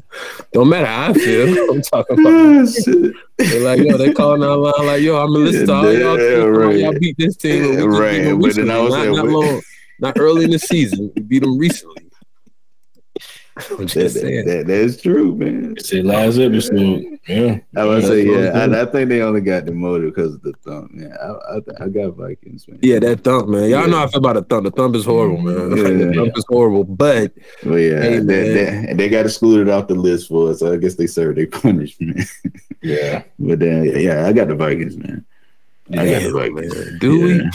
Don't 0.52 0.68
matter 0.70 0.86
how 0.86 1.12
I 1.12 1.14
feel. 1.14 1.72
I'm 1.72 1.82
talking 1.82 2.20
about 2.20 2.34
Ah. 2.34 2.66
They're 3.38 3.62
like, 3.62 3.80
yo, 3.82 3.98
they 3.98 4.14
calling 4.14 4.44
out 4.44 4.60
line 4.60 4.86
like, 4.86 5.02
yo, 5.02 5.18
I'm 5.18 5.32
gonna 5.32 5.46
listen 5.46 5.68
to 5.68 5.74
all 5.74 5.94
y'all. 5.94 6.20
Yeah, 6.20 6.44
teams, 6.44 6.58
right. 6.58 6.78
Y'all 6.78 7.00
beat 7.00 7.18
this 7.18 7.38
team, 7.38 7.76
but 7.76 7.88
we 7.88 7.98
right. 7.98 8.40
But 8.40 8.56
then 8.56 8.70
I 8.70 8.80
was 8.80 8.94
not, 8.94 9.02
saying, 9.04 9.16
not 9.16 9.28
long, 9.28 9.62
not 10.00 10.20
early 10.20 10.44
in 10.44 10.52
the 10.52 10.60
season. 10.60 11.12
We 11.16 11.22
beat 11.22 11.40
them 11.44 11.58
recently. 11.58 12.05
I'm 13.58 13.78
That, 13.88 13.88
that, 13.88 14.44
that- 14.48 14.68
that's 14.68 15.02
true, 15.02 15.34
man. 15.36 15.76
It's 15.78 15.90
the 15.90 16.02
last 16.04 16.38
episode. 16.38 17.20
Yeah. 17.26 17.60
I 17.78 17.86
would 17.86 18.04
say, 18.04 18.26
yeah. 18.26 18.52
I'm 18.54 18.74
I, 18.74 18.82
I 18.82 18.86
think 18.86 19.08
they 19.10 19.22
only 19.22 19.40
got 19.42 19.64
demoted 19.66 20.14
because 20.14 20.36
of 20.36 20.42
the 20.42 20.52
thump. 20.64 20.92
Yeah, 20.94 21.16
I, 21.16 21.56
I, 21.56 21.86
I 21.86 21.88
got 21.88 22.16
Vikings, 22.16 22.68
man. 22.68 22.80
Yeah, 22.82 23.00
that 23.00 23.24
thump, 23.24 23.48
man. 23.48 23.70
Y'all 23.70 23.82
Yeah. 23.82 23.86
know 23.86 23.98
how 23.98 24.04
I 24.04 24.08
feel 24.08 24.20
about 24.20 24.34
the 24.36 24.42
thump. 24.44 24.66
The 24.66 24.72
thump 24.72 24.96
is 24.98 25.06
horrible, 25.06 25.38
man. 25.42 25.56
Yeah. 25.78 26.06
the 26.08 26.14
thump 26.16 26.38
is 26.38 26.46
horrible. 26.50 26.84
But 26.84 27.34
But 27.64 27.76
yeah, 27.76 28.02
Hey, 28.02 28.20
they, 28.20 28.50
they, 28.54 28.94
they 28.94 29.10
got 29.10 29.26
excluded 29.26 29.70
off 29.70 29.88
the 29.88 29.96
list 29.96 30.28
for 30.28 30.50
us. 30.52 30.60
So 30.60 30.74
I 30.74 30.78
guess 30.78 30.96
they 30.96 31.08
served 31.08 31.38
their 31.38 31.48
punishment. 31.62 32.22
Yeah. 32.84 33.24
but 33.40 33.60
then, 33.60 33.86
yeah, 34.00 34.28
I 34.28 34.34
got 34.34 34.50
the 34.50 34.56
Vikings, 34.56 34.98
man. 34.98 35.26
I 35.94 36.10
got 36.10 36.24
the 36.24 36.32
Vikings. 36.34 36.76
man, 36.76 36.98
do 37.00 37.16
Yeah. 37.16 37.44
we? 37.44 37.50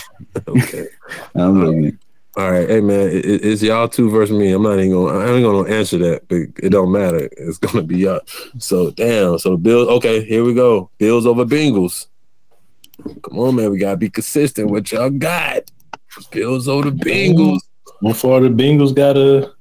Okay. 0.63 0.87
I'm 1.35 1.63
looking. 1.65 1.99
All 2.37 2.51
right, 2.51 2.69
hey 2.69 2.81
man, 2.81 3.09
it, 3.09 3.25
it- 3.25 3.45
it's 3.45 3.61
y'all 3.63 3.89
two 3.89 4.09
versus 4.09 4.37
me. 4.37 4.53
I'm 4.53 4.63
not 4.63 4.79
even 4.79 4.93
gonna. 4.93 5.19
I 5.19 5.31
ain't 5.33 5.45
gonna 5.45 5.69
answer 5.69 5.99
that. 5.99 6.29
But 6.29 6.39
it 6.65 6.71
don't 6.71 6.93
matter. 6.93 7.29
It's 7.37 7.59
gonna 7.65 7.83
be 7.83 7.99
y'all. 7.99 8.21
So 8.59 8.91
damn. 8.93 9.39
So 9.39 9.57
Bills. 9.57 9.89
Okay, 9.89 10.25
here 10.25 10.45
we 10.45 10.55
go. 10.55 10.91
Bills 10.99 11.27
over 11.27 11.45
Bengals. 11.45 12.07
Come 13.23 13.39
on, 13.39 13.57
man. 13.57 13.71
We 13.73 13.79
gotta 13.79 13.97
be 13.97 14.11
consistent. 14.11 14.71
What 14.71 14.91
y'all 14.93 15.11
got? 15.11 15.71
Bills 16.31 16.69
over 16.69 16.91
the 16.91 16.97
Bengals. 16.97 17.61
Before 18.03 18.41
the 18.41 18.49
Bengals 18.49 18.95
got 18.95 19.17
a 19.17 19.53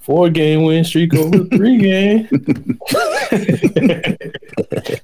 four 0.00 0.30
game 0.30 0.62
win 0.64 0.82
streak 0.84 1.14
over 1.14 1.44
three 1.44 1.76
game. 1.78 2.28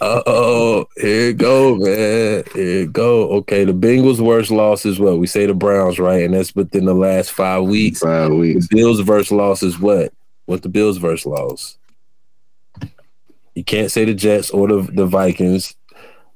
Uh 0.00 0.22
oh, 0.26 0.86
here 0.96 1.30
it 1.30 1.36
go, 1.38 1.76
man. 1.76 2.44
Here 2.54 2.82
it 2.82 2.92
go. 2.92 3.28
Okay, 3.30 3.64
the 3.64 3.72
Bengals' 3.72 4.20
worst 4.20 4.50
loss 4.50 4.84
is 4.84 4.98
what 4.98 5.18
we 5.18 5.26
say 5.26 5.46
the 5.46 5.54
Browns, 5.54 5.98
right? 5.98 6.24
And 6.24 6.34
that's 6.34 6.54
within 6.54 6.84
the 6.84 6.94
last 6.94 7.32
five 7.32 7.62
weeks. 7.64 8.00
Five 8.00 8.32
weeks. 8.32 8.68
The. 8.68 8.76
Bills' 8.76 9.00
verse 9.00 9.30
loss 9.30 9.62
is 9.62 9.78
what? 9.78 10.12
What 10.46 10.62
the 10.62 10.68
Bills' 10.68 10.98
verse 10.98 11.24
loss? 11.24 11.78
You 13.54 13.64
can't 13.64 13.90
say 13.90 14.04
the 14.04 14.14
Jets 14.14 14.50
or 14.50 14.66
the, 14.68 14.82
the 14.92 15.06
Vikings. 15.06 15.74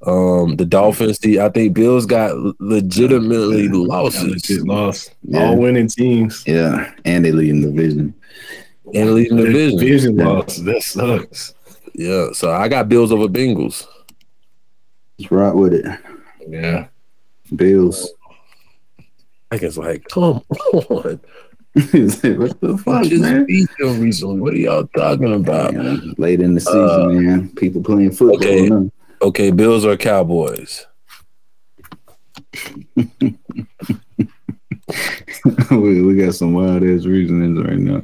Um, 0.07 0.55
the 0.57 0.65
Dolphins. 0.65 1.19
The, 1.19 1.41
I 1.41 1.49
think 1.49 1.75
Bills 1.75 2.07
got 2.07 2.33
legitimately 2.61 3.69
losses 3.69 4.23
Legit 4.49 4.65
lost. 4.67 5.15
Yeah. 5.25 5.47
All 5.49 5.57
winning 5.59 5.89
teams. 5.89 6.45
Yeah, 6.47 6.93
and 7.05 7.25
they 7.25 7.33
lead 7.33 7.51
in 7.51 7.61
the 7.63 7.71
division. 7.73 8.15
and 8.95 9.15
leading 9.15 9.37
the 9.37 9.47
division. 9.47 9.79
Division 9.79 10.19
Yeah. 10.19 10.29
loss. 10.29 10.57
That 10.59 10.83
sucks. 10.83 11.55
Yeah, 11.99 12.29
so 12.33 12.53
I 12.53 12.69
got 12.69 12.89
Bills 12.89 13.11
over 13.11 13.27
Bengals. 13.27 13.85
Let's 15.19 15.33
rock 15.33 15.57
with 15.57 15.75
it. 15.75 15.85
Yeah. 16.47 16.87
Bills. 17.57 18.09
I 19.51 19.59
guess 19.59 19.77
like, 19.77 20.07
come 20.09 20.23
on, 20.23 20.43
what 20.53 21.21
the 21.75 22.81
fuck, 22.85 23.03
just 23.05 23.21
man? 23.23 23.47
beat 23.47 23.69
them 23.81 24.01
recently. 24.01 24.41
What 24.41 24.55
are 24.55 24.59
y'all 24.59 24.87
talking 24.97 25.35
about? 25.35 25.73
Yeah, 25.73 25.97
late 26.19 26.41
in 26.41 26.55
the 26.55 26.61
season, 26.61 26.89
Uh, 26.89 27.09
man. 27.09 27.49
People 27.57 27.83
playing 27.83 28.13
football. 28.13 28.37
okay. 28.37 28.71
Okay, 29.21 29.51
Bills 29.51 29.85
or 29.85 29.97
Cowboys? 29.97 30.87
we, 35.71 36.03
we 36.03 36.17
got 36.17 36.35
some 36.35 36.53
wild 36.53 36.85
ass 36.85 37.07
reasonings 37.07 37.59
right 37.61 37.79
now. 37.79 38.03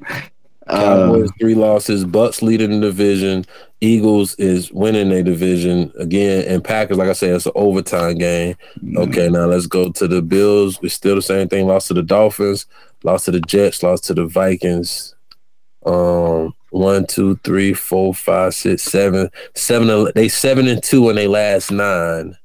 Cowboys 0.69 1.31
three 1.39 1.55
losses. 1.55 2.05
Bucs 2.05 2.43
leading 2.43 2.81
the 2.81 2.87
division. 2.87 3.45
Eagles 3.81 4.35
is 4.37 4.73
winning 4.73 5.13
a 5.13 5.23
division 5.23 5.93
again, 5.99 6.45
and 6.49 6.65
Packers. 6.65 6.97
Like 6.97 7.09
I 7.09 7.13
said, 7.13 7.35
it's 7.35 7.47
an 7.47 7.53
overtime 7.55 8.17
game. 8.17 8.57
Okay, 8.97 9.29
now 9.29 9.47
let's 9.47 9.67
go 9.67 9.91
to 9.91 10.09
the 10.09 10.23
Bills. 10.23 10.79
It's 10.83 10.95
still 10.95 11.17
the 11.17 11.23
same 11.23 11.49
thing. 11.49 11.67
Lost 11.67 11.89
to 11.89 11.95
the 11.95 12.03
Dolphins. 12.03 12.67
Lost 13.03 13.27
to 13.27 13.31
the 13.31 13.41
Jets. 13.41 13.83
Lost 13.83 14.05
to 14.05 14.15
the 14.15 14.27
Vikings. 14.27 15.15
Um, 15.85 16.55
one, 16.71 17.07
two, 17.07 17.37
three, 17.45 17.75
four, 17.75 18.15
five, 18.15 18.55
six, 18.55 18.83
seven, 18.83 19.31
seven. 19.55 20.11
They 20.15 20.29
seven 20.29 20.67
and 20.67 20.83
two 20.83 21.11
in 21.11 21.17
their 21.17 21.29
last 21.29 21.71
nine. 21.71 22.37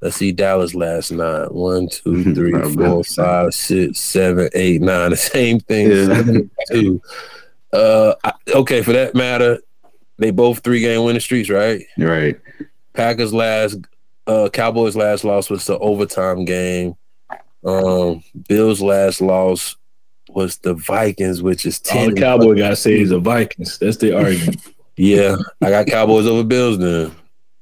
Let's 0.00 0.16
see 0.16 0.32
Dallas 0.32 0.74
last 0.74 1.12
night. 1.12 1.52
One, 1.52 1.88
two, 1.88 2.34
three, 2.34 2.52
Right, 2.52 2.72
four, 2.72 2.82
man. 2.82 3.02
five, 3.04 3.54
six, 3.54 3.98
seven, 3.98 4.48
eight, 4.54 4.80
nine. 4.80 5.10
The 5.10 5.16
same 5.16 5.60
thing. 5.60 5.90
Yeah. 5.90 6.06
Seven 6.06 6.50
two. 6.70 7.02
Uh, 7.72 8.14
I- 8.24 8.32
okay. 8.54 8.82
For 8.82 8.92
that 8.92 9.14
matter, 9.14 9.58
they 10.18 10.30
both 10.30 10.60
three 10.60 10.80
game 10.80 11.04
winning 11.04 11.20
streaks, 11.20 11.50
right? 11.50 11.82
Right. 11.98 12.38
Packers 12.94 13.32
last, 13.34 13.78
uh, 14.26 14.48
Cowboys 14.52 14.96
last 14.96 15.24
loss 15.24 15.50
was 15.50 15.66
the 15.66 15.78
overtime 15.78 16.44
game. 16.44 16.94
Um, 17.64 18.22
Bills 18.48 18.80
last 18.80 19.20
loss 19.20 19.76
was 20.30 20.56
the 20.58 20.74
Vikings, 20.74 21.42
which 21.42 21.66
is 21.66 21.80
All 21.90 21.92
ten. 22.06 22.14
the 22.14 22.20
Cowboy 22.20 22.56
got 22.56 22.70
to 22.70 22.76
say 22.76 22.98
is 23.00 23.10
the 23.10 23.18
Vikings. 23.18 23.78
That's 23.78 23.96
the 23.98 24.16
argument. 24.16 24.60
Yeah, 24.96 25.36
I 25.62 25.70
got 25.70 25.86
Cowboys 25.86 26.26
over 26.26 26.44
Bills. 26.44 26.78
Then 26.78 27.10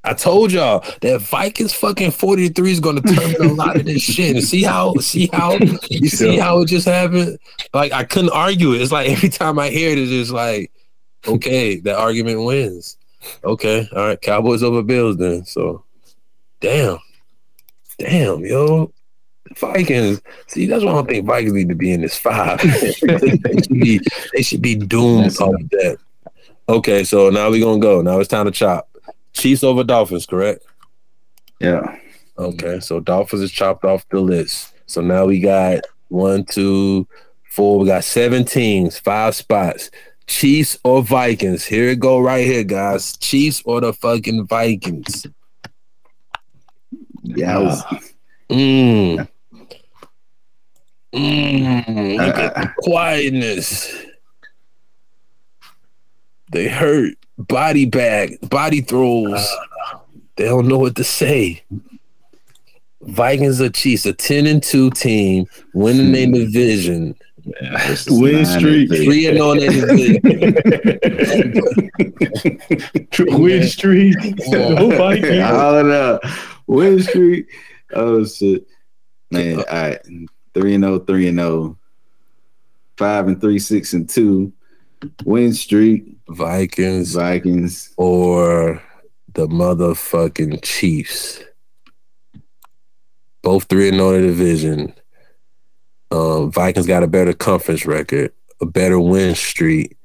I 0.09 0.15
told 0.15 0.53
y'all 0.53 0.85
that 1.01 1.21
Vikings 1.21 1.73
fucking 1.73 2.13
forty 2.13 2.49
three 2.49 2.73
is 2.73 2.81
going 2.81 2.97
to 2.97 3.03
determine 3.03 3.51
a 3.51 3.55
lot 3.55 3.77
of 3.77 3.85
this 3.85 4.03
shit. 4.03 4.43
See 4.43 4.63
how, 4.63 4.95
see 4.95 5.29
how, 5.33 5.53
you 5.91 6.09
see 6.09 6.39
how 6.39 6.63
it 6.63 6.67
just 6.67 6.87
happened. 6.87 7.39
Like 7.75 7.93
I 7.93 8.05
couldn't 8.05 8.31
argue 8.31 8.73
it. 8.73 8.81
It's 8.81 8.93
like 8.93 9.09
every 9.11 9.29
time 9.29 9.59
I 9.59 9.69
hear 9.71 9.91
it, 9.91 9.99
it's 9.99 10.11
just 10.11 10.31
like, 10.31 10.73
okay, 11.27 11.81
that 11.81 11.97
argument 11.97 12.45
wins. 12.45 12.97
Okay, 13.45 13.89
all 13.95 14.07
right, 14.07 14.21
Cowboys 14.21 14.63
over 14.63 14.83
Bills 14.83 15.17
then. 15.17 15.45
So, 15.45 15.85
damn, 16.61 16.99
damn, 17.99 18.45
yo. 18.45 18.93
Vikings. 19.57 20.21
See, 20.47 20.67
that's 20.67 20.85
why 20.85 20.91
I 20.91 20.95
don't 20.95 21.09
think 21.09 21.27
Vikings 21.27 21.55
need 21.55 21.69
to 21.69 21.75
be 21.75 21.91
in 21.93 22.03
this 22.03 22.19
five. 22.19 22.61
they, 22.81 22.93
should 22.93 23.69
be, 23.69 24.01
they 24.35 24.43
should 24.43 24.63
be 24.63 24.75
doomed 24.75 25.37
off 25.41 25.55
that. 25.71 25.99
Okay, 26.69 27.03
so 27.03 27.31
now 27.31 27.51
we're 27.51 27.65
gonna 27.65 27.81
go. 27.81 28.03
Now 28.03 28.21
it's 28.21 28.29
time 28.29 28.45
to 28.45 28.51
chop. 28.51 28.89
Chiefs 29.39 29.63
over 29.63 29.85
Dolphins, 29.85 30.27
correct? 30.27 30.65
Yeah. 31.61 31.97
Okay, 32.39 32.81
so 32.81 33.01
Dolphins 33.01 33.43
is 33.43 33.53
chopped 33.53 33.85
off 33.85 34.09
the 34.11 34.21
list. 34.21 34.75
So 34.87 35.01
now 35.01 35.27
we 35.27 35.41
got 35.41 35.81
one, 36.09 36.45
two, 36.45 37.07
four. 37.51 37.79
We 37.79 37.87
got 37.87 38.05
seven 38.05 38.45
teams, 38.45 38.99
five 38.99 39.35
spots. 39.35 39.91
Chiefs 40.27 40.79
or 40.85 41.03
Vikings? 41.03 41.65
Here 41.65 41.89
it 41.89 42.01
go 42.01 42.21
right 42.21 42.45
here, 42.45 42.65
guys. 42.65 43.17
Chiefs 43.17 43.63
or 43.65 43.81
the 43.81 43.93
fucking 43.93 44.47
Vikings? 44.47 45.27
Yeah. 47.23 47.59
Was, 47.59 47.83
Mmm. 48.51 49.29
Mmm. 51.13 52.17
Look 52.17 52.37
at 52.37 52.57
uh, 52.57 52.61
the 52.61 52.73
quietness. 52.79 53.93
They 56.51 56.69
hurt. 56.69 57.18
Body 57.39 57.87
bag, 57.87 58.39
body 58.51 58.81
throws. 58.81 59.47
They 60.37 60.45
don't 60.45 60.67
know 60.69 60.79
what 60.79 60.97
to 60.97 61.05
say. 61.05 61.63
Vikings 63.03 63.61
or 63.61 63.71
Chiefs, 63.71 64.07
a 64.07 64.13
10 64.13 64.47
and 64.47 64.63
2 64.63 64.91
team, 64.91 65.47
winning 65.73 66.13
their 66.13 66.27
division. 66.27 67.15
versus 67.73 68.07
Win 68.21 68.43
nine 68.43 68.59
streak. 68.59 68.91
and 68.91 69.05
Three 69.05 69.27
and 69.27 69.39
on 69.41 69.59
their 69.59 69.71
division. 69.71 70.21
Win 73.41 73.67
streak. 73.69 74.17
No 74.49 74.89
three. 74.91 74.97
Vikings. 74.97 75.41
All 75.45 75.79
of 75.79 75.87
that. 75.87 76.21
Win 76.67 77.01
streak. 77.03 77.49
Oh 77.95 78.25
shit. 78.27 78.67
Man, 79.31 79.59
all 79.59 79.65
right. 79.71 79.99
Three 80.55 80.75
and 80.75 80.85
oh, 80.85 80.99
three 80.99 81.29
and 81.29 81.41
oh. 81.41 81.77
Five 82.97 83.29
and 83.29 83.41
three, 83.41 83.61
six 83.61 83.93
and 83.93 84.09
two. 84.09 84.53
Win 85.25 85.53
streak. 85.55 86.18
Vikings 86.29 87.15
Vikings. 87.15 87.93
or 87.97 88.83
the 89.35 89.47
motherfucking 89.47 90.61
Chiefs. 90.63 91.43
Both 93.43 93.65
three 93.65 93.89
and 93.89 93.99
the 93.99 94.21
division. 94.21 94.93
Um, 96.11 96.51
Vikings 96.51 96.87
got 96.87 97.03
a 97.03 97.07
better 97.07 97.33
conference 97.33 97.87
record, 97.87 98.33
a 98.61 98.67
better 98.67 98.99
win 98.99 99.35
streak. 99.35 99.97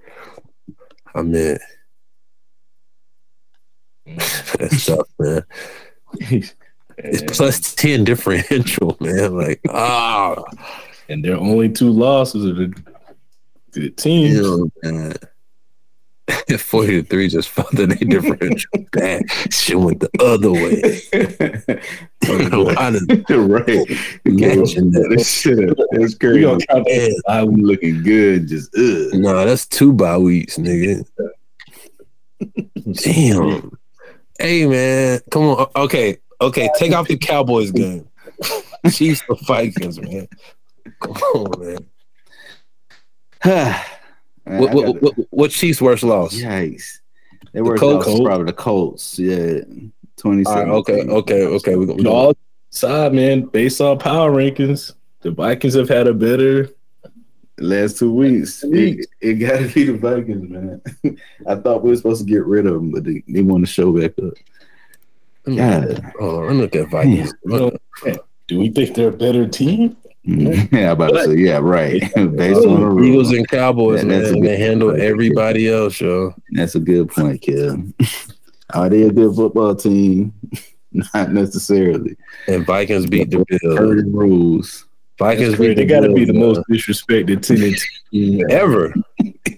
I 1.16 1.22
mean, 1.22 1.58
that's 4.16 4.86
tough, 4.86 5.08
man. 5.20 5.46
It's 6.20 7.22
plus 7.38 7.76
ten 7.76 8.04
differential, 8.04 8.98
man. 9.02 9.38
Like, 9.38 9.62
ah, 9.70 10.44
and 11.10 11.24
their 11.24 11.38
only 11.38 11.70
two 11.70 11.90
losses 11.90 12.46
are 12.46 12.54
the, 12.54 12.74
the 13.72 13.90
teams. 13.92 14.36
you 14.36 14.42
know, 14.42 14.70
man. 14.84 15.14
Forty 16.58 17.02
to 17.02 17.08
three 17.08 17.28
just 17.28 17.50
felt 17.50 17.72
that 17.72 17.90
they 17.90 18.06
differential 18.06 18.72
bad. 18.94 19.30
Shit 19.52 19.78
went 19.80 20.00
the 20.00 20.10
other 20.20 20.52
way. 20.52 21.02
Right. 22.24 23.86
Imagine 24.26 24.92
that. 24.92 25.26
Shit, 25.26 25.78
that's 25.92 26.14
We 26.14 26.20
crazy. 26.20 26.42
gonna 26.42 26.66
count 26.66 26.86
that. 26.86 27.12
Yeah. 27.12 27.34
I 27.34 27.44
was 27.44 27.58
looking 27.58 28.02
good, 28.04 28.48
just 28.48 28.74
ugh. 28.78 29.14
Nah, 29.20 29.44
that's 29.44 29.68
two 29.68 29.92
bye 29.92 30.18
weeks, 30.18 30.58
nigga. 30.58 31.06
Damn. 32.94 33.78
Hey 34.40 34.66
man, 34.66 35.20
come 35.32 35.44
on. 35.44 35.68
Okay, 35.76 36.18
okay. 36.40 36.70
Take 36.78 36.94
off 36.94 37.10
the 37.10 37.18
Cowboys 37.18 37.72
game. 37.72 38.08
Chiefs 38.90 39.24
the 39.28 39.36
Vikings, 39.46 40.00
man. 40.00 40.28
Come 41.02 41.12
on, 41.12 41.78
man. 43.44 43.76
Man, 44.46 44.60
What, 44.62 44.72
I 44.72 44.74
what, 44.76 45.02
what, 45.02 45.14
what 45.30 45.52
Chiefs' 45.52 45.82
worst 45.82 46.04
loss? 46.04 46.36
Yikes. 46.36 47.00
They 47.54 47.62
were 47.62 47.78
Colts. 47.78 48.06
probably 48.06 48.46
the 48.46 48.54
Colts. 48.54 49.18
Yeah. 49.20 49.60
27. 50.18 50.46
All 50.48 50.66
right, 50.66 50.68
okay, 50.80 51.02
okay, 51.04 51.44
okay. 51.44 51.76
We, 51.76 51.86
You 51.86 51.94
we, 51.94 52.04
know, 52.04 52.12
all 52.12 52.34
side 52.70 53.14
man, 53.14 53.42
based 53.42 53.80
on 53.82 54.00
power 54.00 54.32
rankings, 54.32 54.94
the 55.22 55.32
Vikings 55.32 55.74
have 55.76 55.90
had 55.90 56.08
a 56.08 56.14
better. 56.14 56.70
Last 57.60 58.00
two 58.00 58.12
weeks. 58.12 58.64
It, 58.64 59.06
it 59.22 59.34
got 59.36 59.60
to 59.60 59.68
be 59.72 59.84
the 59.86 59.98
Vikings, 59.98 60.50
man. 60.50 60.82
I 61.48 61.56
thought 61.56 61.84
we 61.84 61.92
were 61.92 61.96
supposed 61.96 62.26
to 62.26 62.32
get 62.32 62.46
rid 62.46 62.66
of 62.66 62.74
them, 62.74 62.92
but 62.92 63.04
they, 63.04 63.24
they 63.28 63.42
want 63.42 63.66
to 63.66 63.72
show 63.72 63.92
back 63.92 64.14
up. 64.20 64.34
yeah. 65.46 66.12
Hold 66.20 66.36
on, 66.36 66.48
let 66.48 66.56
look 66.56 66.76
at 66.76 66.90
Vikings. 66.90 67.34
You 67.46 67.78
do 68.48 68.60
we 68.60 68.70
think 68.70 68.96
they're 68.96 69.10
a 69.10 69.12
better 69.12 69.48
team? 69.48 69.96
Mm-hmm. 70.28 70.76
Yeah, 70.78 70.86
I'm 70.92 71.02
about 71.02 71.10
to 71.12 71.24
say, 71.26 71.36
yeah, 71.36 71.60
right. 71.62 72.00
Based 72.16 72.66
on 72.66 72.80
the 72.80 72.88
rules. 72.88 73.06
Eagles 73.08 73.32
and 73.34 73.48
Cowboys, 73.48 74.02
Yeah, 74.04 74.08
man. 74.08 74.22
that's 74.22 74.34
They 74.34 74.40
good- 74.42 74.60
handle 74.60 75.02
everybody 75.02 75.70
else, 75.70 76.00
yo. 76.00 76.34
That's 76.52 76.76
a 76.76 76.80
good 76.80 77.10
point, 77.10 77.42
kid. 77.42 77.94
Are 78.74 78.90
they 78.90 79.04
a 79.04 79.12
good 79.12 79.36
football 79.36 79.76
team? 79.76 80.34
Not 81.14 81.32
necessarily. 81.32 82.16
And 82.48 82.66
Vikings 82.66 83.06
beat 83.08 83.30
the 83.32 83.44
Bills. 83.48 83.78
Heard 83.78 84.08
rules. 84.14 84.86
Vikings 85.20 85.52
beat 85.52 85.58
great. 85.58 85.68
the 85.76 85.82
They 85.82 85.86
got 85.86 86.02
to 86.02 86.14
be 86.14 86.24
the 86.26 86.34
man. 86.34 86.42
most 86.42 86.62
disrespected 86.72 87.44
team. 87.44 88.42
ever, 88.50 88.94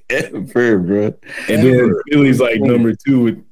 Ever, 0.09 0.79
bro. 0.79 1.05
And 1.49 1.63
then 1.63 1.75
Ever. 1.79 2.03
Philly's 2.11 2.39
like 2.39 2.59
number 2.59 2.93
two 2.93 3.21
with 3.21 3.44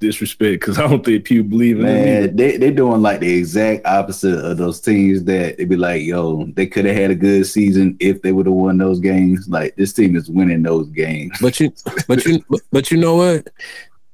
disrespect 0.00 0.60
because 0.60 0.78
I 0.78 0.88
don't 0.88 1.04
think 1.04 1.24
people 1.24 1.48
believe 1.48 1.78
in 1.78 1.86
them. 1.86 1.94
Man, 1.94 2.36
they 2.36 2.56
they 2.56 2.70
doing 2.70 3.02
like 3.02 3.20
the 3.20 3.32
exact 3.38 3.86
opposite 3.86 4.38
of 4.44 4.56
those 4.56 4.80
teams 4.80 5.22
that 5.24 5.58
they 5.58 5.64
be 5.64 5.76
like, 5.76 6.02
yo, 6.02 6.46
they 6.54 6.66
could 6.66 6.84
have 6.86 6.96
had 6.96 7.10
a 7.10 7.14
good 7.14 7.46
season 7.46 7.96
if 8.00 8.22
they 8.22 8.32
would 8.32 8.46
have 8.46 8.54
won 8.54 8.78
those 8.78 8.98
games. 8.98 9.48
Like 9.48 9.76
this 9.76 9.92
team 9.92 10.16
is 10.16 10.28
winning 10.28 10.62
those 10.62 10.88
games. 10.88 11.38
But 11.40 11.60
you, 11.60 11.72
but 12.08 12.24
you, 12.24 12.42
but- 12.48 12.60
but 12.72 12.90
you 12.90 12.96
know 12.96 13.16
what? 13.16 13.48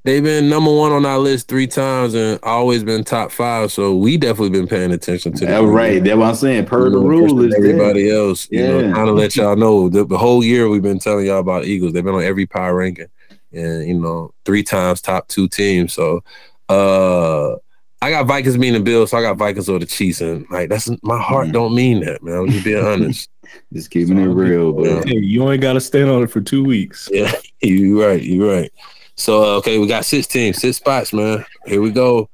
They've 0.05 0.23
been 0.23 0.49
number 0.49 0.73
one 0.73 0.93
on 0.93 1.05
our 1.05 1.19
list 1.19 1.49
three 1.49 1.67
times 1.67 2.15
and 2.15 2.39
always 2.45 2.85
been 2.85 3.03
top 3.03 3.33
five. 3.33 3.73
So 3.73 3.97
we 3.97 4.17
definitely 4.17 4.51
been 4.51 4.69
paying 4.69 4.93
attention 4.93 5.33
to 5.33 5.47
that. 5.47 5.51
that's 5.51 5.67
right. 5.67 6.03
That's 6.05 6.17
what 6.17 6.29
I'm 6.29 6.35
saying. 6.37 6.67
Per 6.67 6.91
the 6.91 6.99
rule 7.01 7.43
is 7.43 7.53
everybody 7.57 8.09
everybody. 8.09 8.11
else. 8.11 8.49
You 8.53 8.63
know, 8.69 8.79
Yeah. 8.79 8.93
trying 8.93 9.07
to 9.07 9.13
let 9.13 9.35
y'all 9.35 9.57
know 9.57 9.89
the, 9.89 10.05
the 10.07 10.17
whole 10.17 10.45
year 10.45 10.69
we've 10.69 10.81
been 10.81 11.01
telling 11.01 11.27
y'all 11.27 11.41
about 11.41 11.65
Eagles. 11.65 11.93
They've 11.93 12.05
been 12.05 12.15
on 12.15 12.23
every 12.23 12.47
power 12.47 12.77
ranking, 12.77 13.07
and 13.53 13.87
you 13.87 13.95
know, 13.99 14.33
three 14.45 14.63
times 14.63 15.01
top 15.01 15.29
two 15.29 15.49
teams. 15.49 15.93
So, 15.93 16.23
uh, 16.69 17.55
I 18.03 18.11
got 18.11 18.27
Vikings 18.27 18.57
beating 18.57 18.75
the 18.75 18.81
Bills, 18.81 19.11
so 19.11 19.19
I 19.19 19.23
got 19.23 19.39
Vikings 19.39 19.69
or 19.69 19.79
the 19.79 19.87
Chiefs, 19.87 20.21
and 20.21 20.47
like 20.51 20.69
that's 20.69 20.91
my 21.03 21.21
heart 21.21 21.49
Mhm. 21.49 21.53
don't 21.53 21.75
mean 21.75 22.01
that, 22.01 22.23
man. 22.23 22.37
I'm 22.39 22.49
just 22.51 22.65
being 22.65 22.85
honest. 22.85 23.29
Just 23.73 23.91
keeping 23.91 24.19
it 24.19 24.27
real, 24.27 24.85
Yeah. 24.85 24.95
but 24.97 25.09
Hey, 25.09 25.19
you 25.19 25.49
ain't 25.51 25.63
got 25.63 25.75
to 25.75 25.81
stand 25.81 26.11
on 26.11 26.23
it 26.23 26.31
for 26.31 26.41
two 26.41 26.63
weeks. 26.65 27.09
Yeah, 27.11 27.33
you 27.63 28.03
right. 28.05 28.23
You 28.23 28.51
right. 28.51 28.71
So 29.17 29.43
uh, 29.43 29.57
okay, 29.59 29.79
we 29.79 29.87
got 29.87 30.05
six 30.05 30.27
teams, 30.27 30.59
six 30.59 30.77
spots, 30.77 31.13
man. 31.13 31.45
Here 31.67 31.81
we 31.81 31.91
go. 31.91 32.29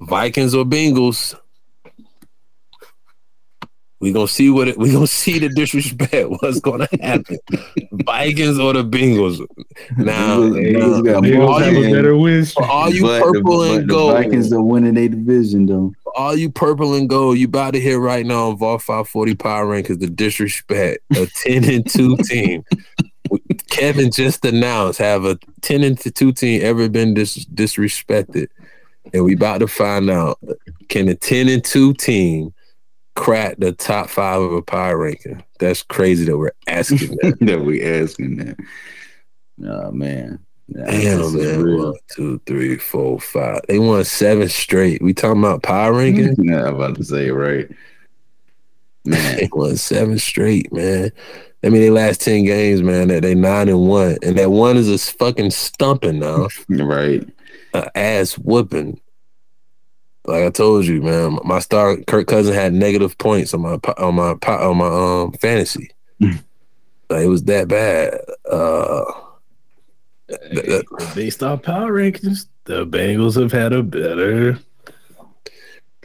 Vikings 0.00 0.54
or 0.54 0.64
Bengals. 0.64 1.34
We 4.00 4.12
gonna 4.12 4.28
see 4.28 4.48
what 4.48 4.68
it. 4.68 4.78
We 4.78 4.92
gonna 4.92 5.06
see 5.08 5.38
the 5.40 5.48
disrespect. 5.48 6.28
What's 6.40 6.60
gonna 6.60 6.86
happen? 7.02 7.38
Vikings 8.04 8.58
or 8.58 8.72
the 8.72 8.84
Bengals? 8.84 9.44
Now, 9.96 10.42
Eagles- 10.44 10.52
now, 10.54 10.60
Eagles 10.60 11.02
got 11.02 11.22
They 11.24 11.36
more 11.36 11.46
don't 11.48 11.62
have 11.62 11.76
a 11.76 11.82
than- 11.82 11.92
better 11.92 12.16
win. 12.16 12.44
for 12.44 12.64
all 12.64 12.90
you 12.94 13.02
but 13.02 13.18
the- 13.18 13.24
purple 13.32 13.58
but 13.58 13.70
and 13.80 13.90
the 13.90 13.94
Vikings 14.12 14.52
are 14.52 14.62
winning 14.62 14.94
their 14.94 15.08
division 15.08 15.66
though. 15.66 15.92
for 16.04 16.16
all 16.16 16.36
you 16.36 16.48
purple 16.50 16.94
and 16.94 17.08
gold, 17.08 17.38
you 17.38 17.46
about 17.46 17.72
to 17.74 17.80
hear 17.80 17.98
right 17.98 18.24
now 18.24 18.50
on 18.50 18.56
Vol 18.58 18.78
540 18.78 19.34
Power 19.34 19.66
Rankings 19.66 19.98
the 19.98 20.06
disrespect. 20.06 20.98
A 21.16 21.26
10 21.26 21.64
and 21.64 21.88
2 21.90 22.16
team. 22.24 22.64
Kevin 23.68 24.10
just 24.10 24.44
announced 24.44 24.98
have 25.00 25.24
a 25.24 25.38
10 25.62 25.82
and 25.82 25.98
2 25.98 26.32
team 26.32 26.60
ever 26.64 26.88
been 26.88 27.14
dis- 27.14 27.44
disrespected? 27.46 28.46
And 29.12 29.24
we 29.24 29.34
about 29.34 29.58
to 29.58 29.66
find 29.66 30.08
out 30.10 30.38
can 30.88 31.08
a 31.08 31.14
10 31.14 31.48
and 31.48 31.64
2 31.64 31.94
team 31.94 32.52
crack 33.18 33.56
the 33.58 33.72
top 33.72 34.08
five 34.08 34.40
of 34.40 34.52
a 34.52 34.62
power 34.62 34.96
ranking? 34.96 35.42
That's 35.58 35.82
crazy 35.82 36.24
that 36.26 36.38
we're 36.38 36.52
asking 36.68 37.16
that. 37.20 37.36
that 37.40 37.64
we 37.64 37.82
asking 37.84 38.36
that. 38.36 38.56
Oh 39.66 39.90
man. 39.90 40.38
Nah, 40.68 40.84
Damn, 40.84 41.36
man. 41.36 41.62
real. 41.62 41.84
One, 41.92 41.94
two, 42.14 42.40
three, 42.46 42.76
four, 42.76 43.18
five. 43.18 43.60
They 43.68 43.78
won 43.78 44.04
seven 44.04 44.48
straight. 44.48 45.02
We 45.02 45.14
talking 45.14 45.42
about 45.42 45.62
power 45.62 45.92
rankings? 45.94 46.36
Yeah, 46.42 46.66
I'm 46.68 46.76
about 46.76 46.96
to 46.96 47.04
say 47.04 47.30
right. 47.30 47.68
Man, 49.04 49.36
They 49.38 49.48
won 49.50 49.76
seven 49.76 50.18
straight, 50.18 50.70
man. 50.72 51.10
I 51.64 51.70
mean, 51.70 51.80
they 51.80 51.90
last 51.90 52.20
ten 52.20 52.44
games, 52.44 52.82
man. 52.82 53.08
That 53.08 53.22
they 53.22 53.34
nine 53.34 53.68
and 53.68 53.88
one, 53.88 54.18
and 54.22 54.36
that 54.36 54.50
one 54.50 54.76
is 54.76 54.88
a 54.90 54.98
fucking 54.98 55.50
stumping 55.50 56.18
now, 56.18 56.48
right. 56.68 57.26
a 57.74 57.96
ass 57.98 58.36
whooping. 58.36 59.00
Like 60.28 60.44
I 60.44 60.50
told 60.50 60.84
you, 60.84 61.00
man, 61.00 61.38
my 61.42 61.58
star 61.58 61.96
Kirk 62.06 62.26
Cousin 62.28 62.52
had 62.52 62.74
negative 62.74 63.16
points 63.16 63.54
on 63.54 63.62
my 63.62 63.78
on 63.96 64.14
my 64.14 64.32
on 64.46 64.76
my 64.76 64.86
um 64.86 65.32
fantasy. 65.32 65.90
Mm. 66.22 66.42
Like, 67.10 67.24
it 67.24 67.28
was 67.28 67.44
that 67.44 67.68
bad. 67.68 68.20
Uh, 68.52 69.02
th- 70.50 70.84
Based 71.14 71.42
on 71.42 71.58
power 71.58 71.90
rankings, 71.90 72.44
the 72.64 72.86
Bengals 72.86 73.40
have 73.40 73.50
had 73.50 73.72
a 73.72 73.82
better 73.82 74.58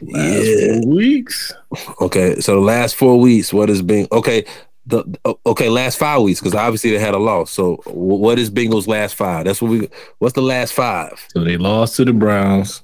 last 0.00 0.46
yeah. 0.46 0.80
four 0.80 0.88
weeks. 0.94 1.52
Okay, 2.00 2.40
so 2.40 2.54
the 2.54 2.60
last 2.62 2.96
four 2.96 3.20
weeks, 3.20 3.52
what 3.52 3.68
has 3.68 3.82
been 3.82 4.08
okay? 4.12 4.46
The 4.86 5.04
okay, 5.44 5.68
last 5.68 5.98
five 5.98 6.22
weeks 6.22 6.40
because 6.40 6.54
obviously 6.54 6.92
they 6.92 6.98
had 6.98 7.12
a 7.12 7.18
loss. 7.18 7.50
So 7.50 7.82
what 7.84 8.38
is 8.38 8.50
Bengals' 8.50 8.86
last 8.86 9.14
five? 9.14 9.44
That's 9.44 9.60
what 9.60 9.70
we. 9.70 9.90
What's 10.20 10.34
the 10.34 10.40
last 10.40 10.72
five? 10.72 11.22
So 11.28 11.44
they 11.44 11.58
lost 11.58 11.96
to 11.96 12.06
the 12.06 12.14
Browns. 12.14 12.80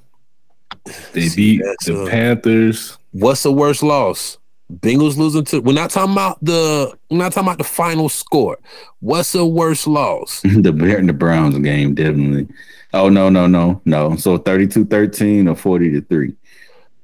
They 1.13 1.29
See, 1.29 1.59
beat 1.59 1.63
the 1.87 2.03
uh, 2.03 2.09
Panthers. 2.09 2.99
What's 3.13 3.43
the 3.43 3.53
worst 3.53 3.83
loss? 3.83 4.39
Bengals 4.73 5.17
losing 5.17 5.45
to. 5.47 5.61
We're 5.61 5.73
not 5.73 5.91
talking 5.91 6.13
about 6.13 6.39
the. 6.45 6.97
We're 7.11 7.19
not 7.19 7.33
talking 7.33 7.49
about 7.49 7.59
the 7.59 7.65
final 7.65 8.09
score. 8.09 8.59
What's 9.01 9.33
the 9.33 9.45
worst 9.45 9.87
loss? 9.87 10.41
the 10.45 10.73
Bear 10.73 11.03
the 11.03 11.13
Browns 11.13 11.59
game, 11.59 11.95
definitely. 11.95 12.47
Oh 12.93 13.09
no, 13.09 13.29
no, 13.29 13.47
no, 13.47 13.81
no. 13.85 14.17
So 14.17 14.39
32-13 14.39 15.49
or 15.51 15.55
40 15.55 15.91
to 15.93 16.01
3. 16.03 16.35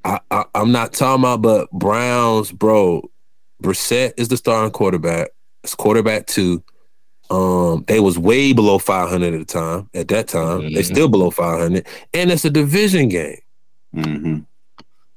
I, 0.05 0.21
I 0.31 0.45
I'm 0.55 0.71
not 0.73 0.93
talking 0.93 1.23
about, 1.23 1.43
but 1.43 1.71
Browns, 1.73 2.53
bro. 2.53 3.09
Brissett 3.63 4.13
is 4.17 4.29
the 4.29 4.37
starting 4.37 4.71
quarterback. 4.71 5.29
It's 5.65 5.75
quarterback 5.75 6.27
two. 6.27 6.63
Um, 7.31 7.85
they 7.89 7.99
was 7.99 8.19
way 8.19 8.53
below 8.53 8.79
500 8.79 9.35
at 9.35 9.39
the 9.41 9.45
time. 9.45 9.89
At 9.95 10.07
that 10.09 10.29
time, 10.29 10.61
they 10.73 10.83
Mhm. 10.83 10.85
still 10.85 11.09
below 11.09 11.31
500, 11.31 11.85
and 12.15 12.31
it's 12.31 12.45
a 12.45 12.51
division 12.51 13.09
game. 13.09 13.39
Mm-hmm. 13.97 14.39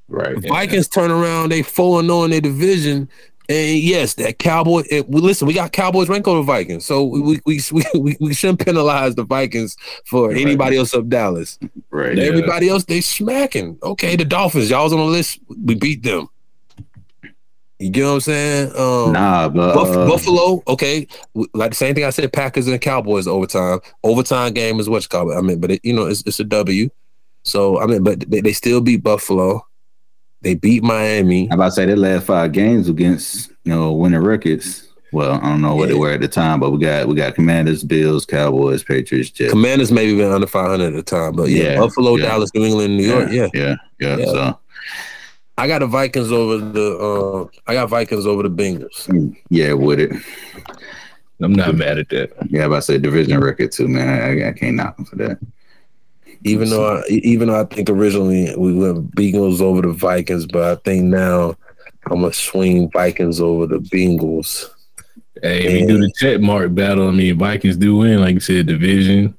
Right. 0.07 0.41
The 0.41 0.47
Vikings 0.47 0.87
turn 0.87 1.11
around, 1.11 1.49
they 1.51 1.61
four 1.61 1.99
and 1.99 2.07
zero 2.09 2.23
in 2.23 2.31
their 2.31 2.41
division, 2.41 3.07
and 3.47 3.77
yes, 3.79 4.15
that 4.15 4.39
Cowboy. 4.39 4.83
It, 4.89 5.07
we, 5.09 5.21
listen, 5.21 5.47
we 5.47 5.53
got 5.53 5.71
Cowboys 5.71 6.09
rank 6.09 6.27
over 6.27 6.41
Vikings, 6.41 6.85
so 6.85 7.03
we 7.03 7.21
we 7.21 7.39
we, 7.71 7.83
we, 7.93 8.17
we 8.19 8.33
shouldn't 8.33 8.65
penalize 8.65 9.13
the 9.15 9.23
Vikings 9.23 9.75
for 10.05 10.29
Right. 10.29 10.37
anybody 10.37 10.77
else 10.77 10.93
up 10.95 11.07
Dallas. 11.09 11.59
Right. 11.91 12.11
And 12.11 12.19
Everybody 12.19 12.69
else 12.69 12.85
they 12.85 13.01
smacking. 13.01 13.77
Okay, 13.83 14.15
the 14.15 14.25
Dolphins, 14.25 14.69
y'all 14.71 14.83
was 14.85 14.93
on 14.93 14.99
the 14.99 15.05
list. 15.05 15.39
We 15.63 15.75
beat 15.75 16.01
them. 16.03 16.27
You 17.77 17.89
get 17.91 18.03
what 18.05 18.11
I'm 18.13 18.19
saying? 18.19 18.71
Um, 18.75 19.13
Nah, 19.13 19.47
but 19.47 19.73
Buff- 19.73 19.95
uh, 19.95 20.05
Buffalo, 20.07 20.61
okay, 20.67 21.07
like 21.53 21.71
the 21.71 21.75
same 21.77 21.95
thing 21.95 22.03
I 22.03 22.09
said. 22.09 22.33
Packers 22.33 22.67
and 22.67 22.81
Cowboys 22.81 23.25
overtime. 23.25 23.79
Overtime 24.03 24.53
game 24.53 24.79
is 24.81 24.89
what 24.89 25.03
you 25.03 25.07
call 25.07 25.31
it. 25.31 25.35
I 25.37 25.41
mean, 25.41 25.61
but 25.61 25.71
it, 25.71 25.79
you 25.85 25.93
know, 25.93 26.05
it's, 26.05 26.21
it's 26.25 26.41
a 26.41 26.43
W. 26.43 26.89
So 27.43 27.79
I 27.79 27.85
mean, 27.85 28.03
but 28.03 28.19
they, 28.29 28.41
they 28.41 28.53
still 28.53 28.81
beat 28.81 29.03
Buffalo. 29.03 29.65
They 30.41 30.55
beat 30.55 30.83
Miami. 30.83 31.47
I'm 31.51 31.53
about 31.59 31.65
to 31.65 31.71
say 31.71 31.85
their 31.85 31.95
last 31.97 32.25
five 32.25 32.51
games 32.51 32.87
against 32.89 33.49
you 33.63 33.73
know 33.73 33.91
winning 33.93 34.21
records. 34.21 34.85
Well, 35.11 35.39
I 35.41 35.49
don't 35.49 35.61
know 35.61 35.75
what 35.75 35.89
they 35.89 35.95
were 35.95 36.11
at 36.11 36.21
the 36.21 36.27
time, 36.27 36.59
but 36.59 36.69
we 36.69 36.77
got 36.77 37.07
we 37.07 37.15
got 37.15 37.33
Commanders, 37.33 37.83
Bills, 37.83 38.25
Cowboys, 38.27 38.83
Patriots, 38.83 39.31
Jets. 39.31 39.51
Commanders 39.51 39.91
maybe 39.91 40.15
been 40.15 40.31
under 40.31 40.45
500 40.45 40.85
at 40.85 40.93
the 40.93 41.01
time, 41.01 41.33
but 41.33 41.49
yeah, 41.49 41.63
Yeah, 41.63 41.79
Buffalo, 41.79 42.15
yeah. 42.15 42.25
Dallas, 42.27 42.53
New 42.53 42.63
England, 42.63 42.95
New 42.97 43.07
York. 43.07 43.29
Yeah, 43.31 43.47
yeah, 43.53 43.75
yeah. 43.99 44.17
Yeah. 44.17 44.25
So 44.25 44.59
I 45.57 45.67
got 45.67 45.79
the 45.79 45.87
Vikings 45.87 46.31
over 46.31 46.57
the. 46.59 46.97
Uh, 46.97 47.47
I 47.65 47.73
got 47.73 47.89
Vikings 47.89 48.27
over 48.27 48.43
the 48.43 48.49
Bengals. 48.51 49.35
yeah, 49.49 49.73
with 49.73 49.99
it. 49.99 50.11
I'm 51.41 51.53
not 51.53 51.75
mad 51.75 51.97
at 51.97 52.09
that. 52.09 52.31
Yeah, 52.49 52.59
but 52.59 52.59
I'm 52.59 52.65
about 52.65 52.75
to 52.77 52.81
say 52.83 52.97
division 52.99 53.39
record 53.39 53.71
too, 53.71 53.87
man. 53.87 54.07
I, 54.09 54.49
I 54.49 54.51
can't 54.51 54.75
knock 54.75 54.95
them 54.95 55.05
for 55.05 55.15
that. 55.17 55.39
Even 56.43 56.69
though, 56.69 56.97
I, 56.97 57.03
even 57.09 57.49
though 57.49 57.59
I 57.59 57.65
think 57.65 57.89
originally 57.89 58.55
we 58.55 58.73
went 58.73 59.13
Bengals 59.15 59.61
over 59.61 59.81
the 59.81 59.91
Vikings, 59.91 60.45
but 60.45 60.63
I 60.63 60.75
think 60.81 61.05
now 61.05 61.55
I'm 62.05 62.21
gonna 62.21 62.33
swing 62.33 62.89
Vikings 62.91 63.41
over 63.41 63.67
the 63.67 63.79
Bengals. 63.79 64.69
Hey, 65.41 65.65
if 65.65 65.81
you 65.81 65.87
do 65.87 65.99
the 65.99 66.11
check 66.15 66.41
mark 66.41 66.73
battle, 66.73 67.07
I 67.07 67.11
mean, 67.11 67.37
Vikings 67.37 67.77
do 67.77 67.97
win, 67.97 68.21
like 68.21 68.35
you 68.35 68.39
said, 68.39 68.67
division. 68.67 69.35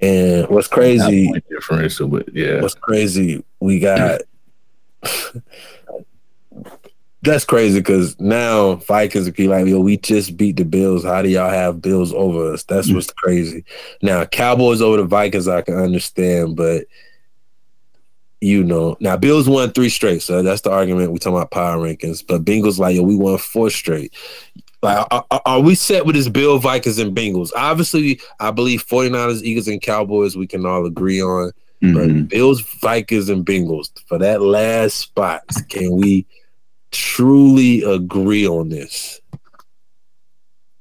And 0.00 0.48
what's 0.48 0.68
crazy? 0.68 1.32
differential, 1.50 2.08
but 2.08 2.34
yeah. 2.34 2.60
What's 2.60 2.74
crazy? 2.74 3.44
We 3.60 3.80
got. 3.80 4.22
That's 7.22 7.44
crazy 7.44 7.80
because 7.80 8.18
now 8.18 8.76
Vikings 8.76 9.26
would 9.26 9.36
be 9.36 9.46
like, 9.46 9.66
yo, 9.66 9.80
we 9.80 9.98
just 9.98 10.36
beat 10.38 10.56
the 10.56 10.64
Bills. 10.64 11.04
How 11.04 11.20
do 11.20 11.28
y'all 11.28 11.50
have 11.50 11.82
Bills 11.82 12.14
over 12.14 12.52
us? 12.54 12.62
That's 12.64 12.90
what's 12.90 13.12
crazy. 13.12 13.64
Now, 14.00 14.24
Cowboys 14.24 14.80
over 14.80 14.96
the 14.96 15.04
Vikings, 15.04 15.46
I 15.46 15.60
can 15.62 15.74
understand, 15.74 16.56
but 16.56 16.86
you 18.40 18.64
know, 18.64 18.96
now 19.00 19.18
Bills 19.18 19.46
won 19.48 19.70
three 19.72 19.90
straight, 19.90 20.22
so 20.22 20.42
that's 20.42 20.62
the 20.62 20.70
argument 20.70 21.12
we 21.12 21.18
talking 21.18 21.36
about 21.36 21.50
power 21.50 21.76
rankings. 21.76 22.26
But 22.26 22.42
Bengals, 22.42 22.78
like, 22.78 22.96
yo, 22.96 23.02
we 23.02 23.14
won 23.14 23.36
four 23.36 23.68
straight. 23.68 24.14
Like, 24.82 25.06
are, 25.10 25.26
are- 25.44 25.60
we 25.60 25.74
set 25.74 26.06
with 26.06 26.14
this 26.16 26.30
Bill, 26.30 26.58
Vikings, 26.58 26.98
and 26.98 27.14
Bengals? 27.14 27.50
Obviously, 27.54 28.18
I 28.38 28.50
believe 28.50 28.86
49ers, 28.86 29.42
Eagles, 29.42 29.68
and 29.68 29.82
Cowboys, 29.82 30.38
we 30.38 30.46
can 30.46 30.64
all 30.64 30.86
agree 30.86 31.20
on. 31.20 31.52
Mhm. 31.82 31.94
But 31.94 32.28
Bills, 32.30 32.62
Vikings, 32.62 33.28
and 33.28 33.44
Bengals 33.44 33.90
for 34.06 34.16
that 34.18 34.40
last 34.40 34.96
spot. 34.96 35.42
Can 35.68 35.96
we 36.00 36.24
truly 36.90 37.82
agree 37.82 38.46
on 38.46 38.68
this? 38.68 39.20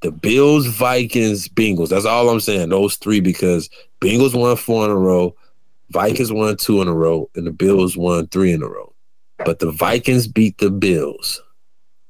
The 0.02 0.12
Bills, 0.12 0.66
Vikings, 0.68 1.50
Bengals. 1.50 1.90
That's 1.90 2.06
all 2.06 2.30
I'm 2.30 2.40
saying. 2.40 2.70
Those 2.70 2.96
three 2.96 3.20
because 3.20 3.70
Bengals 4.00 4.34
won 4.34 4.56
four 4.56 4.86
in 4.86 4.92
a 4.92 4.96
row, 4.96 5.36
Vikings 5.92 6.32
won 6.32 6.56
two 6.56 6.82
in 6.82 6.88
a 6.88 6.94
row, 6.94 7.30
and 7.36 7.46
the 7.46 7.52
Bills 7.52 7.98
won 7.98 8.28
three 8.28 8.54
in 8.54 8.64
a 8.64 8.68
row. 8.68 8.94
But 9.46 9.60
the 9.60 9.72
Vikings 9.72 10.28
beat 10.28 10.58
the 10.60 10.70
Bills. 10.70 11.42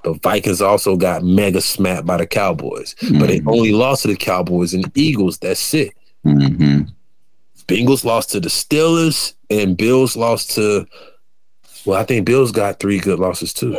The 0.04 0.14
Vikings 0.14 0.62
also 0.62 0.96
got 0.96 1.24
mega 1.24 1.62
smacked 1.62 2.06
by 2.06 2.18
the 2.18 2.28
Cowboys, 2.28 2.96
but 3.02 3.28
they 3.28 3.40
Mhm. 3.42 3.52
only 3.52 3.72
lost 3.72 4.04
to 4.04 4.08
the 4.08 4.16
Cowboys 4.16 4.74
and 4.74 4.90
Eagles. 4.96 5.38
That's 5.40 5.74
it. 5.74 5.94
hmm 6.24 6.82
Bengals 7.68 8.04
lost 8.04 8.32
to 8.32 8.40
the 8.40 8.50
Steelers, 8.50 9.34
and 9.50 9.78
Bills 9.78 10.16
lost 10.16 10.52
to. 10.56 10.86
Well, 11.86 12.00
I 12.00 12.04
think 12.04 12.26
Bills 12.26 12.52
got 12.52 12.80
three 12.80 13.00
good 13.00 13.20
losses 13.20 13.54
too. 13.54 13.78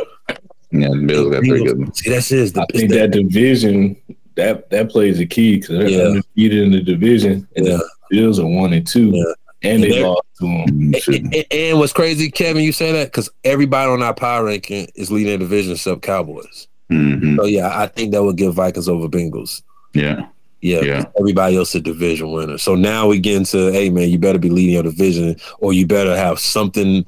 Yeah, 0.71 0.89
the 0.89 1.03
Bills 1.05 1.31
got 1.33 1.43
three 1.45 1.63
good. 1.65 1.95
See, 1.95 2.09
that's 2.09 2.31
it. 2.31 2.57
I 2.57 2.65
think 2.71 2.91
that 2.91 3.11
division 3.11 3.95
that 4.35 4.69
that 4.69 4.89
plays 4.89 5.19
a 5.19 5.25
key 5.25 5.57
because 5.57 5.77
they're 5.79 5.89
Yeah. 5.89 6.03
undefeated 6.03 6.63
in 6.63 6.71
the 6.71 6.81
division. 6.81 7.47
And 7.55 7.65
Yeah. 7.67 7.77
the 7.77 7.89
Bills 8.09 8.39
are 8.39 8.47
one 8.47 8.73
and 8.73 8.87
two, 8.87 9.11
Yeah. 9.13 9.23
and 9.63 9.83
they 9.83 9.87
And 9.87 9.93
they're- 9.97 10.07
lost 10.07 10.21
to 10.39 10.45
them. 10.45 10.65
Mhm. 10.91 11.15
And, 11.15 11.35
and- 11.35 11.45
and 11.51 11.79
what's 11.79 11.93
crazy, 11.93 12.31
Kevin, 12.31 12.63
you 12.63 12.71
say 12.71 12.91
that 12.93 13.07
because 13.07 13.29
everybody 13.43 13.91
on 13.91 14.01
our 14.01 14.13
power 14.13 14.45
ranking 14.45 14.87
is 14.95 15.11
leading 15.11 15.33
the 15.33 15.37
division 15.39 15.73
except 15.73 16.01
Cowboys. 16.01 16.67
Mhm. 16.91 17.35
So 17.37 17.45
yeah, 17.45 17.69
I 17.77 17.87
think 17.87 18.11
that 18.13 18.23
would 18.23 18.37
give 18.37 18.53
Vikings 18.53 18.87
over 18.89 19.07
Bengals. 19.09 19.61
Yeah. 19.93 20.25
Yeah, 20.61 20.81
Yeah. 20.81 21.05
everybody 21.19 21.57
else 21.57 21.73
a 21.75 21.79
division 21.81 22.31
winner. 22.31 22.57
So 22.57 22.75
now 22.75 23.07
we 23.07 23.19
get 23.19 23.35
into, 23.35 23.71
hey 23.71 23.89
man, 23.89 24.09
you 24.09 24.17
better 24.19 24.37
be 24.39 24.49
leading 24.49 24.73
your 24.75 24.83
division, 24.83 25.35
or 25.59 25.73
you 25.73 25.85
better 25.87 26.15
have 26.15 26.39
something 26.39 27.05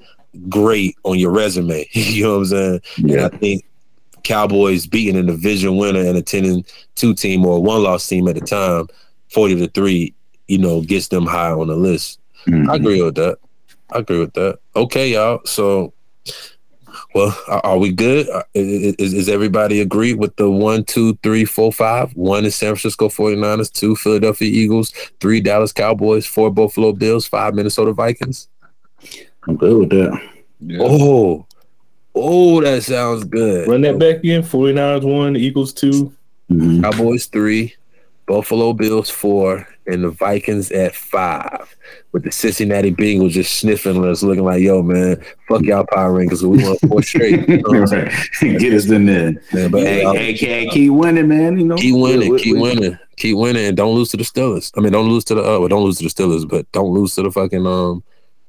great 0.49 0.95
on 1.03 1.19
your 1.19 1.31
resume. 1.31 1.87
you 1.93 2.23
know 2.23 2.31
what 2.33 2.37
I'm 2.39 2.45
saying? 2.45 2.81
And 2.97 3.09
Yeah. 3.09 3.25
I 3.27 3.37
think 3.37 3.65
Cowboys 4.23 4.87
beating 4.87 5.17
a 5.17 5.23
division 5.23 5.77
winner 5.77 5.99
and 5.99 6.17
a 6.17 6.21
10 6.21 6.45
and 6.45 6.65
2 6.95 7.13
team 7.13 7.45
or 7.45 7.61
one 7.61 7.83
loss 7.83 8.07
team 8.07 8.27
at 8.27 8.35
the 8.35 8.41
time, 8.41 8.87
40 9.31 9.55
to 9.57 9.67
3, 9.69 10.13
you 10.47 10.57
know, 10.57 10.81
gets 10.81 11.09
them 11.09 11.25
high 11.25 11.51
on 11.51 11.67
the 11.67 11.75
list. 11.75 12.19
Mhm. 12.47 12.69
I 12.69 12.75
agree 12.75 13.01
with 13.01 13.15
that. 13.15 13.37
I 13.91 13.99
agree 13.99 14.19
with 14.19 14.33
that. 14.33 14.59
Okay, 14.75 15.11
y'all. 15.13 15.41
So, 15.45 15.93
well, 17.13 17.37
are, 17.47 17.63
are 17.65 17.77
we 17.77 17.91
good? 17.91 18.27
Uh, 18.29 18.43
Is, 18.53 18.95
is, 18.95 19.13
is 19.13 19.29
everybody 19.29 19.81
agree 19.81 20.13
with 20.13 20.35
the 20.37 20.49
one, 20.49 20.83
two, 20.83 21.15
three, 21.21 21.45
four, 21.45 21.71
five? 21.71 22.11
One 22.15 22.45
is 22.45 22.55
San 22.55 22.69
Francisco 22.75 23.09
49ers, 23.09 23.71
two 23.71 23.95
Philadelphia 23.95 24.49
Eagles, 24.49 24.91
three 25.19 25.41
Dallas 25.41 25.71
Cowboys, 25.71 26.25
four 26.25 26.49
Buffalo 26.49 26.91
Bills, 26.93 27.27
five 27.27 27.53
Minnesota 27.55 27.93
Vikings. 27.93 28.47
I'm 29.47 29.55
good 29.57 29.77
with 29.77 29.89
that. 29.89 30.21
Oh, 30.79 31.45
oh, 32.15 32.61
that 32.61 32.83
sounds 32.83 33.23
good. 33.25 33.67
Run 33.67 33.81
that 33.81 33.99
back 33.99 34.23
in. 34.23 34.41
49ers 34.43 35.03
one, 35.03 35.35
Eagles 35.35 35.73
two. 35.73 36.13
Mhm. 36.51 36.81
Cowboys 36.83 37.25
three, 37.27 37.73
Buffalo 38.27 38.73
Bills 38.73 39.09
four, 39.09 39.67
and 39.87 40.03
the 40.03 40.09
Vikings 40.09 40.71
at 40.71 40.95
five. 40.95 41.75
With 42.11 42.23
the 42.23 42.31
Cincinnati 42.31 42.91
Bengals 42.91 43.31
just 43.31 43.55
sniffing 43.59 44.03
us, 44.05 44.21
looking 44.23 44.43
like, 44.43 44.61
"Yo, 44.61 44.83
man, 44.83 45.17
fuck 45.47 45.63
y'all 45.63 45.85
power 45.91 46.13
rankings. 46.13 46.41
We 46.43 46.63
want 46.63 46.79
four 46.87 47.01
straight." 47.03 47.47
You 47.49 47.57
know 47.57 47.69
what 47.69 47.77
I'm 47.79 47.87
saying? 47.87 48.05
Right. 48.41 48.59
Get 48.59 48.73
us 48.73 48.89
in 48.89 49.05
there. 49.07 49.31
Man, 49.53 49.71
but 49.71 49.81
Hey, 49.81 50.03
uh, 50.03 50.13
hey, 50.13 50.33
hey, 50.35 50.67
keep 50.69 50.91
winning, 50.91 51.27
man. 51.27 51.57
You 51.59 51.65
know, 51.65 51.75
keep 51.75 51.95
winning, 51.95 52.29
We- 52.29 52.35
we- 52.35 52.39
keep 52.43 52.55
we- 52.55 52.61
winning, 52.61 52.97
keep 53.17 53.35
winning, 53.37 53.65
and 53.65 53.75
don't 53.75 53.95
lose 53.95 54.09
to 54.09 54.17
the 54.17 54.23
Steelers. 54.23 54.71
I 54.77 54.81
mean, 54.81 54.91
don't 54.93 55.09
lose 55.09 55.23
to 55.25 55.35
the 55.35 55.41
uh, 55.41 55.59
well, 55.59 55.67
don't 55.69 55.83
lose 55.83 55.97
to 55.97 56.03
the 56.03 56.09
Steelers, 56.09 56.47
but 56.47 56.71
don't 56.71 56.93
lose 56.93 57.15
to 57.15 57.23
the 57.23 57.31
fucking 57.31 57.65
um 57.65 58.03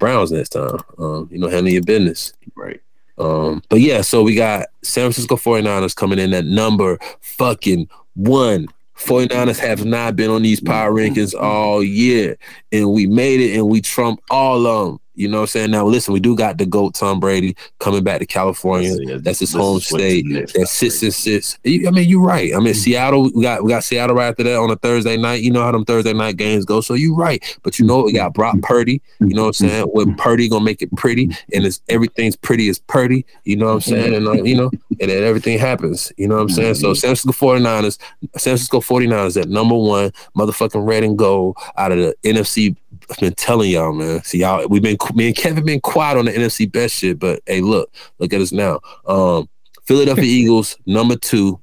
Browns 0.04 0.30
next 0.30 0.50
time. 0.50 0.78
Um, 0.98 1.30
you 1.32 1.38
know, 1.38 1.48
handle 1.48 1.72
your 1.72 1.82
business. 1.82 2.34
Right. 2.54 2.78
Um, 3.16 3.62
but 3.70 3.80
yeah, 3.80 4.02
so 4.02 4.22
we 4.22 4.34
got 4.34 4.66
San 4.82 5.04
Francisco 5.04 5.36
49ers 5.36 5.96
coming 5.96 6.18
in 6.18 6.34
at 6.34 6.44
number 6.44 6.98
fucking 7.22 7.88
one. 8.14 8.68
49ers 8.98 9.58
have 9.58 9.86
not 9.86 10.14
been 10.14 10.28
on 10.28 10.42
these 10.42 10.60
power 10.60 10.92
rankings 10.92 11.34
all 11.34 11.82
year, 11.82 12.36
and 12.70 12.92
we 12.92 13.06
made 13.06 13.40
it 13.40 13.56
and 13.56 13.66
we 13.66 13.80
trump 13.80 14.20
all 14.28 14.66
of 14.66 14.88
them. 14.88 15.00
You 15.14 15.28
know 15.28 15.38
what 15.38 15.42
I'm 15.42 15.48
saying? 15.48 15.70
Now, 15.70 15.86
listen, 15.86 16.12
we 16.14 16.20
do 16.20 16.36
got 16.36 16.58
the 16.58 16.66
GOAT 16.66 16.94
Tom 16.94 17.20
Brady 17.20 17.56
coming 17.80 18.04
back 18.04 18.20
to 18.20 18.26
California. 18.26 18.96
Yeah, 19.00 19.18
That's 19.20 19.40
his 19.40 19.52
home 19.52 19.80
state. 19.80 20.26
next. 20.26 20.52
That 20.54 20.68
sits 20.68 21.02
and 21.02 21.86
I 21.86 21.90
mean, 21.90 22.08
you're 22.08 22.20
right. 22.20 22.54
I 22.54 22.60
mean, 22.60 22.74
Seattle. 22.74 23.30
We 23.34 23.42
got 23.42 23.64
we 23.64 23.70
got 23.70 23.84
Seattle 23.84 24.16
right 24.16 24.28
after 24.28 24.42
that 24.44 24.56
on 24.56 24.70
a 24.70 24.76
Thursday 24.76 25.16
night. 25.16 25.42
You 25.42 25.50
know 25.50 25.62
how 25.62 25.72
them 25.72 25.84
Thursday 25.84 26.12
night 26.12 26.36
games 26.36 26.64
go. 26.64 26.80
So 26.80 26.94
you're 26.94 27.14
right. 27.14 27.42
But 27.62 27.78
you 27.78 27.86
know? 27.86 28.04
We 28.04 28.12
got 28.12 28.34
Brock 28.34 28.60
Purdy. 28.60 29.00
You 29.20 29.28
know 29.28 29.42
what 29.42 29.60
I'm 29.60 29.68
saying? 29.68 29.86
With 29.94 30.16
Purdy 30.18 30.48
gonna 30.48 30.64
make 30.64 30.82
it 30.82 30.94
pretty, 30.96 31.24
and 31.54 31.64
it's 31.64 31.80
everything's 31.88 32.36
pretty 32.36 32.68
as 32.68 32.78
Purdy. 32.78 33.24
You 33.44 33.56
know 33.56 33.66
what 33.66 33.74
I'm 33.74 33.80
saying? 33.80 34.14
And 34.14 34.28
uh, 34.28 34.32
you 34.32 34.56
know, 34.56 34.70
and 35.00 35.10
then 35.10 35.22
everything 35.22 35.58
happens. 35.58 36.12
You 36.16 36.28
know 36.28 36.36
what 36.36 36.42
I'm 36.42 36.48
saying? 36.50 36.74
So 36.74 36.92
San 36.92 37.14
Francisco 37.14 37.32
49ers, 37.32 37.98
San 38.36 38.56
Francisco 38.56 38.80
49ers 38.80 39.40
at 39.40 39.48
number 39.48 39.76
one, 39.76 40.10
motherfucking 40.36 40.86
red 40.86 41.04
and 41.04 41.16
gold 41.16 41.56
out 41.76 41.92
of 41.92 41.98
the 41.98 42.14
NFC. 42.24 42.76
I've 43.10 43.18
been 43.18 43.34
telling 43.34 43.70
y'all, 43.70 43.92
man. 43.92 44.22
See 44.24 44.38
y'all. 44.38 44.66
We've 44.68 44.82
been 44.82 44.96
me 45.14 45.26
and 45.26 45.36
Kevin 45.36 45.64
been 45.64 45.80
quiet 45.80 46.18
on 46.18 46.24
the 46.24 46.32
NFC 46.32 46.70
best 46.70 46.94
shit, 46.96 47.18
but 47.18 47.40
hey, 47.46 47.60
look, 47.60 47.92
look 48.18 48.32
at 48.32 48.40
us 48.40 48.52
now. 48.52 48.80
Um, 49.06 49.48
Philadelphia 49.84 50.24
Eagles 50.24 50.76
number 50.86 51.16
two, 51.16 51.60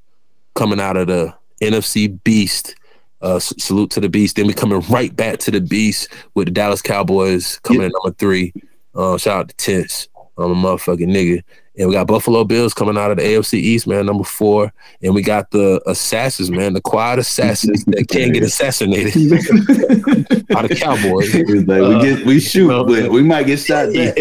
coming 0.55 0.79
out 0.79 0.97
of 0.97 1.07
the 1.07 1.33
NFC 1.61 2.21
beast. 2.23 2.75
Uh, 3.21 3.39
salute 3.39 3.91
to 3.91 3.99
the 3.99 4.09
beast. 4.09 4.35
Then 4.35 4.47
we 4.47 4.53
coming 4.53 4.79
right 4.89 5.15
back 5.15 5.37
to 5.39 5.51
the 5.51 5.61
beast 5.61 6.11
with 6.33 6.47
the 6.47 6.51
Dallas 6.51 6.81
Cowboys 6.81 7.59
coming 7.59 7.83
in 7.83 7.91
number 7.91 8.15
three. 8.17 8.51
Uh, 8.95 9.17
shout 9.17 9.39
out 9.41 9.49
to 9.49 9.55
Tense. 9.57 10.07
I'm 10.37 10.51
a 10.51 10.55
motherfucking 10.55 11.07
nigga. 11.07 11.43
And 11.77 11.87
we 11.87 11.95
got 11.95 12.07
Buffalo 12.07 12.43
Bills 12.43 12.73
coming 12.73 12.97
out 12.97 13.11
of 13.11 13.17
the 13.17 13.23
AFC 13.23 13.53
East, 13.53 13.87
man, 13.87 14.05
number 14.05 14.25
four. 14.25 14.73
And 15.01 15.15
we 15.15 15.21
got 15.21 15.51
the 15.51 15.81
assassins, 15.85 16.51
man, 16.51 16.73
the 16.73 16.81
quiet 16.81 17.17
assassins 17.17 17.85
that 17.85 18.09
can't 18.09 18.33
get 18.33 18.43
assassinated 18.43 19.15
out 20.55 20.69
of 20.69 20.77
Cowboys. 20.77 21.33
It's 21.33 21.67
like 21.67 21.81
we 21.81 22.01
get 22.01 22.25
we 22.25 22.39
shoot, 22.41 22.69
Uh, 22.69 22.83
but 22.83 23.09
we 23.09 23.23
might 23.23 23.47
get 23.47 23.57
shot 23.57 23.91
yeah, 23.93 24.11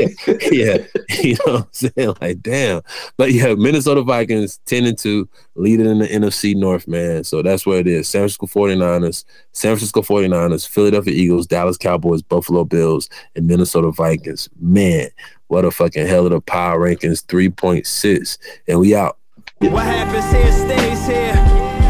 yeah, 0.52 0.78
you 1.22 1.36
know 1.44 1.54
what 1.54 1.62
I'm 1.62 1.68
saying? 1.72 2.14
Like, 2.20 2.40
damn. 2.40 2.82
But 3.16 3.32
yeah, 3.32 3.54
Minnesota 3.54 4.02
Vikings 4.02 4.60
10 4.66 4.84
and 4.84 4.96
2, 4.96 5.28
leading 5.56 5.86
in 5.86 5.98
the 5.98 6.06
NFC 6.06 6.54
North, 6.54 6.86
man. 6.86 7.24
So 7.24 7.42
that's 7.42 7.66
where 7.66 7.80
it 7.80 7.88
is. 7.88 8.08
San 8.08 8.20
Francisco 8.20 8.46
49ers, 8.46 9.24
San 9.52 9.70
Francisco 9.70 10.02
49ers, 10.02 10.68
Philadelphia 10.68 11.14
Eagles, 11.14 11.48
Dallas 11.48 11.76
Cowboys, 11.76 12.22
Buffalo 12.22 12.64
Bills, 12.64 13.08
and 13.34 13.48
Minnesota 13.48 13.90
Vikings. 13.90 14.48
Man, 14.60 15.08
what 15.50 15.64
a 15.64 15.70
fucking 15.72 16.06
hell 16.06 16.26
of 16.26 16.30
the 16.30 16.40
power 16.40 16.78
rankings 16.78 17.24
3.6. 17.26 18.38
And 18.68 18.78
we 18.78 18.94
out. 18.94 19.18
What 19.58 19.82
happens 19.82 20.30
here 20.32 20.52
stays 20.52 21.06
here. 21.06 21.34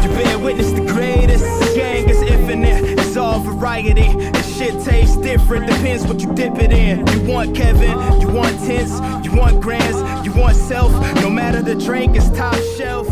You 0.01 0.09
bear 0.17 0.39
witness 0.39 0.71
the 0.71 0.81
greatest. 0.81 1.45
Gang 1.75 2.09
is 2.09 2.23
infinite. 2.23 2.99
It's 2.99 3.15
all 3.15 3.39
variety. 3.39 4.09
Shit 4.57 4.83
tastes 4.83 5.15
different. 5.17 5.67
Depends 5.67 6.07
what 6.07 6.21
you 6.21 6.33
dip 6.33 6.57
it 6.57 6.71
in. 6.71 7.05
You 7.05 7.31
want 7.31 7.55
Kevin, 7.55 8.19
you 8.19 8.29
want 8.29 8.57
tense, 8.65 8.99
you 9.23 9.31
want 9.35 9.61
grands, 9.61 10.25
you 10.25 10.33
want 10.33 10.55
self. 10.55 10.91
No 11.21 11.29
matter 11.29 11.61
the 11.61 11.75
drink, 11.75 12.15
it's 12.15 12.29
top 12.31 12.57
shelf. 12.77 13.07